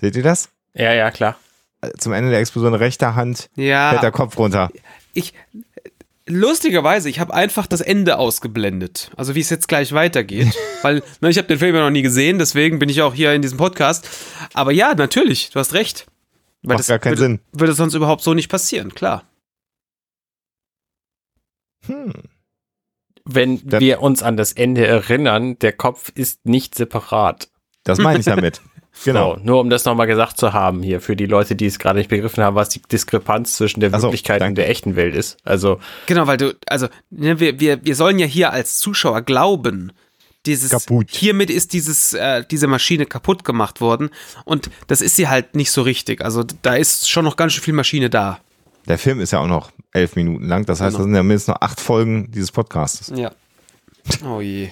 Seht 0.00 0.16
ihr 0.16 0.22
das? 0.22 0.48
Ja, 0.74 0.92
ja, 0.92 1.10
klar. 1.10 1.36
Zum 1.98 2.12
Ende 2.12 2.30
der 2.30 2.40
Explosion 2.40 2.74
rechter 2.74 3.14
Hand 3.14 3.50
Ja. 3.56 3.90
fällt 3.90 4.02
der 4.02 4.10
Kopf 4.10 4.36
runter. 4.38 4.70
ich 5.14 5.32
lustigerweise, 6.26 7.08
ich 7.08 7.20
habe 7.20 7.32
einfach 7.32 7.66
das 7.66 7.80
Ende 7.80 8.18
ausgeblendet. 8.18 9.10
Also 9.16 9.34
wie 9.34 9.40
es 9.40 9.48
jetzt 9.50 9.68
gleich 9.68 9.92
weitergeht, 9.92 10.48
weil 10.82 11.02
ne, 11.20 11.30
ich 11.30 11.38
habe 11.38 11.48
den 11.48 11.58
Film 11.58 11.74
ja 11.74 11.82
noch 11.82 11.90
nie 11.90 12.02
gesehen, 12.02 12.38
deswegen 12.38 12.78
bin 12.78 12.88
ich 12.88 13.00
auch 13.02 13.14
hier 13.14 13.32
in 13.32 13.42
diesem 13.42 13.58
Podcast. 13.58 14.08
Aber 14.54 14.72
ja, 14.72 14.94
natürlich, 14.94 15.50
du 15.50 15.58
hast 15.60 15.72
recht. 15.72 16.06
Weil 16.62 16.76
Macht 16.76 16.88
gar 16.88 16.98
keinen 16.98 17.12
würde, 17.12 17.22
Sinn. 17.22 17.40
würde 17.52 17.72
sonst 17.72 17.94
überhaupt 17.94 18.22
so 18.22 18.34
nicht 18.34 18.48
passieren, 18.48 18.94
klar. 18.94 19.24
Hm. 21.86 22.12
Wenn 23.24 23.66
Da- 23.66 23.80
wir 23.80 24.00
uns 24.02 24.22
an 24.22 24.36
das 24.36 24.52
Ende 24.52 24.86
erinnern, 24.86 25.58
der 25.58 25.72
Kopf 25.72 26.10
ist 26.14 26.46
nicht 26.46 26.74
separat. 26.74 27.48
Das 27.84 27.98
meine 27.98 28.20
ich 28.20 28.24
damit. 28.26 28.60
Genau. 29.04 29.36
So, 29.36 29.40
nur 29.44 29.60
um 29.60 29.70
das 29.70 29.84
nochmal 29.84 30.08
gesagt 30.08 30.38
zu 30.38 30.52
haben 30.54 30.82
hier 30.82 31.00
für 31.00 31.14
die 31.14 31.26
Leute, 31.26 31.54
die 31.54 31.66
es 31.66 31.78
gerade 31.78 32.00
nicht 32.00 32.10
begriffen 32.10 32.42
haben, 32.42 32.56
was 32.56 32.68
die 32.70 32.82
Diskrepanz 32.82 33.54
zwischen 33.54 33.78
der 33.78 33.90
so, 33.90 34.08
Wirklichkeit 34.08 34.40
danke. 34.40 34.48
und 34.50 34.54
der 34.58 34.68
echten 34.68 34.96
Welt 34.96 35.14
ist. 35.14 35.36
Also, 35.44 35.78
Genau, 36.06 36.26
weil 36.26 36.36
du, 36.36 36.56
also 36.66 36.88
ne, 37.10 37.38
wir, 37.38 37.60
wir, 37.60 37.84
wir 37.84 37.94
sollen 37.94 38.18
ja 38.18 38.26
hier 38.26 38.50
als 38.52 38.78
Zuschauer 38.78 39.22
glauben, 39.22 39.92
dieses 40.48 40.70
Kaputt. 40.70 41.06
hiermit 41.10 41.50
ist 41.50 41.72
dieses 41.72 42.12
äh, 42.14 42.44
diese 42.50 42.66
Maschine 42.66 43.06
kaputt 43.06 43.44
gemacht 43.44 43.80
worden 43.80 44.10
und 44.44 44.70
das 44.88 45.00
ist 45.00 45.14
sie 45.16 45.28
halt 45.28 45.54
nicht 45.54 45.70
so 45.70 45.82
richtig. 45.82 46.24
Also 46.24 46.42
da 46.62 46.74
ist 46.74 47.08
schon 47.08 47.24
noch 47.24 47.36
ganz 47.36 47.52
schön 47.52 47.62
viel 47.62 47.74
Maschine 47.74 48.10
da. 48.10 48.40
Der 48.86 48.98
Film 48.98 49.20
ist 49.20 49.32
ja 49.32 49.38
auch 49.40 49.46
noch 49.46 49.70
elf 49.92 50.16
Minuten 50.16 50.46
lang. 50.48 50.64
Das 50.66 50.80
heißt, 50.80 50.96
Genau. 50.96 50.98
das 50.98 51.04
sind 51.04 51.14
ja 51.14 51.22
mindestens 51.22 51.54
noch 51.54 51.60
acht 51.60 51.80
Folgen 51.80 52.30
dieses 52.32 52.50
Podcasts. 52.50 53.12
Ja. 53.14 53.30
Oh 54.24 54.40
je. 54.40 54.70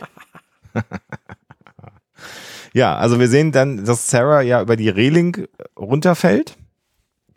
Ja, 2.72 2.96
also 2.96 3.18
wir 3.18 3.28
sehen 3.28 3.52
dann, 3.52 3.84
dass 3.84 4.08
Sarah 4.10 4.42
ja 4.42 4.60
über 4.60 4.76
die 4.76 4.88
Reling 4.88 5.46
runterfällt. 5.78 6.56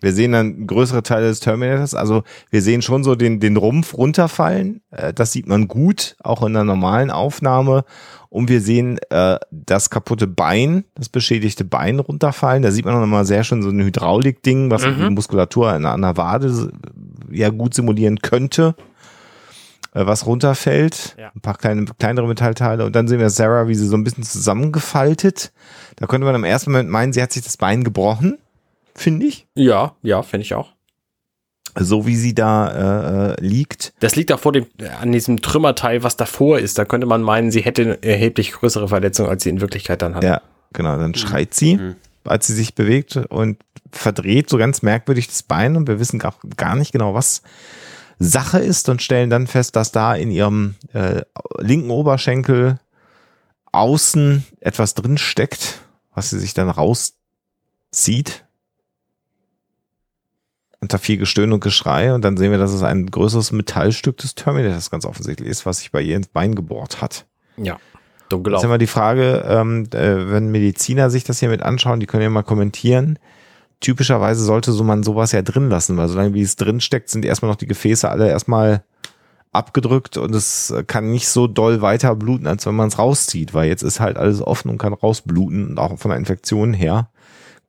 Wir 0.01 0.13
sehen 0.13 0.31
dann 0.31 0.65
größere 0.65 1.03
Teile 1.03 1.27
des 1.27 1.41
Terminators. 1.41 1.93
Also 1.93 2.23
wir 2.49 2.61
sehen 2.61 2.81
schon 2.81 3.03
so 3.03 3.15
den, 3.15 3.39
den 3.39 3.57
Rumpf 3.57 3.93
runterfallen. 3.93 4.81
Äh, 4.91 5.13
das 5.13 5.31
sieht 5.31 5.47
man 5.47 5.67
gut, 5.67 6.15
auch 6.23 6.43
in 6.43 6.53
der 6.53 6.63
normalen 6.63 7.11
Aufnahme. 7.11 7.83
Und 8.29 8.47
wir 8.47 8.61
sehen 8.61 8.99
äh, 9.09 9.37
das 9.51 9.89
kaputte 9.89 10.27
Bein, 10.27 10.85
das 10.95 11.09
beschädigte 11.09 11.65
Bein 11.65 11.99
runterfallen. 11.99 12.63
Da 12.63 12.71
sieht 12.71 12.85
man 12.85 12.99
noch 12.99 13.07
mal 13.07 13.25
sehr 13.25 13.43
schön 13.43 13.61
so 13.61 13.69
ein 13.69 13.81
Hydraulik-Ding, 13.81 14.71
was 14.71 14.83
die 14.83 15.09
Muskulatur 15.09 15.69
an 15.69 15.85
einer 15.85 16.15
Wade 16.15 16.71
ja 17.31 17.49
gut 17.49 17.73
simulieren 17.73 18.21
könnte, 18.21 18.75
äh, 19.93 20.05
was 20.05 20.25
runterfällt. 20.25 21.15
Ja. 21.19 21.31
Ein 21.35 21.41
paar 21.41 21.57
kleine, 21.57 21.85
kleinere 21.97 22.27
Metallteile. 22.27 22.85
Und 22.85 22.95
dann 22.95 23.07
sehen 23.07 23.19
wir 23.19 23.29
Sarah, 23.31 23.67
wie 23.67 23.75
sie 23.75 23.87
so 23.87 23.97
ein 23.97 24.03
bisschen 24.03 24.23
zusammengefaltet. 24.23 25.51
Da 25.97 26.07
könnte 26.07 26.25
man 26.25 26.35
im 26.35 26.43
ersten 26.43 26.71
Moment 26.71 26.89
meinen, 26.89 27.11
sie 27.11 27.21
hat 27.21 27.33
sich 27.33 27.43
das 27.43 27.57
Bein 27.57 27.83
gebrochen, 27.83 28.37
finde 28.99 29.25
ich. 29.25 29.47
Ja, 29.55 29.95
ja, 30.01 30.21
finde 30.21 30.43
ich 30.43 30.53
auch. 30.53 30.73
So 31.75 32.05
wie 32.07 32.15
sie 32.15 32.33
da 32.33 33.29
äh, 33.29 33.33
äh, 33.33 33.35
liegt. 33.41 33.93
Das 33.99 34.15
liegt 34.15 34.31
auch 34.31 34.39
vor 34.39 34.51
dem, 34.51 34.65
an 34.99 35.11
diesem 35.11 35.41
Trümmerteil, 35.41 36.03
was 36.03 36.17
davor 36.17 36.59
ist. 36.59 36.77
Da 36.77 36.85
könnte 36.85 37.07
man 37.07 37.21
meinen, 37.21 37.51
sie 37.51 37.61
hätte 37.61 37.83
eine 37.83 38.03
erheblich 38.03 38.51
größere 38.51 38.87
Verletzung, 38.87 39.27
als 39.27 39.43
sie 39.43 39.49
in 39.49 39.61
Wirklichkeit 39.61 40.01
dann 40.01 40.15
hat. 40.15 40.23
Ja, 40.23 40.41
genau. 40.73 40.97
Dann 40.97 41.13
schreit 41.13 41.53
sie, 41.53 41.79
als 42.23 42.47
sie 42.47 42.53
sich 42.53 42.75
bewegt 42.75 43.17
und 43.17 43.57
verdreht 43.91 44.49
so 44.49 44.57
ganz 44.57 44.81
merkwürdig 44.81 45.27
das 45.27 45.43
Bein 45.43 45.75
und 45.75 45.87
wir 45.87 45.99
wissen 45.99 46.19
gar, 46.19 46.35
gar 46.57 46.75
nicht 46.75 46.91
genau, 46.91 47.13
was 47.13 47.43
Sache 48.19 48.59
ist 48.59 48.89
und 48.89 49.01
stellen 49.01 49.29
dann 49.29 49.47
fest, 49.47 49.75
dass 49.75 49.91
da 49.91 50.13
in 50.13 50.29
ihrem 50.29 50.75
äh, 50.93 51.21
linken 51.59 51.89
Oberschenkel 51.89 52.79
außen 53.71 54.45
etwas 54.59 54.93
drin 54.93 55.17
steckt, 55.17 55.79
was 56.13 56.29
sie 56.31 56.39
sich 56.39 56.53
dann 56.53 56.69
rauszieht. 56.69 58.45
Unter 60.81 60.97
viel 60.97 61.17
Gestöhn 61.17 61.51
und 61.51 61.59
Geschrei 61.61 62.13
und 62.13 62.23
dann 62.23 62.37
sehen 62.37 62.51
wir, 62.51 62.57
dass 62.57 62.71
es 62.71 62.83
ein 62.83 63.07
größeres 63.07 63.51
Metallstück 63.51 64.17
des 64.17 64.35
Terminators 64.35 64.89
ganz 64.89 65.05
offensichtlich 65.05 65.49
ist, 65.49 65.65
was 65.65 65.79
sich 65.79 65.91
bei 65.91 66.01
ihr 66.01 66.15
ins 66.15 66.27
Bein 66.27 66.55
gebohrt 66.55 67.01
hat. 67.01 67.25
Ja. 67.57 67.77
Dunkel 68.29 68.53
Jetzt 68.53 68.59
auch. 68.59 68.63
haben 68.63 68.71
wir 68.71 68.77
die 68.77 68.87
Frage, 68.87 69.43
ähm, 69.47 69.87
äh, 69.91 70.31
wenn 70.31 70.51
Mediziner 70.51 71.09
sich 71.09 71.23
das 71.23 71.39
hier 71.39 71.49
mit 71.49 71.61
anschauen, 71.63 71.99
die 71.99 72.05
können 72.05 72.23
ja 72.23 72.29
mal 72.29 72.43
kommentieren. 72.43 73.19
Typischerweise 73.81 74.43
sollte 74.43 74.71
so 74.71 74.83
man 74.83 75.03
sowas 75.03 75.31
ja 75.31 75.41
drin 75.41 75.69
lassen, 75.69 75.97
weil 75.97 76.07
solange 76.07 76.33
wie 76.33 76.41
es 76.41 76.55
drin 76.55 76.79
steckt, 76.79 77.09
sind 77.09 77.25
erstmal 77.25 77.49
noch 77.49 77.57
die 77.57 77.67
Gefäße 77.67 78.09
alle 78.09 78.29
erstmal 78.29 78.83
abgedrückt 79.51 80.17
und 80.17 80.35
es 80.35 80.73
kann 80.87 81.11
nicht 81.11 81.27
so 81.27 81.47
doll 81.47 81.81
weiter 81.81 82.15
bluten, 82.15 82.45
als 82.45 82.65
wenn 82.65 82.75
man 82.75 82.89
es 82.89 82.99
rauszieht, 82.99 83.53
weil 83.53 83.67
jetzt 83.67 83.81
ist 83.81 83.99
halt 83.99 84.17
alles 84.17 84.41
offen 84.41 84.69
und 84.69 84.77
kann 84.77 84.93
rausbluten 84.93 85.69
und 85.69 85.79
auch 85.79 85.97
von 85.97 86.09
der 86.09 86.19
Infektion 86.19 86.73
her. 86.73 87.09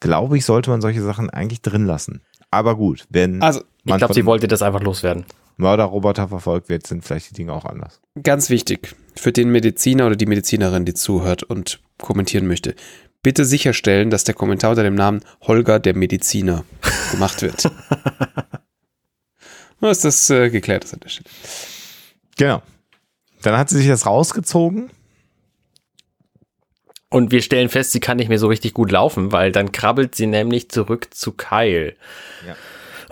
Glaube 0.00 0.36
ich, 0.36 0.44
sollte 0.44 0.70
man 0.70 0.80
solche 0.80 1.02
Sachen 1.02 1.30
eigentlich 1.30 1.62
drin 1.62 1.86
lassen. 1.86 2.22
Aber 2.50 2.76
gut, 2.76 3.06
wenn 3.10 3.42
Also, 3.42 3.60
Ich 3.60 3.90
man 3.90 3.98
glaube, 3.98 4.14
sie 4.14 4.26
wollte 4.26 4.48
das 4.48 4.62
einfach 4.62 4.82
loswerden. 4.82 5.24
Mörderroboter 5.56 6.28
verfolgt 6.28 6.68
wird, 6.68 6.86
sind 6.86 7.04
vielleicht 7.04 7.30
die 7.30 7.34
Dinge 7.34 7.52
auch 7.52 7.64
anders. 7.64 8.00
Ganz 8.22 8.50
wichtig 8.50 8.94
für 9.14 9.32
den 9.32 9.50
Mediziner 9.50 10.06
oder 10.06 10.16
die 10.16 10.26
Medizinerin, 10.26 10.84
die 10.84 10.94
zuhört 10.94 11.42
und 11.42 11.80
kommentieren 11.98 12.46
möchte. 12.46 12.74
Bitte 13.22 13.44
sicherstellen, 13.44 14.08
dass 14.08 14.24
der 14.24 14.34
Kommentar 14.34 14.70
unter 14.70 14.82
dem 14.82 14.94
Namen 14.94 15.20
Holger 15.42 15.78
der 15.78 15.94
Mediziner 15.94 16.64
gemacht 17.10 17.42
wird. 17.42 17.70
Nur 19.80 19.90
ist 19.90 20.04
das 20.04 20.30
äh, 20.30 20.50
geklärt 20.50 20.84
ist 20.84 20.94
an 20.94 21.00
der 21.00 21.08
Stelle. 21.10 21.28
Genau. 22.36 22.62
Dann 23.42 23.56
hat 23.56 23.68
sie 23.68 23.78
sich 23.78 23.88
das 23.88 24.06
rausgezogen. 24.06 24.90
Und 27.10 27.32
wir 27.32 27.42
stellen 27.42 27.68
fest, 27.68 27.90
sie 27.92 28.00
kann 28.00 28.16
nicht 28.18 28.28
mehr 28.28 28.38
so 28.38 28.46
richtig 28.46 28.72
gut 28.72 28.90
laufen, 28.92 29.32
weil 29.32 29.50
dann 29.52 29.72
krabbelt 29.72 30.14
sie 30.14 30.26
nämlich 30.26 30.70
zurück 30.70 31.08
zu 31.12 31.32
Kyle. 31.32 31.94
Ja. 32.46 32.56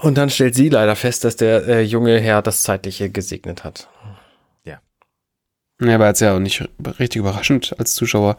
Und 0.03 0.16
dann 0.16 0.30
stellt 0.30 0.55
sie 0.55 0.68
leider 0.68 0.94
fest, 0.94 1.24
dass 1.24 1.34
der 1.36 1.66
äh, 1.66 1.82
junge 1.82 2.18
Herr 2.20 2.40
das 2.40 2.62
Zeitliche 2.62 3.11
gesegnet 3.11 3.64
hat. 3.64 3.88
Ja, 5.80 5.94
aber 5.94 6.09
jetzt 6.09 6.20
ja 6.20 6.34
auch 6.34 6.40
nicht 6.40 6.68
richtig 6.99 7.20
überraschend 7.20 7.72
als 7.78 7.94
Zuschauer, 7.94 8.36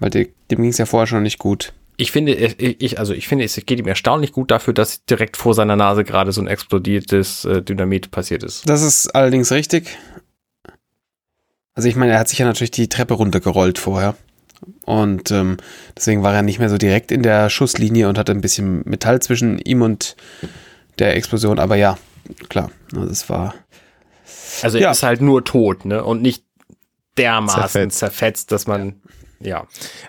weil 0.00 0.10
dem 0.10 0.28
ging 0.48 0.66
es 0.66 0.76
ja 0.76 0.84
vorher 0.84 1.06
schon 1.06 1.22
nicht 1.22 1.38
gut. 1.38 1.72
Ich 1.96 2.12
finde, 2.12 2.34
ich- 2.34 2.98
also 2.98 3.14
ich 3.14 3.26
finde, 3.26 3.44
es 3.44 3.56
geht 3.56 3.78
ihm 3.78 3.88
erstaunlich 3.88 4.32
gut 4.32 4.50
dafür, 4.50 4.74
dass 4.74 5.02
direkt 5.06 5.38
vor 5.38 5.54
seiner 5.54 5.76
Nase 5.76 6.04
gerade 6.04 6.30
so 6.30 6.42
ein 6.42 6.46
explodiertes 6.46 7.46
äh, 7.46 7.62
Dynamit 7.62 8.10
passiert 8.10 8.42
ist. 8.42 8.68
Das 8.68 8.82
ist 8.82 9.08
allerdings 9.14 9.50
richtig. 9.50 9.96
Also 11.74 11.88
ich 11.88 11.96
meine, 11.96 12.12
er 12.12 12.18
hat 12.18 12.28
sich 12.28 12.38
ja 12.38 12.44
natürlich 12.46 12.70
die 12.70 12.88
Treppe 12.90 13.14
runtergerollt 13.14 13.78
vorher. 13.78 14.14
Und 14.88 15.30
ähm, 15.32 15.58
deswegen 15.94 16.22
war 16.22 16.34
er 16.34 16.40
nicht 16.42 16.58
mehr 16.60 16.70
so 16.70 16.78
direkt 16.78 17.12
in 17.12 17.22
der 17.22 17.50
Schusslinie 17.50 18.08
und 18.08 18.16
hatte 18.16 18.32
ein 18.32 18.40
bisschen 18.40 18.80
Metall 18.86 19.20
zwischen 19.20 19.58
ihm 19.58 19.82
und 19.82 20.16
der 20.98 21.14
Explosion. 21.14 21.58
Aber 21.58 21.76
ja, 21.76 21.98
klar, 22.48 22.70
also 22.94 23.06
es 23.10 23.28
war. 23.28 23.54
Also 24.62 24.78
er 24.78 24.84
Ja. 24.84 24.90
ist 24.92 25.02
halt 25.02 25.20
nur 25.20 25.44
tot, 25.44 25.84
ne? 25.84 26.02
Und 26.02 26.22
nicht 26.22 26.42
dermaßen 27.18 27.60
Zerfetzt. 27.60 27.98
zerfetzt, 27.98 28.52
dass 28.52 28.66
man, 28.66 28.86
ja. 28.86 28.92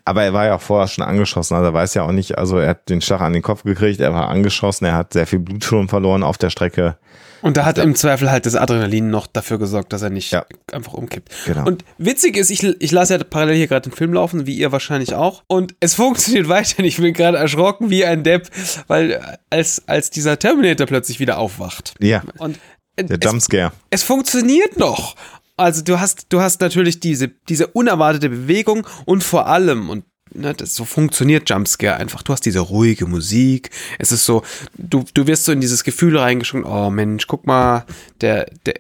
Aber 0.06 0.24
er 0.24 0.34
war 0.34 0.46
ja 0.46 0.56
auch 0.56 0.62
vorher 0.62 0.88
schon 0.88 1.04
angeschossen, 1.04 1.56
also 1.56 1.68
er 1.70 1.74
weiß 1.74 1.94
ja 1.94 2.04
auch 2.04 2.12
nicht, 2.12 2.38
also 2.38 2.58
er 2.58 2.70
hat 2.70 2.90
den 2.90 3.02
Schlag 3.02 3.22
an 3.22 3.34
den 3.34 3.42
Kopf 3.42 3.64
gekriegt, 3.64 4.00
er 4.00 4.14
war 4.14 4.30
angeschossen, 4.30 4.86
er 4.86 4.96
hat 4.96 5.14
sehr 5.14 5.28
viel 5.28 5.40
Blut 5.40 5.64
schon 5.64 5.88
verloren 5.88 6.24
auf 6.24 6.38
der 6.38 6.50
Strecke. 6.50 6.98
Und 7.42 7.56
da 7.56 7.64
hat 7.64 7.78
im 7.78 7.96
Zweifel 7.96 8.30
halt 8.32 8.46
das 8.46 8.56
Adrenalin 8.56 9.10
noch 9.10 9.26
dafür 9.26 9.60
gesorgt, 9.60 9.94
dass 9.94 10.02
er 10.02 10.10
nicht 10.10 10.32
Ja. 10.34 10.46
einfach 10.74 10.94
umkippt. 10.94 11.32
Genau. 11.46 11.66
Und 11.66 11.86
witzig 11.98 12.36
ist, 12.36 12.50
ich, 12.50 12.64
ich 12.64 12.92
lasse 12.92 13.16
ja 13.16 13.24
parallel 13.24 13.56
hier 13.56 13.68
gerade 13.68 13.90
den 13.90 13.96
Film 13.96 14.12
laufen, 14.14 14.46
wie 14.46 14.58
ihr 14.58 14.74
wahrscheinlich 14.74 15.14
auch. 15.14 15.44
Und 15.48 15.74
es 15.80 15.96
funktioniert 15.96 16.50
weiterhin. 16.50 16.84
Ich 16.84 16.98
bin 16.98 17.14
gerade 17.14 17.38
erschrocken 17.38 17.90
wie 17.90 18.04
ein 18.04 18.24
Depp, 18.24 18.50
weil 18.88 19.12
äh, 19.12 19.20
als, 19.50 19.84
als 19.88 20.10
dieser 20.10 20.38
Terminator 20.38 20.86
plötzlich 20.86 21.22
wieder 21.22 21.38
aufwacht. 21.38 21.94
Ja, 22.02 22.24
Und 22.40 22.60
äh, 22.98 23.06
der 23.06 23.20
es, 23.22 23.24
Jumpscare. 23.24 23.72
es 23.90 24.04
funktioniert 24.04 24.78
noch. 24.78 25.16
Also 25.60 25.84
du 25.84 26.00
hast, 26.00 26.28
du 26.30 26.42
hast 26.42 26.62
natürlich 26.62 27.00
diese, 27.00 27.28
diese 27.28 27.68
unerwartete 27.68 28.30
Bewegung 28.30 28.88
und 29.06 29.24
vor 29.24 29.48
allem, 29.48 29.90
und 29.90 30.06
ne, 30.34 30.54
das, 30.54 30.76
so 30.76 30.86
funktioniert 30.86 31.50
Jumpscare 31.50 31.98
einfach. 31.98 32.24
Du 32.24 32.34
hast 32.34 32.46
diese 32.46 32.60
ruhige 32.60 33.06
Musik. 33.06 33.70
Es 33.98 34.12
ist 34.12 34.26
so, 34.26 34.44
du, 34.78 35.04
du 35.14 35.28
wirst 35.28 35.46
so 35.46 35.52
in 35.52 35.62
dieses 35.62 35.84
Gefühl 35.84 36.18
reingeschoben, 36.18 36.66
oh 36.66 36.90
Mensch, 36.90 37.28
guck 37.28 37.46
mal, 37.46 37.86
der, 38.22 38.50
der, 38.66 38.76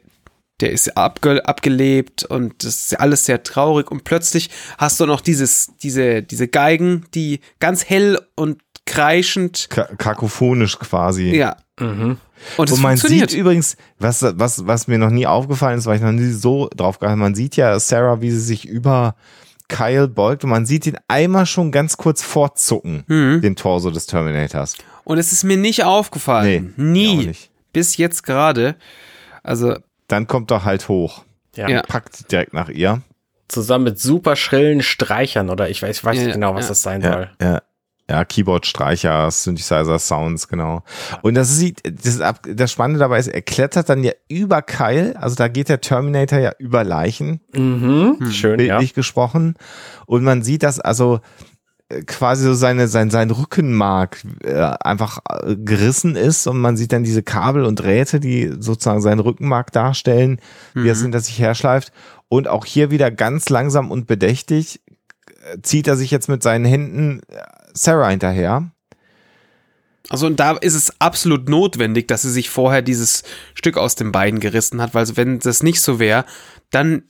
der 0.62 0.72
ist 0.72 0.98
abge, 0.98 1.46
abgelebt 1.46 2.24
und 2.24 2.64
das 2.64 2.92
ist 2.92 3.00
alles 3.00 3.26
sehr 3.26 3.44
traurig 3.44 3.92
und 3.92 4.04
plötzlich 4.04 4.50
hast 4.78 5.00
du 5.00 5.06
noch 5.06 5.22
dieses, 5.22 5.72
diese, 5.82 6.22
diese 6.22 6.48
Geigen, 6.48 7.06
die 7.14 7.40
ganz 7.60 7.86
hell 7.86 8.20
und 8.36 8.62
kreischend, 8.90 9.68
Ka 9.70 9.84
kakophonisch 9.98 10.78
quasi. 10.80 11.36
ja. 11.36 11.56
Mhm. 11.80 12.18
Und 12.58 12.70
es 12.70 12.76
Und 12.78 12.82
man 12.84 12.96
sieht 12.98 13.34
übrigens, 13.34 13.76
was, 14.00 14.22
was, 14.24 14.66
was 14.66 14.88
mir 14.88 14.98
noch 14.98 15.10
nie 15.10 15.28
aufgefallen 15.28 15.78
ist, 15.78 15.86
weil 15.86 15.98
ich 15.98 16.02
noch 16.02 16.12
nie 16.14 16.32
so 16.32 16.70
drauf 16.76 17.00
habe, 17.02 17.16
man 17.18 17.36
sieht 17.36 17.56
ja 17.58 17.78
Sarah, 17.80 18.22
wie 18.22 18.32
sie 18.32 18.40
sich 18.40 18.66
über 18.66 19.16
Kyle 19.68 20.08
beugt 20.08 20.44
und 20.46 20.50
man 20.50 20.66
sieht 20.66 20.88
ihn 20.88 20.98
einmal 21.08 21.46
schon 21.46 21.72
ganz 21.72 21.98
kurz 21.98 22.22
fortzucken, 22.24 23.04
Mhm. 23.08 23.42
den 23.42 23.56
Torso 23.56 23.92
des 23.92 24.06
Terminators. 24.08 24.76
Und 25.04 25.18
es 25.18 25.32
ist 25.32 25.44
mir 25.44 25.58
nicht 25.58 25.84
aufgefallen. 25.84 26.74
Nee, 26.78 26.84
Nie. 26.92 27.16
mir 27.16 27.22
auch 27.22 27.28
nicht. 27.28 27.50
Bis 27.74 27.98
jetzt 27.98 28.24
gerade. 28.24 28.76
Also, 29.44 29.76
Dann 30.08 30.26
kommt 30.28 30.50
er 30.52 30.64
halt 30.66 30.88
hoch, 30.88 31.24
Ja. 31.56 31.70
Ja. 31.70 31.82
packt 31.84 32.32
direkt 32.32 32.54
nach 32.54 32.70
ihr. 32.70 33.02
Zusammen 33.48 33.84
mit 33.86 34.00
super 34.00 34.36
schrillen 34.36 34.82
Streichern 34.82 35.50
oder 35.50 35.70
ich 35.70 35.82
weiß, 35.82 35.98
ich 35.98 36.04
weiß 36.04 36.18
Ja, 36.18 36.24
nicht 36.26 36.34
genau, 36.34 36.56
was 36.56 36.66
ja. 36.66 36.70
das 36.70 36.82
sein 36.82 37.02
Ja, 37.02 37.14
soll. 37.14 37.30
ja. 37.42 37.62
Ja, 38.10 38.26
Keyboard-Streicher, 38.26 39.30
Synthesizer-Sounds, 39.30 40.48
genau. 40.48 40.82
Und 41.22 41.36
das 41.36 41.56
sieht, 41.56 41.82
das, 41.86 42.06
ist 42.16 42.22
ab- 42.22 42.42
das 42.52 42.72
Spannende 42.72 43.00
dabei 43.00 43.20
ist, 43.20 43.28
er 43.28 43.42
klettert 43.44 43.88
dann 43.90 44.04
ja 44.04 44.14
über 44.28 44.62
Kyle, 44.62 45.16
also 45.22 45.36
da 45.36 45.48
geht 45.48 45.70
der 45.70 45.80
Terminator 45.82 46.40
ja 46.40 46.52
über 46.58 46.84
Leichen, 46.84 47.42
Mhm. 47.54 48.18
Schön, 48.32 48.60
ja. 48.60 48.78
bildlich 48.78 48.94
gesprochen. 48.94 49.56
Und 50.08 50.24
man 50.24 50.42
sieht, 50.42 50.64
dass 50.64 50.80
also 50.80 51.20
äh, 51.90 52.02
quasi 52.02 52.46
so 52.46 52.54
seine, 52.56 52.88
sein, 52.88 53.10
sein 53.12 53.30
Rückenmark 53.32 54.24
äh, 54.44 54.56
einfach 54.56 55.20
äh, 55.44 55.56
gerissen 55.56 56.16
ist 56.16 56.48
und 56.48 56.58
man 56.60 56.78
sieht 56.78 56.92
dann 56.94 57.04
diese 57.04 57.22
Kabel 57.24 57.64
und 57.66 57.76
Drähte, 57.78 58.20
die 58.20 58.52
sozusagen 58.60 59.02
seinen 59.02 59.20
Rückenmark 59.20 59.72
darstellen, 59.72 60.40
wie 60.74 60.88
er 60.90 60.94
es 60.94 61.02
hinter 61.02 61.20
sich 61.20 61.38
herschleift. 61.40 61.92
Und 62.28 62.48
auch 62.48 62.66
hier 62.66 62.90
wieder 62.92 63.10
ganz 63.12 63.50
langsam 63.50 63.90
und 63.92 64.06
bedächtig 64.08 64.82
äh, 65.54 65.62
zieht 65.64 65.88
er 65.88 65.96
sich 65.96 66.12
jetzt 66.12 66.30
mit 66.30 66.44
seinen 66.44 66.66
Händen 66.66 67.22
äh, 67.28 67.36
Sarah 67.74 68.10
hinterher. 68.10 68.72
also 70.10 70.26
und 70.28 70.40
da 70.40 70.54
ist 70.54 70.74
es 70.76 71.00
absolut 71.00 71.50
notwendig, 71.50 72.08
dass 72.08 72.24
sie 72.24 72.32
sich 72.32 72.50
vorher 72.50 72.82
dieses 72.82 73.24
Stück 73.54 73.78
aus 73.78 73.96
dem 73.96 74.12
Bein 74.12 74.40
gerissen 74.40 74.82
hat, 74.82 74.94
weil 74.94 75.06
wenn 75.18 75.40
das 75.40 75.62
nicht 75.64 75.82
so 75.82 76.00
wäre, 76.00 76.26
dann 76.72 77.04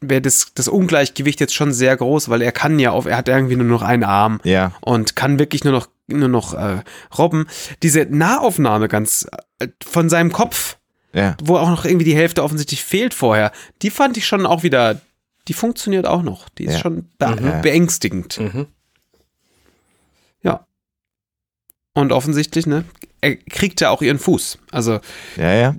wäre 0.00 0.20
das, 0.20 0.52
das 0.54 0.68
Ungleichgewicht 0.68 1.40
jetzt 1.40 1.54
schon 1.54 1.72
sehr 1.72 1.96
groß, 1.96 2.28
weil 2.28 2.42
er 2.42 2.52
kann 2.52 2.78
ja 2.78 2.90
auf, 2.90 3.06
er 3.06 3.16
hat 3.16 3.28
irgendwie 3.28 3.56
nur 3.56 3.66
noch 3.66 3.82
einen 3.82 4.04
Arm 4.04 4.40
Ja. 4.44 4.72
und 4.82 5.16
kann 5.16 5.38
wirklich 5.38 5.64
nur 5.64 5.72
noch, 5.72 5.88
nur 6.06 6.28
noch 6.28 6.54
äh, 6.54 6.82
robben. 7.16 7.46
Diese 7.82 8.06
Nahaufnahme 8.08 8.88
ganz 8.88 9.26
äh, 9.58 9.68
von 9.84 10.08
seinem 10.10 10.32
Kopf, 10.32 10.76
Ja. 11.14 11.36
wo 11.42 11.56
auch 11.56 11.70
noch 11.70 11.84
irgendwie 11.86 12.04
die 12.04 12.14
Hälfte 12.14 12.42
offensichtlich 12.44 12.84
fehlt 12.84 13.14
vorher, 13.14 13.52
die 13.82 13.90
fand 13.90 14.16
ich 14.18 14.26
schon 14.26 14.44
auch 14.46 14.62
wieder, 14.62 15.00
die 15.48 15.54
funktioniert 15.54 16.06
auch 16.06 16.22
noch. 16.22 16.48
Die 16.50 16.64
ist 16.66 16.74
Ja. 16.74 16.80
schon 16.80 17.08
be 17.18 17.28
Mhm. 17.40 17.62
beängstigend. 17.62 18.38
Mhm. 18.38 18.66
Ja. 20.42 20.66
Und 21.96 22.12
offensichtlich, 22.12 22.66
ne, 22.66 22.84
er 23.22 23.36
kriegt 23.36 23.80
ja 23.80 23.88
auch 23.88 24.02
ihren 24.02 24.18
Fuß. 24.18 24.58
Also 24.70 25.00
Ja, 25.38 25.54
ja. 25.54 25.74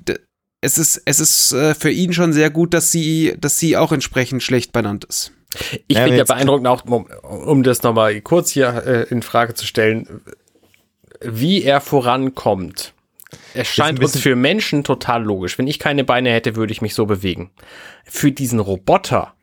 es 0.62 0.80
ist, 0.80 1.00
es 1.06 1.20
ist 1.20 1.52
äh, 1.52 1.76
für 1.76 1.92
ihn 1.92 2.12
schon 2.12 2.34
sehr 2.34 2.50
gut, 2.50 2.74
dass 2.74 2.92
sie, 2.92 3.36
dass 3.40 3.60
sie 3.60 3.78
auch 3.78 3.92
entsprechend 3.92 4.42
schlecht 4.42 4.72
benannt 4.72 5.06
ist. 5.06 5.32
Ich 5.88 5.96
Ja, 5.96 6.04
finde 6.04 6.18
ja 6.18 6.24
beeindruckend 6.24 6.68
auch, 6.68 6.84
um, 6.86 7.06
um 7.22 7.62
das 7.62 7.84
nochmal 7.84 8.20
kurz 8.22 8.50
hier 8.50 8.84
äh, 8.84 9.04
in 9.14 9.22
Frage 9.22 9.54
zu 9.54 9.68
stellen, 9.68 10.22
wie 11.22 11.62
er 11.62 11.82
vorankommt. 11.82 12.94
Es 13.54 13.68
scheint 13.68 14.00
ein 14.00 14.04
uns 14.06 14.18
für 14.20 14.36
Menschen 14.36 14.84
total 14.84 15.24
logisch. 15.24 15.60
Wenn 15.60 15.68
ich 15.68 15.78
keine 15.78 16.04
Beine 16.04 16.32
hätte, 16.32 16.56
würde 16.56 16.72
ich 16.74 16.82
mich 16.82 16.96
so 16.96 17.06
bewegen. 17.06 17.52
Für 18.06 18.32
diesen 18.32 18.60
Roboter, 18.60 19.34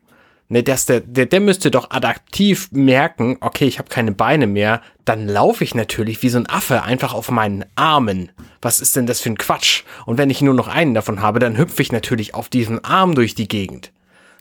ne, 0.49 0.63
dass 0.63 0.85
der, 0.85 1.01
der, 1.01 1.25
der 1.25 1.39
müsste 1.39 1.71
doch 1.71 1.91
adaptiv 1.91 2.69
merken, 2.71 3.37
okay, 3.41 3.65
ich 3.65 3.79
habe 3.79 3.89
keine 3.89 4.11
Beine 4.11 4.47
mehr, 4.47 4.81
dann 5.05 5.27
laufe 5.27 5.63
ich 5.63 5.75
natürlich 5.75 6.21
wie 6.23 6.29
so 6.29 6.37
ein 6.37 6.49
Affe 6.49 6.83
einfach 6.83 7.13
auf 7.13 7.29
meinen 7.31 7.65
Armen. 7.75 8.31
Was 8.61 8.79
ist 8.79 8.95
denn 8.95 9.05
das 9.05 9.21
für 9.21 9.29
ein 9.29 9.37
Quatsch? 9.37 9.83
Und 10.05 10.17
wenn 10.17 10.29
ich 10.29 10.41
nur 10.41 10.53
noch 10.53 10.67
einen 10.67 10.93
davon 10.93 11.21
habe, 11.21 11.39
dann 11.39 11.57
hüpfe 11.57 11.81
ich 11.81 11.91
natürlich 11.91 12.33
auf 12.33 12.49
diesem 12.49 12.83
Arm 12.83 13.15
durch 13.15 13.35
die 13.35 13.47
Gegend. 13.47 13.91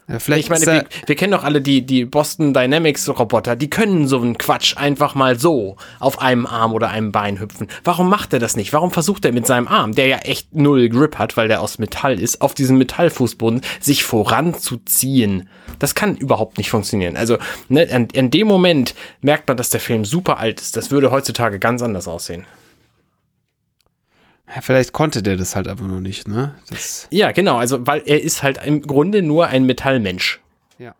Ja, 0.06 0.18
vielleicht 0.18 0.44
Ich 0.44 0.50
meine, 0.50 0.66
wir, 0.66 0.84
wir 1.06 1.14
kennen 1.14 1.32
doch 1.32 1.44
alle 1.44 1.62
die, 1.62 1.86
die 1.86 2.04
Boston 2.04 2.52
Dynamics 2.52 3.08
Roboter, 3.08 3.56
die 3.56 3.70
können 3.70 4.06
so 4.06 4.20
einen 4.20 4.36
Quatsch 4.36 4.76
einfach 4.76 5.14
mal 5.14 5.38
so 5.38 5.76
auf 5.98 6.20
einem 6.20 6.44
Arm 6.44 6.74
oder 6.74 6.90
einem 6.90 7.10
Bein 7.10 7.40
hüpfen. 7.40 7.68
Warum 7.84 8.10
macht 8.10 8.34
er 8.34 8.38
das 8.38 8.54
nicht? 8.54 8.74
Warum 8.74 8.90
versucht 8.90 9.24
er 9.24 9.32
mit 9.32 9.46
seinem 9.46 9.66
Arm, 9.66 9.94
der 9.94 10.06
ja 10.06 10.18
echt 10.18 10.54
null 10.54 10.90
Grip 10.90 11.16
hat, 11.16 11.38
weil 11.38 11.48
der 11.48 11.62
aus 11.62 11.78
Metall 11.78 12.20
ist, 12.20 12.42
auf 12.42 12.52
diesem 12.52 12.76
Metallfußboden 12.76 13.62
sich 13.80 14.04
voranzuziehen? 14.04 15.48
Das 15.78 15.94
kann 15.94 16.16
überhaupt 16.16 16.58
nicht 16.58 16.70
funktionieren. 16.70 17.16
Also, 17.16 17.38
ne, 17.68 17.88
an, 17.90 18.08
in 18.12 18.30
dem 18.30 18.46
Moment 18.46 18.94
merkt 19.22 19.48
man, 19.48 19.56
dass 19.56 19.70
der 19.70 19.80
Film 19.80 20.04
super 20.04 20.38
alt 20.38 20.60
ist. 20.60 20.76
Das 20.76 20.90
würde 20.90 21.10
heutzutage 21.10 21.58
ganz 21.58 21.80
anders 21.80 22.08
aussehen. 22.08 22.46
Ja, 24.52 24.60
vielleicht 24.60 24.92
konnte 24.92 25.22
der 25.22 25.36
das 25.36 25.54
halt 25.56 25.68
einfach 25.68 25.86
nur 25.86 26.00
nicht, 26.00 26.26
ne? 26.28 26.54
Das, 26.70 27.06
Ja, 27.10 27.32
genau. 27.32 27.56
Also, 27.56 27.86
weil 27.86 28.02
er 28.06 28.20
ist 28.22 28.42
halt 28.42 28.58
im 28.64 28.82
Grunde 28.82 29.22
nur 29.22 29.46
ein 29.46 29.64
Metallmensch. 29.64 30.40
ja. 30.78 30.94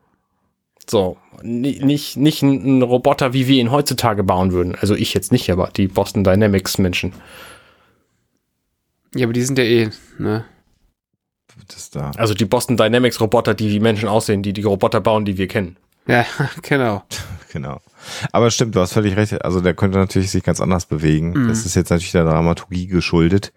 So, 0.88 1.16
ni- 1.42 1.78
nicht, 1.82 2.16
nicht 2.16 2.42
ein 2.42 2.78
ein 2.78 2.82
Roboter, 2.82 3.32
wie 3.32 3.46
wir 3.48 3.58
ihn 3.60 3.70
heutzutage 3.70 4.22
bauen 4.24 4.52
würden. 4.52 4.74
Also 4.74 4.94
ich 4.94 5.14
jetzt 5.14 5.32
nicht, 5.32 5.50
aber 5.50 5.70
die 5.76 5.88
Boston 5.88 6.24
Dynamics 6.24 6.78
Menschen. 6.78 7.12
Ja, 9.14 9.24
aber 9.26 9.32
die 9.32 9.42
sind 9.42 9.58
ja 9.58 9.64
eh, 9.64 9.90
ne? 10.18 10.44
Das 11.68 11.90
da. 11.90 12.10
Also 12.16 12.34
die 12.34 12.44
Boston 12.46 12.76
Dynamics 12.76 13.20
Roboter, 13.20 13.54
die 13.54 13.70
wie 13.70 13.80
Menschen 13.80 14.08
aussehen, 14.08 14.42
die 14.42 14.52
die 14.52 14.62
Roboter 14.62 15.00
bauen, 15.00 15.24
die 15.24 15.38
wir 15.38 15.46
kennen. 15.48 15.76
Ja, 16.06 16.26
genau. 16.62 17.02
Genau. 17.52 17.80
Aber 18.32 18.50
stimmt, 18.50 18.74
du 18.74 18.80
hast 18.80 18.92
völlig 18.92 19.16
recht. 19.16 19.44
Also 19.44 19.60
der 19.60 19.74
könnte 19.74 19.98
natürlich 19.98 20.30
sich 20.30 20.42
ganz 20.42 20.60
anders 20.60 20.86
bewegen. 20.86 21.48
Das 21.48 21.66
ist 21.66 21.74
jetzt 21.74 21.90
natürlich 21.90 22.12
der 22.12 22.24
Dramaturgie 22.24 22.86
geschuldet. 22.86 23.52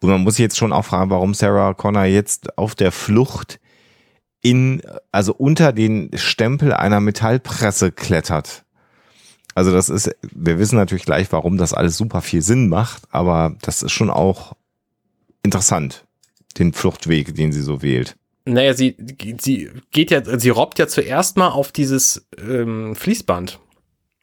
Und 0.00 0.10
man 0.10 0.22
muss 0.22 0.36
sich 0.36 0.42
jetzt 0.42 0.56
schon 0.56 0.72
auch 0.72 0.84
fragen, 0.84 1.10
warum 1.10 1.34
Sarah 1.34 1.74
Connor 1.74 2.04
jetzt 2.04 2.58
auf 2.58 2.74
der 2.74 2.92
Flucht 2.92 3.60
in, 4.42 4.82
also 5.12 5.34
unter 5.34 5.72
den 5.72 6.10
Stempel 6.14 6.72
einer 6.72 7.00
Metallpresse 7.00 7.92
klettert. 7.92 8.64
Also 9.54 9.72
das 9.72 9.88
ist, 9.88 10.10
wir 10.22 10.58
wissen 10.58 10.76
natürlich 10.76 11.04
gleich, 11.04 11.30
warum 11.30 11.58
das 11.58 11.74
alles 11.74 11.96
super 11.96 12.22
viel 12.22 12.42
Sinn 12.42 12.68
macht, 12.68 13.02
aber 13.10 13.54
das 13.62 13.82
ist 13.82 13.92
schon 13.92 14.10
auch 14.10 14.54
interessant, 15.42 16.06
den 16.58 16.72
Fluchtweg, 16.72 17.34
den 17.34 17.52
sie 17.52 17.62
so 17.62 17.82
wählt. 17.82 18.16
Naja, 18.44 18.74
sie, 18.74 18.96
sie 19.40 19.70
geht 19.92 20.10
ja, 20.10 20.38
sie 20.38 20.48
robbt 20.48 20.78
ja 20.78 20.88
zuerst 20.88 21.36
mal 21.36 21.48
auf 21.48 21.70
dieses 21.70 22.26
ähm, 22.38 22.96
Fließband. 22.96 23.60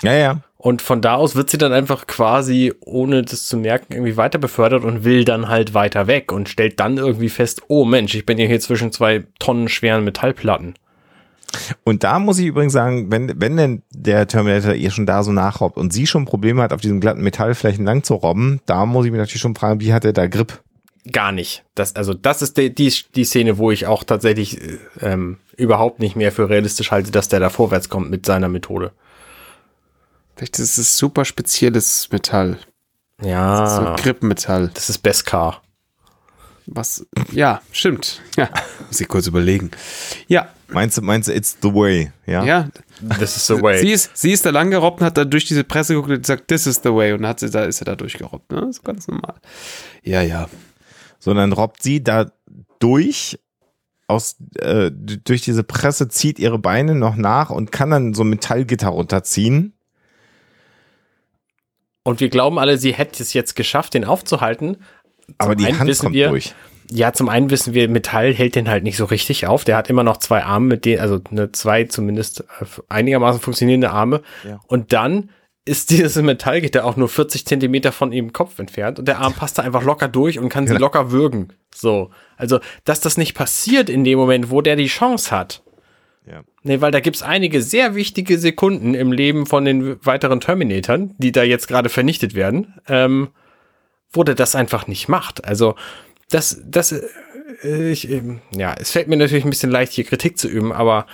Ja, 0.01 0.13
ja. 0.13 0.41
Und 0.57 0.81
von 0.81 1.01
da 1.01 1.15
aus 1.15 1.35
wird 1.35 1.49
sie 1.49 1.57
dann 1.57 1.71
einfach 1.71 2.05
quasi, 2.05 2.73
ohne 2.81 3.21
das 3.21 3.45
zu 3.45 3.57
merken, 3.57 3.93
irgendwie 3.93 4.17
weiter 4.17 4.39
befördert 4.39 4.83
und 4.83 5.05
will 5.05 5.23
dann 5.23 5.47
halt 5.47 5.73
weiter 5.73 6.07
weg 6.07 6.33
und 6.33 6.49
stellt 6.49 6.79
dann 6.81 6.97
irgendwie 6.97 7.29
fest, 7.29 7.61
oh 7.67 7.85
Mensch, 7.85 8.13
ich 8.13 8.25
bin 8.25 8.37
ja 8.37 8.45
hier 8.45 8.59
zwischen 8.59 8.91
zwei 8.91 9.23
Tonnen 9.39 9.69
schweren 9.69 10.03
Metallplatten. 10.03 10.75
Und 11.83 12.03
da 12.03 12.19
muss 12.19 12.39
ich 12.39 12.47
übrigens 12.47 12.73
sagen, 12.73 13.11
wenn, 13.11 13.39
wenn 13.41 13.57
denn 13.57 13.83
der 13.91 14.27
Terminator 14.27 14.73
ihr 14.73 14.91
schon 14.91 15.05
da 15.05 15.23
so 15.23 15.31
nachrobbt 15.31 15.77
und 15.77 15.93
sie 15.93 16.07
schon 16.07 16.25
Probleme 16.25 16.61
hat, 16.61 16.73
auf 16.73 16.81
diesen 16.81 16.99
glatten 16.99 17.21
Metallflächen 17.21 17.85
lang 17.85 18.03
zu 18.03 18.15
robben, 18.15 18.59
da 18.65 18.85
muss 18.85 19.05
ich 19.05 19.11
mich 19.11 19.19
natürlich 19.19 19.41
schon 19.41 19.55
fragen, 19.55 19.79
wie 19.79 19.93
hat 19.93 20.05
er 20.05 20.13
da 20.13 20.27
Grip? 20.27 20.61
Gar 21.11 21.31
nicht. 21.31 21.63
Das, 21.73 21.95
also 21.95 22.13
das 22.13 22.41
ist 22.41 22.57
die, 22.57 22.75
die, 22.75 22.93
die 23.15 23.23
Szene, 23.23 23.57
wo 23.57 23.71
ich 23.71 23.87
auch 23.87 24.03
tatsächlich 24.03 24.61
äh, 24.61 24.77
ähm, 25.01 25.37
überhaupt 25.55 25.99
nicht 25.99 26.15
mehr 26.15 26.31
für 26.31 26.49
realistisch 26.49 26.91
halte, 26.91 27.11
dass 27.11 27.29
der 27.29 27.39
da 27.39 27.49
vorwärts 27.49 27.89
kommt 27.89 28.11
mit 28.11 28.25
seiner 28.25 28.49
Methode. 28.49 28.91
Vielleicht 30.39 30.57
ist 30.59 30.77
es 30.77 30.97
super 30.97 31.25
spezielles 31.25 32.07
Metall. 32.13 32.57
Ja, 33.21 33.67
So 33.97 34.01
Grippenmetall. 34.01 34.71
das 34.73 34.89
ist 34.89 34.99
Beskar. 34.99 35.61
Was, 36.65 37.05
ja, 37.33 37.61
stimmt. 37.73 38.21
Ja, 38.37 38.49
muss 38.87 39.01
ich 39.01 39.09
kurz 39.09 39.27
überlegen. 39.27 39.71
Ja, 40.27 40.47
Meinst 40.69 40.97
du, 40.97 41.01
meinst 41.01 41.27
du, 41.27 41.33
it's 41.33 41.57
the 41.61 41.73
way? 41.73 42.13
Ja. 42.25 42.45
ja. 42.45 42.69
This 43.19 43.35
is 43.35 43.47
the 43.47 43.61
way. 43.61 43.81
Sie 43.81 43.91
ist, 43.91 44.15
sie 44.15 44.31
ist 44.31 44.45
da 44.45 44.51
lang 44.51 44.71
gerobbt 44.71 45.01
und 45.01 45.07
hat 45.07 45.17
da 45.17 45.25
durch 45.25 45.43
diese 45.43 45.65
Presse 45.65 45.93
geguckt 45.93 46.11
und 46.11 46.21
gesagt, 46.21 46.47
this 46.47 46.67
is 46.67 46.79
the 46.81 46.93
way. 46.93 47.11
Und 47.11 47.23
dann 47.23 47.31
hat 47.31 47.41
sie, 47.41 47.49
da 47.49 47.65
ist 47.65 47.79
sie 47.79 47.85
da 47.85 47.97
durchgerobbt. 47.97 48.49
Ne? 48.51 48.61
Das 48.61 48.69
ist 48.77 48.83
ganz 48.85 49.07
normal. 49.09 49.33
Ja, 50.03 50.21
ja. 50.21 50.47
Sondern 51.19 51.51
robbt 51.51 51.83
sie 51.83 52.01
da 52.01 52.31
durch 52.79 53.39
aus, 54.07 54.37
äh, 54.59 54.89
durch 54.91 55.41
diese 55.41 55.63
Presse, 55.63 56.07
zieht 56.07 56.39
ihre 56.39 56.59
Beine 56.59 56.95
noch 56.95 57.17
nach 57.17 57.49
und 57.49 57.71
kann 57.73 57.89
dann 57.89 58.13
so 58.13 58.23
ein 58.23 58.29
Metallgitter 58.29 58.89
runterziehen. 58.89 59.73
Und 62.03 62.19
wir 62.19 62.29
glauben 62.29 62.57
alle, 62.59 62.77
sie 62.77 62.93
hätte 62.93 63.21
es 63.21 63.33
jetzt 63.33 63.55
geschafft, 63.55 63.93
den 63.93 64.05
aufzuhalten. 64.05 64.77
Aber 65.37 65.51
Zum 65.51 65.57
die 65.57 65.65
einen 65.65 65.79
Hand 65.79 65.89
wissen 65.89 66.05
kommt 66.05 66.15
wir, 66.15 66.29
durch. 66.29 66.53
Ja, 66.91 67.13
zum 67.13 67.29
einen 67.29 67.51
wissen 67.51 67.73
wir, 67.75 67.87
Metall 67.87 68.33
hält 68.33 68.55
den 68.55 68.67
halt 68.67 68.83
nicht 68.83 68.97
so 68.97 69.05
richtig 69.05 69.45
auf. 69.45 69.63
Der 69.63 69.77
hat 69.77 69.89
immer 69.89 70.03
noch 70.03 70.17
zwei 70.17 70.43
Arme, 70.43 70.65
mit 70.67 70.85
denen, 70.85 71.01
also 71.01 71.19
ne, 71.29 71.51
zwei 71.51 71.83
zumindest 71.83 72.41
äh, 72.41 72.65
einigermaßen 72.89 73.39
funktionierende 73.41 73.91
Arme. 73.91 74.21
Ja. 74.43 74.59
Und 74.67 74.91
dann 74.91 75.29
ist 75.65 75.89
dieses 75.91 76.15
Metallgitter 76.15 76.85
auch 76.85 76.95
nur 76.95 77.07
40 77.09 77.45
Zentimeter 77.45 77.91
von 77.91 78.11
ihrem 78.11 78.33
Kopf 78.33 78.57
entfernt 78.57 78.97
und 78.97 79.07
der 79.07 79.19
Arm 79.19 79.33
passt 79.33 79.59
da 79.59 79.61
einfach 79.61 79.83
locker 79.83 80.07
durch 80.07 80.39
und 80.39 80.49
kann 80.49 80.65
sie 80.65 80.73
Ja. 80.73 80.79
locker 80.79 81.11
würgen. 81.11 81.49
So. 81.75 82.09
Also, 82.37 82.59
dass 82.85 83.01
das 83.01 83.17
nicht 83.17 83.35
passiert 83.35 83.89
in 83.89 84.03
dem 84.03 84.17
Moment, 84.17 84.49
wo 84.49 84.61
der 84.61 84.75
die 84.75 84.87
Chance 84.87 85.29
hat. 85.29 85.61
Ja. 86.25 86.43
Nee, 86.63 86.81
weil 86.81 86.91
da 86.91 86.99
gibt's 86.99 87.23
einige 87.23 87.61
sehr 87.61 87.95
wichtige 87.95 88.37
Sekunden 88.37 88.93
im 88.93 89.11
Leben 89.11 89.45
von 89.45 89.65
den 89.65 90.03
weiteren 90.05 90.39
Terminatoren, 90.41 91.15
die 91.17 91.31
da 91.31 91.43
jetzt 91.43 91.67
gerade 91.67 91.89
vernichtet 91.89 92.35
werden, 92.35 92.75
ähm, 92.87 93.29
wo 94.11 94.23
der 94.23 94.35
das 94.35 94.55
einfach 94.55 94.87
nicht 94.87 95.07
macht. 95.07 95.45
Also, 95.45 95.75
das, 96.29 96.61
das, 96.65 96.91
äh, 97.63 97.91
ich, 97.91 98.09
ähm, 98.11 98.41
ja, 98.55 98.75
es 98.79 98.91
fällt 98.91 99.07
mir 99.07 99.17
natürlich 99.17 99.43
ein 99.43 99.49
bisschen 99.49 99.71
leicht, 99.71 99.93
hier 99.93 100.03
Kritik 100.03 100.37
zu 100.37 100.47
üben, 100.47 100.71
aber 100.71 101.07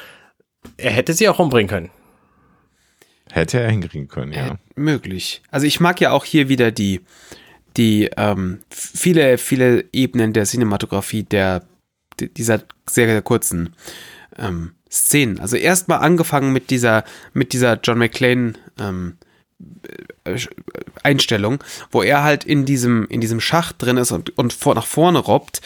er 0.77 0.91
hätte 0.91 1.13
sie 1.13 1.29
auch 1.29 1.39
umbringen 1.39 1.69
können. 1.69 1.91
Hätte 3.31 3.59
er 3.59 3.69
hinkriegen 3.71 4.07
können, 4.07 4.33
ja. 4.33 4.47
Äh, 4.47 4.55
möglich. 4.75 5.41
Also 5.51 5.65
ich 5.67 5.79
mag 5.79 5.99
ja 6.01 6.11
auch 6.11 6.25
hier 6.25 6.47
wieder 6.49 6.71
die, 6.71 7.01
die 7.77 8.09
ähm, 8.17 8.59
viele, 8.69 9.37
viele 9.37 9.85
Ebenen 9.93 10.33
der 10.33 10.45
Cinematografie 10.45 11.23
der, 11.23 11.63
die- 12.19 12.33
dieser 12.33 12.63
sehr, 12.89 13.07
sehr 13.07 13.21
kurzen 13.21 13.73
ähm, 14.37 14.71
Szenen. 14.95 15.39
Also 15.39 15.57
erstmal 15.57 15.99
angefangen 15.99 16.53
mit 16.53 16.69
dieser, 16.69 17.03
mit 17.33 17.53
dieser 17.53 17.79
John 17.83 17.99
McClane 17.99 18.53
ähm, 18.79 19.17
äh, 20.23 20.37
Einstellung, 21.03 21.63
wo 21.91 22.01
er 22.01 22.23
halt 22.23 22.43
in 22.43 22.65
diesem, 22.65 23.07
in 23.09 23.21
diesem 23.21 23.41
Schacht 23.41 23.81
drin 23.81 23.97
ist 23.97 24.11
und, 24.11 24.37
und 24.37 24.53
vor, 24.53 24.75
nach 24.75 24.85
vorne 24.85 25.19
robbt. 25.19 25.61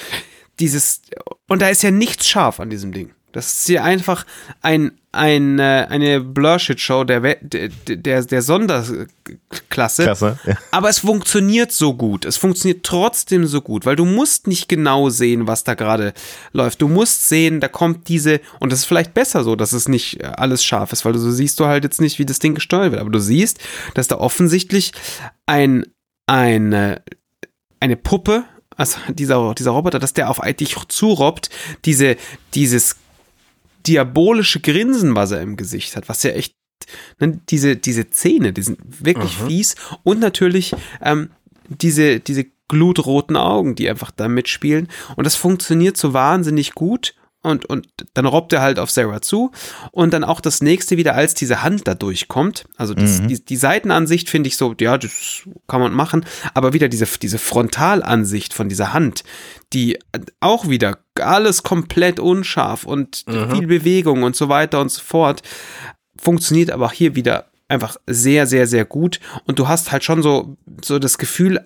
Dieses, 0.59 1.01
und 1.47 1.61
da 1.61 1.69
ist 1.69 1.83
ja 1.83 1.91
nichts 1.91 2.27
scharf 2.27 2.59
an 2.59 2.69
diesem 2.69 2.91
Ding. 2.91 3.11
Das 3.31 3.53
ist 3.53 3.67
hier 3.67 3.83
einfach 3.83 4.25
ein, 4.61 4.91
ein, 5.11 5.59
äh, 5.59 5.85
eine 5.89 6.19
Blur-Shit-Show 6.19 7.03
der, 7.03 7.35
der, 7.35 7.69
der, 7.69 8.23
der 8.23 8.41
Sonderklasse. 8.41 10.03
Klasse. 10.03 10.39
Ja. 10.45 10.55
Aber 10.71 10.89
es 10.89 10.99
funktioniert 10.99 11.71
so 11.71 11.93
gut. 11.93 12.25
Es 12.25 12.37
funktioniert 12.37 12.83
trotzdem 12.83 13.45
so 13.45 13.61
gut, 13.61 13.85
weil 13.85 13.95
du 13.95 14.05
musst 14.05 14.47
nicht 14.47 14.67
genau 14.67 15.09
sehen, 15.09 15.47
was 15.47 15.63
da 15.63 15.75
gerade 15.75 16.13
läuft. 16.53 16.81
Du 16.81 16.87
musst 16.87 17.27
sehen, 17.27 17.59
da 17.59 17.67
kommt 17.67 18.07
diese, 18.07 18.41
und 18.59 18.71
das 18.71 18.79
ist 18.79 18.85
vielleicht 18.85 19.13
besser 19.13 19.43
so, 19.43 19.55
dass 19.55 19.73
es 19.73 19.87
nicht 19.87 20.21
äh, 20.21 20.25
alles 20.25 20.63
scharf 20.63 20.91
ist, 20.91 21.05
weil 21.05 21.13
du 21.13 21.19
so 21.19 21.31
siehst 21.31 21.59
du 21.59 21.65
halt 21.65 21.83
jetzt 21.83 22.01
nicht, 22.01 22.17
wie 22.17 22.25
das 22.25 22.39
Ding 22.39 22.55
gesteuert 22.55 22.91
wird. 22.91 23.01
Aber 23.01 23.11
du 23.11 23.19
siehst, 23.19 23.59
dass 23.93 24.07
da 24.07 24.17
offensichtlich 24.17 24.93
ein, 25.45 25.85
eine, 26.25 27.03
eine 27.79 27.95
Puppe, 27.95 28.43
also 28.75 28.97
dieser, 29.09 29.53
dieser 29.55 29.71
Roboter, 29.71 29.99
dass 29.99 30.13
der 30.13 30.29
auf 30.29 30.39
dich 30.57 30.75
zurobbt, 30.87 31.49
diese, 31.83 32.15
dieses 32.53 32.95
diabolische 33.85 34.59
Grinsen, 34.59 35.15
was 35.15 35.31
er 35.31 35.41
im 35.41 35.57
Gesicht 35.57 35.95
hat, 35.95 36.09
was 36.09 36.23
ja 36.23 36.31
echt, 36.31 36.55
ne, 37.19 37.39
diese, 37.49 37.75
diese 37.75 38.09
Zähne, 38.09 38.53
die 38.53 38.61
sind 38.61 38.79
wirklich 39.03 39.35
fies. 39.35 39.75
Und 40.03 40.19
natürlich 40.19 40.75
ähm, 41.01 41.29
diese, 41.67 42.19
diese 42.19 42.45
glutroten 42.67 43.35
Augen, 43.35 43.75
die 43.75 43.89
einfach 43.89 44.11
da 44.11 44.27
mitspielen. 44.27 44.87
Und 45.15 45.25
das 45.25 45.35
funktioniert 45.35 45.97
so 45.97 46.13
wahnsinnig 46.13 46.73
gut. 46.73 47.15
Und, 47.41 47.65
und 47.67 47.87
dann 48.15 48.25
robbt 48.25 48.51
er 48.51 48.61
halt 48.61 48.79
auf 48.79 48.91
Sarah 48.91 49.21
zu. 49.21 49.51
Und 49.91 50.13
dann 50.13 50.25
auch 50.25 50.41
das 50.41 50.61
nächste 50.61 50.97
wieder, 50.97 51.15
als 51.15 51.33
diese 51.33 51.63
Hand 51.63 51.87
da 51.87 51.95
durchkommt. 51.95 52.65
Also 52.75 52.93
das, 52.93 53.25
die, 53.25 53.43
die 53.43 53.55
Seitenansicht 53.55 54.29
finde 54.29 54.49
ich 54.49 54.57
so, 54.57 54.75
ja, 54.79 54.97
das 54.97 55.43
kann 55.67 55.79
man 55.79 55.93
machen, 55.93 56.25
aber 56.53 56.73
wieder 56.73 56.89
diese, 56.89 57.05
diese 57.05 57.37
Frontalansicht 57.37 58.53
von 58.53 58.67
dieser 58.67 58.91
Hand, 58.91 59.23
die 59.71 59.97
auch 60.41 60.67
wieder 60.67 60.99
alles 61.21 61.63
komplett 61.63 62.19
unscharf 62.19 62.83
und 62.85 63.25
viel 63.27 63.67
Bewegung 63.67 64.23
und 64.23 64.35
so 64.35 64.49
weiter 64.49 64.81
und 64.81 64.91
so 64.91 65.01
fort, 65.01 65.41
funktioniert 66.17 66.71
aber 66.71 66.87
auch 66.87 66.91
hier 66.93 67.15
wieder 67.15 67.49
einfach 67.67 67.97
sehr, 68.07 68.47
sehr, 68.47 68.67
sehr 68.67 68.85
gut 68.85 69.19
und 69.45 69.59
du 69.59 69.67
hast 69.67 69.91
halt 69.91 70.03
schon 70.03 70.23
so, 70.23 70.57
so 70.83 70.99
das 70.99 71.17
Gefühl, 71.17 71.65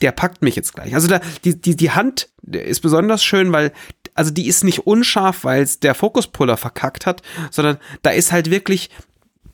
der 0.00 0.12
packt 0.12 0.42
mich 0.42 0.56
jetzt 0.56 0.74
gleich. 0.74 0.94
Also 0.94 1.08
da, 1.08 1.20
die, 1.44 1.60
die, 1.60 1.76
die 1.76 1.90
Hand 1.90 2.28
ist 2.50 2.80
besonders 2.80 3.22
schön, 3.22 3.52
weil, 3.52 3.72
also 4.14 4.30
die 4.30 4.46
ist 4.46 4.64
nicht 4.64 4.80
unscharf, 4.80 5.44
weil 5.44 5.62
es 5.62 5.80
der 5.80 5.94
Fokuspuller 5.94 6.56
verkackt 6.56 7.06
hat, 7.06 7.22
sondern 7.50 7.78
da 8.02 8.10
ist 8.10 8.32
halt 8.32 8.50
wirklich, 8.50 8.90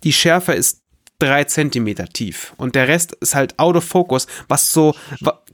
die 0.05 0.13
Schärfe 0.13 0.53
ist 0.53 0.83
drei 1.19 1.45
Zentimeter 1.45 2.07
tief 2.07 2.55
und 2.57 2.75
der 2.75 2.89
Rest 2.89 3.13
ist 3.21 3.35
halt 3.35 3.59
out 3.59 3.77
of 3.77 3.85
focus, 3.85 4.27
was 4.49 4.73
so, 4.73 4.95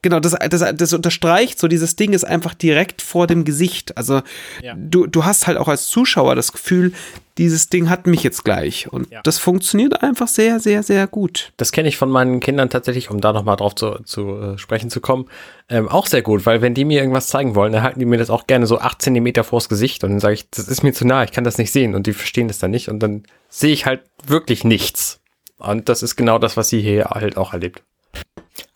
genau, 0.05 0.20
das, 0.20 0.36
das, 0.51 0.64
das 0.76 0.93
unterstreicht 0.93 1.59
so, 1.59 1.66
dieses 1.66 1.97
Ding 1.97 2.12
ist 2.12 2.22
einfach 2.22 2.55
direkt 2.55 3.02
vor 3.02 3.26
dem 3.26 3.44
Gesicht. 3.44 3.97
Also 3.97 4.22
Ja. 4.62 4.74
du, 4.76 5.09
du 5.09 5.24
hast 5.24 5.48
halt 5.48 5.59
auch 5.59 5.66
als 5.66 5.89
Zuschauer 5.89 6.36
das 6.36 6.52
Gefühl, 6.52 6.93
dieses 7.39 7.68
Ding 7.68 7.90
hat 7.90 8.06
mich 8.06 8.22
jetzt 8.22 8.44
gleich 8.44 8.93
und 8.93 9.10
Ja. 9.10 9.20
das 9.24 9.39
funktioniert 9.39 10.02
einfach 10.05 10.28
sehr, 10.28 10.60
sehr, 10.60 10.85
sehr 10.85 11.09
gut. 11.09 11.52
Das 11.56 11.72
kenne 11.72 11.89
ich 11.89 11.97
von 11.97 12.09
meinen 12.09 12.39
Kindern 12.39 12.70
tatsächlich, 12.70 13.10
um 13.10 13.20
da 13.20 13.32
nochmal 13.32 13.56
drauf 13.56 13.74
zu, 13.74 13.97
zu 14.05 14.36
äh, 14.40 14.59
sprechen 14.59 14.89
zu 14.90 15.01
kommen, 15.01 15.26
ähm, 15.68 15.89
auch 15.89 16.06
sehr 16.06 16.22
gut, 16.22 16.47
weil 16.47 16.60
wenn 16.62 16.74
die 16.74 16.85
mir 16.85 17.01
irgendwas 17.01 17.26
zeigen 17.26 17.56
wollen, 17.56 17.72
dann 17.72 17.82
halten 17.82 17.98
die 17.98 18.06
mir 18.06 18.18
das 18.18 18.31
auch 18.31 18.47
gerne 18.47 18.66
so 18.68 18.78
acht 18.78 19.02
Zentimeter 19.02 19.43
vors 19.43 19.68
Gesicht 19.68 20.05
und 20.05 20.10
dann 20.10 20.20
sage 20.20 20.35
ich, 20.35 20.48
das 20.51 20.68
ist 20.68 20.85
mir 20.85 20.93
zu 20.93 21.05
nah, 21.06 21.24
ich 21.24 21.32
kann 21.32 21.43
das 21.43 21.59
nicht 21.59 21.72
sehen 21.72 21.94
und 21.97 22.06
die 22.06 22.12
verstehen 22.12 22.47
das 22.47 22.59
dann 22.59 22.70
nicht 22.70 22.89
und 22.89 23.01
dann 23.01 23.24
sehe 23.48 23.72
ich 23.72 23.86
halt 23.86 24.02
wirklich 24.26 24.62
nichts. 24.62 25.20
Und 25.59 25.89
das 25.89 26.02
ist 26.02 26.16
genau 26.16 26.39
das, 26.39 26.56
was 26.56 26.68
sie 26.68 26.82
hier 26.82 27.06
halt 27.06 27.36
auch 27.36 27.52
erlebt. 27.55 27.82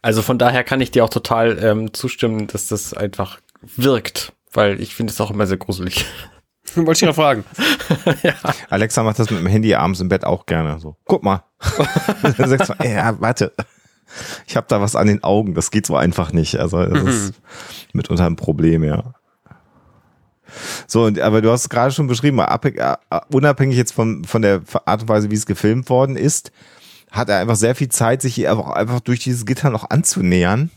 Also 0.02 0.22
von 0.22 0.38
daher 0.38 0.64
kann 0.64 0.80
ich 0.80 0.90
dir 0.90 1.04
auch 1.04 1.10
total 1.10 1.62
ähm, 1.62 1.92
zustimmen, 1.92 2.46
dass 2.46 2.68
das 2.68 2.94
einfach 2.94 3.40
wirkt, 3.62 4.32
weil 4.52 4.80
ich 4.80 4.94
finde 4.94 5.12
es 5.12 5.20
auch 5.20 5.30
immer 5.30 5.46
sehr 5.46 5.56
gruselig. 5.56 6.06
Wollte 6.74 6.92
ich 6.92 7.00
ja 7.02 7.12
fragen. 7.12 7.44
Alexa 8.68 9.02
macht 9.02 9.18
das 9.18 9.30
mit 9.30 9.40
dem 9.40 9.46
Handy 9.46 9.74
abends 9.74 10.00
im 10.00 10.08
Bett 10.08 10.24
auch 10.24 10.46
gerne. 10.46 10.78
So, 10.78 10.96
guck 11.06 11.22
mal. 11.22 11.44
Dann 12.22 12.48
sagst 12.48 12.70
du, 12.70 12.74
ey, 12.78 12.94
ja, 12.94 13.18
warte. 13.20 13.52
Ich 14.46 14.56
habe 14.56 14.66
da 14.68 14.80
was 14.80 14.94
an 14.94 15.06
den 15.06 15.24
Augen. 15.24 15.54
Das 15.54 15.70
geht 15.70 15.86
so 15.86 15.96
einfach 15.96 16.32
nicht. 16.32 16.58
Also 16.58 16.84
das 16.84 17.14
ist 17.14 17.34
mitunter 17.92 18.26
ein 18.26 18.36
Problem, 18.36 18.84
ja. 18.84 19.14
So, 20.86 21.04
und, 21.04 21.20
aber 21.20 21.42
du 21.42 21.50
hast 21.50 21.62
es 21.62 21.68
gerade 21.68 21.92
schon 21.92 22.06
beschrieben, 22.06 22.38
äh, 22.38 22.96
unabhängig 23.30 23.76
jetzt 23.76 23.92
von, 23.92 24.24
von 24.24 24.42
der 24.42 24.62
Art 24.84 25.02
und 25.02 25.08
Weise, 25.08 25.30
wie 25.30 25.34
es 25.34 25.46
gefilmt 25.46 25.90
worden 25.90 26.16
ist, 26.16 26.52
hat 27.10 27.28
er 27.28 27.38
einfach 27.38 27.56
sehr 27.56 27.74
viel 27.74 27.88
Zeit, 27.88 28.22
sich 28.22 28.48
einfach, 28.48 28.70
einfach 28.70 29.00
durch 29.00 29.20
dieses 29.20 29.46
Gitter 29.46 29.70
noch 29.70 29.90
anzunähern. 29.90 30.70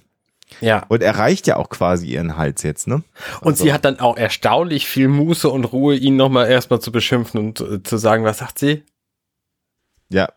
Ja. 0.60 0.86
Und 0.90 1.02
erreicht 1.02 1.48
ja 1.48 1.56
auch 1.56 1.70
quasi 1.70 2.08
ihren 2.08 2.36
Hals 2.36 2.64
jetzt, 2.64 2.86
ne? 2.86 3.04
Und 3.40 3.58
sie 3.58 3.72
hat 3.72 3.86
dann 3.86 4.00
auch 4.00 4.18
erstaunlich 4.18 4.86
viel 4.86 5.08
Muße 5.08 5.50
und 5.50 5.64
Ruhe, 5.64 5.96
ihn 5.96 6.18
nochmal 6.18 6.50
erstmal 6.50 6.82
zu 6.82 6.92
beschimpfen 6.92 7.40
und 7.40 7.62
äh, 7.62 7.84
zu 7.84 7.96
sagen, 7.96 8.26
was 8.26 8.40
sagt 8.40 8.60
sie? 8.60 8.84
Ja, 10.10 10.28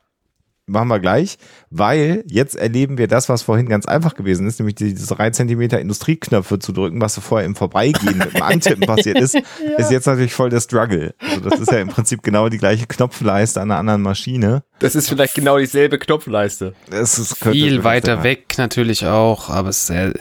machen 0.67 0.89
wir 0.89 0.99
gleich, 0.99 1.37
weil 1.71 2.25
jetzt 2.27 2.57
erleben 2.57 2.97
wir 2.97 3.07
das, 3.07 3.29
was 3.29 3.43
vorhin 3.43 3.69
ganz 3.69 3.87
einfach 3.87 4.15
gewesen 4.15 4.47
ist, 4.47 4.59
nämlich 4.59 4.77
diese 4.77 5.15
drei 5.15 5.31
Zentimeter 5.31 5.79
Industrieknöpfe 5.81 6.59
zu 6.59 6.73
drücken, 6.73 7.01
was 7.01 7.15
so 7.15 7.21
vorher 7.21 7.47
im 7.47 7.55
Vorbeigehen 7.55 8.17
mit 8.19 8.35
dem 8.35 8.43
Antippen 8.43 8.87
passiert 8.87 9.19
ist, 9.19 9.35
ist 9.79 9.91
jetzt 9.91 10.07
natürlich 10.07 10.33
voll 10.33 10.51
der 10.51 10.61
Struggle. 10.61 11.15
Also 11.21 11.49
das 11.49 11.61
ist 11.61 11.71
ja 11.71 11.79
im 11.79 11.89
Prinzip 11.89 12.23
genau 12.23 12.49
die 12.49 12.59
gleiche 12.59 12.87
Knopfleiste 12.87 13.61
an 13.61 13.71
einer 13.71 13.79
anderen 13.81 14.03
Maschine. 14.03 14.63
Das 14.79 14.95
ist 14.95 15.09
vielleicht 15.09 15.35
genau 15.35 15.59
dieselbe 15.59 15.99
Knopfleiste. 15.99 16.75
Das 16.91 17.19
ist, 17.19 17.37
Viel 17.37 17.85
weiter 17.85 18.17
der- 18.17 18.25
weg 18.25 18.55
natürlich 18.57 19.07
auch, 19.07 19.51
aber 19.51 19.69
es 19.69 19.79
ist 19.81 19.87
sehr, 19.89 20.15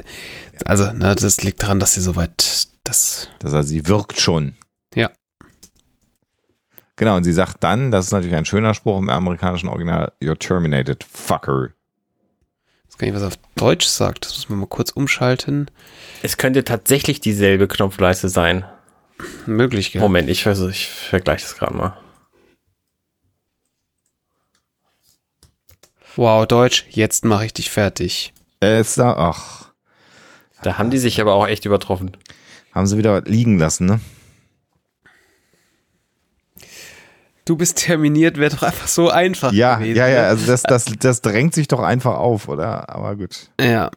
also, 0.66 0.92
ne, 0.92 1.16
das 1.16 1.42
liegt 1.42 1.64
daran, 1.64 1.80
dass 1.80 1.94
sie 1.94 2.02
so 2.02 2.16
weit, 2.16 2.68
das, 2.84 3.30
Das 3.40 3.54
heißt, 3.54 3.70
sie 3.70 3.88
wirkt 3.88 4.20
schon. 4.20 4.56
Genau, 6.96 7.16
und 7.18 7.24
sie 7.24 7.34
sagt 7.34 7.64
dann, 7.64 7.90
das 7.92 8.06
ist 8.08 8.12
natürlich 8.12 8.36
ein 8.36 8.46
schöner 8.46 8.74
Spruch 8.74 9.00
im 9.00 9.10
amerikanischen 9.10 9.68
Original, 9.68 10.12
you're 10.22 10.38
terminated, 10.38 11.04
fucker. 11.04 11.70
das 12.86 12.98
kann 12.98 13.10
ich 13.10 13.16
was 13.16 13.24
auf 13.24 13.34
Deutsch 13.56 13.86
sagt, 13.88 14.26
das 14.26 14.36
muss 14.36 14.50
man 14.50 14.60
mal 14.60 14.68
kurz 14.68 14.92
umschalten. 14.92 15.72
Es 16.22 16.38
könnte 16.38 16.64
tatsächlich 16.64 17.20
dieselbe 17.20 17.68
Knopfleiste 17.68 18.30
sein. 18.30 18.64
Möglich, 19.48 19.92
gell? 19.92 20.02
Moment, 20.02 20.30
ich, 20.30 20.44
versuch, 20.44 20.70
ich 20.70 20.88
vergleiche 20.90 21.44
das 21.46 21.56
gerade 21.56 21.76
mal. 21.76 21.98
Wow, 26.16 26.46
Deutsch, 26.46 26.86
jetzt 26.90 27.26
mache 27.26 27.46
ich 27.46 27.54
dich 27.54 27.72
fertig. 27.72 28.34
Äh, 28.62 28.82
ist 28.82 28.98
da, 29.00 29.14
ach, 29.14 29.72
Da 30.62 30.78
haben 30.78 30.92
die 30.92 31.00
sich 31.00 31.20
aber 31.20 31.34
auch 31.34 31.48
echt 31.48 31.66
übertroffen. 31.66 32.16
haben 32.72 32.86
sie 32.88 32.98
wieder 32.98 33.22
liegen 33.22 33.58
lassen, 33.58 33.86
ne? 33.88 34.00
Du 37.46 37.58
bist 37.58 37.78
terminiert, 37.78 38.38
wäre 38.38 38.56
doch 38.56 38.64
einfach 38.64 38.88
so 38.88 39.10
einfach 39.10 39.52
Ja, 39.52 39.76
gewesen. 39.76 39.98
ja, 39.98 40.08
ja, 40.08 40.22
ne? 40.22 40.28
also 40.28 40.46
das, 40.46 40.64
das, 40.64 40.86
das 41.00 41.22
drängt 41.22 41.54
sich 41.54 41.68
doch 41.68 41.82
einfach 41.82 42.16
auf, 42.16 42.48
oder? 42.48 42.90
Aber 42.90 43.16
gut, 43.16 43.50
Ja. 43.60 43.92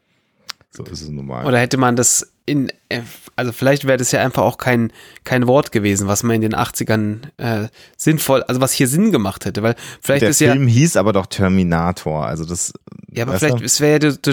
so 0.71 0.83
ist 0.85 1.03
es 1.03 1.09
nun 1.09 1.27
mal. 1.27 1.47
Oder 1.47 1.59
hätte 1.59 1.77
man 1.77 1.95
das 1.97 2.33
in, 2.49 2.71
äh, 2.89 3.01
also 3.35 3.51
vielleicht 3.53 3.87
wäre 3.87 3.99
das 3.99 4.13
ja 4.13 4.21
einfach 4.21 4.43
auch 4.43 4.57
kein, 4.59 4.93
kein 5.25 5.47
Wort 5.49 5.73
gewesen, 5.73 6.07
was 6.07 6.23
man 6.23 6.37
in 6.37 6.43
den 6.43 6.55
80ern 6.55 7.19
äh, 7.39 7.69
sinnvoll, 7.97 8.43
also 8.45 8.61
was 8.61 8.73
hier 8.73 8.87
Sinn 8.87 9.11
gemacht 9.11 9.45
hätte, 9.47 9.63
weil 9.65 9.75
vielleicht 10.01 10.23
Der 10.23 10.29
ist 10.31 10.41
ja, 10.41 10.53
Film 10.53 10.67
hieß 10.69 10.97
aber 10.97 11.13
doch 11.13 11.27
Terminator, 11.27 12.25
also 12.27 12.45
das. 12.45 12.73
ja, 13.11 13.25
aber 13.25 13.39
vielleicht 13.39 13.61
du? 13.61 13.65
es 13.65 13.81
wäre 13.81 13.93
ja, 13.95 13.99
du, 13.99 14.13
du, 14.17 14.33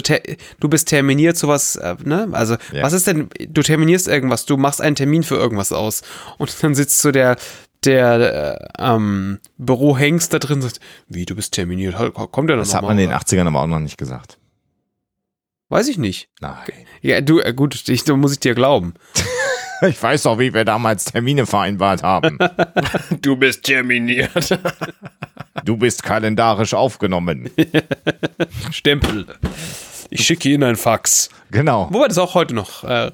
du 0.60 0.70
bist 0.70 0.90
terminiert, 0.90 1.38
sowas, 1.38 1.76
äh, 1.76 1.96
ne? 2.04 2.30
Also, 2.34 2.56
Ja. 2.72 2.84
was 2.84 2.94
ist 2.94 3.08
denn, 3.08 3.30
du 3.50 3.62
terminierst 3.64 4.08
irgendwas, 4.08 4.46
du 4.46 4.58
machst 4.58 4.80
einen 4.82 4.96
Termin 4.96 5.24
für 5.24 5.36
irgendwas 5.36 5.72
aus 5.72 6.02
und 6.38 6.56
dann 6.64 6.76
sitzt 6.76 7.00
so 7.00 7.12
der, 7.12 7.38
der 7.86 8.70
äh, 8.78 8.94
ähm, 8.96 9.40
Bürohengst 9.58 10.34
da 10.34 10.40
drin 10.40 10.62
sagt, 10.62 10.80
wie, 11.08 11.26
du 11.26 11.36
bist 11.36 11.54
terminiert, 11.54 11.98
Halt, 11.98 12.14
kommt 12.14 12.50
der 12.50 12.58
noch 12.58 12.64
Das 12.64 12.74
hat 12.74 12.84
man 12.84 12.92
in 12.98 13.10
den 13.10 13.10
oder? 13.10 13.20
80ern 13.20 13.48
aber 13.48 13.62
auch 13.62 13.68
noch 13.68 13.80
nicht 13.80 13.98
gesagt. 13.98 14.38
Weiß 15.70 15.88
ich 15.88 15.98
nicht. 15.98 16.30
Nein. 16.40 16.56
Ja, 17.02 17.22
du, 17.22 17.40
äh, 17.40 17.54
gut, 17.54 17.90
ich, 17.90 18.04
da 18.04 18.16
muss 18.16 18.34
ich 18.34 18.40
dir 18.40 18.56
glauben. 18.56 18.94
Ich 19.86 20.02
weiß 20.02 20.24
doch, 20.24 20.40
wie 20.40 20.54
wir 20.54 20.64
damals 20.64 21.04
Termine 21.04 21.46
vereinbart 21.46 22.04
haben. 22.04 22.38
Du 23.22 23.36
bist 23.36 23.64
terminiert. 23.64 24.32
Du 25.66 25.76
bist 25.76 26.04
kalendarisch 26.04 26.74
aufgenommen. 26.74 27.50
Stempel. 28.72 29.28
Ich 30.10 30.26
schicke 30.26 30.50
Ihnen 30.50 30.64
ein 30.64 30.76
Fax. 30.78 31.30
Genau. 31.52 31.90
Wobei 31.92 32.08
das 32.08 32.18
auch 32.18 32.34
heute 32.34 32.56
noch. 32.56 32.84
Äh, 32.84 33.12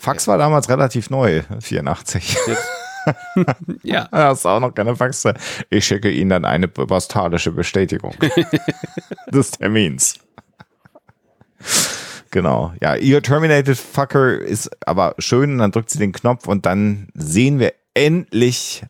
Fax 0.00 0.26
war 0.26 0.38
damals 0.38 0.68
relativ 0.68 1.10
neu, 1.10 1.42
84. 1.60 2.36
Ja. 3.82 4.08
Da 4.10 4.28
hast 4.28 4.44
du 4.44 4.48
auch 4.48 4.60
noch 4.60 4.74
keine 4.74 4.96
Faxe. 4.96 5.34
Ich 5.70 5.86
schicke 5.86 6.10
Ihnen 6.10 6.30
dann 6.30 6.44
eine 6.44 6.68
postalische 6.68 7.52
Bestätigung 7.52 8.14
des 9.32 9.52
Termins. 9.52 10.14
Genau. 12.30 12.72
Ja, 12.82 12.96
Ihr 12.96 13.22
Terminated 13.22 13.78
Fucker 13.78 14.38
ist 14.38 14.70
aber 14.86 15.14
schön. 15.18 15.52
Und 15.52 15.58
dann 15.58 15.72
drückt 15.72 15.90
sie 15.90 15.98
den 15.98 16.12
Knopf 16.12 16.46
und 16.46 16.66
dann 16.66 17.08
sehen 17.14 17.58
wir 17.58 17.72
endlich, 17.94 18.84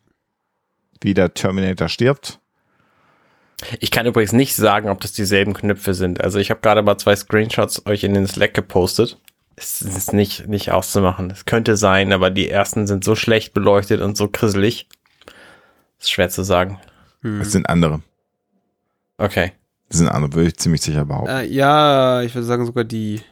wie 1.01 1.15
der 1.15 1.35
Terminator 1.35 1.89
stirbt. 1.89 2.41
Ich 3.81 3.91
kann 3.91 4.07
übrigens 4.07 4.33
nicht 4.33 4.55
sagen, 4.55 4.91
ob 4.91 5.01
das 5.01 5.13
dieselben 5.13 5.55
Knöpfe 5.55 5.95
sind. 5.95 6.21
Also 6.21 6.39
ich 6.39 6.51
habe 6.51 6.61
gerade 6.61 6.83
mal 6.83 6.99
zwei 6.99 7.17
Screenshots 7.17 7.87
euch 7.87 8.05
in 8.05 8.15
den 8.15 8.27
Slack 8.27 8.53
gepostet. 8.53 9.19
Es 9.57 9.81
ist 9.81 10.13
nicht, 10.13 10.49
nicht 10.49 10.71
auszumachen. 10.71 11.31
Es 11.31 11.47
könnte 11.47 11.77
sein, 11.79 12.13
aber 12.13 12.31
die 12.31 12.49
ersten 12.51 12.87
sind 12.87 13.05
so 13.05 13.15
schlecht 13.17 13.55
beleuchtet 13.55 14.03
und 14.03 14.17
so 14.17 14.29
krisselig. 14.29 14.87
Ist 15.99 16.11
schwer 16.11 16.29
zu 16.29 16.43
sagen. 16.43 16.79
Es 17.41 17.53
sind 17.53 17.69
andere. 17.69 18.03
Okay. 19.19 19.53
Das 19.89 19.99
sind 19.99 20.09
andere, 20.09 20.35
würde 20.35 20.49
ich 20.49 20.57
ziemlich 20.59 20.83
sicher 20.83 21.05
behaupten. 21.07 21.31
Äh, 21.31 21.45
ja, 21.47 22.21
ich 22.23 22.35
würde 22.35 22.47
sagen 22.47 22.67
sogar 22.67 22.85
die. 22.85 23.23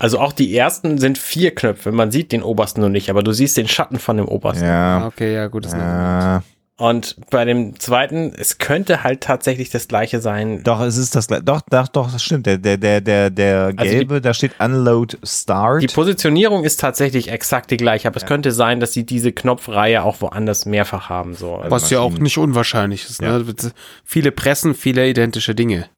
Also 0.00 0.18
auch 0.18 0.32
die 0.32 0.54
ersten 0.56 0.98
sind 0.98 1.18
vier 1.18 1.54
Knöpfe. 1.54 1.92
Man 1.92 2.10
sieht 2.10 2.32
den 2.32 2.42
obersten 2.42 2.80
nur 2.80 2.90
nicht, 2.90 3.08
aber 3.10 3.22
du 3.22 3.32
siehst 3.32 3.56
den 3.56 3.68
Schatten 3.68 3.98
von 3.98 4.16
dem 4.16 4.26
obersten. 4.26 4.64
Ah, 4.64 4.98
Ja. 5.00 5.06
okay, 5.06 5.34
ja, 5.34 5.46
gut. 5.48 5.64
Das 5.64 5.72
Äh, 5.74 6.40
Und 6.80 7.16
bei 7.30 7.44
dem 7.44 7.78
zweiten, 7.80 8.32
es 8.36 8.58
könnte 8.58 9.02
halt 9.02 9.20
tatsächlich 9.20 9.68
das 9.68 9.88
gleiche 9.88 10.20
sein. 10.20 10.62
doch, 10.62 10.80
es 10.80 10.96
ist 10.96 11.16
das 11.16 11.26
gleiche. 11.26 11.42
Doch, 11.42 11.60
doch, 11.68 11.88
doch, 11.88 12.12
das 12.12 12.22
stimmt. 12.22 12.46
Der, 12.46 12.56
der, 12.56 12.76
der, 12.76 13.00
der, 13.00 13.30
der 13.30 13.72
die- 13.72 13.76
gelbe, 13.82 14.20
da 14.20 14.32
steht 14.32 14.60
Unload 14.60 15.18
Start. 15.24 15.82
Die 15.82 15.88
Positionierung 15.88 16.62
ist 16.62 16.78
tatsächlich 16.78 17.32
exakt 17.32 17.72
die 17.72 17.78
gleiche, 17.78 18.06
aber 18.06 18.18
es 18.18 18.26
könnte 18.26 18.52
sein, 18.52 18.78
dass 18.78 18.92
sie 18.92 19.04
diese 19.04 19.32
Knopfreihe 19.32 20.04
auch 20.04 20.20
woanders 20.20 20.66
mehrfach 20.66 21.08
haben. 21.08 21.34
So. 21.34 21.56
Also 21.56 21.70
Was 21.72 21.90
ja 21.90 21.98
auch 21.98 22.16
nicht 22.16 22.38
unwahrscheinlich 22.38 23.06
ist. 23.06 23.20
Ja. 23.20 23.38
Ne? 23.40 23.54
Viele 24.04 24.30
Pressen, 24.30 24.76
viele 24.76 25.08
identische 25.10 25.56
Dinge. 25.56 25.88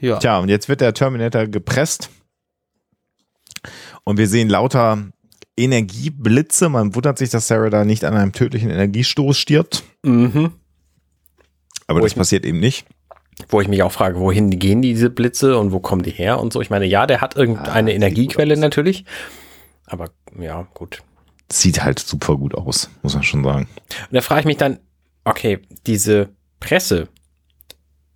Ja. 0.00 0.18
Tja, 0.18 0.38
und 0.40 0.48
jetzt 0.48 0.68
wird 0.68 0.80
der 0.80 0.94
Terminator 0.94 1.46
gepresst. 1.46 2.10
Und 4.02 4.16
wir 4.18 4.26
sehen 4.26 4.48
lauter 4.48 4.98
Energieblitze. 5.64 6.68
Man 6.68 6.94
wundert 6.94 7.18
sich, 7.18 7.30
dass 7.30 7.48
Sarah 7.48 7.70
da 7.70 7.84
nicht 7.84 8.04
an 8.04 8.14
einem 8.14 8.32
tödlichen 8.32 8.70
Energiestoß 8.70 9.36
stirbt. 9.36 9.84
Mhm. 10.02 10.52
Aber 11.86 12.00
Wo 12.00 12.04
das 12.04 12.14
passiert 12.14 12.44
eben 12.44 12.60
nicht. 12.60 12.86
Wo 13.48 13.60
ich 13.60 13.68
mich 13.68 13.82
auch 13.82 13.92
frage, 13.92 14.18
wohin 14.20 14.50
gehen 14.58 14.82
diese 14.82 15.10
Blitze 15.10 15.58
und 15.58 15.72
wo 15.72 15.80
kommen 15.80 16.02
die 16.02 16.10
her 16.10 16.38
und 16.40 16.52
so. 16.52 16.60
Ich 16.60 16.70
meine, 16.70 16.84
ja, 16.86 17.06
der 17.06 17.20
hat 17.20 17.36
irgendeine 17.36 17.90
Ah, 17.90 17.94
Energiequelle 17.94 18.56
natürlich. 18.56 19.04
Aber 19.86 20.10
ja, 20.38 20.68
gut. 20.74 21.02
Sieht 21.50 21.82
halt 21.82 21.98
super 21.98 22.36
gut 22.36 22.54
aus, 22.54 22.90
muss 23.02 23.14
man 23.14 23.22
schon 23.24 23.42
sagen. 23.42 23.66
Und 23.76 24.14
da 24.14 24.20
frage 24.20 24.40
ich 24.40 24.46
mich 24.46 24.58
dann, 24.58 24.78
okay, 25.24 25.58
diese 25.86 26.28
Presse, 26.60 27.08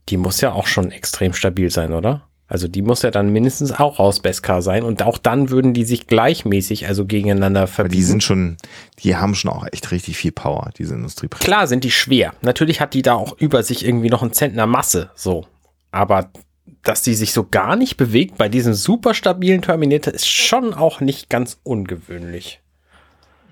die 0.08 0.18
muss 0.18 0.40
ja 0.40 0.52
auch 0.52 0.66
schon 0.66 0.92
extrem 0.92 1.32
stabil 1.32 1.70
sein, 1.70 1.92
oder? 1.94 2.28
Also 2.54 2.68
die 2.68 2.82
muss 2.82 3.02
ja 3.02 3.10
dann 3.10 3.32
mindestens 3.32 3.72
auch 3.72 3.98
aus 3.98 4.20
Beskar 4.20 4.62
sein 4.62 4.84
und 4.84 5.02
auch 5.02 5.18
dann 5.18 5.50
würden 5.50 5.74
die 5.74 5.84
sich 5.84 6.06
gleichmäßig, 6.06 6.86
also 6.86 7.04
gegeneinander 7.04 7.62
Aber 7.62 7.66
verbiegen. 7.66 7.96
die 7.96 8.04
sind 8.04 8.22
schon, 8.22 8.58
die 9.00 9.16
haben 9.16 9.34
schon 9.34 9.50
auch 9.50 9.66
echt 9.72 9.90
richtig 9.90 10.16
viel 10.16 10.30
Power, 10.30 10.70
diese 10.78 10.94
Industriepresse. 10.94 11.42
Klar 11.42 11.66
sind 11.66 11.82
die 11.82 11.90
schwer. 11.90 12.32
Natürlich 12.42 12.80
hat 12.80 12.94
die 12.94 13.02
da 13.02 13.14
auch 13.14 13.36
über 13.38 13.64
sich 13.64 13.84
irgendwie 13.84 14.08
noch 14.08 14.22
einen 14.22 14.32
Zentner 14.32 14.68
Masse, 14.68 15.10
so. 15.16 15.48
Aber 15.90 16.30
dass 16.84 17.02
die 17.02 17.16
sich 17.16 17.32
so 17.32 17.42
gar 17.42 17.74
nicht 17.74 17.96
bewegt 17.96 18.38
bei 18.38 18.48
diesem 18.48 18.74
super 18.74 19.14
stabilen 19.14 19.60
Terminator 19.60 20.14
ist 20.14 20.28
schon 20.28 20.74
auch 20.74 21.00
nicht 21.00 21.28
ganz 21.28 21.58
ungewöhnlich. 21.64 22.60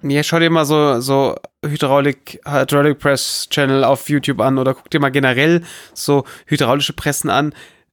Ja, 0.05 0.23
schau 0.23 0.39
dir 0.39 0.51
mal 0.51 0.65
so, 0.65 1.01
so 1.01 1.35
Hydraulik, 1.67 2.41
Hydraulic 2.47 3.01
Press 3.01 3.49
Channel 3.51 3.83
auf 3.83 4.09
YouTube 4.09 4.41
an 4.41 4.59
oder 4.59 4.75
guck 4.75 4.91
dir 4.91 5.01
mal 5.01 5.11
generell 5.11 5.65
so 5.93 6.23
hydraulische 6.47 6.93
Pressen 6.93 7.31
an. 7.31 7.53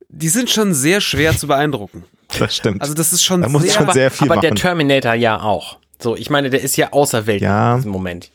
Die 0.10 0.30
sind 0.30 0.50
schon 0.50 0.74
sehr 0.74 1.02
schwer 1.02 1.38
zu 1.38 1.48
beeindrucken. 1.48 2.04
Das 2.40 2.56
stimmt. 2.56 2.82
Also 2.82 2.94
das 2.94 3.14
ist 3.14 3.24
schon 3.24 3.42
Da 3.42 3.50
muss 3.50 3.64
sehr, 3.64 3.72
schon 3.74 3.84
aber, 3.84 3.94
sehr 3.94 4.12
viel 4.12 4.32
aber 4.32 4.42
der 4.42 4.52
machen. 4.52 4.62
Terminator 4.62 5.14
ja 5.14 5.40
auch. 5.42 5.78
So, 6.02 6.16
ich 6.16 6.30
meine, 6.30 6.50
der 6.50 6.62
ist 6.62 6.78
ja 6.78 6.92
außerweltlich 6.94 7.44
Ja. 7.48 7.72
in 7.74 7.78
diesem 7.80 7.92
Moment. 7.92 8.32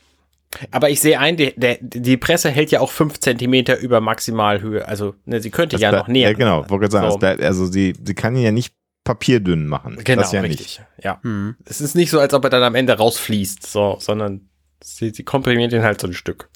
Aber 0.70 0.88
ich 0.88 1.00
sehe 1.00 1.18
ein, 1.18 1.36
der, 1.36 1.52
der, 1.56 1.78
die 1.80 2.16
Presse 2.16 2.48
hält 2.48 2.70
ja 2.70 2.78
auch 2.80 2.90
fünf 2.92 3.18
Zentimeter 3.18 3.78
über 3.78 4.00
Maximalhöhe. 4.00 4.86
Also, 4.86 5.14
ne, 5.24 5.40
sie 5.40 5.50
könnte 5.50 5.74
Das 5.74 5.80
ja 5.82 5.90
noch 5.90 6.06
näher. 6.06 6.30
Ja, 6.30 6.36
genau. 6.36 6.58
Wollte 6.70 6.78
gerade 6.88 6.92
sagen, 6.92 7.10
So. 7.10 7.18
bleibt- 7.18 7.42
also 7.42 7.66
sie, 7.66 7.94
sie 8.04 8.14
kann 8.14 8.36
ihn 8.36 8.42
ja 8.42 8.52
nicht 8.52 8.72
papierdünn 9.02 9.66
machen. 9.66 9.98
Genau, 10.04 10.22
das 10.22 10.30
ja 10.32 10.42
richtig. 10.42 10.80
Ja. 11.02 11.18
Hm. 11.22 11.56
Es 11.64 11.80
ist 11.80 11.94
nicht 11.96 12.10
so, 12.10 12.20
als 12.20 12.34
ob 12.34 12.44
er 12.44 12.50
dann 12.50 12.62
am 12.62 12.74
Ende 12.76 12.92
rausfließt, 12.92 13.66
so, 13.66 13.96
sondern 14.00 14.48
sie, 14.82 15.10
sie 15.10 15.24
komprimiert 15.24 15.72
ihn 15.72 15.82
halt 15.82 16.00
so 16.00 16.06
ein 16.06 16.14
Stück. 16.14 16.48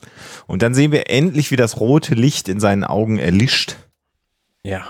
nicht. 0.00 0.10
Und 0.46 0.62
dann 0.62 0.74
sehen 0.74 0.92
wir 0.92 1.10
endlich, 1.10 1.50
wie 1.50 1.56
das 1.56 1.80
rote 1.80 2.14
Licht 2.14 2.48
in 2.48 2.60
seinen 2.60 2.84
Augen 2.84 3.18
erlischt. 3.18 3.76
Ja. 4.66 4.84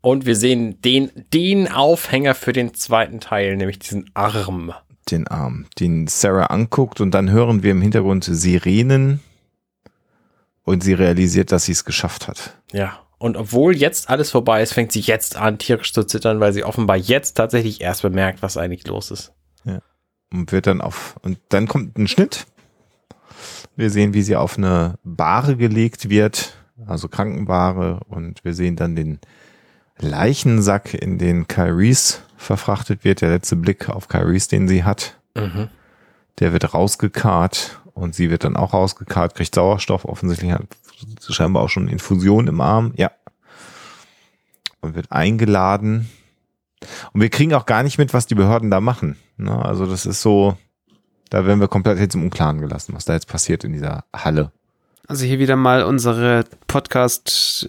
Und 0.00 0.24
wir 0.24 0.36
sehen 0.36 0.80
den, 0.82 1.10
den 1.32 1.70
Aufhänger 1.70 2.34
für 2.34 2.52
den 2.52 2.74
zweiten 2.74 3.20
Teil, 3.20 3.56
nämlich 3.56 3.80
diesen 3.80 4.10
Arm. 4.14 4.72
Den 5.10 5.26
Arm, 5.26 5.66
den 5.80 6.06
Sarah 6.06 6.46
anguckt 6.46 7.00
und 7.00 7.10
dann 7.10 7.30
hören 7.30 7.62
wir 7.62 7.72
im 7.72 7.82
Hintergrund 7.82 8.24
Sirenen 8.24 9.20
und 10.62 10.84
sie 10.84 10.92
realisiert, 10.92 11.50
dass 11.52 11.64
sie 11.64 11.72
es 11.72 11.84
geschafft 11.84 12.28
hat. 12.28 12.56
Ja. 12.72 13.00
Und 13.18 13.36
obwohl 13.36 13.76
jetzt 13.76 14.08
alles 14.10 14.30
vorbei 14.30 14.62
ist, 14.62 14.74
fängt 14.74 14.92
sie 14.92 15.00
jetzt 15.00 15.36
an, 15.36 15.58
tierisch 15.58 15.92
zu 15.92 16.04
zittern, 16.04 16.40
weil 16.40 16.52
sie 16.52 16.64
offenbar 16.64 16.96
jetzt 16.96 17.34
tatsächlich 17.34 17.80
erst 17.80 18.02
bemerkt, 18.02 18.42
was 18.42 18.56
eigentlich 18.56 18.86
los 18.86 19.10
ist. 19.10 19.32
und 20.32 20.52
wird 20.52 20.66
dann 20.66 20.80
auf 20.80 21.16
und 21.22 21.38
dann 21.48 21.66
kommt 21.66 21.98
ein 21.98 22.06
Schnitt. 22.06 22.46
Wir 23.76 23.90
sehen, 23.90 24.14
wie 24.14 24.22
sie 24.22 24.36
auf 24.36 24.56
eine 24.58 24.98
Bahre 25.02 25.56
gelegt 25.56 26.10
wird, 26.10 26.54
also 26.86 27.08
Krankenbahre 27.08 28.00
und 28.08 28.44
wir 28.44 28.54
sehen 28.54 28.76
dann 28.76 28.96
den 28.96 29.20
Leichensack, 29.98 30.94
in 30.94 31.18
den 31.18 31.46
Kyrie's 31.46 32.22
verfrachtet 32.36 33.04
wird. 33.04 33.20
Der 33.20 33.30
letzte 33.30 33.56
Blick 33.56 33.88
auf 33.88 34.08
Kyrie's, 34.08 34.48
den 34.48 34.68
sie 34.68 34.84
hat, 34.84 35.18
Mhm. 35.36 35.68
der 36.40 36.52
wird 36.52 36.74
rausgekarrt 36.74 37.80
und 37.94 38.14
sie 38.14 38.30
wird 38.30 38.44
dann 38.44 38.56
auch 38.56 38.72
rausgekarrt, 38.72 39.34
kriegt 39.34 39.54
Sauerstoff. 39.54 40.04
Offensichtlich 40.04 40.50
hat 40.52 40.62
sie 41.20 41.32
scheinbar 41.32 41.62
auch 41.62 41.68
schon 41.68 41.88
Infusion 41.88 42.48
im 42.48 42.60
Arm, 42.60 42.92
ja. 42.96 43.10
Und 44.80 44.94
wird 44.94 45.12
eingeladen. 45.12 46.10
Und 47.12 47.20
wir 47.20 47.30
kriegen 47.30 47.54
auch 47.54 47.66
gar 47.66 47.82
nicht 47.82 47.98
mit, 47.98 48.12
was 48.12 48.26
die 48.26 48.34
Behörden 48.34 48.70
da 48.70 48.80
machen. 48.80 49.16
Ne? 49.36 49.64
Also 49.64 49.86
das 49.86 50.04
ist 50.06 50.20
so, 50.20 50.56
da 51.30 51.46
werden 51.46 51.60
wir 51.60 51.68
komplett 51.68 51.98
jetzt 51.98 52.14
im 52.14 52.22
Unklaren 52.24 52.60
gelassen, 52.60 52.94
was 52.94 53.04
da 53.06 53.14
jetzt 53.14 53.28
passiert 53.28 53.64
in 53.64 53.72
dieser 53.72 54.04
Halle. 54.14 54.52
Also 55.06 55.24
hier 55.26 55.38
wieder 55.38 55.56
mal 55.56 55.82
unsere 55.82 56.44
Podcast 56.66 57.68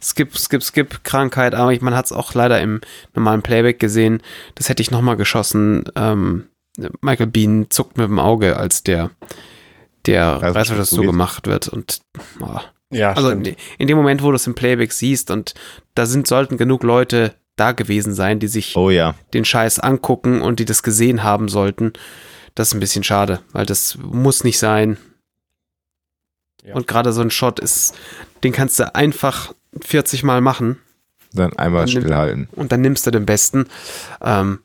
Skip, 0.00 0.36
Skip, 0.36 0.62
Skip 0.62 1.04
Krankheit, 1.04 1.54
aber 1.54 1.72
ich, 1.72 1.80
man 1.80 1.94
hat 1.94 2.06
es 2.06 2.12
auch 2.12 2.34
leider 2.34 2.60
im 2.60 2.80
normalen 3.14 3.42
Playback 3.42 3.78
gesehen. 3.78 4.22
Das 4.54 4.68
hätte 4.68 4.82
ich 4.82 4.90
nochmal 4.90 5.16
geschossen. 5.16 5.84
Ähm, 5.94 6.48
Michael 7.00 7.26
Bean 7.26 7.66
zuckt 7.70 7.96
mit 7.96 8.06
dem 8.06 8.18
Auge, 8.18 8.56
als 8.56 8.82
der 8.82 9.10
der 10.06 10.42
Reißverschluss 10.42 10.90
so 10.90 11.02
gemacht 11.02 11.46
wird 11.46 11.68
und 11.68 12.00
oh. 12.40 12.58
Ja, 12.90 13.12
also 13.12 13.30
in, 13.30 13.56
in 13.78 13.88
dem 13.88 13.96
Moment, 13.96 14.22
wo 14.22 14.30
du 14.30 14.36
es 14.36 14.46
im 14.46 14.54
Playback 14.54 14.92
siehst 14.92 15.30
und 15.30 15.54
da 15.94 16.04
sind 16.04 16.26
sollten 16.26 16.58
genug 16.58 16.82
Leute 16.82 17.34
da 17.56 17.72
gewesen 17.72 18.12
sein, 18.12 18.38
die 18.38 18.48
sich 18.48 18.76
Oh 18.76 18.90
ja. 18.90 19.14
den 19.32 19.44
Scheiß 19.44 19.78
angucken 19.78 20.42
und 20.42 20.58
die 20.58 20.64
das 20.64 20.82
gesehen 20.82 21.22
haben 21.22 21.48
sollten. 21.48 21.92
Das 22.54 22.68
ist 22.68 22.74
ein 22.74 22.80
bisschen 22.80 23.04
schade, 23.04 23.40
weil 23.52 23.64
das 23.64 23.96
muss 24.02 24.44
nicht 24.44 24.58
sein. 24.58 24.98
Ja. 26.64 26.74
Und 26.74 26.86
gerade 26.86 27.12
so 27.12 27.20
ein 27.20 27.30
Shot 27.30 27.58
ist, 27.60 27.94
den 28.44 28.52
kannst 28.52 28.78
du 28.78 28.94
einfach 28.94 29.52
40 29.84 30.22
Mal 30.22 30.40
machen 30.40 30.78
Dann 31.32 31.56
einmal 31.56 31.88
stillhalten. 31.88 32.48
und 32.52 32.72
dann 32.72 32.80
nimmst 32.80 33.06
du 33.06 33.10
den 33.10 33.26
besten. 33.26 33.66
Ähm, 34.22 34.60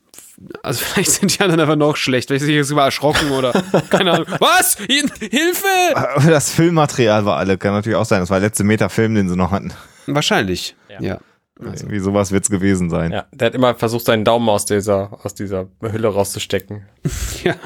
also 0.62 0.84
vielleicht 0.84 1.10
sind 1.10 1.36
die 1.36 1.42
anderen 1.42 1.60
einfach 1.60 1.76
noch 1.76 1.96
schlecht, 1.96 2.28
vielleicht 2.28 2.42
sind 2.44 2.50
die 2.50 2.56
jetzt 2.56 2.70
über 2.70 2.84
erschrocken 2.84 3.30
oder 3.30 3.52
keine 3.90 4.12
Ahnung. 4.12 4.26
Was? 4.38 4.76
Hilfe! 4.76 5.66
Aber 5.94 6.30
das 6.30 6.50
Filmmaterial 6.50 7.24
war 7.24 7.36
alle, 7.36 7.58
kann 7.58 7.72
natürlich 7.72 7.96
auch 7.96 8.04
sein. 8.04 8.20
Das 8.20 8.30
war 8.30 8.38
der 8.38 8.48
letzte 8.48 8.64
Meter-Film, 8.64 9.14
den 9.14 9.28
sie 9.28 9.36
noch 9.36 9.50
hatten. 9.50 9.72
Wahrscheinlich. 10.06 10.76
Ja. 10.88 11.00
Ja. 11.00 11.18
Also, 11.60 11.86
Irgendwie 11.86 11.98
sowas 11.98 12.30
wird's 12.30 12.50
gewesen 12.50 12.88
sein. 12.88 13.10
Ja, 13.10 13.26
der 13.32 13.46
hat 13.46 13.54
immer 13.56 13.74
versucht, 13.74 14.04
seinen 14.04 14.24
Daumen 14.24 14.48
aus 14.48 14.64
dieser, 14.64 15.18
aus 15.24 15.34
dieser 15.34 15.66
Hülle 15.80 16.06
rauszustecken. 16.06 16.86
ja. 17.44 17.56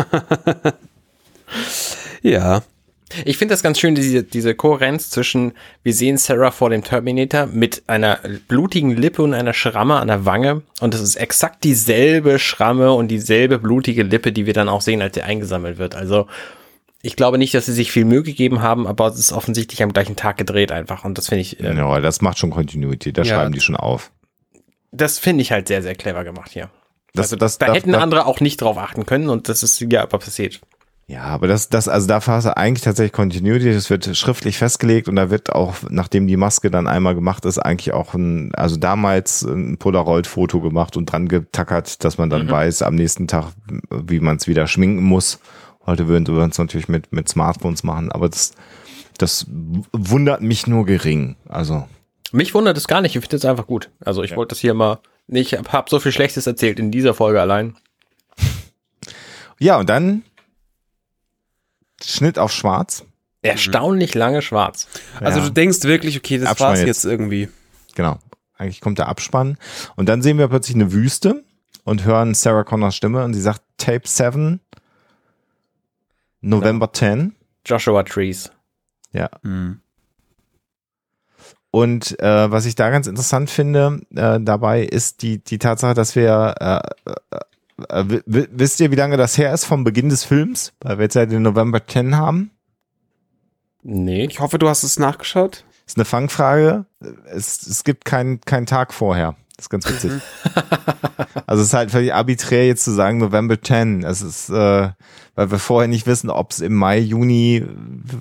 ja. 2.22 2.62
Ich 3.24 3.38
finde 3.38 3.52
das 3.52 3.62
ganz 3.62 3.78
schön, 3.78 3.94
diese, 3.94 4.22
diese 4.22 4.54
Kohärenz 4.54 5.10
zwischen, 5.10 5.52
wir 5.82 5.92
sehen 5.94 6.16
Sarah 6.18 6.50
vor 6.50 6.70
dem 6.70 6.82
Terminator 6.84 7.46
mit 7.46 7.82
einer 7.86 8.18
blutigen 8.48 8.96
Lippe 8.96 9.22
und 9.22 9.34
einer 9.34 9.52
Schramme 9.52 9.96
an 10.00 10.08
der 10.08 10.24
Wange. 10.24 10.62
Und 10.80 10.94
es 10.94 11.00
ist 11.00 11.16
exakt 11.16 11.64
dieselbe 11.64 12.38
Schramme 12.38 12.92
und 12.92 13.08
dieselbe 13.08 13.58
blutige 13.58 14.02
Lippe, 14.02 14.32
die 14.32 14.46
wir 14.46 14.52
dann 14.54 14.68
auch 14.68 14.80
sehen, 14.80 15.02
als 15.02 15.14
sie 15.14 15.22
eingesammelt 15.22 15.78
wird. 15.78 15.94
Also, 15.94 16.26
ich 17.02 17.16
glaube 17.16 17.36
nicht, 17.38 17.52
dass 17.54 17.66
sie 17.66 17.72
sich 17.72 17.90
viel 17.90 18.04
Mühe 18.04 18.22
gegeben 18.22 18.62
haben, 18.62 18.86
aber 18.86 19.08
es 19.08 19.18
ist 19.18 19.32
offensichtlich 19.32 19.82
am 19.82 19.92
gleichen 19.92 20.14
Tag 20.16 20.36
gedreht 20.38 20.70
einfach. 20.72 21.04
Und 21.04 21.18
das 21.18 21.28
finde 21.28 21.42
ich, 21.42 21.58
äh, 21.60 21.74
Ja, 21.74 22.00
das 22.00 22.20
macht 22.22 22.38
schon 22.38 22.50
Continuity. 22.50 23.12
Da 23.12 23.22
Ja. 23.22 23.34
schreiben 23.36 23.52
die 23.52 23.60
schon 23.60 23.76
auf. 23.76 24.10
das 24.92 25.18
finde 25.18 25.42
ich 25.42 25.50
halt 25.52 25.68
sehr, 25.68 25.82
sehr 25.82 25.94
clever 25.94 26.22
gemacht 26.22 26.50
hier. 26.52 26.70
Das, 27.14 27.26
Also, 27.26 27.36
das, 27.36 27.58
da 27.58 27.66
das, 27.66 27.76
hätten 27.76 27.92
das, 27.92 28.02
andere 28.02 28.24
auch 28.26 28.40
nicht 28.40 28.60
drauf 28.62 28.78
achten 28.78 29.04
können 29.04 29.28
und 29.28 29.48
das 29.48 29.62
ist 29.62 29.80
ja 29.80 30.02
aber 30.02 30.18
passiert. 30.18 30.60
Ja, 31.08 31.24
aber 31.24 31.46
das, 31.46 31.68
das, 31.68 31.88
also 31.88 32.06
dafür 32.06 32.34
hast 32.34 32.44
du 32.44 32.56
eigentlich 32.56 32.84
tatsächlich 32.84 33.12
Continuity, 33.12 33.72
das 33.72 33.90
wird 33.90 34.16
schriftlich 34.16 34.56
festgelegt 34.56 35.08
und 35.08 35.16
da 35.16 35.30
wird 35.30 35.52
auch, 35.52 35.74
nachdem 35.90 36.26
die 36.26 36.36
Maske 36.36 36.70
dann 36.70 36.86
einmal 36.86 37.14
gemacht 37.14 37.44
ist, 37.44 37.58
eigentlich 37.58 37.92
auch 37.92 38.14
ein, 38.14 38.54
also 38.54 38.76
damals 38.76 39.42
ein 39.42 39.76
Polaroid-Foto 39.78 40.60
gemacht 40.60 40.96
und 40.96 41.06
dran 41.06 41.28
getackert, 41.28 42.04
dass 42.04 42.18
man 42.18 42.30
dann 42.30 42.48
weiß, 42.48 42.82
am 42.82 42.94
nächsten 42.94 43.26
Tag, 43.28 43.48
wie 43.90 44.20
man 44.20 44.36
es 44.36 44.46
wieder 44.46 44.66
schminken 44.66 45.02
muss. 45.02 45.40
Heute 45.84 46.06
würden 46.06 46.26
wir 46.28 46.42
uns 46.42 46.58
natürlich 46.58 46.88
mit, 46.88 47.12
mit 47.12 47.28
Smartphones 47.28 47.82
machen, 47.82 48.12
aber 48.12 48.28
das, 48.28 48.52
das 49.18 49.46
wundert 49.92 50.40
mich 50.40 50.66
nur 50.66 50.86
gering. 50.86 51.36
Also, 51.48 51.84
Mich 52.30 52.54
wundert 52.54 52.76
es 52.76 52.86
gar 52.86 53.00
nicht, 53.02 53.16
ich 53.16 53.20
finde 53.20 53.36
es 53.36 53.44
einfach 53.44 53.66
gut. 53.66 53.90
Also 54.04 54.22
ich 54.22 54.36
wollte 54.36 54.50
das 54.50 54.60
hier 54.60 54.74
mal, 54.74 55.00
ich 55.26 55.54
habe 55.54 55.70
hab 55.72 55.90
so 55.90 55.98
viel 55.98 56.12
Schlechtes 56.12 56.46
erzählt 56.46 56.78
in 56.78 56.90
dieser 56.90 57.12
Folge 57.12 57.40
allein. 57.40 57.76
ja, 59.58 59.76
und 59.76 59.90
dann 59.90 60.22
Schnitt 62.04 62.38
auf 62.38 62.52
schwarz. 62.52 63.04
Erstaunlich 63.42 64.14
lange 64.14 64.40
schwarz. 64.42 64.86
Also 65.20 65.40
Ja. 65.40 65.46
du 65.46 65.50
denkst 65.52 65.82
wirklich, 65.82 66.16
okay, 66.16 66.38
das 66.38 66.48
Abspann 66.50 66.68
war's 66.70 66.78
jetzt. 66.80 66.88
jetzt 66.88 67.04
irgendwie. 67.04 67.48
Genau. 67.94 68.18
Eigentlich 68.56 68.80
kommt 68.80 68.98
der 68.98 69.08
Abspann. 69.08 69.58
Und 69.96 70.08
dann 70.08 70.22
sehen 70.22 70.38
wir 70.38 70.46
plötzlich 70.48 70.76
eine 70.76 70.92
Wüste 70.92 71.42
und 71.84 72.04
hören 72.04 72.34
Sarah 72.34 72.62
Connors 72.64 72.94
Stimme 72.94 73.24
und 73.24 73.34
sie 73.34 73.40
sagt 73.40 73.62
Tape 73.78 74.06
7, 74.06 74.60
November 76.40 76.92
10. 76.92 77.34
Joshua 77.66 78.02
Trees. 78.04 78.50
Ja. 79.12 79.28
Hm. 79.42 79.80
Und 81.70 82.20
äh, 82.20 82.50
was 82.50 82.66
ich 82.66 82.74
da 82.74 82.90
ganz 82.90 83.06
interessant 83.06 83.48
finde 83.50 84.02
äh, 84.14 84.38
dabei 84.40 84.82
ist 84.82 85.22
die, 85.22 85.38
die 85.42 85.58
Tatsache, 85.58 85.94
dass 85.94 86.14
wir 86.14 86.54
äh, 86.60 87.10
äh, 87.10 87.40
wisst 87.76 88.80
ihr, 88.80 88.90
wie 88.90 88.96
lange 88.96 89.16
das 89.16 89.38
her 89.38 89.52
ist 89.52 89.64
vom 89.64 89.84
Beginn 89.84 90.08
des 90.08 90.24
Films? 90.24 90.72
Weil 90.80 90.98
wir 90.98 91.04
jetzt 91.04 91.14
ja 91.14 91.26
den 91.26 91.42
November 91.42 91.86
10 91.86 92.16
haben. 92.16 92.50
Nee. 93.82 94.26
Ich 94.26 94.40
hoffe, 94.40 94.58
du 94.58 94.68
hast 94.68 94.82
es 94.82 94.98
nachgeschaut. 94.98 95.64
Ist 95.86 95.96
eine 95.96 96.04
Fangfrage. 96.04 96.86
Es, 97.26 97.66
es 97.66 97.84
gibt 97.84 98.04
keinen 98.04 98.40
keinen 98.40 98.66
Tag 98.66 98.94
vorher. 98.94 99.36
Das 99.56 99.66
ist 99.66 99.70
ganz 99.70 99.88
witzig. 99.88 100.12
also 101.46 101.60
es 101.60 101.68
ist 101.68 101.74
halt 101.74 101.90
völlig 101.90 102.14
arbiträr 102.14 102.66
jetzt 102.66 102.84
zu 102.84 102.92
sagen 102.92 103.18
November 103.18 103.60
10. 103.60 104.02
Es 104.02 104.22
ist, 104.22 104.48
äh, 104.48 104.90
weil 105.34 105.50
wir 105.50 105.58
vorher 105.58 105.88
nicht 105.88 106.06
wissen, 106.06 106.30
ob 106.30 106.52
es 106.52 106.60
im 106.60 106.74
Mai, 106.74 106.98
Juni, 106.98 107.64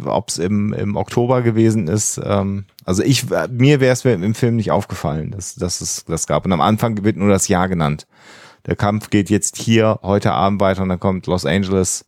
ob 0.06 0.30
es 0.30 0.38
im, 0.38 0.74
im 0.74 0.96
Oktober 0.96 1.42
gewesen 1.42 1.88
ist. 1.88 2.20
Ähm, 2.24 2.66
also 2.84 3.04
ich, 3.04 3.28
mir 3.50 3.80
wäre 3.80 3.94
es 3.94 4.04
im 4.06 4.36
Film 4.36 4.56
nicht 4.56 4.72
aufgefallen, 4.72 5.32
dass, 5.32 5.56
dass 5.56 5.82
es 5.82 6.06
das 6.06 6.28
gab. 6.28 6.46
Und 6.46 6.52
am 6.52 6.62
Anfang 6.62 7.04
wird 7.04 7.18
nur 7.18 7.30
das 7.30 7.48
Jahr 7.48 7.68
genannt. 7.70 8.08
Der 8.66 8.76
Kampf 8.76 9.10
geht 9.10 9.30
jetzt 9.30 9.58
hier 9.58 10.00
heute 10.04 10.32
Abend 10.34 10.62
weiter 10.62 10.84
und 10.84 10.90
dann 10.90 11.00
kommt 11.00 11.26
Los 11.28 11.46
Angeles 11.46 12.06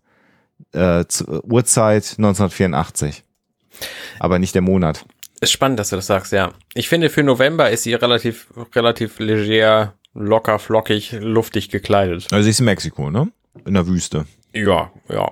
äh, 0.74 1.06
zu, 1.06 1.44
Uhrzeit 1.44 2.16
1984. 2.18 3.24
Aber 4.20 4.40
nicht 4.40 4.54
der 4.54 4.62
Monat. 4.62 5.06
Ist 5.42 5.52
spannend, 5.52 5.80
dass 5.80 5.90
du 5.90 5.96
das 5.96 6.08
sagst, 6.08 6.32
ja. 6.32 6.52
Ich 6.74 6.88
finde, 6.90 7.10
für 7.10 7.24
November 7.24 7.70
ist 7.70 7.84
sie 7.84 7.94
relativ, 7.96 8.48
relativ 8.76 9.20
leger, 9.20 9.94
locker, 10.14 10.60
flockig, 10.60 11.12
luftig 11.20 11.70
gekleidet. 11.70 12.32
Also 12.32 12.44
sie 12.44 12.52
ist 12.52 12.60
in 12.60 12.66
Mexiko, 12.66 13.10
ne? 13.10 13.32
In 13.66 13.74
der 13.74 13.88
Wüste. 13.88 14.26
Ja, 14.54 14.92
ja. 15.10 15.32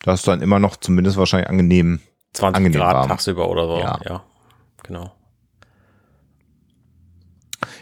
Das 0.00 0.20
ist 0.20 0.28
dann 0.28 0.42
immer 0.42 0.58
noch 0.58 0.76
zumindest 0.76 1.16
wahrscheinlich 1.16 1.48
angenehm. 1.48 2.00
20 2.32 2.56
Angenehm 2.56 2.80
Grad 2.80 2.94
warm. 2.94 3.08
tagsüber 3.08 3.48
oder 3.48 3.66
so. 3.66 3.78
Ja. 3.78 4.00
Ja. 4.04 4.24
genau. 4.82 5.12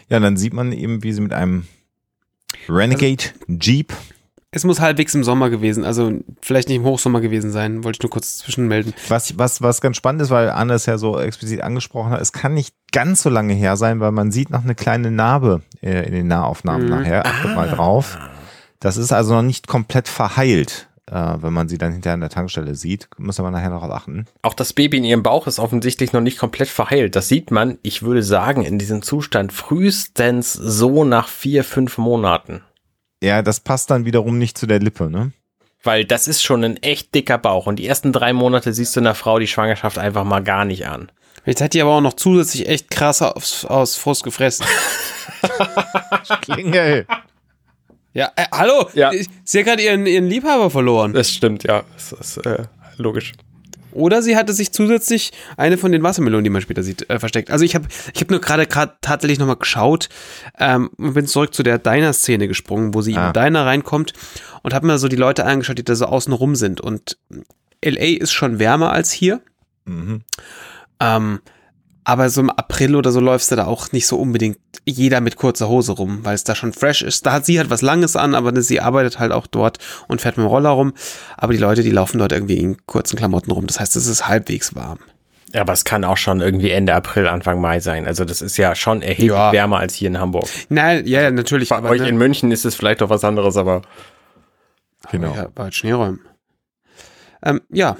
Ja, 0.09 0.19
dann 0.19 0.37
sieht 0.37 0.53
man 0.53 0.71
eben, 0.73 1.01
wie 1.03 1.11
sie 1.11 1.21
mit 1.21 1.33
einem 1.33 1.67
Renegade 2.69 3.23
Jeep. 3.47 3.93
Es 4.55 4.63
muss 4.65 4.79
halbwegs 4.79 5.15
im 5.15 5.23
Sommer 5.23 5.49
gewesen, 5.49 5.83
also 5.83 6.11
vielleicht 6.41 6.67
nicht 6.67 6.77
im 6.77 6.83
Hochsommer 6.83 7.21
gewesen 7.21 7.51
sein, 7.51 7.83
wollte 7.83 7.97
ich 7.97 8.03
nur 8.03 8.11
kurz 8.11 8.37
zwischenmelden. 8.37 8.93
Was, 9.07 9.35
was, 9.39 9.63
was 9.63 9.81
ganz 9.81 9.97
spannend 9.97 10.21
ist, 10.21 10.29
weil 10.29 10.51
Anne 10.51 10.73
es 10.73 10.85
ja 10.85 10.99
so 10.99 11.19
explizit 11.19 11.61
angesprochen 11.61 12.11
hat, 12.11 12.21
es 12.21 12.33
kann 12.33 12.53
nicht 12.53 12.75
ganz 12.91 13.23
so 13.23 13.31
lange 13.31 13.53
her 13.55 13.77
sein, 13.77 13.99
weil 13.99 14.11
man 14.11 14.31
sieht 14.31 14.51
noch 14.51 14.63
eine 14.63 14.75
kleine 14.75 15.09
Narbe 15.09 15.63
äh, 15.81 16.05
in 16.05 16.13
den 16.13 16.27
Nahaufnahmen 16.27 16.83
Mhm. 16.83 16.89
nachher. 16.91 17.25
Achtet 17.25 17.55
mal 17.55 17.67
drauf. 17.67 18.19
Das 18.79 18.97
ist 18.97 19.11
also 19.11 19.33
noch 19.33 19.41
nicht 19.41 19.65
komplett 19.67 20.07
verheilt, 20.07 20.87
äh, 21.11 21.35
wenn 21.39 21.53
man 21.53 21.67
sie 21.67 21.77
dann 21.77 21.91
hinterher 21.91 22.15
an 22.15 22.21
der 22.21 22.29
Tankstelle 22.29 22.75
sieht. 22.75 23.09
Muss 23.17 23.39
aber 23.39 23.51
nachher 23.51 23.69
darauf 23.69 23.91
achten. 23.91 24.25
Auch 24.41 24.53
das 24.53 24.73
Baby 24.73 24.97
in 24.97 25.03
ihrem 25.03 25.23
Bauch 25.23 25.47
ist 25.47 25.59
offensichtlich 25.59 26.13
noch 26.13 26.21
nicht 26.21 26.37
komplett 26.37 26.69
verheilt. 26.69 27.15
Das 27.15 27.27
sieht 27.27 27.51
man, 27.51 27.77
ich 27.83 28.03
würde 28.03 28.23
sagen, 28.23 28.63
in 28.63 28.79
diesem 28.79 29.01
Zustand 29.01 29.51
frühestens 29.53 30.53
so 30.53 31.03
nach 31.03 31.27
vier, 31.27 31.63
fünf 31.63 31.97
Monaten. 31.97 32.61
Ja, 33.21 33.41
das 33.41 33.59
passt 33.59 33.89
dann 33.91 34.05
wiederum 34.05 34.37
nicht 34.37 34.57
zu 34.57 34.67
der 34.67 34.79
Lippe, 34.79 35.09
ne? 35.09 35.31
Weil 35.83 36.05
das 36.05 36.27
ist 36.27 36.41
schon 36.41 36.63
ein 36.63 36.77
echt 36.77 37.13
dicker 37.13 37.37
Bauch. 37.37 37.67
Und 37.67 37.77
die 37.77 37.87
ersten 37.87 38.13
drei 38.13 38.31
Monate 38.31 38.73
siehst 38.73 38.95
du 38.95 39.01
einer 39.01 39.15
Frau 39.15 39.39
die 39.39 39.47
Schwangerschaft 39.47 39.97
einfach 39.97 40.23
mal 40.23 40.41
gar 40.41 40.63
nicht 40.63 40.87
an. 40.87 41.11
Jetzt 41.45 41.61
hat 41.61 41.73
die 41.73 41.81
aber 41.81 41.91
auch 41.91 42.01
noch 42.01 42.13
zusätzlich 42.13 42.69
echt 42.69 42.89
krass 42.89 43.21
aus, 43.21 43.65
aus 43.65 43.97
Frust 43.97 44.23
gefressen. 44.23 44.65
Klingel. 46.41 47.05
Ja, 48.13 48.31
äh, 48.35 48.45
hallo, 48.51 48.87
Ja. 48.93 49.11
Sie 49.43 49.59
hat 49.59 49.65
gerade 49.65 49.81
ihren, 49.83 50.05
ihren 50.05 50.27
Liebhaber 50.27 50.69
verloren. 50.69 51.13
Das 51.13 51.31
stimmt, 51.31 51.63
ja. 51.63 51.83
Das 51.93 52.11
ist 52.11 52.37
äh, 52.45 52.65
logisch. 52.97 53.33
Oder 53.91 54.23
sie 54.23 54.35
hatte 54.35 54.53
sich 54.53 54.71
zusätzlich 54.71 55.31
eine 55.55 55.77
von 55.77 55.91
den 55.91 56.01
Wassermelonen, 56.01 56.43
die 56.43 56.49
man 56.49 56.61
später 56.63 56.81
sieht, 56.81 57.07
äh, 57.11 57.19
versteckt. 57.19 57.51
Also 57.51 57.63
ich 57.63 57.75
habe 57.75 57.87
ich 58.13 58.21
hab 58.21 58.31
nur 58.31 58.39
gerade 58.41 58.67
tatsächlich 59.01 59.37
nochmal 59.37 59.55
geschaut 59.55 60.09
ähm, 60.59 60.89
und 60.97 61.13
bin 61.13 61.27
zurück 61.27 61.53
zu 61.53 61.61
der 61.61 61.77
Diner-Szene 61.77 62.47
gesprungen, 62.47 62.93
wo 62.95 63.01
sie 63.01 63.15
Ah. 63.15 63.27
in 63.27 63.33
Diner 63.33 63.65
reinkommt 63.65 64.13
und 64.63 64.73
habe 64.73 64.87
mir 64.87 64.97
so 64.97 65.07
die 65.07 65.15
Leute 65.15 65.45
angeschaut, 65.45 65.77
die 65.77 65.83
da 65.83 65.93
so 65.95 66.05
außen 66.05 66.33
rum 66.33 66.55
sind. 66.55 66.81
Und 66.81 67.17
LA 67.85 68.17
ist 68.19 68.31
schon 68.33 68.57
wärmer 68.57 68.91
als 68.91 69.11
hier. 69.11 69.41
Mhm. 69.85 70.21
Ähm, 70.99 71.39
aber 72.05 72.29
so 72.29 72.41
im 72.41 72.49
April 72.49 72.95
oder 72.95 73.11
so 73.11 73.19
läufst 73.19 73.51
du 73.51 73.55
da 73.55 73.65
auch 73.65 73.91
nicht 73.91 74.07
so 74.07 74.17
unbedingt 74.17 74.57
jeder 74.85 75.21
mit 75.21 75.35
kurzer 75.35 75.69
Hose 75.69 75.93
rum, 75.93 76.19
weil 76.23 76.35
es 76.35 76.43
da 76.43 76.55
schon 76.55 76.73
fresh 76.73 77.01
ist. 77.01 77.25
Da 77.25 77.33
hat 77.33 77.45
sie 77.45 77.57
halt 77.59 77.69
was 77.69 77.81
Langes 77.81 78.15
an, 78.15 78.35
aber 78.35 78.59
sie 78.61 78.81
arbeitet 78.81 79.19
halt 79.19 79.31
auch 79.31 79.47
dort 79.47 79.77
und 80.07 80.21
fährt 80.21 80.37
mit 80.37 80.45
dem 80.45 80.49
Roller 80.49 80.69
rum. 80.71 80.93
Aber 81.37 81.53
die 81.53 81.59
Leute, 81.59 81.83
die 81.83 81.91
laufen 81.91 82.17
dort 82.17 82.31
irgendwie 82.31 82.57
in 82.57 82.85
kurzen 82.85 83.17
Klamotten 83.17 83.51
rum. 83.51 83.67
Das 83.67 83.79
heißt, 83.79 83.95
es 83.95 84.07
ist 84.07 84.27
halbwegs 84.27 84.75
warm. 84.75 84.99
Ja, 85.53 85.61
aber 85.61 85.73
es 85.73 85.85
kann 85.85 86.03
auch 86.03 86.17
schon 86.17 86.41
irgendwie 86.41 86.71
Ende 86.71 86.95
April, 86.95 87.27
Anfang 87.27 87.61
Mai 87.61 87.79
sein. 87.79 88.07
Also 88.07 88.25
das 88.25 88.41
ist 88.41 88.57
ja 88.57 88.73
schon 88.73 89.01
erheblich 89.03 89.27
Ja. 89.27 89.51
wärmer 89.51 89.77
als 89.77 89.93
hier 89.93 90.07
in 90.07 90.19
Hamburg. 90.19 90.49
Nein, 90.69 91.05
ja, 91.05 91.21
ja, 91.21 91.31
natürlich. 91.31 91.69
Bei 91.69 91.77
aber, 91.77 91.89
euch 91.89 92.01
ne, 92.01 92.09
in 92.09 92.17
München 92.17 92.51
ist 92.51 92.65
es 92.65 92.73
vielleicht 92.75 93.01
doch 93.01 93.09
was 93.09 93.23
anderes, 93.23 93.55
aber 93.55 93.83
Genau. 95.11 95.35
Ja, 95.35 95.47
bei 95.53 95.69
Schneeräumen. 95.69 96.21
Ähm, 97.43 97.61
ja, 97.69 97.97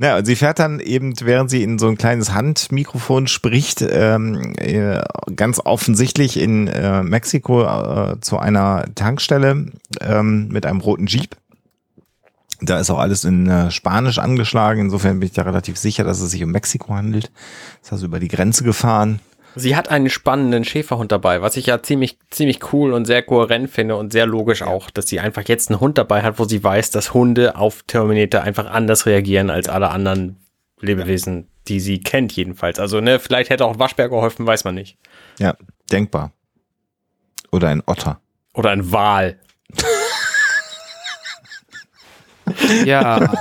Ja, 0.00 0.16
und 0.18 0.24
sie 0.24 0.36
fährt 0.36 0.60
dann 0.60 0.78
eben, 0.78 1.14
während 1.20 1.50
sie 1.50 1.62
in 1.62 1.78
so 1.78 1.88
ein 1.88 1.98
kleines 1.98 2.32
Handmikrofon 2.32 3.26
spricht, 3.26 3.82
ähm, 3.82 4.54
äh, 4.56 5.02
ganz 5.34 5.60
offensichtlich 5.64 6.38
in 6.38 6.68
äh, 6.68 7.02
Mexiko 7.02 7.64
äh, 7.64 8.20
zu 8.20 8.38
einer 8.38 8.84
Tankstelle 8.94 9.66
ähm, 10.00 10.48
mit 10.48 10.66
einem 10.66 10.80
roten 10.80 11.06
Jeep. 11.06 11.36
Da 12.60 12.78
ist 12.78 12.90
auch 12.90 12.98
alles 12.98 13.24
in 13.24 13.48
äh, 13.48 13.70
Spanisch 13.70 14.18
angeschlagen. 14.18 14.82
Insofern 14.82 15.20
bin 15.20 15.28
ich 15.28 15.34
da 15.34 15.42
relativ 15.42 15.76
sicher, 15.76 16.04
dass 16.04 16.20
es 16.20 16.30
sich 16.30 16.42
um 16.42 16.50
Mexiko 16.50 16.94
handelt. 16.94 17.30
Ist 17.82 17.92
also 17.92 18.06
über 18.06 18.20
die 18.20 18.28
Grenze 18.28 18.64
gefahren. 18.64 19.20
Sie 19.54 19.76
hat 19.76 19.88
einen 19.88 20.10
spannenden 20.10 20.64
Schäferhund 20.64 21.12
dabei, 21.12 21.42
was 21.42 21.56
ich 21.56 21.66
ja 21.66 21.82
ziemlich, 21.82 22.18
ziemlich 22.30 22.72
cool 22.72 22.92
und 22.92 23.06
sehr 23.06 23.22
kohärent 23.22 23.70
finde 23.70 23.96
und 23.96 24.12
sehr 24.12 24.26
logisch 24.26 24.62
auch, 24.62 24.90
dass 24.90 25.08
sie 25.08 25.20
einfach 25.20 25.42
jetzt 25.46 25.70
einen 25.70 25.80
Hund 25.80 25.98
dabei 25.98 26.22
hat, 26.22 26.38
wo 26.38 26.44
sie 26.44 26.62
weiß, 26.62 26.90
dass 26.90 27.14
Hunde 27.14 27.56
auf 27.56 27.82
Terminator 27.86 28.42
einfach 28.42 28.66
anders 28.66 29.06
reagieren 29.06 29.50
als 29.50 29.68
alle 29.68 29.90
anderen 29.90 30.36
Lebewesen, 30.80 31.48
die 31.66 31.80
sie 31.80 32.00
kennt 32.00 32.32
jedenfalls. 32.32 32.78
Also, 32.78 33.00
ne, 33.00 33.18
vielleicht 33.18 33.50
hätte 33.50 33.64
auch 33.64 33.78
Waschbär 33.78 34.08
geholfen, 34.08 34.46
weiß 34.46 34.64
man 34.64 34.74
nicht. 34.74 34.96
Ja, 35.38 35.56
denkbar. 35.90 36.32
Oder 37.50 37.68
ein 37.68 37.82
Otter. 37.86 38.20
Oder 38.54 38.70
ein 38.70 38.92
Wal. 38.92 39.38
ja. 42.84 43.32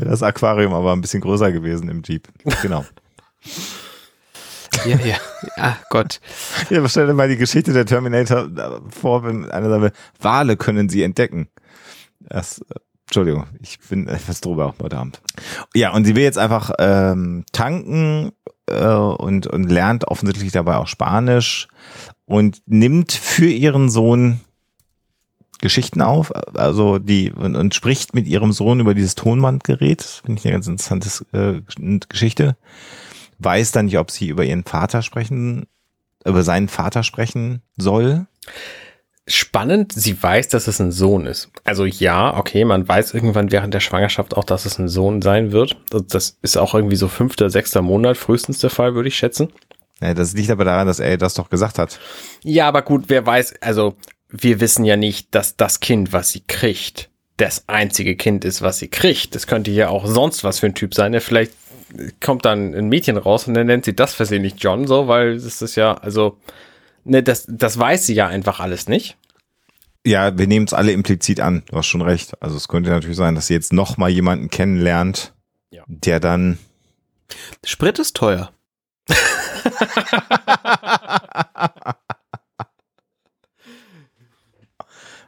Das 0.00 0.22
Aquarium 0.22 0.74
aber 0.74 0.92
ein 0.92 1.00
bisschen 1.00 1.20
größer 1.20 1.52
gewesen 1.52 1.88
im 1.88 2.02
Jeep. 2.02 2.28
Genau. 2.62 2.84
Ja, 4.84 4.98
ja. 4.98 5.16
Ah, 5.56 5.76
Gott. 5.90 6.20
Ja, 6.70 6.86
stell 6.88 7.06
dir 7.06 7.14
mal 7.14 7.28
die 7.28 7.36
Geschichte 7.36 7.72
der 7.72 7.86
Terminator 7.86 8.48
vor, 8.90 9.24
wenn 9.24 9.50
einer 9.50 9.68
sagt, 9.68 9.96
Wale 10.20 10.56
können 10.56 10.88
sie 10.88 11.02
entdecken. 11.02 11.48
Das, 12.20 12.60
äh, 12.60 12.74
Entschuldigung, 13.06 13.46
ich 13.60 13.78
bin 13.88 14.06
etwas 14.06 14.40
drüber 14.40 14.74
heute 14.80 14.98
Abend. 14.98 15.22
Ja, 15.74 15.92
und 15.92 16.04
sie 16.04 16.14
will 16.14 16.22
jetzt 16.22 16.38
einfach 16.38 16.72
ähm, 16.78 17.44
tanken 17.52 18.32
äh, 18.66 18.84
und, 18.84 19.46
und 19.46 19.70
lernt 19.70 20.06
offensichtlich 20.08 20.52
dabei 20.52 20.76
auch 20.76 20.86
Spanisch 20.86 21.68
und 22.26 22.60
nimmt 22.66 23.12
für 23.12 23.48
ihren 23.48 23.88
Sohn 23.88 24.40
Geschichten 25.60 26.02
auf, 26.02 26.32
also 26.54 26.98
die 26.98 27.32
und, 27.32 27.56
und 27.56 27.74
spricht 27.74 28.14
mit 28.14 28.28
ihrem 28.28 28.52
Sohn 28.52 28.78
über 28.78 28.94
dieses 28.94 29.16
Tonbandgerät. 29.16 30.02
Finde 30.02 30.38
ich 30.38 30.46
eine 30.46 30.52
ganz 30.52 30.68
interessante 30.68 31.08
äh, 31.32 31.98
Geschichte. 32.08 32.56
Weiß 33.38 33.72
dann 33.72 33.86
nicht, 33.86 33.98
ob 33.98 34.10
sie 34.10 34.28
über 34.28 34.44
ihren 34.44 34.64
Vater 34.64 35.02
sprechen, 35.02 35.66
über 36.24 36.42
seinen 36.42 36.68
Vater 36.68 37.02
sprechen 37.02 37.62
soll. 37.76 38.26
Spannend, 39.26 39.92
sie 39.92 40.20
weiß, 40.20 40.48
dass 40.48 40.68
es 40.68 40.80
ein 40.80 40.90
Sohn 40.90 41.26
ist. 41.26 41.50
Also 41.64 41.84
ja, 41.84 42.36
okay, 42.36 42.64
man 42.64 42.88
weiß 42.88 43.12
irgendwann 43.12 43.52
während 43.52 43.74
der 43.74 43.80
Schwangerschaft 43.80 44.34
auch, 44.34 44.44
dass 44.44 44.64
es 44.64 44.78
ein 44.78 44.88
Sohn 44.88 45.20
sein 45.20 45.52
wird. 45.52 45.76
Das 46.08 46.38
ist 46.40 46.56
auch 46.56 46.74
irgendwie 46.74 46.96
so 46.96 47.08
fünfter, 47.08 47.50
sechster 47.50 47.82
Monat 47.82 48.16
frühestens 48.16 48.58
der 48.60 48.70
Fall, 48.70 48.94
würde 48.94 49.08
ich 49.08 49.16
schätzen. 49.16 49.52
Ja, 50.00 50.14
das 50.14 50.32
liegt 50.32 50.50
aber 50.50 50.64
daran, 50.64 50.86
dass 50.86 51.00
er 51.00 51.18
das 51.18 51.34
doch 51.34 51.50
gesagt 51.50 51.78
hat. 51.78 51.98
Ja, 52.42 52.68
aber 52.68 52.82
gut, 52.82 53.04
wer 53.08 53.26
weiß, 53.26 53.60
also 53.60 53.96
wir 54.30 54.60
wissen 54.60 54.84
ja 54.84 54.96
nicht, 54.96 55.34
dass 55.34 55.56
das 55.56 55.80
Kind, 55.80 56.12
was 56.12 56.30
sie 56.30 56.42
kriegt, 56.46 57.10
das 57.36 57.64
einzige 57.68 58.16
Kind 58.16 58.44
ist, 58.44 58.62
was 58.62 58.78
sie 58.78 58.88
kriegt. 58.88 59.34
Das 59.34 59.46
könnte 59.46 59.70
ja 59.70 59.88
auch 59.88 60.06
sonst 60.06 60.44
was 60.44 60.60
für 60.60 60.66
ein 60.66 60.74
Typ 60.74 60.94
sein. 60.94 61.12
Der 61.12 61.20
vielleicht 61.20 61.52
kommt 62.20 62.44
dann 62.44 62.74
ein 62.74 62.88
Mädchen 62.88 63.16
raus 63.16 63.46
und 63.46 63.54
dann 63.54 63.66
nennt 63.66 63.84
sie 63.84 63.94
das 63.96 64.14
versehentlich 64.14 64.54
John 64.58 64.86
so, 64.86 65.08
weil 65.08 65.34
das 65.34 65.62
ist 65.62 65.74
ja, 65.76 65.94
also, 65.94 66.38
ne, 67.04 67.22
das, 67.22 67.46
das 67.48 67.78
weiß 67.78 68.06
sie 68.06 68.14
ja 68.14 68.26
einfach 68.26 68.60
alles 68.60 68.88
nicht. 68.88 69.16
Ja, 70.06 70.38
wir 70.38 70.46
nehmen 70.46 70.66
es 70.66 70.72
alle 70.74 70.92
implizit 70.92 71.40
an. 71.40 71.64
Du 71.70 71.76
hast 71.76 71.86
schon 71.86 72.02
recht. 72.02 72.40
Also 72.42 72.56
es 72.56 72.68
könnte 72.68 72.90
natürlich 72.90 73.16
sein, 73.16 73.34
dass 73.34 73.48
sie 73.48 73.54
jetzt 73.54 73.72
noch 73.72 73.96
mal 73.96 74.08
jemanden 74.08 74.48
kennenlernt, 74.48 75.34
Ja. 75.70 75.82
der 75.86 76.20
dann 76.20 76.58
Sprit 77.64 77.98
ist 77.98 78.16
teuer. 78.16 78.50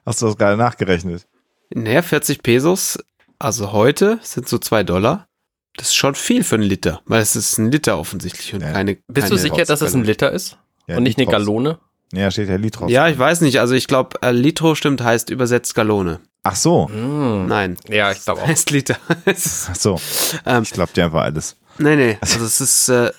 Hast 0.06 0.22
du 0.22 0.26
das 0.26 0.36
gerade 0.36 0.56
nachgerechnet? 0.56 1.26
Naja, 1.72 2.02
40 2.02 2.42
Pesos, 2.42 2.98
also 3.38 3.72
heute 3.72 4.18
sind 4.22 4.48
so 4.48 4.58
zwei 4.58 4.82
Dollar. 4.82 5.28
Das 5.76 5.88
ist 5.88 5.94
schon 5.94 6.14
viel 6.14 6.44
für 6.44 6.56
einen 6.56 6.64
Liter, 6.64 7.00
weil 7.06 7.22
es 7.22 7.36
ist 7.36 7.58
ein 7.58 7.70
Liter 7.70 7.98
offensichtlich 7.98 8.52
und 8.54 8.60
Ja. 8.62 8.72
keine. 8.72 8.96
Bist 9.06 9.28
keine 9.28 9.30
du 9.30 9.36
sicher, 9.38 9.64
dass 9.64 9.80
es 9.80 9.94
ein 9.94 10.04
Liter 10.04 10.30
ist? 10.32 10.58
Ja, 10.86 10.96
und 10.96 11.04
nicht 11.04 11.18
eine. 11.18 11.26
Gallone? 11.26 11.78
Ja, 12.12 12.30
steht 12.30 12.48
ja 12.48 12.56
Litros. 12.56 12.90
Ja, 12.90 13.08
ich 13.08 13.18
weiß 13.18 13.40
nicht. 13.42 13.60
Also 13.60 13.74
ich 13.74 13.86
glaube, 13.86 14.20
äh, 14.22 14.32
Litro 14.32 14.74
stimmt, 14.74 15.00
heißt 15.00 15.30
übersetzt 15.30 15.74
Gallone. 15.76 16.18
Ach 16.42 16.56
so. 16.56 16.88
Hm. 16.88 17.46
Nein. 17.46 17.76
Ja, 17.88 18.10
ich 18.10 18.24
glaube 18.24 18.42
auch. 18.42 18.46
Heißt 18.48 18.70
Liter. 18.70 18.96
Ach 19.26 19.74
so. 19.76 20.00
Ähm, 20.44 20.62
Ich 20.64 20.72
glaub 20.72 20.92
dir 20.92 21.04
einfach 21.04 21.22
alles. 21.22 21.56
nee, 21.78 21.94
nee. 21.96 22.18
Also 22.20 22.44
es 22.44 22.60
ist. 22.60 22.88
Äh, 22.88 23.12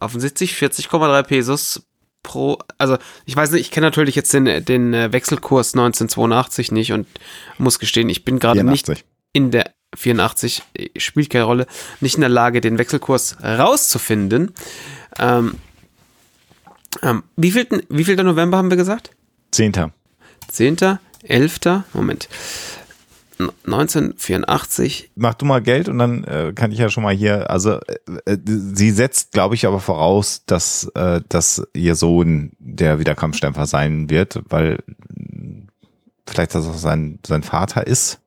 offensichtlich 0.00 0.54
40,3 0.54 1.22
Pesos 1.24 1.82
pro, 2.22 2.58
also 2.78 2.96
ich 3.24 3.36
weiß 3.36 3.50
nicht, 3.52 3.60
ich 3.62 3.70
kenne 3.70 3.86
natürlich 3.86 4.14
jetzt 4.14 4.32
den, 4.32 4.64
den 4.64 4.94
äh, 4.94 5.12
Wechselkurs 5.12 5.74
1982 5.74 6.72
nicht 6.72 6.92
und 6.92 7.06
muss 7.58 7.78
gestehen, 7.78 8.08
ich 8.08 8.24
bin 8.24 8.38
gerade 8.38 8.62
nicht 8.64 8.86
84. 8.86 9.04
in 9.32 9.50
der 9.50 9.70
84, 9.94 10.62
äh, 10.74 10.88
spielt 11.00 11.30
keine 11.30 11.44
Rolle, 11.44 11.66
nicht 12.00 12.14
in 12.16 12.20
der 12.20 12.30
Lage, 12.30 12.60
den 12.60 12.78
Wechselkurs 12.78 13.36
rauszufinden. 13.42 14.52
Ähm, 15.18 15.54
ähm, 17.02 17.22
wie, 17.36 17.52
viel, 17.52 17.66
wie 17.88 18.04
viel 18.04 18.16
November 18.16 18.58
haben 18.58 18.70
wir 18.70 18.76
gesagt? 18.76 19.10
Zehnter. 19.50 19.92
10., 20.50 20.76
11., 21.22 21.60
Moment. 21.92 22.28
N- 23.38 23.50
1984, 23.66 25.10
Mach 25.14 25.34
du 25.34 25.44
mal 25.44 25.62
Geld 25.62 25.88
und 25.88 25.98
dann 25.98 26.24
äh, 26.24 26.52
kann 26.54 26.72
ich 26.72 26.78
ja 26.78 26.88
schon 26.90 27.02
mal 27.04 27.14
hier, 27.14 27.48
also 27.50 27.78
äh, 28.26 28.32
äh, 28.32 28.38
sie 28.44 28.90
setzt, 28.90 29.32
glaube 29.32 29.54
ich, 29.54 29.66
aber 29.66 29.80
voraus, 29.80 30.42
dass, 30.46 30.90
äh, 30.94 31.20
dass 31.28 31.62
ihr 31.74 31.94
Sohn 31.94 32.52
der 32.58 32.98
Wiederkampfstempfer 32.98 33.66
sein 33.66 34.10
wird, 34.10 34.40
weil 34.48 34.82
mh, 35.08 35.68
vielleicht 36.28 36.54
das 36.54 36.66
auch 36.66 36.74
sein, 36.76 37.18
sein 37.26 37.42
Vater 37.42 37.86
ist. 37.86 38.20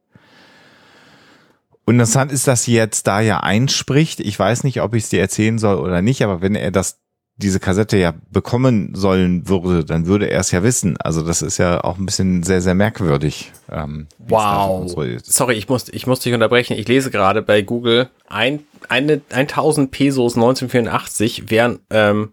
Und 1.85 1.95
interessant 1.95 2.31
ist, 2.31 2.47
dass 2.47 2.63
sie 2.63 2.73
jetzt 2.73 3.07
da 3.07 3.19
ja 3.19 3.41
einspricht. 3.41 4.19
Ich 4.19 4.37
weiß 4.39 4.63
nicht, 4.63 4.81
ob 4.81 4.93
ich 4.93 5.03
es 5.03 5.09
dir 5.09 5.19
erzählen 5.19 5.57
soll 5.59 5.77
oder 5.77 6.01
nicht, 6.01 6.23
aber 6.23 6.41
wenn 6.41 6.55
er 6.55 6.71
das 6.71 6.99
diese 7.35 7.59
Kassette 7.59 7.97
ja 7.97 8.13
bekommen 8.31 8.93
sollen 8.93 9.49
würde, 9.49 9.83
dann 9.83 10.05
würde 10.05 10.29
er 10.29 10.39
es 10.39 10.51
ja 10.51 10.61
wissen. 10.63 10.97
Also 10.97 11.25
das 11.25 11.41
ist 11.41 11.57
ja 11.57 11.83
auch 11.83 11.97
ein 11.97 12.05
bisschen 12.05 12.43
sehr, 12.43 12.61
sehr 12.61 12.75
merkwürdig. 12.75 13.51
Ähm, 13.71 14.07
Wow. 14.19 14.89
so. 14.89 15.03
Sorry, 15.23 15.55
ich 15.55 15.67
muss, 15.67 15.89
ich 15.89 16.05
muss 16.05 16.19
dich 16.19 16.33
unterbrechen. 16.33 16.77
Ich 16.77 16.87
lese 16.87 17.09
gerade 17.09 17.41
bei 17.41 17.63
Google, 17.63 18.09
ein, 18.27 18.59
eine, 18.87 19.21
1000 19.31 19.89
Pesos 19.89 20.35
1984 20.35 21.49
wären 21.49 21.79
ähm, 21.89 22.31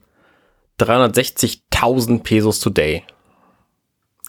360.000 0.79 2.23
Pesos 2.23 2.61
today. 2.61 3.03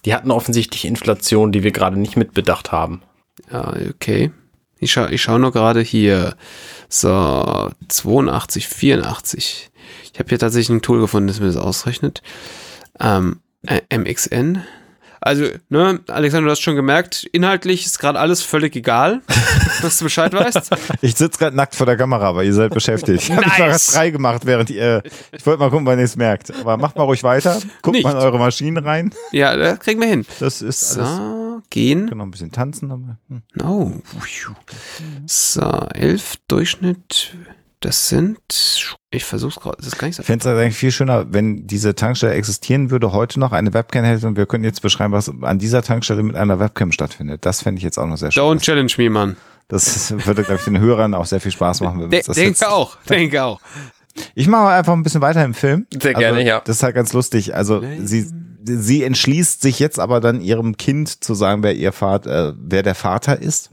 Die 0.04 0.14
hatten 0.14 0.30
offensichtlich 0.30 0.84
Inflation, 0.86 1.52
die 1.52 1.62
wir 1.62 1.70
gerade 1.70 1.98
nicht 1.98 2.16
mitbedacht 2.16 2.72
haben. 2.72 3.02
ja, 3.52 3.74
okay. 3.90 4.32
Ich 4.82 4.90
schaue 4.90 5.12
ich 5.12 5.22
schau 5.22 5.38
nur 5.38 5.52
gerade 5.52 5.80
hier. 5.80 6.34
So, 6.88 7.70
82, 7.88 8.66
84. 8.66 9.70
Ich 10.12 10.18
habe 10.18 10.28
hier 10.28 10.40
tatsächlich 10.40 10.70
ein 10.70 10.82
Tool 10.82 11.00
gefunden, 11.00 11.28
das 11.28 11.38
mir 11.38 11.46
das 11.46 11.56
ausrechnet. 11.56 12.20
Ähm, 12.98 13.38
äh, 13.64 13.80
MXN. 13.96 14.64
Also, 15.24 15.44
ne, 15.68 16.00
Alexander, 16.08 16.46
du 16.46 16.50
hast 16.50 16.60
schon 16.62 16.74
gemerkt, 16.74 17.24
inhaltlich 17.32 17.86
ist 17.86 17.98
gerade 18.00 18.18
alles 18.18 18.42
völlig 18.42 18.74
egal, 18.74 19.22
dass 19.82 19.98
du 19.98 20.04
Bescheid 20.04 20.32
weißt. 20.32 20.70
Ich 21.00 21.14
sitze 21.14 21.38
gerade 21.38 21.54
nackt 21.56 21.76
vor 21.76 21.86
der 21.86 21.96
Kamera, 21.96 22.28
aber 22.28 22.42
ihr 22.42 22.52
seid 22.52 22.74
beschäftigt. 22.74 23.22
Ich 23.22 23.30
habe 23.30 23.42
Nice. 23.46 23.60
was 23.74 23.94
frei 23.94 24.10
gemacht, 24.10 24.44
während 24.46 24.68
ihr. 24.70 25.02
Ich 25.30 25.46
wollte 25.46 25.60
mal 25.60 25.70
gucken, 25.70 25.86
wann 25.86 25.98
ihr 25.98 26.04
es 26.04 26.16
merkt. 26.16 26.52
Aber 26.60 26.76
macht 26.76 26.96
mal 26.96 27.04
ruhig 27.04 27.22
weiter. 27.22 27.60
Guckt 27.82 27.94
Nicht. 27.96 28.04
mal 28.04 28.10
in 28.12 28.16
eure 28.18 28.38
Maschinen 28.38 28.82
rein. 28.84 29.14
Ja, 29.30 29.54
das 29.56 29.78
kriegen 29.78 30.00
wir 30.00 30.08
hin. 30.08 30.26
Das 30.40 30.60
ist 30.60 30.98
alles. 30.98 31.16
So, 31.16 31.62
gehen. 31.70 32.08
Kann 32.08 32.18
noch 32.18 32.24
ein 32.26 32.30
bisschen 32.32 32.50
tanzen. 32.52 32.90
aber, 32.90 33.18
hm. 33.28 33.42
Oh. 33.62 33.92
So, 35.26 35.86
11 35.94 36.34
Durchschnitt. 36.48 37.34
Das 37.82 38.08
sind, 38.08 38.38
ich 39.10 39.24
versuch's 39.24 39.56
gerade, 39.56 39.76
das 39.78 39.88
ist 39.88 39.98
gar 39.98 40.06
nicht 40.06 40.16
so. 40.16 40.20
Ich 40.22 40.26
fände 40.26 40.48
es 40.48 40.56
eigentlich 40.56 40.76
viel 40.76 40.92
schöner, 40.92 41.26
wenn 41.32 41.66
diese 41.66 41.94
Tankstelle 41.94 42.32
existieren 42.34 42.90
würde, 42.90 43.12
heute 43.12 43.40
noch 43.40 43.52
eine 43.52 43.74
Webcam 43.74 44.04
hätte 44.04 44.26
und 44.26 44.36
wir 44.36 44.46
könnten 44.46 44.64
jetzt 44.64 44.82
beschreiben, 44.82 45.12
was 45.12 45.30
an 45.42 45.58
dieser 45.58 45.82
Tankstelle 45.82 46.22
mit 46.22 46.36
einer 46.36 46.58
Webcam 46.60 46.92
stattfindet. 46.92 47.44
Das 47.44 47.62
fände 47.62 47.78
ich 47.80 47.84
jetzt 47.84 47.98
auch 47.98 48.06
noch 48.06 48.16
sehr 48.16 48.30
schön. 48.30 48.42
Don't 48.42 48.60
challenge 48.60 48.92
me, 48.98 49.10
Mann. 49.10 49.36
Das 49.68 50.12
würde, 50.26 50.44
glaube 50.44 50.56
ich, 50.60 50.64
den 50.64 50.78
Hörern 50.78 51.12
auch 51.14 51.26
sehr 51.26 51.40
viel 51.40 51.50
Spaß 51.52 51.80
machen. 51.80 52.00
Wenn 52.02 52.10
De 52.10 52.22
das 52.24 52.36
denke 52.36 52.50
jetzt- 52.50 52.66
auch, 52.66 52.96
denke 53.08 53.42
auch. 53.42 53.60
Ich 54.34 54.46
mache 54.46 54.68
einfach 54.68 54.92
ein 54.92 55.02
bisschen 55.02 55.22
weiter 55.22 55.44
im 55.44 55.54
Film. 55.54 55.86
Sehr 55.90 56.14
gerne, 56.14 56.36
also, 56.38 56.46
ja. 56.48 56.60
Das 56.64 56.76
ist 56.76 56.82
halt 56.82 56.94
ganz 56.94 57.12
lustig. 57.14 57.54
Also 57.54 57.82
sie, 58.04 58.26
sie 58.62 59.02
entschließt 59.02 59.60
sich 59.62 59.78
jetzt 59.78 59.98
aber 59.98 60.20
dann 60.20 60.40
ihrem 60.40 60.76
Kind 60.76 61.24
zu 61.24 61.34
sagen, 61.34 61.62
wer 61.62 61.74
ihr 61.74 61.92
Vater, 61.92 62.50
äh, 62.50 62.54
wer 62.58 62.82
der 62.82 62.94
Vater 62.94 63.40
ist. 63.40 63.70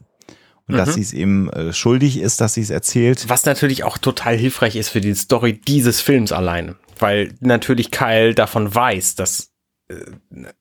Und 0.69 0.77
dass 0.77 0.93
sie 0.93 1.01
es 1.01 1.13
ihm 1.13 1.49
äh, 1.49 1.73
schuldig 1.73 2.19
ist, 2.19 2.41
dass 2.41 2.53
sie 2.53 2.61
es 2.61 2.69
erzählt. 2.69 3.25
Was 3.27 3.45
natürlich 3.45 3.83
auch 3.83 3.97
total 3.97 4.37
hilfreich 4.37 4.75
ist 4.75 4.89
für 4.89 5.01
die 5.01 5.13
Story 5.15 5.53
dieses 5.53 5.99
Films 6.01 6.31
alleine. 6.31 6.75
Weil 6.99 7.33
natürlich 7.39 7.91
Kyle 7.91 8.33
davon 8.35 8.73
weiß, 8.73 9.15
dass, 9.15 9.51
äh, 9.89 9.95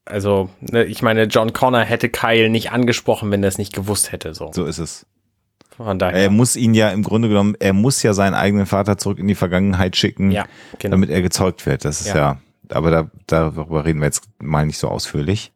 also, 0.05 0.51
ne, 0.61 0.85
ich 0.85 1.03
meine, 1.03 1.25
John 1.25 1.53
Connor 1.53 1.83
hätte 1.83 2.09
Kyle 2.09 2.49
nicht 2.49 2.73
angesprochen, 2.73 3.31
wenn 3.31 3.43
er 3.43 3.49
es 3.49 3.59
nicht 3.59 3.73
gewusst 3.75 4.13
hätte. 4.13 4.35
So. 4.35 4.51
So 4.53 4.65
ist 4.65 4.79
es. 4.79 5.07
Von 5.77 5.99
daher. 5.99 6.19
Er 6.19 6.31
muss 6.31 6.57
ihn 6.57 6.75
ja 6.75 6.91
im 6.91 7.03
Grunde 7.05 7.29
genommen, 7.29 7.55
er 7.61 7.73
muss 7.73 8.03
ja 8.03 8.13
seinen 8.13 8.35
eigenen 8.35 8.67
Vater 8.67 8.99
zurück 8.99 9.19
in 9.19 9.29
die 9.29 9.37
Vergangenheit 9.37 9.97
schicken, 9.97 10.33
ja, 10.33 10.47
genau. 10.79 10.93
damit 10.95 11.11
er 11.11 11.23
gezeugt 11.23 11.67
wird. 11.67 11.85
Das 11.85 12.01
ist 12.01 12.09
ja, 12.09 12.17
Ja. 12.17 12.41
aber 12.71 12.91
da, 12.91 13.11
darüber 13.29 13.85
reden 13.85 14.01
wir 14.01 14.07
jetzt 14.07 14.25
mal 14.41 14.67
nicht 14.67 14.79
so 14.79 14.89
ausführlich. 14.89 15.53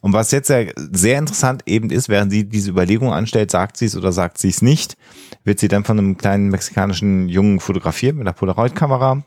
Und 0.00 0.12
was 0.12 0.30
jetzt 0.30 0.48
sehr, 0.48 0.72
sehr 0.76 1.18
interessant 1.18 1.62
eben 1.66 1.90
ist, 1.90 2.08
während 2.08 2.32
sie 2.32 2.48
diese 2.48 2.70
Überlegung 2.70 3.12
anstellt, 3.12 3.50
sagt 3.50 3.76
sie 3.76 3.86
es 3.86 3.96
oder 3.96 4.12
sagt 4.12 4.38
sie 4.38 4.48
es 4.48 4.62
nicht, 4.62 4.96
wird 5.44 5.58
sie 5.60 5.68
dann 5.68 5.84
von 5.84 5.98
einem 5.98 6.16
kleinen 6.16 6.48
mexikanischen 6.48 7.28
Jungen 7.28 7.60
fotografiert 7.60 8.16
mit 8.16 8.26
einer 8.26 8.34
Polaroid-Kamera, 8.34 9.22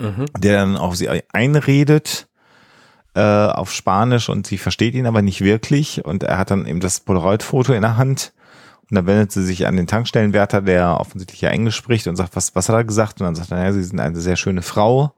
Mhm. 0.00 0.24
der 0.38 0.56
dann 0.60 0.76
auf 0.78 0.96
sie 0.96 1.10
einredet 1.32 2.26
äh, 3.14 3.20
auf 3.20 3.70
Spanisch 3.72 4.30
und 4.30 4.46
sie 4.46 4.56
versteht 4.56 4.94
ihn 4.94 5.06
aber 5.06 5.20
nicht 5.20 5.42
wirklich 5.42 6.04
und 6.04 6.22
er 6.22 6.38
hat 6.38 6.50
dann 6.50 6.64
eben 6.64 6.80
das 6.80 7.00
Polaroid-Foto 7.00 7.74
in 7.74 7.82
der 7.82 7.98
Hand 7.98 8.32
und 8.88 8.94
dann 8.94 9.06
wendet 9.06 9.30
sie 9.30 9.44
sich 9.44 9.66
an 9.66 9.76
den 9.76 9.86
Tankstellenwärter, 9.86 10.62
der 10.62 10.98
offensichtlich 10.98 11.42
ja 11.42 11.50
Englisch 11.50 11.76
spricht 11.76 12.06
und 12.06 12.16
sagt, 12.16 12.34
was, 12.34 12.54
was 12.54 12.68
hat 12.68 12.76
er 12.76 12.84
gesagt? 12.84 13.20
Und 13.20 13.26
dann 13.26 13.34
sagt 13.34 13.50
er, 13.50 13.62
ja, 13.62 13.72
sie 13.72 13.82
sind 13.82 14.00
eine 14.00 14.18
sehr 14.20 14.36
schöne 14.36 14.62
Frau. 14.62 15.12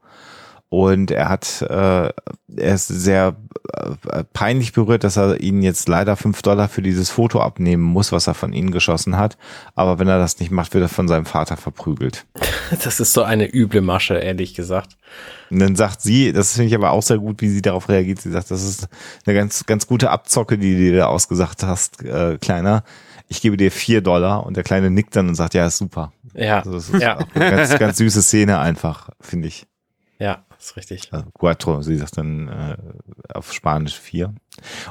Und 0.73 1.11
er 1.11 1.29
hat, 1.29 1.61
äh, 1.61 1.65
er 2.07 2.73
ist 2.73 2.87
sehr 2.87 3.35
äh, 3.75 4.23
peinlich 4.33 4.73
berührt, 4.73 5.03
dass 5.03 5.17
er 5.17 5.39
ihnen 5.39 5.61
jetzt 5.61 5.87
leider 5.87 6.15
fünf 6.15 6.41
Dollar 6.41 6.67
für 6.67 6.81
dieses 6.81 7.11
Foto 7.11 7.41
abnehmen 7.41 7.83
muss, 7.83 8.11
was 8.11 8.25
er 8.25 8.33
von 8.33 8.53
ihnen 8.53 8.71
geschossen 8.71 9.15
hat. 9.15 9.37
Aber 9.75 9.99
wenn 9.99 10.07
er 10.07 10.17
das 10.17 10.39
nicht 10.39 10.49
macht, 10.49 10.73
wird 10.73 10.85
er 10.85 10.89
von 10.89 11.07
seinem 11.07 11.27
Vater 11.27 11.57
verprügelt. 11.57 12.25
Das 12.83 12.99
ist 12.99 13.13
so 13.13 13.21
eine 13.21 13.53
üble 13.53 13.81
Masche, 13.81 14.15
ehrlich 14.15 14.55
gesagt. 14.55 14.97
Und 15.51 15.59
dann 15.59 15.75
sagt 15.75 16.01
sie, 16.01 16.33
das 16.33 16.53
finde 16.53 16.69
ich 16.69 16.75
aber 16.75 16.89
auch 16.89 17.03
sehr 17.03 17.19
gut, 17.19 17.41
wie 17.41 17.49
sie 17.49 17.61
darauf 17.61 17.87
reagiert. 17.87 18.19
Sie 18.19 18.31
sagt, 18.31 18.49
das 18.49 18.63
ist 18.63 18.87
eine 19.27 19.35
ganz, 19.35 19.67
ganz 19.67 19.85
gute 19.85 20.09
Abzocke, 20.09 20.57
die 20.57 20.73
du 20.73 20.79
dir 20.79 20.97
da 20.97 21.05
ausgesagt 21.05 21.61
hast, 21.61 22.01
äh, 22.03 22.39
Kleiner. 22.39 22.83
Ich 23.27 23.41
gebe 23.41 23.57
dir 23.57 23.69
vier 23.69 24.01
Dollar 24.01 24.43
und 24.43 24.57
der 24.57 24.63
Kleine 24.63 24.89
nickt 24.89 25.15
dann 25.15 25.27
und 25.27 25.35
sagt, 25.35 25.53
ja, 25.53 25.67
ist 25.67 25.77
super. 25.77 26.13
Ja, 26.33 26.57
Also 26.59 26.71
das 26.73 26.89
ist 26.89 26.99
ja, 26.99 27.19
eine 27.35 27.51
ganz, 27.51 27.77
ganz 27.77 27.97
süße 27.99 28.23
Szene 28.23 28.57
einfach, 28.57 29.09
finde 29.21 29.49
ich. 29.49 29.67
ja, 30.17 30.43
ist 30.63 30.77
richtig. 30.77 31.09
Also 31.11 31.25
Cuatro, 31.33 31.81
sie 31.81 31.97
sagt 31.97 32.17
dann 32.17 32.47
äh, 32.47 32.77
auf 33.33 33.53
Spanisch 33.53 33.97
vier. 33.99 34.33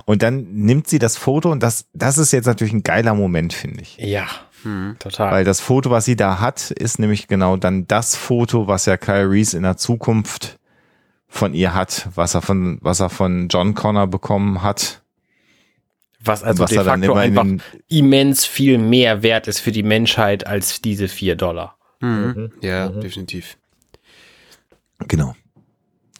Und 0.05 0.23
dann 0.23 0.53
nimmt 0.53 0.87
sie 0.89 0.99
das 0.99 1.17
Foto 1.17 1.51
und 1.51 1.63
das, 1.63 1.87
das 1.93 2.19
ist 2.19 2.33
jetzt 2.33 2.47
natürlich 2.47 2.73
ein 2.73 2.83
geiler 2.83 3.15
Moment, 3.15 3.53
finde 3.53 3.83
ich. 3.83 3.97
Ja, 3.99 4.27
Hm. 4.63 4.95
total. 5.01 5.33
Weil 5.33 5.45
das 5.45 5.61
Foto, 5.61 5.91
was 5.91 6.05
sie 6.05 6.15
da 6.15 6.39
hat, 6.39 6.71
ist 6.71 6.99
nämlich 7.01 7.27
genau 7.27 7.57
dann 7.57 7.89
das 7.89 8.15
Foto, 8.15 8.69
was 8.69 8.87
ja 8.87 8.97
Kyle 8.97 9.29
Reese 9.29 9.57
in 9.57 9.65
der 9.65 9.77
Zukunft 9.77 10.59
von 11.27 11.53
ihr 11.55 11.75
hat, 11.75 12.09
was 12.15 12.35
er 12.35 12.43
von, 12.43 12.79
was 12.81 13.01
er 13.01 13.09
von 13.11 13.49
John 13.49 13.75
Connor 13.75 14.07
bekommen 14.07 14.63
hat. 14.63 15.03
was 16.25 16.45
also 16.45 16.63
was 16.63 16.71
de 16.71 16.79
dann 16.85 17.01
facto 17.03 17.15
einfach 17.15 17.43
den- 17.43 17.61
immens 17.89 18.45
viel 18.45 18.79
mehr 18.79 19.23
wert 19.25 19.49
ist 19.49 19.59
für 19.59 19.73
die 19.73 19.83
Menschheit 19.83 20.47
als 20.47 20.81
diese 20.81 21.09
vier 21.09 21.35
Dollar. 21.35 21.77
Mhm. 22.01 22.53
Ja, 22.61 22.89
definitiv. 22.89 23.57
Genau. 25.09 25.35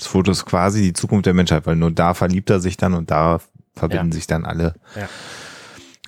Das 0.03 0.11
Foto 0.11 0.33
ist 0.33 0.45
quasi 0.47 0.83
die 0.83 0.93
Zukunft 0.95 1.27
der 1.27 1.35
Menschheit, 1.35 1.65
weil 1.65 1.77
nur 1.77 1.93
da 1.93 2.13
verliebt 2.15 2.51
er 2.51 2.59
sich 2.59 2.77
dann 2.77 2.93
und 2.95 3.13
da 3.13 3.41
verbinden 3.77 4.09
Ja. 4.09 4.15
sich 4.15 4.27
dann 4.27 4.45
alle, 4.45 4.75
Ja. 4.97 5.09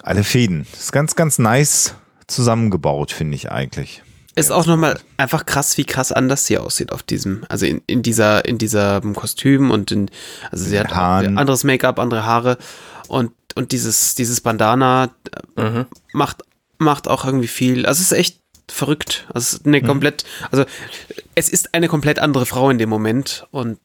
alle 0.02 0.24
Fäden. 0.24 0.66
Das 0.72 0.80
ist 0.80 0.92
ganz, 0.92 1.14
ganz 1.14 1.38
nice 1.38 1.94
zusammengebaut, 2.26 3.12
finde 3.12 3.36
ich 3.36 3.52
eigentlich. 3.52 4.02
Ist 4.34 4.50
auch 4.50 4.66
nochmal 4.66 4.98
einfach 5.16 5.46
krass, 5.46 5.78
wie 5.78 5.84
krass 5.84 6.10
anders 6.10 6.46
sie 6.46 6.58
aussieht 6.58 6.90
auf 6.90 7.04
diesem, 7.04 7.44
also 7.48 7.66
in, 7.66 7.82
in 7.86 8.02
dieser, 8.02 8.44
in 8.46 8.58
diesem 8.58 9.14
Kostüm 9.14 9.70
und 9.70 9.92
in, 9.92 10.10
also 10.50 10.64
sie 10.64 10.80
hat 10.80 10.92
Haaren. 10.92 11.38
anderes 11.38 11.62
Make-up, 11.62 12.00
andere 12.00 12.26
Haare 12.26 12.58
und, 13.06 13.30
und 13.54 13.70
dieses, 13.70 14.16
dieses 14.16 14.40
Bandana 14.40 15.10
äh, 15.56 15.70
Mhm. 15.70 15.86
macht, 16.12 16.42
macht 16.78 17.06
auch 17.06 17.24
irgendwie 17.24 17.46
viel, 17.46 17.86
also 17.86 18.00
es 18.00 18.10
ist 18.10 18.18
echt 18.18 18.40
verrückt. 18.68 19.26
Also 19.32 19.46
es 19.46 19.52
ist 19.54 19.66
eine 19.66 19.82
komplett, 19.82 20.24
also 20.50 20.64
es 21.34 21.48
ist 21.48 21.74
eine 21.74 21.88
komplett 21.88 22.18
andere 22.18 22.46
Frau 22.46 22.70
in 22.70 22.78
dem 22.78 22.88
Moment 22.88 23.46
und 23.50 23.78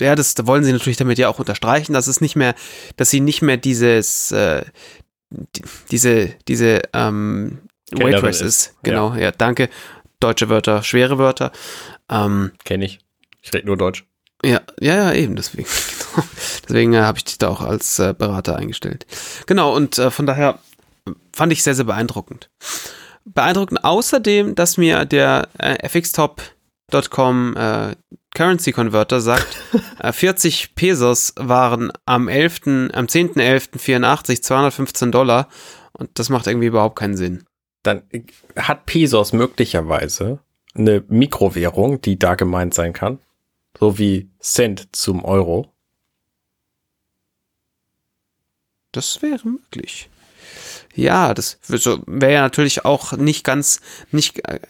ja, 0.00 0.14
das 0.14 0.34
wollen 0.46 0.64
sie 0.64 0.72
natürlich 0.72 0.96
damit 0.96 1.18
ja 1.18 1.28
auch 1.28 1.38
unterstreichen, 1.38 1.92
dass 1.92 2.06
es 2.06 2.20
nicht 2.20 2.36
mehr, 2.36 2.54
dass 2.96 3.10
sie 3.10 3.20
nicht 3.20 3.42
mehr 3.42 3.56
dieses, 3.56 4.32
äh, 4.32 4.64
die, 5.30 5.62
diese, 5.90 6.34
diese 6.48 6.82
ähm, 6.92 7.58
Waitress 7.92 8.40
ist. 8.40 8.46
ist. 8.46 8.74
Genau, 8.82 9.14
ja. 9.14 9.30
danke. 9.30 9.68
Deutsche 10.20 10.48
Wörter, 10.48 10.82
schwere 10.82 11.18
Wörter. 11.18 11.52
Ähm, 12.08 12.52
Kenne 12.64 12.84
ich. 12.84 13.00
Ich 13.42 13.52
rede 13.52 13.66
nur 13.66 13.76
Deutsch. 13.76 14.04
ja, 14.44 14.60
ja, 14.80 14.96
ja, 14.96 15.12
eben, 15.12 15.36
deswegen. 15.36 15.68
Genau. 16.12 16.26
Deswegen 16.68 16.92
äh, 16.92 17.00
habe 17.00 17.16
ich 17.16 17.24
dich 17.24 17.38
da 17.38 17.48
auch 17.48 17.62
als 17.62 17.98
äh, 17.98 18.12
Berater 18.12 18.56
eingestellt. 18.56 19.06
Genau, 19.46 19.74
und 19.74 19.96
äh, 19.98 20.10
von 20.10 20.26
daher 20.26 20.58
fand 21.32 21.52
ich 21.52 21.62
sehr, 21.62 21.74
sehr 21.74 21.86
beeindruckend. 21.86 22.50
Beeindruckend 23.24 23.84
außerdem, 23.84 24.54
dass 24.54 24.76
mir 24.76 25.04
der 25.04 25.48
äh, 25.58 25.86
FX-Top 25.86 26.42
Chess.com 26.92 27.56
äh, 27.56 27.96
Currency 28.34 28.72
Converter 28.72 29.20
sagt, 29.20 29.56
äh, 29.98 30.12
40 30.12 30.74
Pesos 30.74 31.32
waren 31.36 31.92
am 32.06 32.28
11., 32.28 32.90
am 32.92 33.06
10.11.84 33.06 34.42
215 34.42 35.12
Dollar 35.12 35.48
und 35.92 36.10
das 36.18 36.28
macht 36.28 36.46
irgendwie 36.46 36.66
überhaupt 36.66 36.96
keinen 36.98 37.16
Sinn. 37.16 37.44
Dann 37.82 38.02
hat 38.56 38.86
Pesos 38.86 39.32
möglicherweise 39.32 40.38
eine 40.74 41.02
Mikrowährung, 41.08 42.00
die 42.00 42.18
da 42.18 42.34
gemeint 42.34 42.74
sein 42.74 42.92
kann. 42.92 43.18
So 43.78 43.98
wie 43.98 44.30
Cent 44.40 44.94
zum 44.94 45.24
Euro. 45.24 45.72
Das 48.92 49.20
wäre 49.22 49.46
möglich. 49.48 50.08
Ja, 50.94 51.32
das 51.32 51.58
wäre 52.06 52.32
ja 52.32 52.40
natürlich 52.42 52.84
auch 52.84 53.12
nicht 53.12 53.44
ganz, 53.44 53.80
nicht. 54.10 54.46
Äh, 54.46 54.60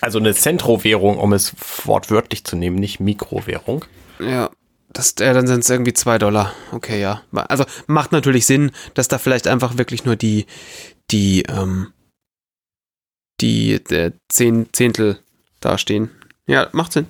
also 0.00 0.18
eine 0.18 0.34
Zentrowährung, 0.34 1.18
um 1.18 1.32
es 1.32 1.54
wortwörtlich 1.84 2.44
zu 2.44 2.56
nehmen, 2.56 2.76
nicht 2.76 3.00
Mikrowährung. 3.00 3.84
Ja. 4.20 4.50
Das, 4.92 5.12
äh, 5.12 5.32
dann 5.32 5.46
sind 5.46 5.60
es 5.60 5.70
irgendwie 5.70 5.94
zwei 5.94 6.18
Dollar. 6.18 6.52
Okay, 6.70 7.00
ja. 7.00 7.22
Also 7.32 7.64
macht 7.86 8.12
natürlich 8.12 8.46
Sinn, 8.46 8.72
dass 8.94 9.08
da 9.08 9.18
vielleicht 9.18 9.46
einfach 9.46 9.78
wirklich 9.78 10.04
nur 10.04 10.16
die, 10.16 10.46
die, 11.10 11.44
ähm, 11.48 11.92
die 13.40 13.72
äh, 13.72 14.12
zehn 14.28 14.68
Zehntel 14.72 15.18
dastehen. 15.60 16.10
Ja, 16.46 16.68
macht 16.72 16.92
Sinn. 16.92 17.06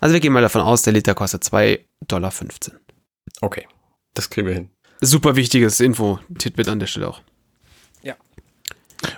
Also 0.00 0.12
wir 0.12 0.20
gehen 0.20 0.32
mal 0.32 0.42
davon 0.42 0.62
aus, 0.62 0.82
der 0.82 0.92
Liter 0.92 1.14
kostet 1.14 1.44
2,15 1.44 1.80
Dollar. 2.08 2.32
Okay, 3.40 3.68
das 4.14 4.30
kriegen 4.30 4.46
wir 4.46 4.54
hin. 4.54 4.70
Super 5.00 5.36
wichtiges 5.36 5.80
Info-Titbit 5.80 6.68
an 6.68 6.80
der 6.80 6.86
Stelle 6.86 7.08
auch. 7.08 7.20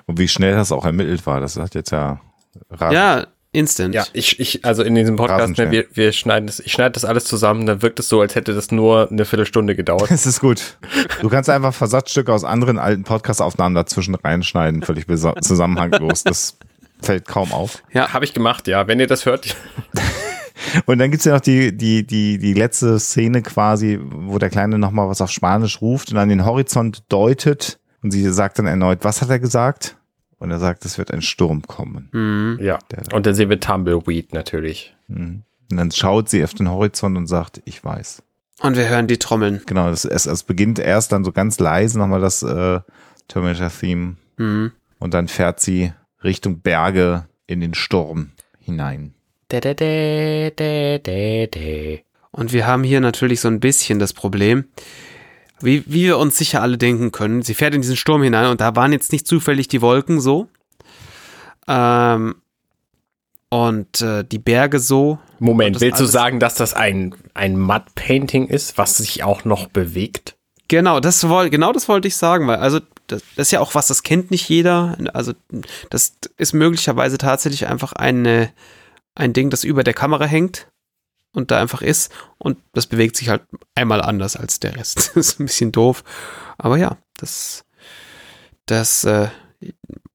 Und 0.07 0.19
wie 0.19 0.29
schnell 0.29 0.55
das 0.55 0.73
auch 0.73 0.85
ermittelt 0.85 1.27
war, 1.27 1.41
das 1.41 1.57
hat 1.57 1.75
jetzt 1.75 1.91
ja. 1.91 2.21
Rasen. 2.71 2.95
Ja, 2.95 3.27
instant. 3.53 3.95
Ja, 3.95 4.05
ich, 4.13 4.41
ich, 4.41 4.65
also 4.65 4.83
in 4.83 4.95
diesem 4.95 5.17
Podcast, 5.17 5.57
ne, 5.59 5.71
wir, 5.71 5.87
wir 5.93 6.13
schneiden 6.13 6.47
das, 6.47 6.61
ich 6.61 6.73
schneide 6.73 6.93
das 6.93 7.05
alles 7.05 7.25
zusammen, 7.25 7.67
dann 7.67 7.83
wirkt 7.83 7.99
es 8.01 8.09
so, 8.09 8.21
als 8.21 8.35
hätte 8.35 8.55
das 8.55 8.71
nur 8.71 9.11
eine 9.11 9.25
Viertelstunde 9.25 9.75
gedauert. 9.75 10.11
Das 10.19 10.27
ist 10.27 10.41
gut. 10.41 10.79
Du 11.21 11.29
kannst 11.29 11.49
einfach 11.49 11.73
Versatzstücke 11.73 12.33
aus 12.33 12.45
anderen 12.45 12.79
alten 12.79 13.05
Podcast-Aufnahmen 13.05 13.75
dazwischen 13.75 14.15
reinschneiden, 14.15 14.83
völlig 14.83 15.07
zusammenhanglos. 15.07 16.25
Das 16.25 16.59
fällt 17.01 17.27
kaum 17.27 17.53
auf. 17.53 17.83
Ja, 17.93 18.13
habe 18.13 18.25
ich 18.25 18.35
gemacht, 18.35 18.67
ja. 18.67 18.87
Wenn 18.87 18.99
ihr 19.01 19.07
das 19.07 19.27
hört. 19.27 19.57
Und 20.87 20.99
dann 20.99 21.11
gibt's 21.11 21.25
ja 21.25 21.35
noch 21.35 21.41
die, 21.41 21.77
die, 21.77 22.07
die, 22.07 22.39
die 22.39 22.53
letzte 22.53 22.99
Szene 22.99 23.43
quasi, 23.43 23.99
wo 24.03 24.39
der 24.39 24.51
Kleine 24.51 24.79
nochmal 24.79 25.09
was 25.09 25.21
auf 25.21 25.31
Spanisch 25.31 25.81
ruft 25.81 26.11
und 26.11 26.19
an 26.19 26.29
den 26.29 26.45
Horizont 26.45 27.05
deutet. 27.09 27.78
Und 28.03 28.11
sie 28.11 28.29
sagt 28.31 28.59
dann 28.59 28.67
erneut, 28.67 29.01
was 29.03 29.23
hat 29.23 29.31
er 29.31 29.39
gesagt? 29.39 29.97
Und 30.39 30.51
er 30.51 30.61
sagt, 30.61 30.85
es 30.85 30.99
wird 30.99 31.11
ein 31.11 31.23
Sturm 31.23 31.63
kommen. 31.63 32.09
Mhm. 32.13 32.59
Ja. 32.65 32.79
und 33.13 33.27
dann 33.27 33.35
sehen 33.35 33.51
wir 33.51 33.59
Tumbleweed 33.59 34.33
natürlich. 34.33 34.95
Mhm. 35.09 35.43
Und 35.71 35.77
dann 35.77 35.91
schaut 35.91 36.29
sie 36.29 36.45
auf 36.45 36.55
den 36.55 36.71
Horizont 36.71 37.17
und 37.17 37.27
sagt, 37.27 37.61
ich 37.65 37.85
weiß. 37.85 38.23
Und 38.61 38.77
wir 38.77 38.89
hören 38.89 39.07
die 39.07 39.19
Trommeln. 39.19 39.63
Genau, 39.67 39.89
es, 39.91 40.05
es, 40.05 40.27
es 40.27 40.43
beginnt 40.43 40.79
erst 40.79 41.13
dann 41.13 41.25
so 41.25 41.33
ganz 41.33 41.59
leise 41.59 41.99
nochmal 41.99 42.21
das 42.21 42.43
äh, 42.43 42.81
Terminator-Theme. 43.29 44.17
Mhm. 44.37 44.73
Und 44.99 45.15
dann 45.15 45.29
fährt 45.29 45.61
sie 45.61 45.93
Richtung 46.25 46.61
Berge 46.61 47.27
in 47.47 47.61
den 47.61 47.75
Sturm 47.75 48.31
hinein. 48.59 49.15
Und 52.31 52.53
wir 52.53 52.67
haben 52.67 52.85
hier 52.85 53.01
natürlich 53.01 53.41
so 53.41 53.49
ein 53.49 53.61
bisschen 53.61 53.99
das 53.99 54.13
Problem, 54.13 54.65
wie, 55.61 55.85
wie 55.87 56.05
wir 56.05 56.19
uns 56.19 56.39
sicher 56.39 56.63
alle 56.63 56.79
denken 56.79 57.13
können. 57.13 57.43
Sie 57.43 57.55
fährt 57.55 57.75
in 57.75 57.83
diesen 57.83 57.97
Sturm 57.97 58.23
hinein 58.23 58.47
und 58.47 58.61
da 58.61 58.77
waren 58.77 58.93
jetzt 58.93 59.13
nicht 59.13 59.27
zufällig 59.27 59.69
die 59.69 59.83
Wolken 59.83 60.21
so. 60.21 60.49
Ähm, 61.67 62.37
und 63.51 64.01
äh, 64.03 64.25
die 64.25 64.39
Berge 64.39 64.79
so. 64.79 65.19
Moment, 65.39 65.81
willst 65.81 66.01
du 66.01 66.05
sagen, 66.05 66.41
dass 66.41 66.55
das 66.55 66.75
ein, 66.75 67.15
ein 67.35 67.57
Matt-Painting 67.57 68.47
ist, 68.47 68.79
was 68.79 68.97
sich 68.97 69.23
auch 69.25 69.45
noch 69.45 69.69
bewegt? 69.69 70.37
Genau, 70.69 71.01
das 71.01 71.27
woll, 71.29 71.49
genau 71.49 71.73
das 71.73 71.89
wollte 71.89 72.09
ich 72.09 72.17
sagen, 72.17 72.47
weil 72.47 72.59
also 72.59 72.81
das, 73.07 73.23
das 73.37 73.49
ist 73.49 73.53
ja 73.53 73.61
auch 73.61 73.75
was, 73.75 73.87
das 73.87 74.03
kennt 74.03 74.31
nicht 74.31 74.49
jeder. 74.51 74.99
Also 75.15 75.33
das 75.89 76.13
ist 76.37 76.53
möglicherweise 76.53 77.17
tatsächlich 77.17 77.67
einfach 77.67 77.95
eine, 77.95 78.51
ein 79.15 79.33
Ding, 79.33 79.49
das 79.49 79.65
über 79.65 79.83
der 79.83 79.95
Kamera 79.95 80.27
hängt 80.27 80.69
und 81.33 81.51
da 81.51 81.61
einfach 81.61 81.83
ist 81.83 82.13
und 82.39 82.59
das 82.73 82.87
bewegt 82.87 83.17
sich 83.17 83.29
halt 83.29 83.43
einmal 83.75 84.03
anders 84.03 84.37
als 84.37 84.61
der 84.61 84.77
Rest. 84.77 84.97
das 85.15 85.17
ist 85.17 85.41
ein 85.41 85.47
bisschen 85.47 85.73
doof. 85.73 86.05
Aber 86.59 86.77
ja, 86.77 86.97
das, 87.17 87.65
das, 88.67 89.05
äh, 89.05 89.29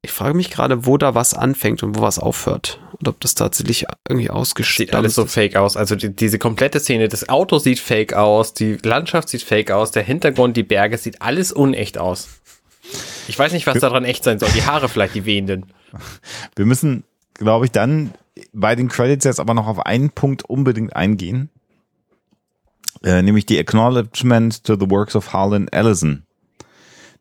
ich 0.02 0.12
frage 0.12 0.36
mich 0.36 0.50
gerade, 0.50 0.86
wo 0.86 0.98
da 0.98 1.16
was 1.16 1.34
anfängt 1.34 1.84
und 1.84 1.98
wo 1.98 2.02
was 2.02 2.20
aufhört. 2.20 2.80
Und 3.00 3.08
ob 3.08 3.20
das 3.20 3.36
tatsächlich 3.36 3.86
irgendwie 4.08 4.30
ausgestellt 4.30 4.90
Sieht 4.90 4.96
alles 4.96 5.16
so 5.16 5.26
fake 5.26 5.56
aus. 5.56 5.76
Also 5.78 5.96
die, 5.96 6.14
diese 6.14 6.40
komplette 6.40 6.80
Szene, 6.80 7.08
das 7.08 7.30
Auto 7.30 7.58
sieht 7.60 7.80
fake 7.80 8.14
aus, 8.14 8.54
die 8.54 8.78
Landschaft 8.84 9.30
sieht 9.30 9.44
fake 9.44 9.72
aus, 9.72 9.92
der 9.92 10.04
Hintergrund, 10.04 10.58
die 10.58 10.64
Berge, 10.64 10.98
sieht 10.98 11.22
alles 11.22 11.52
unecht 11.52 11.98
aus. 11.98 12.30
Ich 13.28 13.40
weiß 13.40 13.54
nicht, 13.54 13.66
was 13.68 13.80
daran 13.80 14.04
echt 14.04 14.24
sein 14.24 14.40
soll. 14.40 14.50
Die 14.54 14.64
Haare 14.64 14.90
vielleicht, 14.90 15.16
die 15.16 15.26
wehenden. 15.26 15.68
Wir 16.56 16.66
müssen, 16.66 17.04
glaube 17.34 17.66
ich, 17.66 17.72
dann 17.72 18.14
bei 18.52 18.76
den 18.76 18.88
Credits 18.88 19.26
jetzt 19.26 19.40
aber 19.40 19.54
noch 19.54 19.68
auf 19.68 19.86
einen 19.86 20.10
Punkt 20.10 20.44
unbedingt 20.44 20.96
eingehen, 20.96 21.50
äh, 23.04 23.22
nämlich 23.22 23.46
die 23.46 23.60
Acknowledgement 23.60 24.64
to 24.64 24.76
the 24.76 24.90
Works 24.90 25.16
of 25.16 25.34
Harlan 25.34 25.68
Ellison. 25.68 26.24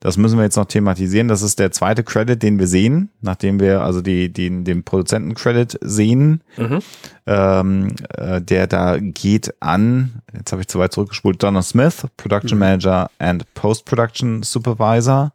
Das 0.03 0.17
müssen 0.17 0.37
wir 0.37 0.43
jetzt 0.43 0.57
noch 0.57 0.65
thematisieren. 0.65 1.29
Das 1.29 1.43
ist 1.43 1.61
der 1.61 1.71
zweite 1.71 2.03
Credit, 2.03 2.43
den 2.43 2.59
wir 2.59 2.67
sehen, 2.67 3.11
nachdem 3.21 3.61
wir 3.61 3.83
also 3.83 4.01
die, 4.01 4.33
die, 4.33 4.65
den 4.65 4.83
Produzenten-Credit 4.83 5.79
sehen. 5.81 6.43
Mhm. 6.57 6.81
Ähm, 7.25 7.95
äh, 8.17 8.41
der 8.43 8.67
da 8.67 8.99
geht 8.99 9.55
an, 9.61 10.23
jetzt 10.37 10.51
habe 10.51 10.61
ich 10.61 10.67
zu 10.67 10.81
weit 10.81 10.93
zurückgespult, 10.93 11.41
Donna 11.41 11.63
Smith, 11.63 12.05
Production 12.17 12.59
mhm. 12.59 12.65
Manager 12.65 13.11
and 13.21 13.45
Post-Production 13.55 14.43
Supervisor. 14.43 15.35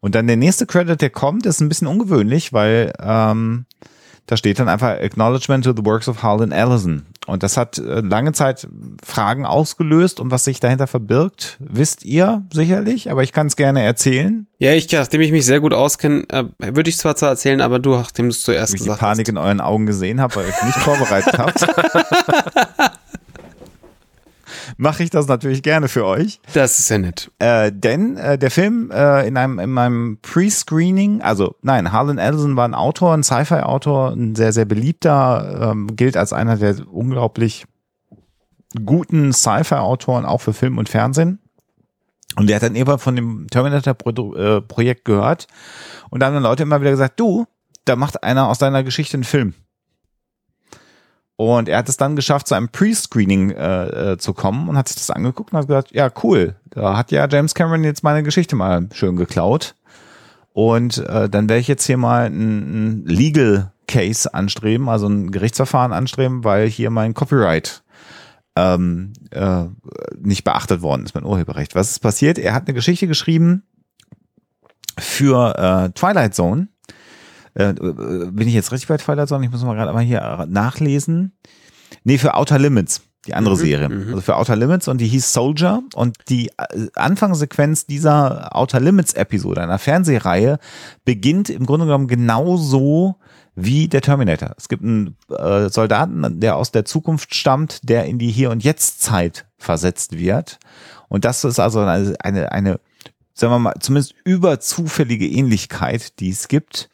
Und 0.00 0.14
dann 0.14 0.26
der 0.26 0.36
nächste 0.36 0.66
Credit, 0.66 1.00
der 1.00 1.08
kommt, 1.08 1.46
ist 1.46 1.62
ein 1.62 1.70
bisschen 1.70 1.86
ungewöhnlich, 1.86 2.52
weil 2.52 2.92
ähm, 3.00 3.64
da 4.26 4.36
steht 4.36 4.58
dann 4.58 4.68
einfach 4.68 4.88
Acknowledgement 5.00 5.64
to 5.64 5.72
the 5.76 5.84
Works 5.84 6.08
of 6.08 6.22
Harlan 6.22 6.52
Ellison. 6.52 7.06
Und 7.26 7.42
das 7.42 7.56
hat 7.56 7.78
äh, 7.78 8.00
lange 8.00 8.32
Zeit 8.32 8.66
Fragen 9.04 9.46
ausgelöst 9.46 10.20
und 10.20 10.30
was 10.30 10.44
sich 10.44 10.60
dahinter 10.60 10.86
verbirgt, 10.86 11.56
wisst 11.60 12.04
ihr 12.04 12.42
sicherlich, 12.52 13.10
aber 13.10 13.22
ich 13.22 13.32
kann 13.32 13.46
es 13.46 13.56
gerne 13.56 13.82
erzählen. 13.82 14.46
Ja, 14.58 14.72
ich, 14.72 14.90
nachdem 14.90 15.20
ich 15.20 15.30
mich 15.32 15.46
sehr 15.46 15.60
gut 15.60 15.72
auskenne, 15.72 16.24
äh, 16.30 16.44
würde 16.58 16.90
ich 16.90 16.98
zwar 16.98 17.14
zwar 17.14 17.30
erzählen, 17.30 17.60
aber 17.60 17.78
du, 17.78 17.90
nachdem 17.90 18.26
du 18.26 18.30
es 18.30 18.42
zuerst 18.42 18.72
gesagt 18.72 18.88
hast. 18.88 18.94
ich 18.94 18.98
die 18.98 19.04
Panik 19.04 19.26
hast. 19.26 19.30
in 19.30 19.38
euren 19.38 19.60
Augen 19.60 19.86
gesehen 19.86 20.20
habe, 20.20 20.34
weil 20.36 20.48
ich 20.48 20.62
nicht 20.64 20.78
vorbereitet 20.78 21.38
habt. 21.38 21.66
mache 24.76 25.02
ich 25.02 25.10
das 25.10 25.26
natürlich 25.28 25.62
gerne 25.62 25.88
für 25.88 26.04
euch. 26.04 26.40
Das 26.52 26.78
ist 26.78 26.88
ja 26.88 26.98
nett. 26.98 27.30
Äh, 27.38 27.72
denn 27.72 28.16
äh, 28.16 28.38
der 28.38 28.50
Film 28.50 28.90
äh, 28.90 29.26
in 29.26 29.36
einem 29.36 29.58
in 29.58 29.70
meinem 29.70 30.18
Pre-Screening, 30.22 31.22
also 31.22 31.56
nein, 31.62 31.92
Harlan 31.92 32.18
Ellison 32.18 32.56
war 32.56 32.66
ein 32.66 32.74
Autor, 32.74 33.14
ein 33.14 33.22
Sci-Fi-Autor, 33.22 34.12
ein 34.12 34.34
sehr 34.34 34.52
sehr 34.52 34.64
beliebter, 34.64 35.70
ähm, 35.72 35.96
gilt 35.96 36.16
als 36.16 36.32
einer 36.32 36.56
der 36.56 36.76
unglaublich 36.90 37.66
guten 38.84 39.32
Sci-Fi-Autoren 39.32 40.24
auch 40.24 40.40
für 40.40 40.52
Film 40.52 40.78
und 40.78 40.88
Fernsehen. 40.88 41.38
Und 42.36 42.48
der 42.48 42.56
hat 42.56 42.62
dann 42.62 42.76
eben 42.76 42.98
von 42.98 43.14
dem 43.14 43.46
Terminator-Projekt 43.50 45.00
äh, 45.00 45.04
gehört. 45.04 45.46
Und 46.08 46.20
da 46.20 46.26
haben 46.26 46.34
dann 46.34 46.42
Leute 46.42 46.62
immer 46.62 46.80
wieder 46.80 46.90
gesagt, 46.90 47.20
du, 47.20 47.46
da 47.84 47.96
macht 47.96 48.22
einer 48.22 48.48
aus 48.48 48.58
deiner 48.58 48.82
Geschichte 48.84 49.18
einen 49.18 49.24
Film. 49.24 49.54
Und 51.36 51.68
er 51.68 51.78
hat 51.78 51.88
es 51.88 51.96
dann 51.96 52.14
geschafft, 52.14 52.46
zu 52.46 52.54
einem 52.54 52.68
Pre-Screening 52.68 53.50
äh, 53.50 54.12
äh, 54.12 54.18
zu 54.18 54.34
kommen 54.34 54.68
und 54.68 54.76
hat 54.76 54.88
sich 54.88 54.96
das 54.96 55.10
angeguckt 55.10 55.52
und 55.52 55.58
hat 55.58 55.66
gesagt, 55.66 55.92
ja, 55.92 56.10
cool, 56.22 56.56
da 56.70 56.96
hat 56.96 57.10
ja 57.10 57.26
James 57.28 57.54
Cameron 57.54 57.84
jetzt 57.84 58.04
meine 58.04 58.22
Geschichte 58.22 58.54
mal 58.54 58.88
schön 58.92 59.16
geklaut. 59.16 59.74
Und 60.52 60.98
äh, 60.98 61.28
dann 61.28 61.48
werde 61.48 61.60
ich 61.60 61.68
jetzt 61.68 61.86
hier 61.86 61.96
mal 61.96 62.26
ein, 62.26 63.02
ein 63.02 63.06
Legal 63.06 63.72
Case 63.88 64.32
anstreben, 64.32 64.88
also 64.88 65.08
ein 65.08 65.30
Gerichtsverfahren 65.30 65.92
anstreben, 65.92 66.44
weil 66.44 66.68
hier 66.68 66.90
mein 66.90 67.14
Copyright 67.14 67.82
ähm, 68.54 69.12
äh, 69.30 69.64
nicht 70.18 70.44
beachtet 70.44 70.82
worden 70.82 71.04
ist, 71.04 71.14
mein 71.14 71.24
Urheberrecht. 71.24 71.74
Was 71.74 71.90
ist 71.90 72.00
passiert? 72.00 72.38
Er 72.38 72.54
hat 72.54 72.66
eine 72.66 72.74
Geschichte 72.74 73.06
geschrieben 73.06 73.64
für 74.98 75.56
äh, 75.56 75.90
Twilight 75.98 76.34
Zone 76.34 76.68
äh, 77.54 77.72
bin 77.72 78.48
ich 78.48 78.54
jetzt 78.54 78.72
richtig 78.72 78.88
bei 78.88 78.96
Twilight 78.96 79.28
Zone? 79.28 79.44
Ich 79.44 79.50
muss 79.50 79.62
mal 79.62 79.74
gerade 79.74 79.92
mal 79.92 80.02
hier 80.02 80.46
nachlesen. 80.48 81.32
Nee, 82.04 82.18
für 82.18 82.34
Outer 82.34 82.58
Limits, 82.58 83.02
die 83.26 83.34
andere 83.34 83.54
mhm, 83.54 83.58
Serie. 83.58 83.88
Mhm. 83.88 84.08
Also 84.08 84.20
für 84.22 84.36
Outer 84.36 84.56
Limits 84.56 84.88
und 84.88 85.00
die 85.00 85.06
hieß 85.06 85.32
Soldier 85.32 85.82
und 85.94 86.16
die 86.28 86.48
äh, 86.48 86.88
Anfangssequenz 86.94 87.86
dieser 87.86 88.56
Outer 88.56 88.80
Limits 88.80 89.14
Episode, 89.14 89.60
einer 89.60 89.78
Fernsehreihe, 89.78 90.58
beginnt 91.04 91.50
im 91.50 91.66
Grunde 91.66 91.86
genommen 91.86 92.08
genauso 92.08 93.16
wie 93.54 93.88
der 93.88 94.00
Terminator. 94.00 94.54
Es 94.56 94.68
gibt 94.68 94.82
einen 94.82 95.16
äh, 95.28 95.68
Soldaten, 95.68 96.40
der 96.40 96.56
aus 96.56 96.72
der 96.72 96.86
Zukunft 96.86 97.34
stammt, 97.34 97.86
der 97.88 98.06
in 98.06 98.18
die 98.18 98.30
Hier- 98.30 98.50
und 98.50 98.64
Jetzt-Zeit 98.64 99.44
versetzt 99.58 100.18
wird. 100.18 100.58
Und 101.08 101.26
das 101.26 101.44
ist 101.44 101.60
also 101.60 101.80
eine, 101.80 102.16
eine, 102.20 102.50
eine 102.50 102.80
sagen 103.34 103.52
wir 103.52 103.58
mal, 103.58 103.74
zumindest 103.80 104.14
überzufällige 104.24 105.26
Ähnlichkeit, 105.26 106.18
die 106.20 106.30
es 106.30 106.48
gibt. 106.48 106.88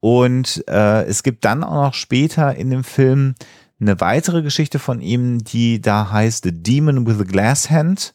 Und 0.00 0.64
äh, 0.68 1.04
es 1.04 1.22
gibt 1.22 1.44
dann 1.44 1.64
auch 1.64 1.86
noch 1.86 1.94
später 1.94 2.54
in 2.54 2.70
dem 2.70 2.84
Film 2.84 3.34
eine 3.80 4.00
weitere 4.00 4.42
Geschichte 4.42 4.78
von 4.78 5.00
ihm, 5.00 5.42
die 5.44 5.80
da 5.80 6.10
heißt 6.10 6.44
The 6.44 6.52
Demon 6.52 7.06
with 7.06 7.20
a 7.20 7.24
Glass 7.24 7.70
Hand. 7.70 8.14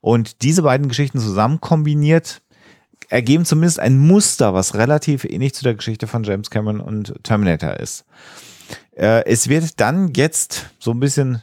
Und 0.00 0.42
diese 0.42 0.62
beiden 0.62 0.88
Geschichten 0.88 1.18
zusammen 1.18 1.60
kombiniert 1.60 2.42
ergeben 3.08 3.44
zumindest 3.44 3.80
ein 3.80 3.98
Muster, 3.98 4.54
was 4.54 4.74
relativ 4.74 5.24
ähnlich 5.24 5.54
zu 5.54 5.64
der 5.64 5.74
Geschichte 5.74 6.06
von 6.06 6.24
James 6.24 6.50
Cameron 6.50 6.80
und 6.80 7.14
Terminator 7.22 7.74
ist. 7.74 8.04
Äh, 8.96 9.24
es 9.26 9.48
wird 9.48 9.80
dann 9.80 10.12
jetzt 10.14 10.70
so 10.78 10.90
ein 10.90 11.00
bisschen 11.00 11.42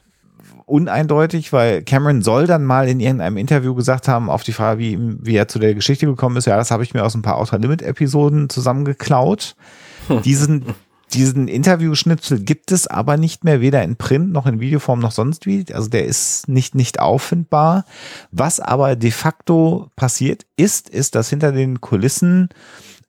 uneindeutig, 0.71 1.53
weil 1.53 1.83
Cameron 1.83 2.21
soll 2.21 2.47
dann 2.47 2.63
mal 2.63 2.87
in 2.87 2.99
irgendeinem 2.99 3.37
Interview 3.37 3.75
gesagt 3.75 4.07
haben, 4.07 4.29
auf 4.29 4.43
die 4.43 4.53
Frage, 4.53 4.79
wie, 4.79 4.97
wie 4.99 5.35
er 5.35 5.47
zu 5.47 5.59
der 5.59 5.75
Geschichte 5.75 6.05
gekommen 6.05 6.37
ist, 6.37 6.45
ja, 6.45 6.57
das 6.57 6.71
habe 6.71 6.83
ich 6.83 6.93
mir 6.93 7.03
aus 7.03 7.15
ein 7.15 7.21
paar 7.21 7.37
Outer 7.37 7.59
Limit 7.59 7.81
Episoden 7.81 8.49
zusammengeklaut. 8.49 9.55
Diesen 10.25 10.65
diesen 11.13 11.47
Interviewschnipsel 11.47 12.39
gibt 12.39 12.71
es 12.71 12.87
aber 12.87 13.17
nicht 13.17 13.43
mehr, 13.43 13.61
weder 13.61 13.83
in 13.83 13.97
Print 13.97 14.31
noch 14.31 14.45
in 14.45 14.59
Videoform 14.59 14.99
noch 14.99 15.11
sonst 15.11 15.45
wie. 15.45 15.65
Also 15.73 15.89
der 15.89 16.05
ist 16.05 16.47
nicht, 16.47 16.75
nicht 16.75 16.99
auffindbar. 16.99 17.85
Was 18.31 18.59
aber 18.59 18.95
de 18.95 19.11
facto 19.11 19.89
passiert 19.95 20.45
ist, 20.55 20.89
ist, 20.89 21.15
dass 21.15 21.29
hinter 21.29 21.51
den 21.51 21.81
Kulissen 21.81 22.49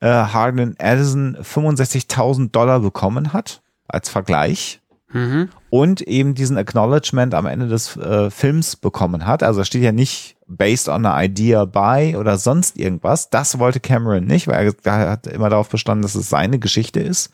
äh, 0.01 0.09
Harlan 0.09 0.75
Addison 0.79 1.37
65.000 1.37 2.51
Dollar 2.51 2.81
bekommen 2.81 3.33
hat, 3.33 3.63
als 3.87 4.09
Vergleich. 4.09 4.81
Mhm. 5.13 5.49
Und 5.75 6.03
eben 6.03 6.35
diesen 6.35 6.59
Acknowledgement 6.59 7.33
am 7.33 7.47
Ende 7.47 7.67
des 7.67 7.97
äh, 7.97 8.29
Films 8.29 8.77
bekommen 8.77 9.25
hat. 9.25 9.43
Also 9.43 9.61
da 9.61 9.65
steht 9.65 9.83
ja 9.83 9.91
nicht 9.91 10.37
based 10.47 10.91
on 10.91 11.07
a 11.07 11.25
idea 11.25 11.65
by 11.65 12.15
oder 12.15 12.37
sonst 12.37 12.79
irgendwas. 12.79 13.31
Das 13.31 13.59
wollte 13.59 13.81
Cameron 13.81 14.27
nicht, 14.27 14.49
weil 14.49 14.75
er, 14.85 15.11
hat 15.11 15.27
immer 15.27 15.49
darauf 15.49 15.71
bestanden, 15.71 16.03
dass 16.03 16.15
es 16.15 16.29
seine 16.29 16.59
Geschichte 16.59 17.01
ist 17.01 17.31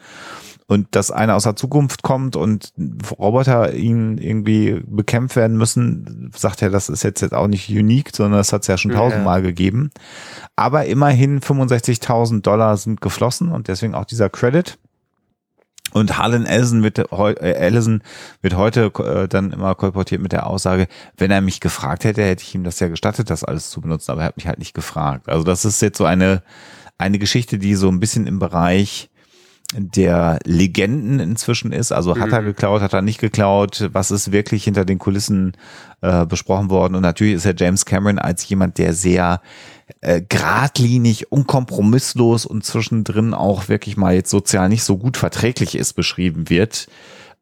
und 0.69 0.87
dass 0.93 1.11
einer 1.11 1.35
aus 1.35 1.43
der 1.43 1.57
Zukunft 1.57 2.05
kommt 2.05 2.37
und 2.37 2.73
Roboter 3.19 3.75
ihn 3.75 4.19
irgendwie 4.19 4.83
bekämpft 4.87 5.35
werden 5.35 5.57
müssen, 5.57 6.31
sagt 6.37 6.63
er, 6.63 6.71
das 6.71 6.91
ist 6.91 7.03
jetzt, 7.03 7.23
jetzt 7.23 7.35
auch 7.35 7.49
nicht 7.49 7.69
unique, 7.69 8.15
sondern 8.15 8.39
das 8.39 8.53
hat 8.53 8.63
es 8.63 8.69
ja 8.69 8.79
schon 8.79 8.93
tausendmal 8.93 9.43
gegeben. 9.43 9.91
Aber 10.55 10.85
immerhin 10.85 11.41
65.000 11.41 12.43
Dollar 12.43 12.77
sind 12.77 13.01
geflossen 13.01 13.51
und 13.51 13.67
deswegen 13.67 13.97
auch 13.97 14.05
dieser 14.05 14.29
Credit. 14.29 14.79
Und 15.93 16.19
Harlan 16.19 16.47
Ellison 16.47 16.83
wird, 16.83 16.99
äh, 16.99 17.53
Ellison 17.53 18.03
wird 18.43 18.57
heute 18.57 18.93
äh, 18.99 19.29
dann 19.29 19.53
immer 19.53 19.75
kolportiert 19.75 20.21
mit 20.21 20.33
der 20.33 20.47
Aussage, 20.47 20.87
wenn 21.17 21.31
er 21.31 21.41
mich 21.41 21.61
gefragt 21.61 22.05
hätte, 22.05 22.23
hätte 22.23 22.43
ich 22.43 22.55
ihm 22.55 22.65
das 22.65 22.81
ja 22.81 22.89
gestattet, 22.89 23.31
das 23.31 23.45
alles 23.45 23.71
zu 23.71 23.81
benutzen, 23.81 24.11
aber 24.11 24.23
er 24.23 24.29
hat 24.29 24.37
mich 24.37 24.47
halt 24.47 24.59
nicht 24.59 24.75
gefragt. 24.75 25.29
Also 25.29 25.45
das 25.45 25.65
ist 25.65 25.81
jetzt 25.83 25.99
so 25.99 26.05
eine, 26.05 26.43
eine 26.99 27.19
Geschichte, 27.19 27.59
die 27.59 27.75
so 27.75 27.89
ein 27.89 28.01
bisschen 28.01 28.27
im 28.27 28.39
Bereich 28.39 29.11
der 29.75 30.39
Legenden 30.45 31.21
inzwischen 31.21 31.73
ist. 31.73 31.93
Also 31.93 32.19
hat 32.19 32.33
er 32.33 32.43
geklaut, 32.43 32.81
hat 32.81 32.95
er 32.95 33.03
nicht 33.03 33.21
geklaut, 33.21 33.91
was 33.93 34.11
ist 34.11 34.33
wirklich 34.33 34.65
hinter 34.65 34.87
den 34.87 34.99
Kulissen 34.99 35.53
äh, 36.01 36.25
besprochen 36.25 36.71
worden. 36.71 36.95
Und 36.95 37.03
natürlich 37.03 37.35
ist 37.35 37.45
er 37.45 37.55
James 37.55 37.85
Cameron 37.85 38.19
als 38.19 38.49
jemand, 38.49 38.79
der 38.79 38.95
sehr 38.95 39.43
äh, 40.01 40.23
geradlinig, 40.27 41.33
unkompromisslos 41.33 42.47
und 42.47 42.65
zwischendrin 42.65 43.35
auch 43.35 43.69
wirklich 43.69 43.97
mal 43.97 44.15
jetzt 44.15 44.31
sozial 44.31 44.69
nicht 44.69 44.85
so 44.85 44.97
gut 44.99 45.17
verträglich 45.17 45.75
ist, 45.77 45.95
beschrieben 45.95 46.51
wird. 46.51 46.89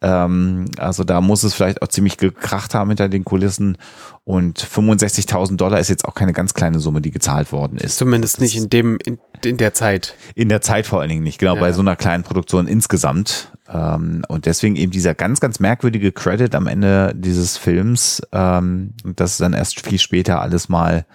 Ähm, 0.02 0.66
also 0.78 1.04
da 1.04 1.20
muss 1.20 1.42
es 1.42 1.54
vielleicht 1.54 1.80
auch 1.82 1.88
ziemlich 1.88 2.18
gekracht 2.18 2.74
haben 2.74 2.90
hinter 2.90 3.08
den 3.08 3.24
Kulissen. 3.24 3.78
Und 4.24 4.58
65.000 4.58 5.56
Dollar 5.56 5.78
ist 5.80 5.88
jetzt 5.88 6.04
auch 6.04 6.14
keine 6.14 6.32
ganz 6.32 6.52
kleine 6.52 6.80
Summe, 6.80 7.00
die 7.00 7.10
gezahlt 7.12 7.52
worden 7.52 7.78
ist. 7.78 7.96
Zumindest 7.96 8.40
nicht 8.40 8.56
in 8.56 8.68
dem, 8.68 8.98
in, 9.04 9.18
in 9.44 9.56
der 9.56 9.72
Zeit. 9.72 10.14
In 10.34 10.48
der 10.48 10.60
Zeit 10.60 10.86
vor 10.86 11.00
allen 11.00 11.08
Dingen 11.08 11.22
nicht, 11.22 11.38
genau, 11.38 11.54
Ja. 11.54 11.60
bei 11.60 11.72
so 11.72 11.80
einer 11.80 11.96
kleinen 11.96 12.24
Produktion 12.24 12.66
insgesamt. 12.66 13.52
Ähm, 13.72 14.22
und 14.28 14.46
deswegen 14.46 14.76
eben 14.76 14.92
dieser 14.92 15.14
ganz, 15.14 15.40
ganz 15.40 15.60
merkwürdige 15.60 16.12
Credit 16.12 16.54
am 16.54 16.66
Ende 16.66 17.14
dieses 17.16 17.56
Films. 17.56 18.20
Ähm, 18.32 18.92
das 19.04 19.38
dann 19.38 19.52
erst 19.54 19.80
viel 19.80 19.98
später 19.98 20.40
alles 20.40 20.68
mal 20.68 21.06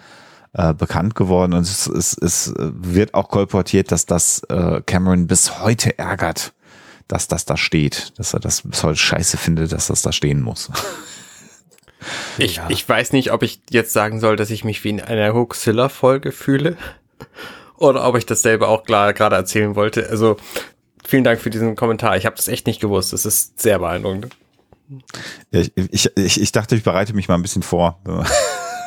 äh, 0.54 0.74
bekannt 0.74 1.14
geworden. 1.14 1.52
Und 1.54 1.62
es, 1.62 1.86
es, 1.86 2.16
es 2.18 2.52
wird 2.56 3.14
auch 3.14 3.28
kolportiert, 3.28 3.90
dass 3.92 4.06
das 4.06 4.42
äh, 4.48 4.80
Cameron 4.86 5.26
bis 5.26 5.60
heute 5.60 5.98
ärgert, 5.98 6.52
dass 7.08 7.28
das 7.28 7.44
da 7.44 7.56
steht. 7.56 8.12
Dass 8.18 8.34
er 8.34 8.40
das 8.40 8.62
bis 8.62 8.82
heute 8.82 8.98
scheiße 8.98 9.36
findet, 9.36 9.72
dass 9.72 9.86
das 9.88 10.02
da 10.02 10.12
stehen 10.12 10.40
muss. 10.42 10.70
Ich, 12.36 12.56
Ja. 12.56 12.66
ich 12.68 12.88
weiß 12.88 13.12
nicht, 13.12 13.30
ob 13.30 13.44
ich 13.44 13.60
jetzt 13.70 13.92
sagen 13.92 14.18
soll, 14.18 14.34
dass 14.34 14.50
ich 14.50 14.64
mich 14.64 14.82
wie 14.82 14.88
in 14.88 15.00
einer 15.00 15.34
Hoaxilla-Folge 15.34 16.32
fühle 16.32 16.76
oder 17.76 18.04
ob 18.08 18.16
ich 18.16 18.26
das 18.26 18.42
selber 18.42 18.68
auch 18.68 18.82
klar- 18.82 19.12
gerade 19.12 19.36
erzählen 19.36 19.76
wollte. 19.76 20.08
Also 20.10 20.36
vielen 21.06 21.22
Dank 21.22 21.40
für 21.40 21.50
diesen 21.50 21.76
Kommentar. 21.76 22.16
Ich 22.16 22.26
habe 22.26 22.34
das 22.34 22.48
echt 22.48 22.66
nicht 22.66 22.80
gewusst. 22.80 23.12
Das 23.12 23.24
ist 23.24 23.60
sehr 23.62 23.78
beeindruckend. 23.78 24.28
Ich, 25.52 25.70
ich, 25.76 26.10
ich, 26.16 26.40
ich 26.40 26.50
dachte, 26.52 26.74
ich 26.74 26.82
bereite 26.82 27.14
mich 27.14 27.28
mal 27.28 27.36
ein 27.36 27.42
bisschen 27.42 27.62
vor. 27.62 28.00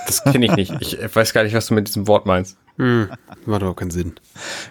Das 0.05 0.23
kenne 0.23 0.45
ich 0.45 0.55
nicht. 0.55 0.73
Ich 0.81 1.15
weiß 1.15 1.33
gar 1.33 1.43
nicht, 1.43 1.55
was 1.55 1.67
du 1.67 1.73
mit 1.73 1.87
diesem 1.87 2.07
Wort 2.07 2.25
meinst. 2.25 2.57
Hm. 2.77 3.09
Macht 3.45 3.63
aber 3.63 3.75
keinen 3.75 3.91
Sinn. 3.91 4.15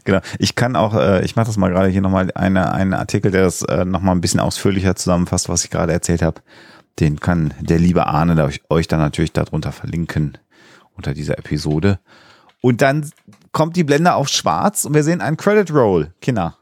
Genau. 0.04 0.20
Ich 0.38 0.54
kann 0.54 0.76
auch, 0.76 0.94
äh, 0.94 1.24
ich 1.24 1.36
mache 1.36 1.46
das 1.46 1.56
mal 1.56 1.70
gerade 1.70 1.88
hier 1.88 2.02
nochmal, 2.02 2.30
eine, 2.34 2.72
einen 2.72 2.94
Artikel, 2.94 3.30
der 3.30 3.42
das 3.42 3.62
äh, 3.62 3.84
nochmal 3.84 4.14
ein 4.14 4.20
bisschen 4.20 4.40
ausführlicher 4.40 4.94
zusammenfasst, 4.94 5.48
was 5.48 5.64
ich 5.64 5.70
gerade 5.70 5.92
erzählt 5.92 6.22
habe. 6.22 6.42
Den 7.00 7.18
kann 7.18 7.54
der 7.60 7.78
liebe 7.78 8.06
Arne 8.06 8.34
da 8.34 8.44
euch, 8.44 8.60
euch 8.68 8.88
dann 8.88 9.00
natürlich 9.00 9.32
darunter 9.32 9.72
verlinken 9.72 10.38
unter 10.96 11.14
dieser 11.14 11.38
Episode. 11.38 11.98
Und 12.60 12.82
dann 12.82 13.10
kommt 13.52 13.76
die 13.76 13.84
Blende 13.84 14.14
auf 14.14 14.28
schwarz 14.28 14.84
und 14.84 14.94
wir 14.94 15.02
sehen 15.02 15.20
einen 15.20 15.36
Credit 15.36 15.70
Roll. 15.72 16.12
Kinder. 16.20 16.56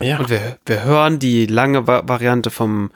Ja. 0.00 0.18
Und 0.18 0.30
wir, 0.30 0.58
wir 0.66 0.84
hören 0.84 1.18
die 1.18 1.46
lange 1.46 1.86
Va 1.86 2.02
Variante 2.06 2.50
vom, 2.50 2.90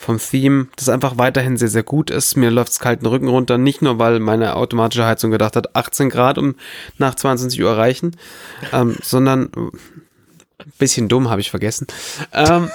vom 0.00 0.18
Theme, 0.18 0.68
das 0.76 0.88
einfach 0.88 1.18
weiterhin 1.18 1.58
sehr, 1.58 1.68
sehr 1.68 1.82
gut 1.82 2.10
ist. 2.10 2.34
Mir 2.34 2.50
läuft's 2.50 2.78
kalten 2.78 3.04
Rücken 3.04 3.28
runter, 3.28 3.58
nicht 3.58 3.82
nur, 3.82 3.98
weil 3.98 4.18
meine 4.18 4.56
automatische 4.56 5.04
Heizung 5.04 5.30
gedacht 5.30 5.56
hat, 5.56 5.76
18 5.76 6.08
Grad 6.08 6.38
um 6.38 6.54
nach 6.96 7.14
22 7.14 7.62
Uhr 7.62 7.68
erreichen, 7.68 8.16
ähm, 8.72 8.96
sondern 9.02 9.50
bisschen 10.78 11.08
dumm, 11.08 11.28
habe 11.28 11.42
ich 11.42 11.50
vergessen. 11.50 11.86
Ähm, 12.32 12.70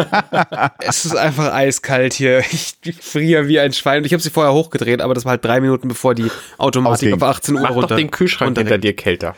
es 0.80 1.06
ist 1.06 1.16
einfach 1.16 1.50
eiskalt 1.50 2.12
hier. 2.12 2.40
Ich 2.40 2.76
friere 3.00 3.48
wie 3.48 3.58
ein 3.58 3.72
Schwein. 3.72 3.98
Und 3.98 4.04
ich 4.04 4.12
habe 4.12 4.22
sie 4.22 4.28
vorher 4.28 4.52
hochgedreht, 4.52 5.00
aber 5.00 5.14
das 5.14 5.24
war 5.24 5.30
halt 5.30 5.44
drei 5.46 5.62
Minuten, 5.62 5.88
bevor 5.88 6.14
die 6.14 6.30
Automatik 6.58 7.08
Ausging. 7.08 7.14
auf 7.14 7.22
18 7.22 7.54
Uhr 7.54 7.62
Mach 7.62 7.70
runter. 7.70 7.88
doch 7.88 7.96
den 7.96 8.10
Kühlschrank 8.10 8.58
hinter 8.58 8.76
dir 8.76 8.94
kälter. 8.94 9.34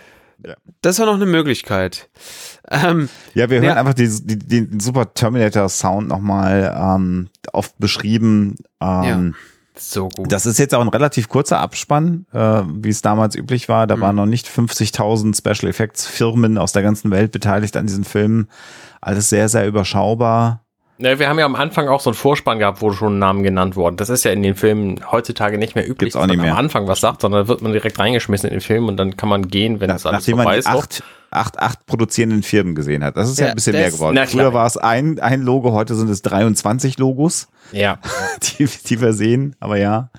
Das 0.82 0.98
war 0.98 1.06
noch 1.06 1.14
eine 1.14 1.26
Möglichkeit. 1.26 2.08
Ähm, 2.70 3.08
Ja, 3.34 3.48
wir 3.50 3.58
hören 3.58 3.64
Ja. 3.68 3.74
einfach 3.76 3.94
die, 3.94 4.08
die, 4.08 4.38
den 4.38 4.80
super 4.80 5.12
Terminator 5.14 5.68
Sound 5.68 6.08
nochmal 6.08 6.74
ähm, 6.76 7.28
oft 7.52 7.78
beschrieben. 7.78 8.56
Ähm, 8.80 9.34
So 9.78 10.08
gut. 10.08 10.32
Das 10.32 10.46
ist 10.46 10.58
jetzt 10.58 10.74
auch 10.74 10.80
ein 10.80 10.88
relativ 10.88 11.28
kurzer 11.28 11.60
Abspann, 11.60 12.26
äh, 12.32 12.62
wie 12.66 12.88
es 12.88 13.02
damals 13.02 13.36
üblich 13.36 13.68
war. 13.68 13.86
Da 13.86 14.00
waren 14.00 14.16
noch 14.16 14.26
nicht 14.26 14.48
50.000 14.48 15.36
Special 15.36 15.68
Effects 15.70 16.06
Firmen 16.06 16.56
aus 16.58 16.72
der 16.72 16.82
ganzen 16.82 17.10
Welt 17.10 17.30
beteiligt 17.32 17.76
an 17.76 17.86
diesen 17.86 18.04
Filmen. 18.04 18.48
Alles 19.00 19.28
sehr, 19.28 19.48
sehr 19.48 19.66
überschaubar. 19.68 20.62
Ja, 20.98 21.18
wir 21.18 21.28
haben 21.28 21.38
ja 21.38 21.44
am 21.44 21.54
Anfang 21.56 21.88
auch 21.88 22.00
so 22.00 22.08
einen 22.10 22.14
Vorspann 22.14 22.58
gehabt, 22.58 22.80
wo 22.80 22.90
schon 22.92 23.18
Namen 23.18 23.42
genannt 23.42 23.76
wurden. 23.76 23.96
Das 23.98 24.08
ist 24.08 24.24
ja 24.24 24.30
in 24.32 24.42
den 24.42 24.54
Filmen 24.54 25.00
heutzutage 25.12 25.58
nicht 25.58 25.74
mehr 25.74 25.86
üblich, 25.88 26.14
dass 26.14 26.26
man 26.26 26.36
mehr. 26.38 26.52
am 26.52 26.56
Anfang 26.58 26.86
was 26.88 27.00
sagt, 27.00 27.20
sondern 27.20 27.48
wird 27.48 27.60
man 27.60 27.72
direkt 27.72 27.98
reingeschmissen 27.98 28.48
in 28.48 28.54
den 28.56 28.60
Film 28.62 28.88
und 28.88 28.96
dann 28.96 29.16
kann 29.16 29.28
man 29.28 29.48
gehen, 29.48 29.80
wenn 29.80 29.88
Nach, 29.88 29.96
das 29.96 30.06
alles 30.06 30.20
nachdem 30.20 30.36
man 30.36 30.44
vorbei 30.44 30.58
ist. 30.58 30.66
acht, 30.66 31.02
acht, 31.30 31.58
acht 31.58 31.84
produzierenden 31.84 32.42
Firmen 32.42 32.74
gesehen 32.74 33.04
hat. 33.04 33.16
Das 33.18 33.28
ist 33.28 33.38
ja, 33.38 33.46
Ja, 33.46 33.50
ein 33.52 33.56
bisschen 33.56 33.74
das- 33.74 33.82
mehr 33.82 33.90
geworden. 33.90 34.14
Na. 34.14 34.26
Früher 34.26 34.54
war 34.54 34.66
es 34.66 34.78
ein, 34.78 35.20
ein 35.20 35.42
Logo, 35.42 35.72
heute 35.72 35.94
sind 35.94 36.08
es 36.08 36.22
23 36.22 36.96
Logos, 36.98 37.48
Ja. 37.72 37.98
die, 38.58 38.64
die 38.66 39.00
wir 39.00 39.12
sehen. 39.12 39.54
Aber 39.60 39.76
ja. 39.76 40.10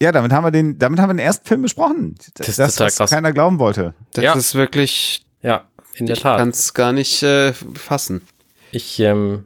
Ja, 0.00 0.12
damit 0.12 0.30
haben 0.32 0.44
wir 0.44 0.52
den, 0.52 0.78
damit 0.78 1.00
haben 1.00 1.08
wir 1.08 1.14
den 1.14 1.18
ersten 1.26 1.44
Film 1.44 1.62
besprochen. 1.62 2.14
Das 2.36 2.48
ist 2.48 2.58
das, 2.60 2.74
total 2.76 2.86
was 2.86 2.96
krass. 2.98 3.10
keiner 3.10 3.32
glauben 3.32 3.58
wollte. 3.58 3.94
das 4.12 4.22
Ja. 4.24 4.34
ist 4.34 4.54
wirklich, 4.54 5.24
Ja, 5.42 5.64
in 5.96 6.06
der 6.06 6.14
ich 6.14 6.22
Tat. 6.22 6.38
kann 6.38 6.50
es 6.50 6.72
gar 6.72 6.92
nicht 6.92 7.24
äh, 7.24 7.52
fassen. 7.74 8.22
Ich, 8.70 9.00
ähm, 9.00 9.44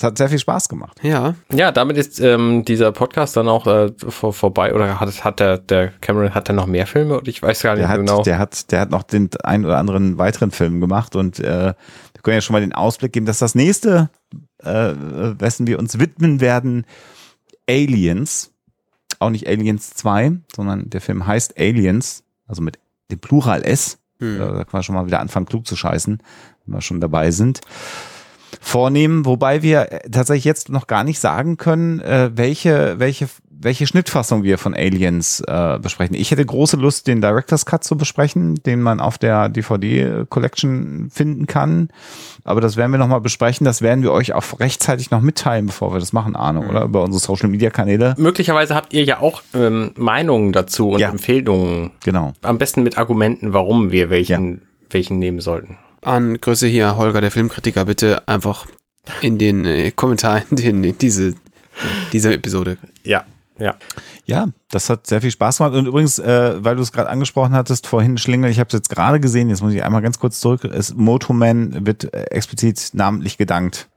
Es 0.00 0.04
hat 0.04 0.16
sehr 0.16 0.30
viel 0.30 0.38
Spaß 0.38 0.70
gemacht. 0.70 0.96
Ja, 1.02 1.34
ja, 1.52 1.72
damit 1.72 1.98
ist 1.98 2.20
ähm, 2.20 2.64
dieser 2.64 2.90
Podcast 2.90 3.36
dann 3.36 3.48
auch 3.48 3.66
äh, 3.66 3.92
vor, 3.98 4.32
vorbei. 4.32 4.74
Oder 4.74 4.98
hat, 4.98 5.24
hat 5.24 5.40
der, 5.40 5.58
der 5.58 5.88
Cameron, 5.88 6.34
hat 6.34 6.48
er 6.48 6.54
noch 6.54 6.64
mehr 6.64 6.86
Filme? 6.86 7.18
Oder 7.18 7.28
ich 7.28 7.42
weiß 7.42 7.60
gar 7.60 7.74
nicht 7.74 7.82
Der 7.82 7.90
hat, 7.90 7.98
genau. 7.98 8.22
der 8.22 8.38
hat, 8.38 8.72
der 8.72 8.80
hat 8.80 8.90
noch 8.90 9.02
den 9.02 9.28
ein 9.42 9.62
oder 9.66 9.76
anderen 9.76 10.16
weiteren 10.16 10.52
Film 10.52 10.80
gemacht 10.80 11.16
und 11.16 11.38
äh, 11.38 11.74
wir 12.14 12.22
können 12.22 12.36
ja 12.36 12.40
schon 12.40 12.54
mal 12.54 12.62
den 12.62 12.72
Ausblick 12.72 13.12
geben, 13.12 13.26
dass 13.26 13.40
das 13.40 13.54
nächste, 13.54 14.08
äh, 14.60 14.94
wessen 14.94 15.66
wir 15.66 15.78
uns 15.78 15.98
widmen 15.98 16.40
werden, 16.40 16.86
Aliens, 17.68 18.54
auch 19.18 19.28
nicht 19.28 19.46
Aliens 19.46 19.90
2, 19.90 20.32
sondern 20.56 20.88
der 20.88 21.02
Film 21.02 21.26
heißt 21.26 21.58
Aliens, 21.58 22.24
also 22.46 22.62
mit 22.62 22.78
dem 23.10 23.18
Plural 23.18 23.62
S. 23.64 23.98
Hm. 24.18 24.38
Da 24.38 24.64
kann 24.64 24.66
man 24.72 24.82
schon 24.82 24.94
mal 24.94 25.04
wieder 25.04 25.20
anfangen, 25.20 25.44
klug 25.44 25.66
zu 25.66 25.76
scheißen, 25.76 26.22
wenn 26.64 26.74
wir 26.74 26.80
schon 26.80 27.02
dabei 27.02 27.32
sind. 27.32 27.60
Vornehmen, 28.60 29.24
wobei 29.24 29.62
wir 29.62 29.90
äh, 29.90 30.10
tatsächlich 30.10 30.44
jetzt 30.44 30.68
noch 30.68 30.86
gar 30.86 31.02
nicht 31.02 31.18
sagen 31.18 31.56
können, 31.56 32.00
äh, 32.00 32.30
welche, 32.34 32.98
welche 32.98 33.26
welche 33.62 33.86
Schnittfassung 33.86 34.42
wir 34.42 34.56
von 34.56 34.74
Aliens 34.74 35.42
äh, 35.46 35.78
besprechen. 35.78 36.16
Ich 36.16 36.30
hätte 36.30 36.44
große 36.44 36.76
Lust, 36.76 37.06
den 37.06 37.20
Director's 37.20 37.66
Cut 37.66 37.84
zu 37.84 37.96
besprechen, 37.96 38.54
den 38.64 38.80
man 38.80 39.00
auf 39.00 39.18
der 39.18 39.50
DVD 39.50 40.24
Collection 40.28 41.10
finden 41.12 41.46
kann. 41.46 41.90
Aber 42.44 42.60
das 42.62 42.76
werden 42.76 42.90
wir 42.90 42.98
nochmal 42.98 43.20
besprechen. 43.20 43.66
Das 43.66 43.82
werden 43.82 44.02
wir 44.02 44.12
euch 44.12 44.32
auch 44.32 44.44
rechtzeitig 44.60 45.10
noch 45.10 45.20
mitteilen, 45.20 45.66
bevor 45.66 45.92
wir 45.92 46.00
das 46.00 46.12
machen, 46.14 46.36
Arne, 46.36 46.66
oder? 46.66 46.84
Über 46.84 47.02
unsere 47.02 47.20
Social 47.20 47.50
Media 47.50 47.68
Kanäle. 47.68 48.14
Möglicherweise 48.16 48.74
habt 48.74 48.94
ihr 48.94 49.04
ja 49.04 49.20
auch 49.20 49.42
ähm, 49.52 49.92
Meinungen 49.96 50.52
dazu 50.52 50.90
und 50.92 51.00
Ja. 51.00 51.10
Empfehlungen. 51.10 51.90
Genau. 52.02 52.32
Am 52.40 52.56
besten 52.56 52.82
mit 52.82 52.96
Argumenten, 52.96 53.52
warum 53.52 53.92
wir 53.92 54.08
welchen, 54.08 54.62
welchen 54.88 55.18
nehmen 55.18 55.40
sollten. 55.40 55.76
An 56.02 56.40
Grüße 56.40 56.66
hier, 56.66 56.96
Holger, 56.96 57.20
der 57.20 57.30
Filmkritiker, 57.30 57.84
bitte 57.84 58.26
einfach 58.26 58.66
in 59.20 59.38
den 59.38 59.64
äh, 59.64 59.90
Kommentaren 59.90 60.44
in, 60.58 60.84
in 60.84 60.98
diese, 60.98 61.34
diese 62.12 62.32
Episode. 62.32 62.78
Ja, 63.04 63.24
ja. 63.58 63.76
Ja, 64.24 64.48
das 64.70 64.88
hat 64.88 65.06
sehr 65.06 65.20
viel 65.20 65.30
Spaß 65.30 65.58
gemacht. 65.58 65.74
Und 65.74 65.86
übrigens, 65.86 66.18
äh, 66.18 66.64
weil 66.64 66.76
du 66.76 66.82
es 66.82 66.92
gerade 66.92 67.10
angesprochen 67.10 67.52
hattest, 67.52 67.86
vorhin 67.86 68.16
Schlingel, 68.16 68.50
ich 68.50 68.58
habe 68.58 68.68
es 68.68 68.74
jetzt 68.74 68.88
gerade 68.88 69.20
gesehen, 69.20 69.50
jetzt 69.50 69.62
muss 69.62 69.72
ich 69.72 69.82
einmal 69.82 70.02
ganz 70.02 70.18
kurz 70.18 70.40
zurück. 70.40 70.64
Es, 70.64 70.94
Motoman 70.94 71.86
wird 71.86 72.12
äh, 72.14 72.24
explizit 72.30 72.90
namentlich 72.92 73.38
gedankt. 73.38 73.88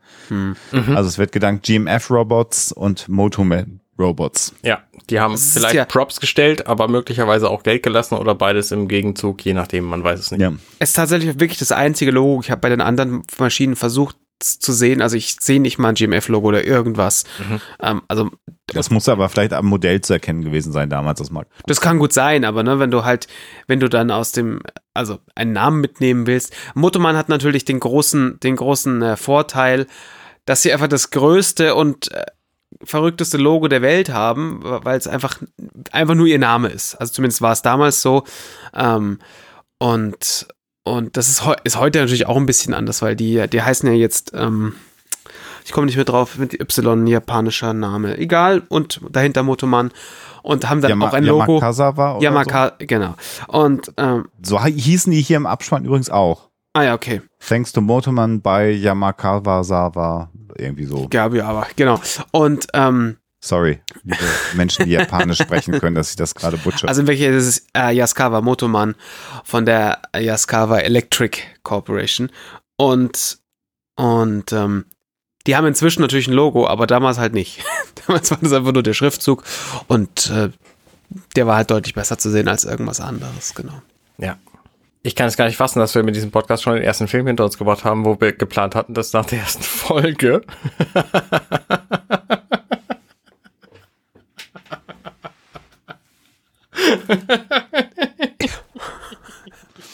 Also 0.95 1.09
es 1.09 1.17
wird 1.17 1.31
gedankt 1.31 1.65
GMF 1.65 2.09
Robots 2.09 2.71
und 2.71 3.09
Motoman 3.09 3.81
Robots. 3.99 4.53
Ja, 4.63 4.81
die 5.09 5.19
haben 5.19 5.33
ist 5.33 5.53
vielleicht 5.53 5.75
ja- 5.75 5.85
Props 5.85 6.19
gestellt, 6.19 6.67
aber 6.67 6.87
möglicherweise 6.87 7.49
auch 7.49 7.63
Geld 7.63 7.83
gelassen 7.83 8.15
oder 8.15 8.35
beides 8.35 8.71
im 8.71 8.87
Gegenzug, 8.87 9.43
je 9.45 9.53
nachdem, 9.53 9.85
man 9.85 10.03
weiß 10.03 10.19
es 10.19 10.31
nicht. 10.31 10.41
Ja. 10.41 10.53
Es 10.79 10.89
ist 10.89 10.95
tatsächlich 10.95 11.39
wirklich 11.39 11.59
das 11.59 11.71
einzige 11.71 12.11
Logo. 12.11 12.41
Ich 12.41 12.51
habe 12.51 12.61
bei 12.61 12.69
den 12.69 12.81
anderen 12.81 13.23
Maschinen 13.37 13.75
versucht 13.75 14.17
zu 14.39 14.73
sehen. 14.73 15.01
Also 15.01 15.15
ich 15.15 15.37
sehe 15.39 15.61
nicht 15.61 15.77
mal 15.77 15.89
ein 15.89 15.95
GMF-Logo 15.95 16.49
oder 16.49 16.65
irgendwas. 16.65 17.23
Ähm, 17.81 18.01
also 18.09 18.29
Das 18.67 18.89
muss 18.89 19.07
aber 19.07 19.29
vielleicht 19.29 19.53
am 19.53 19.67
Modell 19.67 20.01
zu 20.01 20.11
erkennen 20.13 20.43
gewesen 20.43 20.73
sein 20.73 20.89
damals, 20.89 21.19
das 21.19 21.31
mag. 21.31 21.47
Das 21.65 21.79
kann 21.79 21.97
gut 21.97 22.11
sein, 22.11 22.43
aber 22.43 22.63
ne, 22.63 22.77
wenn 22.79 22.91
du 22.91 23.05
halt, 23.05 23.27
wenn 23.67 23.79
du 23.79 23.87
dann 23.89 24.11
aus 24.11 24.33
dem, 24.33 24.59
also 24.93 25.19
einen 25.35 25.53
Namen 25.53 25.79
mitnehmen 25.79 26.27
willst. 26.27 26.53
Motoman 26.73 27.15
hat 27.15 27.29
natürlich 27.29 27.63
den 27.63 27.79
großen, 27.79 28.39
den 28.41 28.57
großen 28.57 29.01
äh, 29.01 29.15
Vorteil, 29.17 29.87
dass 30.45 30.61
sie 30.61 30.73
einfach 30.73 30.89
das 30.89 31.09
größte 31.11 31.73
und 31.75 32.11
äh, 32.11 32.25
verrückteste 32.83 33.37
Logo 33.37 33.67
der 33.67 33.81
Welt 33.81 34.09
haben, 34.09 34.59
weil 34.63 34.97
es 34.97 35.07
einfach, 35.07 35.37
einfach 35.91 36.15
nur 36.15 36.27
ihr 36.27 36.39
Name 36.39 36.69
ist. 36.69 36.95
Also 36.95 37.13
zumindest 37.13 37.41
war 37.41 37.51
es 37.51 37.61
damals 37.61 38.01
so. 38.01 38.23
Ähm, 38.73 39.19
und, 39.79 40.47
und 40.83 41.17
das 41.17 41.29
ist, 41.29 41.43
ist 41.63 41.77
heute 41.77 41.99
natürlich 41.99 42.25
auch 42.27 42.37
ein 42.37 42.45
bisschen 42.45 42.73
anders, 42.73 43.01
weil 43.01 43.15
die, 43.15 43.47
die 43.49 43.61
heißen 43.61 43.87
ja 43.89 43.95
jetzt, 43.95 44.31
ähm, 44.33 44.73
ich 45.65 45.71
komme 45.71 45.85
nicht 45.85 45.95
mehr 45.95 46.05
drauf, 46.05 46.37
mit 46.37 46.59
Y, 46.59 47.07
japanischer 47.07 47.73
Name. 47.73 48.17
Egal, 48.17 48.63
und 48.69 49.01
dahinter 49.09 49.43
Motoman. 49.43 49.91
Und 50.41 50.69
haben 50.69 50.81
dann 50.81 50.89
Yama- 50.89 51.07
auch 51.07 51.13
ein 51.13 51.23
Logo. 51.23 51.53
Yamakasawa 51.53 52.15
oder 52.15 52.23
Yamaka, 52.23 52.73
genau. 52.79 53.15
Und, 53.47 53.93
ähm, 53.95 54.25
so. 54.41 54.57
so 54.57 54.63
hießen 54.65 55.09
die 55.11 55.21
hier 55.21 55.37
im 55.37 55.45
Abspann 55.45 55.85
übrigens 55.85 56.09
auch. 56.09 56.49
Ah 56.73 56.83
ja, 56.83 56.93
okay. 56.93 57.21
Thanks 57.39 57.71
to 57.71 57.81
Motoman 57.81 58.41
bei 58.41 58.71
Yamakawa 58.71 60.29
irgendwie 60.57 60.85
so. 60.85 61.07
Gabi, 61.09 61.41
aber, 61.41 61.67
genau. 61.75 61.99
Und, 62.31 62.67
ähm, 62.73 63.17
Sorry, 63.45 63.81
liebe 64.03 64.23
Menschen, 64.53 64.85
die 64.85 64.91
Japanisch 64.91 65.37
sprechen 65.41 65.77
können, 65.79 65.95
dass 65.95 66.11
ich 66.11 66.15
das 66.15 66.33
gerade 66.33 66.55
butcher. 66.55 66.87
also 66.87 67.01
in 67.01 67.07
welcher 67.07 67.29
ist 67.29 67.45
es 67.45 67.67
äh, 67.75 67.93
Yaskawa 67.93 68.39
Motoman 68.39 68.95
von 69.43 69.65
der 69.65 70.01
Yaskawa 70.15 70.79
Electric 70.79 71.39
Corporation. 71.61 72.29
Und, 72.77 73.39
und, 73.95 74.53
ähm, 74.53 74.85
die 75.45 75.57
haben 75.57 75.67
inzwischen 75.67 76.01
natürlich 76.01 76.27
ein 76.27 76.33
Logo, 76.33 76.67
aber 76.67 76.87
damals 76.87 77.17
halt 77.17 77.33
nicht. 77.33 77.63
damals 78.07 78.31
war 78.31 78.37
das 78.41 78.53
einfach 78.53 78.71
nur 78.71 78.83
der 78.83 78.93
Schriftzug 78.93 79.43
und 79.87 80.29
äh, 80.29 80.49
der 81.35 81.47
war 81.47 81.57
halt 81.57 81.69
deutlich 81.69 81.93
besser 81.93 82.17
zu 82.17 82.29
sehen 82.29 82.47
als 82.47 82.63
irgendwas 82.63 83.01
anderes, 83.01 83.53
genau. 83.53 83.81
Ja. 84.17 84.37
Ich 85.05 85.15
kann 85.15 85.27
es 85.27 85.35
gar 85.35 85.47
nicht 85.47 85.57
fassen, 85.57 85.79
dass 85.79 85.95
wir 85.95 86.03
mit 86.03 86.15
diesem 86.15 86.31
Podcast 86.31 86.63
schon 86.63 86.75
den 86.75 86.83
ersten 86.83 87.09
Film 87.09 87.27
hinter 87.27 87.43
uns 87.43 87.57
gebracht 87.57 87.83
haben, 87.83 88.05
wo 88.05 88.19
wir 88.21 88.31
geplant 88.31 88.73
hatten, 88.73 88.93
dass 88.93 89.11
nach 89.11 89.25
der 89.25 89.39
ersten 89.39 89.61
Folge 89.61 90.41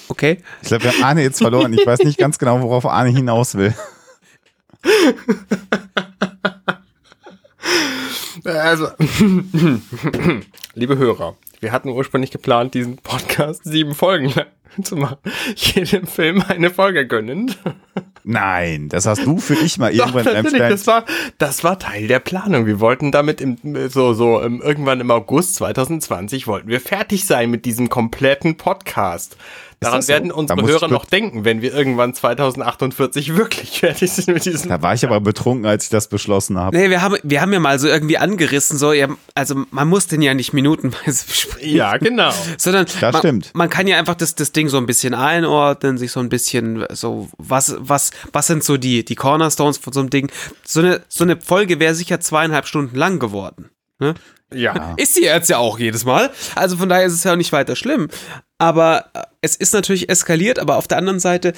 Okay. 0.10 0.44
ich 0.62 0.68
glaube, 0.68 0.84
wir 0.84 0.92
haben 0.92 1.04
Arne 1.04 1.22
jetzt 1.24 1.40
verloren. 1.40 1.74
Ich 1.74 1.86
weiß 1.86 2.00
nicht 2.00 2.18
ganz 2.20 2.38
genau, 2.38 2.62
worauf 2.62 2.86
Arne 2.86 3.10
hinaus 3.10 3.56
will. 3.56 3.74
Also, 8.44 8.90
liebe 10.74 10.98
Hörer, 10.98 11.36
wir 11.60 11.72
hatten 11.72 11.90
ursprünglich 11.90 12.32
geplant, 12.32 12.74
diesen 12.74 12.98
Podcast 12.98 13.64
sieben 13.64 13.96
Folgen 13.96 14.34
zu 14.84 14.96
machen. 14.96 15.18
Jedem 15.56 16.08
Film 16.08 16.44
eine 16.48 16.70
Folge 16.70 17.08
gönnend. 17.08 17.58
Nein, 18.24 18.90
das 18.90 19.06
hast 19.06 19.26
du 19.26 19.40
für 19.40 19.56
dich 19.56 19.78
mal 19.78 19.92
Doch, 19.96 20.08
irgendwann 20.08 20.28
einem 20.28 20.46
natürlich, 20.46 20.70
das 20.70 20.88
war, 20.88 21.06
das 21.38 21.64
war 21.64 21.80
Teil 21.80 22.08
der 22.08 22.20
Planung. 22.20 22.66
Wir 22.66 22.80
wollten 22.80 23.12
damit 23.12 23.42
im, 23.42 23.58
so, 23.90 24.14
so, 24.14 24.40
im, 24.42 24.62
irgendwann 24.62 25.00
im 25.00 25.10
August 25.12 25.56
2020 25.56 26.48
wollten 26.48 26.68
wir 26.68 26.82
fertig 26.82 27.26
sein 27.26 27.50
mit 27.50 27.66
diesem 27.66 27.90
kompletten 27.90 28.58
Podcast. 28.58 29.38
Daran 29.82 30.02
so? 30.02 30.10
werden 30.10 30.30
Da 30.30 30.36
unsere 30.36 30.60
ich 30.60 30.68
Hörer 30.68 30.88
noch 30.90 31.06
denken, 31.06 31.46
wenn 31.46 31.62
wir 31.62 31.74
irgendwann 31.74 32.14
2048 32.14 33.36
wirklich 33.38 33.80
fertig 33.80 34.12
sind 34.12 34.34
mit 34.34 34.46
diesem 34.46 34.70
Da 34.70 34.82
war 34.82 34.94
ich 34.94 35.06
aber 35.06 35.22
betrunken, 35.22 35.66
als 35.66 35.86
ich 35.86 35.90
das 35.90 36.08
beschlossen 36.10 36.58
habe. 36.58 36.76
Nee, 36.76 36.90
wir 36.90 37.02
haben, 37.02 37.16
wir 37.24 37.42
haben 37.42 37.54
ja 37.54 37.60
mal 37.60 37.80
so 37.80 37.88
irgendwie 37.88 38.18
angerissen, 38.18 38.78
so, 38.78 38.92
ja, 38.92 39.08
also 39.36 39.64
man 39.72 39.88
muss 39.88 40.08
den 40.08 40.22
ja 40.22 40.34
nicht 40.34 40.52
minutenweise 40.52 41.26
besprechen. 41.28 41.76
Ja, 41.76 41.98
genau. 41.98 42.32
Sondern 42.58 42.88
Das 43.00 43.14
man, 43.14 43.20
stimmt. 43.20 43.52
man 43.54 43.70
kann 43.70 43.88
ja 43.88 43.98
einfach 43.98 44.16
das, 44.16 44.36
das 44.36 44.52
Ding 44.52 44.68
so 44.68 44.78
ein 44.78 44.86
bisschen 44.86 45.14
einordnen, 45.14 45.98
sich 45.98 46.12
so 46.12 46.20
ein 46.20 46.30
bisschen 46.30 46.86
so, 46.92 47.30
was, 47.38 47.76
was, 47.80 48.12
was 48.34 48.48
sind 48.48 48.64
so 48.64 48.76
die, 48.76 49.06
die 49.06 49.16
Cornerstones 49.16 49.78
von 49.78 49.94
so 49.94 50.02
einem 50.02 50.10
Ding. 50.10 50.30
So 50.66 50.82
eine, 50.82 51.02
so 51.08 51.24
eine 51.24 51.40
Folge 51.40 51.80
wäre 51.80 51.96
sicher 51.96 52.20
zweieinhalb 52.20 52.68
Stunden 52.68 52.96
lang 52.96 53.20
geworden. 53.20 53.70
Ne? 54.00 54.14
Ja. 54.54 54.94
Ist 54.98 55.16
sie 55.16 55.24
jetzt 55.24 55.50
ja 55.50 55.58
auch 55.58 55.80
jedes 55.80 56.06
Mal. 56.06 56.32
Also 56.56 56.78
von 56.78 56.90
daher 56.90 57.06
ist 57.06 57.14
es 57.14 57.24
ja 57.24 57.34
auch 57.34 57.38
nicht 57.38 57.52
weiter 57.52 57.76
schlimm. 57.76 58.10
Aber 58.60 59.06
äh, 59.14 59.24
es 59.42 59.56
ist 59.56 59.74
natürlich 59.74 60.10
eskaliert, 60.10 60.60
aber 60.60 60.78
auf 60.78 60.88
der 60.88 61.00
anderen 61.00 61.20
Seite, 61.20 61.54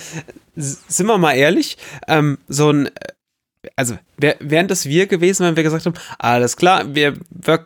sind 0.56 1.08
wir 1.08 1.18
mal 1.18 1.34
ehrlich, 1.34 1.78
ähm, 2.08 2.38
so 2.48 2.72
ein, 2.72 2.88
äh, 2.88 2.92
also 3.76 3.98
wär, 4.18 4.38
wären 4.40 4.68
das 4.68 4.86
wir 4.86 5.08
gewesen, 5.08 5.46
wenn 5.46 5.56
wir 5.56 5.64
gesagt 5.64 5.86
haben, 5.86 5.96
alles 6.20 6.58
klar, 6.58 6.96
wir 6.96 7.16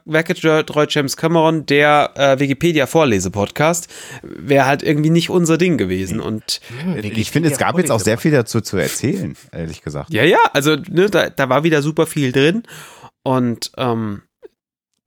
Werke 0.06 0.34
Treu 0.36 0.86
James 0.90 1.18
Cameron, 1.18 1.66
der 1.66 2.12
äh, 2.16 2.40
Wikipedia-Vorlese-Podcast, 2.40 3.88
wäre 4.24 4.66
halt 4.66 4.84
irgendwie 4.84 5.10
nicht 5.10 5.30
unser 5.30 5.58
Ding 5.58 5.78
gewesen. 5.78 6.20
Und 6.20 6.62
Ich 7.02 7.32
finde, 7.32 7.50
es 7.50 7.58
gab 7.58 7.78
jetzt 7.78 7.92
auch 7.92 8.00
sehr 8.00 8.18
viel 8.18 8.32
dazu 8.32 8.62
zu 8.62 8.78
erzählen, 8.78 9.36
ehrlich 9.52 9.82
gesagt. 9.82 10.14
ja, 10.14 10.24
ja, 10.24 10.40
also 10.54 10.76
ne, 10.76 11.10
da, 11.10 11.30
da 11.30 11.50
war 11.50 11.64
wieder 11.64 11.82
super 11.82 12.08
viel 12.08 12.32
drin. 12.32 12.64
Und 13.24 13.72
ähm, 13.78 14.22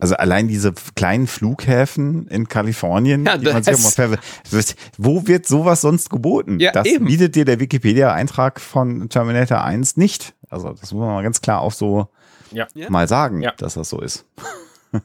Also 0.01 0.15
allein 0.15 0.47
diese 0.47 0.73
kleinen 0.95 1.27
Flughäfen 1.27 2.29
in 2.29 2.47
Kalifornien, 2.49 3.25
Ja, 3.27 3.37
die 3.37 3.47
man 3.53 3.63
sich 3.65 3.75
auch 3.75 3.99
mal 3.99 4.19
wo 4.97 5.27
wird 5.27 5.45
sowas 5.47 5.81
sonst 5.81 6.09
geboten? 6.09 6.61
Ja, 6.61 6.71
das 6.71 6.87
eben. 6.87 7.07
bietet 7.07 7.35
dir 7.35 7.45
der 7.45 7.59
Wikipedia-Eintrag 7.59 8.61
von 8.61 9.09
Terminator 9.09 9.65
1 9.65 9.97
nicht. 9.97 10.35
Also 10.51 10.69
das 10.71 10.93
muss 10.93 11.01
man 11.01 11.15
mal 11.15 11.23
ganz 11.25 11.41
klar 11.41 11.61
auch 11.61 11.73
so 11.73 12.09
Ja. 12.53 12.67
Mal 12.89 13.09
sagen, 13.09 13.43
Ja. 13.43 13.53
dass 13.59 13.75
das 13.75 13.89
so 13.89 14.01
ist. 14.01 14.25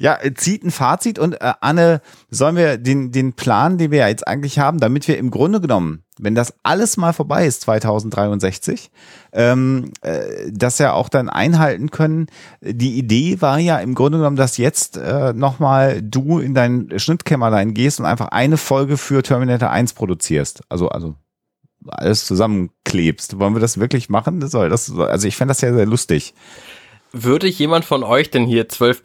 Ja, 0.00 0.16
äh, 0.22 0.32
zieht 0.32 0.62
ein 0.64 0.70
Fazit 0.70 1.18
und 1.18 1.40
äh, 1.40 1.54
Anne, 1.60 2.00
sollen 2.30 2.54
wir 2.54 2.78
den, 2.78 3.10
den 3.10 3.32
Plan, 3.32 3.78
den 3.78 3.90
wir 3.90 3.98
ja 3.98 4.08
jetzt 4.08 4.28
eigentlich 4.28 4.60
haben, 4.60 4.78
damit 4.78 5.08
wir 5.08 5.18
im 5.18 5.32
Grunde 5.32 5.60
genommen, 5.60 6.04
wenn 6.18 6.34
das 6.34 6.54
alles 6.62 6.96
mal 6.96 7.12
vorbei 7.12 7.46
ist, 7.46 7.62
2063, 7.62 8.90
ähm, 9.32 9.92
äh, 10.02 10.50
das 10.52 10.78
ja 10.78 10.92
auch 10.92 11.08
dann 11.08 11.28
einhalten 11.28 11.90
können. 11.90 12.26
Die 12.60 12.98
Idee 12.98 13.40
war 13.40 13.58
ja 13.58 13.78
im 13.78 13.94
Grunde 13.94 14.18
genommen, 14.18 14.36
dass 14.36 14.56
jetzt 14.56 14.96
äh, 14.96 15.32
nochmal 15.32 16.02
du 16.02 16.38
in 16.38 16.54
dein 16.54 16.98
Schnittkämmerlein 16.98 17.74
gehst 17.74 18.00
und 18.00 18.06
einfach 18.06 18.28
eine 18.28 18.56
Folge 18.56 18.96
für 18.96 19.22
Terminator 19.22 19.70
1 19.70 19.94
produzierst. 19.94 20.62
Also, 20.68 20.88
also 20.88 21.14
alles 21.86 22.26
zusammenklebst. 22.26 23.38
Wollen 23.38 23.54
wir 23.54 23.60
das 23.60 23.78
wirklich 23.78 24.08
machen? 24.08 24.40
Das 24.40 24.50
soll 24.50 24.68
das, 24.68 24.92
also 24.92 25.28
ich 25.28 25.36
fände 25.36 25.50
das 25.50 25.60
ja 25.60 25.72
sehr 25.72 25.86
lustig. 25.86 26.34
Würde 27.12 27.46
jemand 27.46 27.86
von 27.86 28.02
euch 28.02 28.30
denn 28.30 28.44
hier 28.44 28.68
zwölf, 28.68 29.02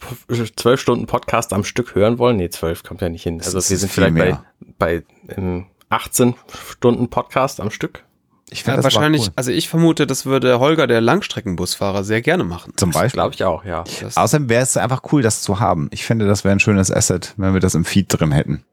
zwölf 0.58 0.80
Stunden 0.82 1.06
Podcast 1.06 1.54
am 1.54 1.64
Stück 1.64 1.96
hören 1.96 2.20
wollen? 2.20 2.36
Nee, 2.36 2.50
zwölf 2.50 2.84
kommt 2.84 3.02
ja 3.02 3.08
nicht 3.08 3.24
hin. 3.24 3.40
Also 3.40 3.56
wir 3.56 3.62
sind 3.62 3.90
viel 3.92 4.12
vielleicht 4.12 4.16
bei, 4.16 4.26
mehr. 4.26 4.46
bei 4.78 5.04
ähm, 5.38 5.68
18 5.94 6.36
Stunden 6.72 7.10
Podcast 7.10 7.60
am 7.60 7.70
Stück. 7.70 8.04
Ich 8.50 8.66
ja, 8.66 8.84
wahrscheinlich, 8.84 9.24
cool. 9.24 9.34
also 9.36 9.52
ich 9.52 9.70
vermute, 9.70 10.06
das 10.06 10.26
würde 10.26 10.60
Holger, 10.60 10.86
der 10.86 11.02
Langstreckenbusfahrer, 11.02 12.04
sehr 12.04 12.22
gerne 12.22 12.44
machen. 12.44 12.74
Zum 12.76 12.92
Beispiel. 12.92 13.18
Glaube 13.18 13.34
ich 13.34 13.44
auch, 13.44 13.64
ja. 13.64 13.84
Das, 14.02 14.18
Außerdem 14.18 14.50
wäre 14.50 14.62
es 14.62 14.78
einfach 14.78 15.02
cool, 15.12 15.22
das 15.22 15.42
zu 15.42 15.60
haben. 15.60 15.88
Ich 15.92 16.06
finde, 16.06 16.28
das 16.28 16.44
wäre 16.44 16.56
ein 16.56 16.60
schönes 16.60 16.92
Asset, 16.92 17.34
wenn 17.38 17.54
wir 17.54 17.62
das 17.62 17.74
im 17.74 17.86
Feed 17.86 18.08
drin 18.10 18.32
hätten. 18.32 18.64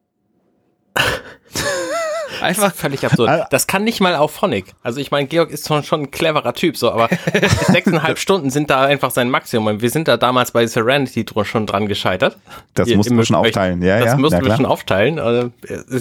Einfach 2.45 2.75
Völlig 2.75 3.05
absurd. 3.05 3.47
Das 3.51 3.67
kann 3.67 3.85
nicht 3.85 4.01
mal 4.01 4.15
auf 4.15 4.33
Phonic. 4.33 4.75
Also 4.83 5.01
ich 5.01 5.11
meine, 5.11 5.27
Georg 5.27 5.51
ist 5.51 5.67
schon, 5.67 5.83
schon 5.83 6.03
ein 6.03 6.11
cleverer 6.11 6.55
Typ, 6.55 6.77
so, 6.77 6.91
aber 6.93 7.09
sechseinhalb 7.67 8.19
Stunden 8.19 8.51
sind 8.51 8.71
da 8.71 8.83
einfach 8.83 9.11
sein 9.11 9.31
Maximum. 9.31 9.81
Wir 9.81 9.91
sind 9.91 10.09
da 10.09 10.17
damals 10.17 10.53
bei 10.53 10.67
Serenity 10.67 11.25
schon 11.43 11.67
dran 11.67 11.87
gescheitert. 11.87 12.37
Das 12.75 12.89
Hier 12.89 12.97
mussten 12.97 13.17
wir 13.17 13.25
schon 13.25 13.37
aufteilen. 13.37 13.83
Ja, 13.83 13.99
das 13.99 14.07
ja, 14.07 14.17
mussten 14.17 14.37
ja, 14.37 14.45
wir 14.45 14.57
schon 14.57 14.67
aufteilen. 14.67 15.19
Also 15.19 15.51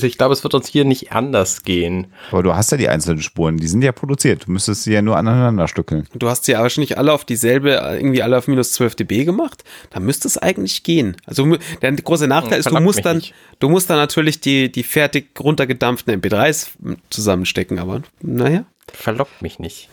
ich 0.02 0.18
glaube, 0.18 0.34
es 0.34 0.44
wird 0.44 0.54
uns 0.54 0.68
hier 0.68 0.86
nicht 0.86 1.12
anders 1.12 1.64
gehen. 1.64 2.08
Aber 2.32 2.44
du 2.44 2.56
hast 2.56 2.72
ja 2.72 2.78
die 2.78 2.90
einzelnen 2.90 3.22
Spuren, 3.22 3.58
die 3.58 3.68
sind 3.68 3.82
ja 3.82 3.92
produziert. 3.92 4.48
Du 4.48 4.52
müsstest 4.52 4.84
sie 4.84 4.94
ja 4.94 5.02
nur 5.02 5.18
aneinander 5.18 5.68
stückeln. 5.68 6.08
Du 6.14 6.30
hast 6.30 6.46
sie 6.46 6.56
aber 6.56 6.70
schon 6.70 6.82
nicht 6.82 6.98
alle 6.98 7.14
auf 7.14 7.26
dieselbe, 7.26 7.72
irgendwie 7.72 8.22
alle 8.22 8.38
auf 8.38 8.48
minus 8.48 8.74
12 8.74 8.96
dB 8.96 9.26
gemacht. 9.26 9.64
Da 9.90 10.00
müsste 10.00 10.28
es 10.28 10.38
eigentlich 10.38 10.84
gehen. 10.84 11.18
Also 11.26 11.58
der 11.82 11.92
große 11.94 12.28
Nachteil 12.28 12.60
Hm, 12.60 12.60
ist, 12.60 12.72
du 12.72 12.80
musst 12.80 13.06
dann, 13.06 13.18
nicht. 13.18 13.34
du 13.60 13.70
musst 13.70 13.90
dann 13.90 13.98
natürlich 13.98 14.40
die, 14.40 14.72
die 14.72 14.84
fertig 14.84 15.40
runtergedampften 15.40 16.14
MP3s 16.30 16.70
zusammenstecken, 17.10 17.80
aber 17.80 18.02
naja. 18.22 18.66
Verlockt 18.92 19.42
mich 19.42 19.60
nicht. 19.60 19.90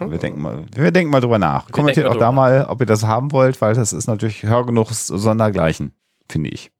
Wir 0.00 0.18
denken 0.18 0.40
mal, 0.40 0.64
wir 0.74 0.90
denken 0.90 1.10
mal 1.10 1.20
drüber 1.20 1.38
nach. 1.38 1.70
Kommentiert 1.70 2.06
denken 2.06 2.16
auch 2.16 2.20
da 2.20 2.32
mal, 2.32 2.64
ob 2.68 2.80
ihr 2.80 2.86
das 2.86 3.04
haben 3.04 3.32
wollt, 3.32 3.60
weil 3.60 3.74
das 3.74 3.92
ist 3.92 4.06
natürlich 4.06 4.42
Hörgenuch 4.42 4.90
sondergleichen, 4.92 5.92
finde 6.30 6.50
ich. 6.50 6.70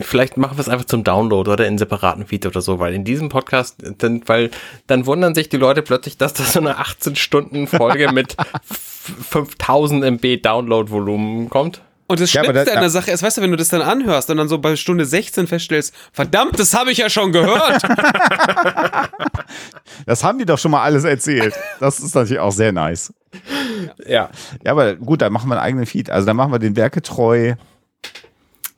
Vielleicht 0.00 0.36
machen 0.36 0.58
wir 0.58 0.60
es 0.60 0.68
einfach 0.68 0.84
zum 0.84 1.04
Download 1.04 1.48
oder 1.50 1.66
in 1.66 1.78
separaten 1.78 2.26
Feed 2.26 2.44
oder 2.44 2.60
so, 2.60 2.78
weil 2.78 2.92
in 2.92 3.04
diesem 3.04 3.30
Podcast, 3.30 3.76
dann, 3.98 4.20
weil 4.26 4.50
dann 4.86 5.06
wundern 5.06 5.34
sich 5.34 5.48
die 5.48 5.56
Leute 5.56 5.80
plötzlich, 5.80 6.18
dass 6.18 6.34
da 6.34 6.44
so 6.44 6.60
eine 6.60 6.78
18-Stunden-Folge 6.80 8.12
mit 8.12 8.36
f- 8.38 9.14
5000 9.30 10.04
MB 10.04 10.42
Download-Volumen 10.42 11.48
kommt. 11.48 11.80
Und 12.08 12.20
das 12.20 12.32
Ja, 12.32 12.44
Schlimmste 12.44 12.64
da- 12.66 12.72
an 12.74 12.80
der 12.80 12.90
Sache 12.90 13.10
ist, 13.10 13.22
weißt 13.22 13.38
du, 13.38 13.42
wenn 13.42 13.50
du 13.50 13.56
das 13.56 13.68
dann 13.68 13.82
anhörst 13.82 14.30
und 14.30 14.36
dann 14.36 14.48
so 14.48 14.58
bei 14.58 14.76
Stunde 14.76 15.04
16 15.04 15.46
feststellst, 15.48 15.92
verdammt, 16.12 16.58
das 16.58 16.72
habe 16.74 16.92
ich 16.92 16.98
ja 16.98 17.10
schon 17.10 17.32
gehört. 17.32 17.82
Das 20.06 20.22
haben 20.22 20.38
die 20.38 20.44
doch 20.44 20.58
schon 20.58 20.70
mal 20.70 20.82
alles 20.82 21.04
erzählt. 21.04 21.54
Das 21.80 22.00
ist 22.00 22.14
natürlich 22.14 22.38
auch 22.38 22.52
sehr 22.52 22.72
nice. 22.72 23.12
Ja. 24.06 24.30
Ja, 24.64 24.72
aber 24.72 24.94
gut, 24.96 25.22
dann 25.22 25.32
machen 25.32 25.48
wir 25.48 25.54
einen 25.56 25.64
eigenen 25.64 25.86
Feed. 25.86 26.10
Also 26.10 26.26
dann 26.26 26.36
machen 26.36 26.52
wir 26.52 26.58
den 26.58 26.76
Werketreu 26.76 27.54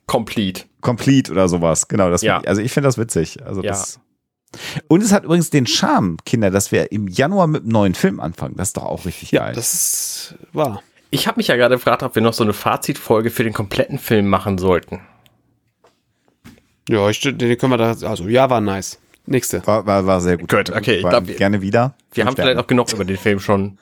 Complete. 0.07 0.63
Complete 0.81 1.31
oder 1.31 1.47
sowas. 1.49 1.87
Genau, 1.87 2.09
das 2.09 2.21
Ja. 2.21 2.39
also 2.45 2.61
ich 2.61 2.71
finde 2.71 2.87
das 2.87 2.97
witzig. 2.97 3.45
Also 3.45 3.61
Ja. 3.61 3.69
das 3.71 3.99
und 4.87 5.03
es 5.03 5.11
hat 5.11 5.25
übrigens 5.25 5.51
den 5.51 5.67
Charme, 5.67 6.17
Kinder, 6.25 6.49
dass 6.49 6.71
wir 6.71 6.91
im 6.91 7.07
Januar 7.07 7.45
mit 7.45 7.61
einem 7.63 7.71
neuen 7.71 7.93
Film 7.93 8.19
anfangen. 8.19 8.55
Das 8.57 8.69
ist 8.69 8.77
doch 8.77 8.85
auch 8.85 9.05
richtig 9.05 9.31
geil. 9.31 9.53
das 9.53 9.73
ist 9.73 10.35
wahr. 10.53 10.81
Ich 11.11 11.27
habe 11.27 11.37
mich 11.37 11.47
ja 11.47 11.55
gerade 11.55 11.75
gefragt, 11.75 12.03
ob 12.03 12.15
wir 12.15 12.21
noch 12.21 12.33
so 12.33 12.43
eine 12.43 12.53
Fazitfolge 12.53 13.29
für 13.29 13.43
den 13.43 13.53
kompletten 13.53 13.97
Film 13.97 14.27
machen 14.27 14.57
sollten. 14.57 15.01
Ja, 16.87 17.09
ich, 17.09 17.19
den 17.21 17.37
können 17.57 17.71
wir 17.71 17.77
da, 17.77 17.89
also 18.07 18.27
ja, 18.27 18.49
war 18.49 18.61
nice. 18.61 18.99
Nächste. 19.25 19.65
war, 19.67 19.85
war, 19.85 20.05
war 20.07 20.21
sehr 20.21 20.37
gut. 20.37 20.49
Gut, 20.49 20.71
okay, 20.71 20.97
ich 20.97 21.07
glaub, 21.07 21.27
wir- 21.27 21.35
gerne 21.35 21.61
wieder. 21.61 21.93
Wir 22.13 22.25
haben 22.25 22.35
vielleicht 22.35 22.57
auch 22.57 22.65
genug 22.67 22.91
über 22.93 23.05
den 23.05 23.17
Film 23.17 23.39
schon. 23.39 23.77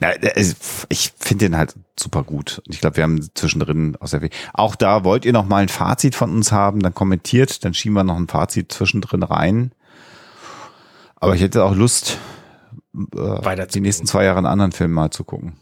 Na, 0.00 0.12
der 0.12 0.36
ich 0.36 1.12
finde 1.18 1.46
den 1.46 1.56
halt 1.56 1.74
super 1.98 2.24
gut. 2.24 2.60
Und 2.66 2.74
ich 2.74 2.80
glaube, 2.80 2.96
wir 2.96 3.04
haben 3.04 3.26
zwischendrin 3.34 3.96
auch 4.00 4.08
sehr 4.08 4.20
viel. 4.20 4.30
Auch 4.52 4.74
da 4.74 5.04
wollt 5.04 5.24
ihr 5.24 5.32
noch 5.32 5.46
mal 5.46 5.62
ein 5.62 5.68
Fazit 5.68 6.14
von 6.14 6.30
uns 6.30 6.52
haben, 6.52 6.80
dann 6.80 6.94
kommentiert, 6.94 7.64
dann 7.64 7.74
schieben 7.74 7.94
wir 7.94 8.04
noch 8.04 8.16
ein 8.16 8.28
Fazit 8.28 8.72
zwischendrin 8.72 9.22
rein. 9.22 9.72
Aber 11.16 11.34
ich 11.34 11.40
hätte 11.40 11.64
auch 11.64 11.74
Lust, 11.74 12.18
äh, 12.94 13.16
Weiter 13.16 13.66
die 13.66 13.80
nächsten 13.80 14.06
zwei 14.06 14.24
Jahre 14.24 14.38
einen 14.38 14.46
anderen 14.46 14.72
Film 14.72 14.92
mal 14.92 15.10
zu 15.10 15.24
gucken. 15.24 15.54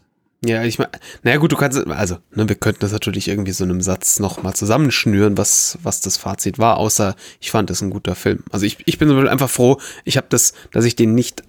Ja, 0.45 0.63
ich 0.63 0.77
meine, 0.77 0.91
naja 1.23 1.37
gut, 1.37 1.51
du 1.51 1.55
kannst, 1.55 1.77
also, 1.87 2.17
ne, 2.31 2.47
wir 2.47 2.55
könnten 2.55 2.81
das 2.81 2.91
natürlich 2.91 3.27
irgendwie 3.27 3.51
so 3.53 3.63
in 3.63 3.71
einem 3.71 3.81
Satz 3.81 4.19
nochmal 4.19 4.53
zusammenschnüren, 4.55 5.35
was, 5.37 5.79
was 5.81 5.99
das 6.01 6.17
Fazit 6.17 6.59
war, 6.59 6.77
außer 6.77 7.15
ich 7.39 7.49
fand 7.49 7.71
es 7.71 7.81
ein 7.81 7.89
guter 7.89 8.13
Film. 8.15 8.43
Also 8.51 8.65
ich, 8.67 8.77
ich 8.85 8.99
bin 8.99 9.09
so 9.09 9.17
einfach 9.17 9.49
froh, 9.49 9.79
ich 10.05 10.15
habe 10.15 10.27
das, 10.29 10.53
dass 10.71 10.85
ich 10.85 10.95
den 10.95 11.15
nicht, 11.15 11.41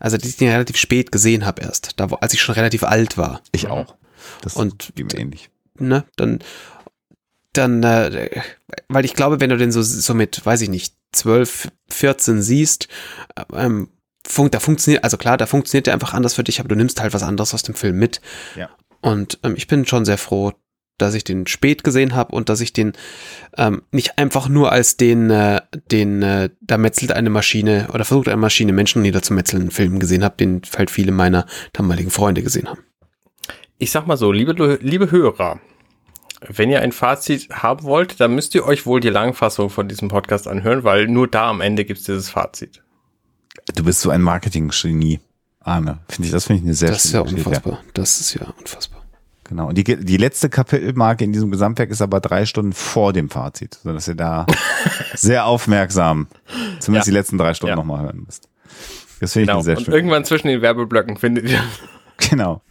also 0.00 0.16
dass 0.16 0.28
ich 0.28 0.36
den 0.38 0.48
relativ 0.50 0.76
spät 0.78 1.12
gesehen 1.12 1.44
habe 1.44 1.60
erst, 1.62 2.00
da, 2.00 2.10
wo- 2.10 2.16
als 2.16 2.32
ich 2.32 2.40
schon 2.40 2.54
relativ 2.54 2.84
alt 2.84 3.18
war. 3.18 3.42
Ich 3.52 3.68
auch. 3.68 3.96
Das 4.40 4.54
Und- 4.56 4.84
ist 4.90 4.98
ihm 4.98 5.08
ähnlich. 5.14 5.50
Ne, 5.78 6.04
dann, 6.16 6.38
dann, 7.52 7.82
äh, 7.82 8.40
weil 8.88 9.04
ich 9.04 9.14
glaube, 9.14 9.40
wenn 9.40 9.50
du 9.50 9.58
den 9.58 9.72
so, 9.72 9.82
so 9.82 10.14
mit, 10.14 10.44
weiß 10.44 10.62
ich 10.62 10.68
nicht, 10.70 10.94
12, 11.12 11.68
14 11.90 12.40
siehst, 12.40 12.88
ähm, 13.52 13.88
fun 14.26 14.50
da 14.50 14.60
funktioniert, 14.60 15.04
also 15.04 15.16
klar, 15.16 15.36
da 15.36 15.46
funktioniert 15.46 15.86
der 15.86 15.94
einfach 15.94 16.14
anders 16.14 16.34
für 16.34 16.44
dich, 16.44 16.60
aber 16.60 16.68
du 16.68 16.76
nimmst 16.76 17.00
halt 17.00 17.14
was 17.14 17.22
anderes 17.22 17.54
aus 17.54 17.62
dem 17.62 17.74
Film 17.74 17.98
mit. 17.98 18.20
Ja. 18.56 18.70
Und 19.00 19.38
ähm, 19.42 19.54
ich 19.56 19.66
bin 19.66 19.86
schon 19.86 20.04
sehr 20.04 20.18
froh, 20.18 20.52
dass 20.98 21.14
ich 21.14 21.24
den 21.24 21.46
spät 21.46 21.84
gesehen 21.84 22.14
habe 22.14 22.34
und 22.34 22.48
dass 22.48 22.60
ich 22.60 22.72
den 22.72 22.92
ähm, 23.56 23.82
nicht 23.90 24.18
einfach 24.18 24.48
nur 24.48 24.72
als 24.72 24.96
den, 24.96 25.30
äh, 25.30 25.60
den 25.90 26.22
äh, 26.22 26.50
da 26.60 26.78
metzelt 26.78 27.12
eine 27.12 27.30
Maschine 27.30 27.88
oder 27.92 28.04
versucht 28.04 28.28
eine 28.28 28.36
Maschine 28.36 28.72
Menschen 28.72 29.02
niederzumetzeln 29.02 29.70
Film 29.70 29.98
gesehen 29.98 30.22
habe, 30.22 30.36
den 30.36 30.62
halt 30.76 30.90
viele 30.90 31.12
meiner 31.12 31.46
damaligen 31.72 32.10
Freunde 32.10 32.42
gesehen 32.42 32.68
haben. 32.68 32.84
Ich 33.78 33.90
sag 33.90 34.06
mal 34.06 34.16
so, 34.16 34.30
liebe, 34.30 34.78
liebe 34.80 35.10
Hörer, 35.10 35.60
wenn 36.48 36.70
ihr 36.70 36.80
ein 36.80 36.92
Fazit 36.92 37.48
haben 37.50 37.84
wollt, 37.84 38.20
dann 38.20 38.34
müsst 38.34 38.54
ihr 38.54 38.64
euch 38.64 38.86
wohl 38.86 39.00
die 39.00 39.08
Langfassung 39.08 39.70
von 39.70 39.88
diesem 39.88 40.08
Podcast 40.08 40.46
anhören, 40.46 40.84
weil 40.84 41.08
nur 41.08 41.26
da 41.26 41.48
am 41.48 41.60
Ende 41.60 41.84
gibt's 41.84 42.04
dieses 42.04 42.30
Fazit. 42.30 42.81
Du 43.74 43.84
bist 43.84 44.00
so 44.00 44.10
ein 44.10 44.22
Marketing-Genie, 44.22 45.20
Arne. 45.60 45.98
Finde 46.08 46.26
ich, 46.26 46.32
das 46.32 46.46
finde 46.46 46.60
ich 46.60 46.64
eine 46.66 46.74
sehr 46.74 46.90
Das 46.90 47.04
ist 47.04 47.12
ja 47.12 47.20
schöne 47.20 47.30
Geschichte. 47.36 47.48
unfassbar. 47.50 47.80
Das 47.94 48.20
ist 48.20 48.34
ja 48.34 48.46
unfassbar. 48.58 49.02
Genau. 49.44 49.68
Und 49.68 49.76
die, 49.76 49.84
die 49.84 50.16
letzte 50.16 50.48
Kapitelmarke 50.48 51.24
in 51.24 51.32
diesem 51.32 51.50
Gesamtwerk 51.50 51.90
ist 51.90 52.00
aber 52.00 52.20
drei 52.20 52.46
Stunden 52.46 52.72
vor 52.72 53.12
dem 53.12 53.28
Fazit, 53.28 53.78
sodass 53.82 54.08
ihr 54.08 54.14
da 54.14 54.46
sehr 55.14 55.44
aufmerksam 55.46 56.26
zumindest 56.80 57.06
Ja. 57.08 57.10
die 57.12 57.16
letzten 57.18 57.38
drei 57.38 57.52
Stunden 57.54 57.70
Ja. 57.72 57.76
nochmal 57.76 58.02
hören 58.02 58.22
müsst. 58.24 58.48
Das 59.20 59.32
finde 59.34 59.42
ich 59.44 59.46
Genau. 59.48 59.58
eine 59.58 59.64
sehr 59.64 59.76
Und 59.78 59.84
schöne. 59.84 59.96
irgendwann 59.96 60.24
zwischen 60.24 60.48
den 60.48 60.62
Werbeblöcken 60.62 61.16
findet 61.18 61.48
ihr. 61.50 61.62
Genau. 62.30 62.62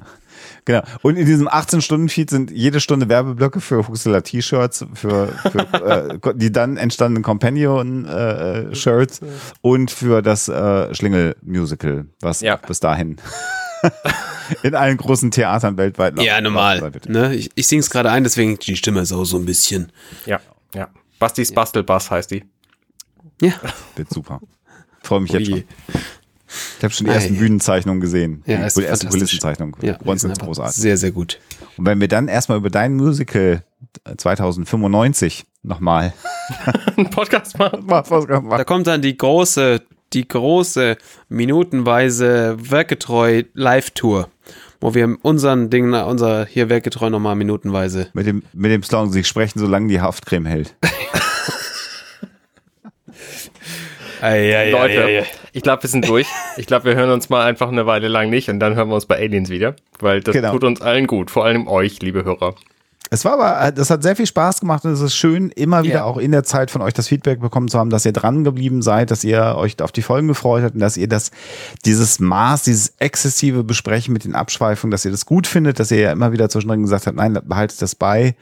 Genau. 0.65 0.81
Und 1.01 1.15
in 1.17 1.25
diesem 1.25 1.47
18-Stunden-Feed 1.49 2.29
sind 2.29 2.51
jede 2.51 2.79
Stunde 2.79 3.09
Werbeblöcke 3.09 3.61
für 3.61 3.87
Huxela 3.87 4.21
T-Shirts, 4.21 4.85
für, 4.93 5.27
für 5.29 6.19
äh, 6.29 6.33
die 6.35 6.51
dann 6.51 6.77
entstandenen 6.77 7.23
Companion-Shirts 7.23 9.21
und 9.61 9.91
für 9.91 10.21
das 10.21 10.47
äh, 10.47 10.93
Schlingel-Musical, 10.93 12.05
was 12.21 12.41
Ja. 12.41 12.57
bis 12.57 12.79
dahin 12.79 13.17
in 14.63 14.75
allen 14.75 14.97
großen 14.97 15.31
Theatern 15.31 15.77
weltweit 15.77 16.15
noch- 16.15 16.23
Ja, 16.23 16.39
normal. 16.41 16.91
Ne? 17.07 17.33
Ich, 17.35 17.49
ich 17.55 17.67
sing's 17.67 17.89
gerade 17.89 18.11
ein, 18.11 18.23
deswegen 18.23 18.57
die 18.59 18.75
Stimme 18.75 19.01
ist 19.01 19.11
auch 19.13 19.25
so 19.25 19.37
ein 19.37 19.45
bisschen. 19.45 19.91
Ja, 20.25 20.39
ja. 20.75 20.89
Bastis 21.19 21.51
Bastelbass 21.53 22.11
heißt 22.11 22.31
die. 22.31 22.43
Ja. 23.41 23.53
Wird 23.95 24.09
super. 24.11 24.39
Freue 25.01 25.21
mich 25.21 25.31
jetzt 25.31 25.49
Ui. 25.49 25.65
schon. 25.91 26.01
Ich 26.77 26.83
habe 26.83 26.93
schon 26.93 27.07
die 27.07 27.13
ersten 27.13 27.37
Bühnenzeichnungen 27.37 28.01
gesehen. 28.01 28.43
Ja, 28.45 28.57
die, 28.57 28.69
fantastisch. 28.69 29.09
Kulissenzeichnungen. 29.09 29.75
Ja, 29.81 29.93
ist 29.93 30.39
großartig. 30.39 30.75
Sehr, 30.75 30.97
sehr 30.97 31.11
gut. 31.11 31.39
Und 31.77 31.85
wenn 31.85 31.99
wir 31.99 32.07
dann 32.07 32.27
erstmal 32.27 32.57
über 32.57 32.69
dein 32.69 32.95
Musical 32.95 33.63
äh, 34.05 34.15
2095 34.15 35.45
nochmal 35.63 36.13
Ein 36.97 37.09
Podcast 37.09 37.57
machen. 37.57 37.87
Da 37.87 38.63
kommt 38.63 38.87
dann 38.87 39.01
die 39.01 39.17
große, 39.17 39.81
die 40.13 40.27
große, 40.27 40.97
minutenweise 41.29 42.57
Werketreu 42.59 43.43
Live-Tour, 43.53 44.29
wo 44.79 44.93
wir 44.93 45.17
unseren 45.21 45.69
Ding, 45.69 45.93
unser 45.93 46.45
hier 46.45 46.69
Werketreu 46.69 47.09
nochmal 47.09 47.35
minutenweise. 47.35 48.09
mit 48.13 48.27
dem, 48.27 48.43
mit 48.53 48.71
dem 48.71 48.83
Song, 48.83 49.11
sie 49.11 49.23
sprechen, 49.23 49.59
solange 49.59 49.87
die 49.87 50.01
Haftcreme 50.01 50.45
hält. 50.45 50.75
Leute, 54.21 55.25
ich 55.53 55.63
glaube, 55.63 55.83
wir 55.83 55.89
sind 55.89 56.07
durch. 56.07 56.27
Ich 56.57 56.65
glaube, 56.67 56.85
wir 56.85 56.95
hören 56.95 57.09
uns 57.11 57.29
mal 57.29 57.43
einfach 57.45 57.67
eine 57.69 57.85
Weile 57.85 58.07
lang 58.07 58.29
nicht 58.29 58.49
und 58.49 58.59
dann 58.59 58.75
hören 58.75 58.89
wir 58.89 58.95
uns 58.95 59.05
bei 59.05 59.17
Aliens 59.17 59.49
wieder, 59.49 59.75
weil 59.99 60.21
das 60.21 60.33
Genau. 60.33 60.51
tut 60.51 60.63
uns 60.63 60.81
allen 60.81 61.07
gut, 61.07 61.31
vor 61.31 61.45
allem 61.45 61.67
euch, 61.67 62.01
liebe 62.01 62.23
Hörer. 62.23 62.55
Es 63.13 63.25
war 63.25 63.33
aber, 63.33 63.71
das 63.73 63.89
hat 63.89 64.03
sehr 64.03 64.15
viel 64.15 64.25
Spaß 64.25 64.61
gemacht 64.61 64.85
und 64.85 64.91
es 64.93 65.01
ist 65.01 65.15
schön, 65.15 65.49
immer 65.49 65.83
wieder 65.83 65.95
Ja. 65.95 66.03
auch 66.05 66.15
in 66.17 66.31
der 66.31 66.43
Zeit 66.45 66.71
von 66.71 66.81
euch 66.81 66.93
das 66.93 67.09
Feedback 67.09 67.41
bekommen 67.41 67.67
zu 67.67 67.77
haben, 67.77 67.89
dass 67.89 68.05
ihr 68.05 68.13
dran 68.13 68.45
geblieben 68.45 68.81
seid, 68.81 69.11
dass 69.11 69.25
ihr 69.25 69.55
euch 69.57 69.81
auf 69.81 69.91
die 69.91 70.01
Folgen 70.01 70.29
gefreut 70.29 70.63
habt 70.63 70.75
und 70.75 70.79
dass 70.79 70.95
ihr 70.95 71.09
das, 71.09 71.31
dieses 71.83 72.19
Maß, 72.21 72.63
dieses 72.63 72.93
exzessive 72.99 73.65
Besprechen 73.65 74.13
mit 74.13 74.23
den 74.23 74.33
Abschweifungen, 74.33 74.91
dass 74.91 75.03
ihr 75.03 75.11
das 75.11 75.25
gut 75.25 75.45
findet, 75.45 75.77
dass 75.79 75.91
ihr 75.91 75.99
ja 75.99 76.11
immer 76.13 76.31
wieder 76.31 76.47
zwischendrin 76.47 76.83
gesagt 76.83 77.05
habt, 77.05 77.17
nein, 77.17 77.37
behaltet 77.43 77.81
das 77.81 77.95
bei. 77.95 78.33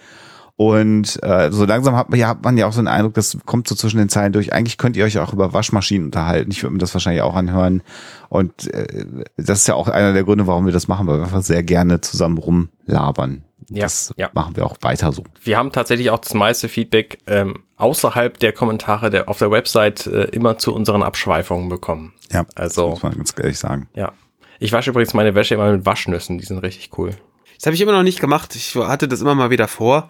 Und 0.59 1.23
äh, 1.23 1.53
so 1.53 1.63
langsam 1.63 1.95
hat 1.95 2.09
man, 2.09 2.19
ja, 2.19 2.27
hat 2.27 2.43
man 2.43 2.57
ja 2.57 2.67
auch 2.67 2.73
so 2.73 2.79
einen 2.79 2.89
Eindruck, 2.89 3.13
das 3.13 3.37
kommt 3.45 3.69
so 3.69 3.75
zwischen 3.75 3.97
den 3.97 4.09
Zeilen 4.09 4.33
durch. 4.33 4.51
Eigentlich 4.51 4.77
könnt 4.77 4.97
ihr 4.97 5.05
euch 5.05 5.17
auch 5.17 5.31
über 5.31 5.53
Waschmaschinen 5.53 6.07
unterhalten. 6.07 6.51
Ich 6.51 6.61
würde 6.63 6.73
mir 6.73 6.79
das 6.79 6.93
wahrscheinlich 6.93 7.21
auch 7.21 7.33
anhören. 7.33 7.81
Und 8.27 8.67
äh, 8.73 9.05
das 9.37 9.59
ist 9.59 9.67
ja 9.69 9.75
auch 9.75 9.87
einer 9.87 10.11
der 10.11 10.25
Gründe, 10.25 10.47
warum 10.47 10.65
wir 10.65 10.73
das 10.73 10.89
machen, 10.89 11.07
weil 11.07 11.19
wir 11.19 11.23
einfach 11.23 11.43
sehr 11.43 11.63
gerne 11.63 12.01
zusammen 12.01 12.37
rumlabern. 12.37 13.45
Ja, 13.69 13.83
das 13.83 14.13
ja. 14.17 14.31
machen 14.33 14.57
wir 14.57 14.65
auch 14.65 14.75
weiter 14.81 15.13
so. 15.13 15.23
Wir 15.41 15.57
haben 15.57 15.71
tatsächlich 15.71 16.09
auch 16.09 16.19
das 16.19 16.33
meiste 16.33 16.67
Feedback 16.67 17.19
ähm, 17.25 17.63
außerhalb 17.77 18.37
der 18.37 18.51
Kommentare 18.51 19.09
der, 19.11 19.29
auf 19.29 19.37
der 19.37 19.51
Website 19.51 20.07
äh, 20.07 20.23
immer 20.25 20.57
zu 20.57 20.75
unseren 20.75 21.03
Abschweifungen 21.03 21.69
bekommen. 21.69 22.11
Ja, 22.33 22.45
Also- 22.55 22.81
das 22.89 22.89
muss 22.95 23.03
man 23.03 23.15
ganz 23.15 23.33
ehrlich 23.39 23.57
sagen. 23.57 23.87
Ja. 23.95 24.11
Ich 24.59 24.73
wasche 24.73 24.89
übrigens 24.89 25.13
meine 25.13 25.35
Wäsche 25.35 25.53
immer 25.53 25.71
mit 25.71 25.85
Waschnüssen, 25.85 26.37
die 26.37 26.43
sind 26.43 26.57
richtig 26.57 26.89
cool. 26.97 27.15
Das 27.59 27.65
habe 27.65 27.75
ich 27.75 27.81
immer 27.81 27.91
noch 27.91 28.03
nicht 28.03 28.21
gemacht. 28.21 28.55
Ich 28.55 28.73
hatte 28.75 29.09
das 29.09 29.19
immer 29.19 29.35
mal 29.35 29.49
wieder 29.49 29.67
vor, 29.67 30.09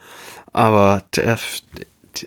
aber 0.53 1.03
der, 1.15 1.37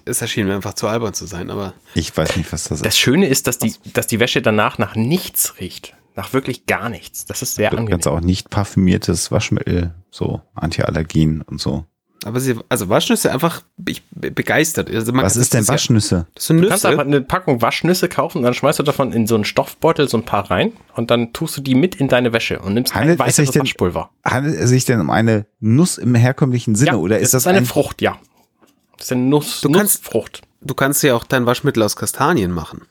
Es 0.04 0.22
erschien 0.22 0.46
mir 0.46 0.54
einfach 0.54 0.74
zu 0.74 0.86
albern 0.88 1.12
zu 1.14 1.26
sein, 1.26 1.50
aber 1.50 1.74
Ich 1.94 2.16
weiß 2.16 2.36
nicht, 2.36 2.52
was 2.52 2.64
das 2.64 2.78
ist. 2.78 2.86
Das 2.86 2.98
Schöne 2.98 3.26
ist, 3.26 3.46
dass 3.46 3.58
die, 3.58 3.74
dass 3.92 4.06
die 4.06 4.20
Wäsche 4.20 4.40
danach 4.42 4.78
nach 4.78 4.94
nichts 4.96 5.58
riecht. 5.60 5.94
Nach 6.14 6.32
wirklich 6.32 6.66
gar 6.66 6.88
nichts. 6.88 7.24
Das 7.26 7.40
ist 7.42 7.54
sehr 7.54 7.70
Du 7.70 7.76
angenehm. 7.78 7.92
kannst 7.92 8.06
auch 8.08 8.20
nicht 8.20 8.50
parfümiertes 8.50 9.30
Waschmittel, 9.32 9.94
so 10.10 10.42
Antiallergien 10.54 11.42
und 11.42 11.60
so. 11.60 11.86
Aber 12.24 12.40
sie, 12.40 12.56
also 12.68 12.88
Waschnüsse 12.88 13.32
einfach 13.32 13.62
ich, 13.86 14.02
be- 14.10 14.30
begeistert. 14.30 14.90
Also 14.90 15.12
man- 15.12 15.24
Was 15.24 15.36
ist 15.36 15.54
denn 15.54 15.62
ja- 15.64 15.68
Waschnüsse? 15.68 16.26
Das 16.34 16.46
sind 16.46 16.60
Du 16.60 16.68
kannst 16.68 16.86
einfach 16.86 17.04
Nüsse. 17.04 17.16
eine 17.16 17.24
Packung 17.24 17.60
Waschnüsse 17.62 18.08
kaufen 18.08 18.38
und 18.38 18.44
dann 18.44 18.54
schmeißt 18.54 18.78
du 18.78 18.82
davon 18.82 19.12
in 19.12 19.26
so 19.26 19.34
einen 19.34 19.44
Stoffbeutel 19.44 20.08
so 20.08 20.16
ein 20.18 20.24
paar 20.24 20.50
rein 20.50 20.72
und 20.94 21.10
dann 21.10 21.32
tust 21.32 21.56
du 21.56 21.60
die 21.60 21.74
mit 21.74 21.94
in 21.96 22.08
deine 22.08 22.32
Wäsche 22.32 22.60
und 22.60 22.74
nimmst 22.74 22.94
Handelt 22.94 23.20
ein 23.20 23.26
weißes 23.26 23.50
denn- 23.50 23.62
Waschpulver. 23.62 24.10
Handelt 24.24 24.56
es 24.58 24.68
sich 24.70 24.84
denn 24.84 25.00
um 25.00 25.10
eine 25.10 25.46
Nuss 25.60 25.98
im 25.98 26.14
herkömmlichen 26.14 26.74
Sinne 26.74 26.98
oder 26.98 27.18
ist 27.18 27.34
das 27.34 27.46
eine 27.46 27.58
ein 27.58 27.66
Frucht, 27.66 28.02
ja. 28.02 28.18
Das 28.96 29.06
ist 29.06 29.12
eine 29.12 29.22
Nuss, 29.22 29.60
Du 29.60 29.70
kannst- 29.70 30.02
Nussfrucht. 30.04 30.42
Du 30.60 30.74
kannst 30.74 31.02
ja 31.02 31.14
auch 31.16 31.24
dein 31.24 31.44
Waschmittel 31.46 31.82
aus 31.82 31.96
Kastanien 31.96 32.52
machen. 32.52 32.82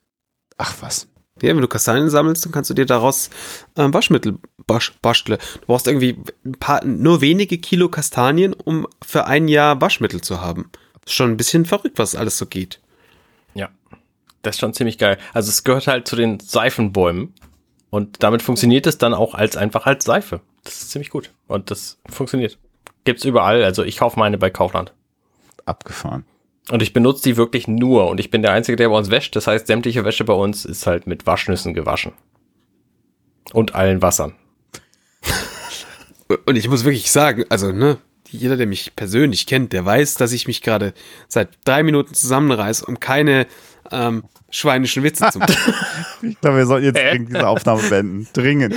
Ach 0.58 0.76
was. 0.82 1.08
Ja, 1.42 1.56
wenn 1.56 1.62
du 1.62 1.68
Kastanien 1.68 2.10
sammelst, 2.10 2.46
dann 2.46 2.52
kannst 2.52 2.70
du 2.70 2.74
dir 2.76 2.86
daraus 2.86 3.30
ähm, 3.78 3.94
Waschmittel 3.94 4.38
basch, 4.68 4.94
basteln. 5.02 5.40
Du 5.62 5.68
brauchst 5.68 5.88
irgendwie 5.88 6.18
ein 6.46 6.54
paar, 6.54 6.84
nur 6.86 7.22
wenige 7.22 7.58
Kilo 7.58 7.90
Kastanien, 7.90 8.54
um 8.54 8.88
für 9.02 9.26
ein 9.26 9.48
Jahr 9.48 9.82
Waschmittel 9.82 10.22
zu 10.22 10.42
haben. 10.42 10.70
Ist 11.06 11.14
schon 11.14 11.32
ein 11.32 11.38
bisschen 11.38 11.66
verrückt, 11.66 11.98
was 12.00 12.16
alles 12.16 12.38
so 12.38 12.46
geht. 12.46 12.80
Ja. 13.54 13.70
Das 14.42 14.56
ist 14.56 14.60
schon 14.60 14.74
ziemlich 14.74 14.98
geil. 14.98 15.18
Also 15.34 15.50
es 15.50 15.64
gehört 15.64 15.88
halt 15.88 16.08
zu 16.08 16.16
den 16.16 16.40
Seifenbäumen 16.40 17.34
und 17.90 18.24
damit 18.24 18.42
funktioniert 18.42 18.88
es 18.88 18.98
dann 18.98 19.14
auch 19.14 19.36
als 19.36 19.58
einfach 19.58 19.86
als 19.86 20.06
Seife. 20.06 20.42
Das 20.64 20.82
ist 20.82 20.92
ziemlich 20.92 21.10
gut 21.10 21.32
und 21.48 21.72
das 21.72 22.00
funktioniert. 22.08 22.58
Gibt's 23.04 23.26
überall. 23.26 23.64
Also 23.64 23.84
ich 23.84 23.98
kaufe 23.98 24.20
meine 24.20 24.38
bei 24.38 24.50
Kaufland. 24.50 24.94
Abgefahren. 25.66 26.26
Und 26.70 26.82
ich 26.82 26.94
benutze 26.94 27.24
die 27.24 27.38
wirklich 27.38 27.68
nur. 27.68 28.10
Und 28.10 28.20
ich 28.20 28.30
bin 28.30 28.42
der 28.42 28.54
Einzige, 28.54 28.76
der 28.76 28.90
bei 28.90 28.98
uns 28.98 29.10
wäscht. 29.10 29.36
Das 29.36 29.48
heißt, 29.48 29.68
sämtliche 29.68 30.06
Wäsche 30.06 30.24
bei 30.24 30.34
uns 30.34 30.66
ist 30.66 30.86
halt 30.88 31.08
mit 31.08 31.26
Waschnüssen 31.26 31.74
gewaschen. 31.74 32.14
Und 33.52 33.76
allen 33.76 34.02
Wassern. 34.02 34.36
Und 36.46 36.56
ich 36.56 36.68
muss 36.70 36.84
wirklich 36.84 37.12
sagen, 37.12 37.46
also, 37.50 37.72
ne, 37.72 37.98
jeder, 38.30 38.58
der 38.58 38.68
mich 38.68 38.96
persönlich 38.96 39.46
kennt, 39.46 39.74
der 39.74 39.86
weiß, 39.86 40.16
dass 40.16 40.32
ich 40.32 40.48
mich 40.48 40.62
gerade 40.62 40.94
seit 41.28 41.50
drei 41.66 41.84
Minuten 41.84 42.14
zusammenreiß, 42.14 42.82
um 42.84 43.00
keine 43.00 43.46
ähm, 43.92 44.24
schweinischen 44.50 45.04
Witze 45.04 45.30
zu 45.32 45.40
machen. 45.40 45.56
Ich 46.24 46.40
glaube, 46.40 46.58
wir 46.58 46.66
sollten 46.68 46.86
jetzt 46.86 46.98
dringend 47.00 47.30
diese 47.30 47.48
Aufnahme 47.48 47.82
beenden. 47.90 48.28
Dringend. 48.34 48.76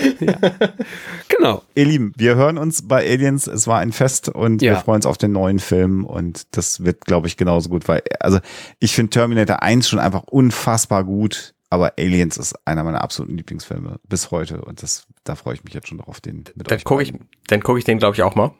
genau. 1.28 1.62
Ihr 1.74 1.84
Lieben, 1.84 2.12
wir 2.16 2.36
hören 2.36 2.56
uns 2.58 2.86
bei 2.88 3.06
Aliens. 3.08 3.46
Es 3.46 3.66
war 3.66 3.80
ein 3.80 3.92
Fest 3.92 4.28
und 4.30 4.62
Ja. 4.62 4.72
wir 4.72 4.80
freuen 4.80 4.96
uns 4.96 5.06
auf 5.06 5.18
den 5.18 5.32
neuen 5.32 5.58
Film 5.58 6.04
und 6.04 6.46
das 6.56 6.84
wird, 6.84 7.02
glaube 7.04 7.26
ich, 7.26 7.36
genauso 7.36 7.68
gut, 7.68 7.86
weil, 7.86 8.02
also 8.20 8.38
ich 8.78 8.94
finde 8.94 9.10
Terminator 9.10 9.62
1 9.62 9.88
schon 9.88 9.98
einfach 9.98 10.22
unfassbar 10.24 11.04
gut, 11.04 11.53
aber 11.74 11.94
Aliens 11.98 12.36
ist 12.36 12.54
einer 12.66 12.82
meiner 12.84 13.02
absoluten 13.02 13.36
Lieblingsfilme 13.36 14.00
bis 14.08 14.30
heute 14.30 14.62
und 14.62 14.82
das, 14.82 15.06
da 15.24 15.34
freue 15.34 15.54
ich 15.54 15.64
mich 15.64 15.74
jetzt 15.74 15.88
schon 15.88 15.98
drauf, 15.98 16.20
den 16.20 16.44
mit 16.54 16.70
Dann 16.70 16.76
euch 16.78 16.84
gucke 16.84 17.02
ich, 17.02 17.12
dann 17.48 17.62
gucke 17.62 17.78
ich 17.78 17.84
den, 17.84 17.98
glaube 17.98 18.14
ich, 18.16 18.22
auch 18.22 18.34
mal. 18.34 18.52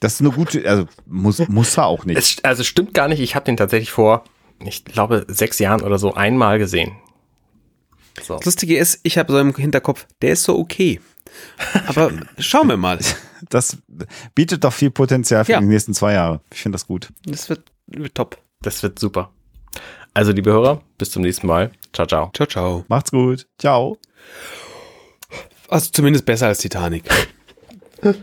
Das 0.00 0.14
ist 0.14 0.20
eine 0.20 0.30
gute, 0.30 0.66
also 0.68 0.86
muss, 1.06 1.46
muss 1.48 1.76
er 1.76 1.86
auch 1.86 2.04
nicht. 2.04 2.16
Es, 2.16 2.42
also 2.44 2.62
stimmt 2.64 2.94
gar 2.94 3.08
nicht. 3.08 3.20
Ich 3.20 3.34
habe 3.34 3.44
den 3.44 3.56
tatsächlich 3.56 3.90
vor, 3.90 4.24
ich 4.60 4.84
glaube, 4.84 5.26
sechs 5.28 5.58
Jahren 5.58 5.82
oder 5.82 5.98
so 5.98 6.14
einmal 6.14 6.58
gesehen. 6.58 6.92
So. 8.22 8.36
Das 8.36 8.44
Lustige 8.46 8.76
ist, 8.78 9.00
ich 9.02 9.18
habe 9.18 9.32
so 9.32 9.38
im 9.38 9.54
Hinterkopf, 9.54 10.06
der 10.22 10.32
ist 10.32 10.44
so 10.44 10.58
okay. 10.58 11.00
Aber 11.86 12.10
schauen 12.38 12.68
wir 12.68 12.76
mal. 12.76 12.98
Das 13.48 13.78
bietet 14.34 14.64
doch 14.64 14.72
viel 14.72 14.90
Potenzial 14.90 15.44
für 15.44 15.52
Ja. 15.52 15.60
die 15.60 15.66
nächsten 15.66 15.94
zwei 15.94 16.14
Jahre. 16.14 16.40
Ich 16.52 16.60
finde 16.62 16.76
das 16.76 16.86
gut. 16.86 17.08
Das 17.24 17.48
wird, 17.48 17.70
wird 17.86 18.14
top. 18.14 18.38
Das 18.62 18.82
wird 18.82 18.98
super. 18.98 19.32
Also, 20.14 20.32
liebe 20.32 20.50
Hörer, 20.50 20.80
bis 20.98 21.10
zum 21.10 21.22
nächsten 21.22 21.46
Mal. 21.46 21.70
Ciao, 21.92 22.06
ciao. 22.06 22.30
Ciao, 22.34 22.46
ciao. 22.46 22.84
Macht's 22.88 23.10
gut. 23.10 23.46
Ciao. 23.58 23.98
Also 25.68 25.90
zumindest 25.92 26.26
besser 26.26 26.48
als 26.48 26.58
Titanic. 26.58 27.04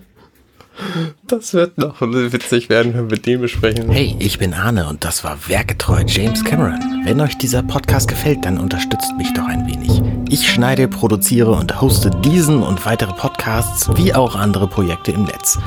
Das 1.25 1.53
wird 1.53 1.77
noch 1.79 2.01
witzig 2.01 2.69
werden, 2.69 2.93
wenn 2.93 3.09
wir 3.09 3.17
den 3.17 3.41
besprechen. 3.41 3.89
Hey, 3.89 4.15
ich 4.19 4.37
bin 4.37 4.53
Arne 4.53 4.87
und 4.87 5.03
das 5.03 5.23
war 5.23 5.37
Werkgetreu 5.47 6.03
James 6.05 6.43
Cameron. 6.43 6.79
Wenn 7.03 7.19
euch 7.19 7.37
dieser 7.37 7.63
Podcast 7.63 8.07
gefällt, 8.07 8.45
dann 8.45 8.59
unterstützt 8.59 9.11
mich 9.17 9.33
doch 9.33 9.45
ein 9.45 9.65
wenig. 9.65 10.01
Ich 10.29 10.47
schneide, 10.47 10.87
produziere 10.87 11.51
und 11.51 11.81
hoste 11.81 12.11
diesen 12.11 12.61
und 12.61 12.85
weitere 12.85 13.13
Podcasts 13.13 13.89
wie 13.95 14.13
auch 14.13 14.35
andere 14.35 14.67
Projekte 14.67 15.11
im 15.11 15.23
Netz. 15.23 15.57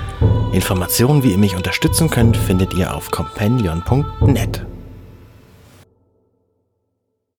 Informationen, 0.53 1.25
wie 1.25 1.33
ihr 1.33 1.39
mich 1.39 1.57
unterstützen 1.57 2.09
könnt, 2.09 2.37
findet 2.37 2.73
ihr 2.75 2.95
auf 2.95 3.11
companion.net. 3.11 4.65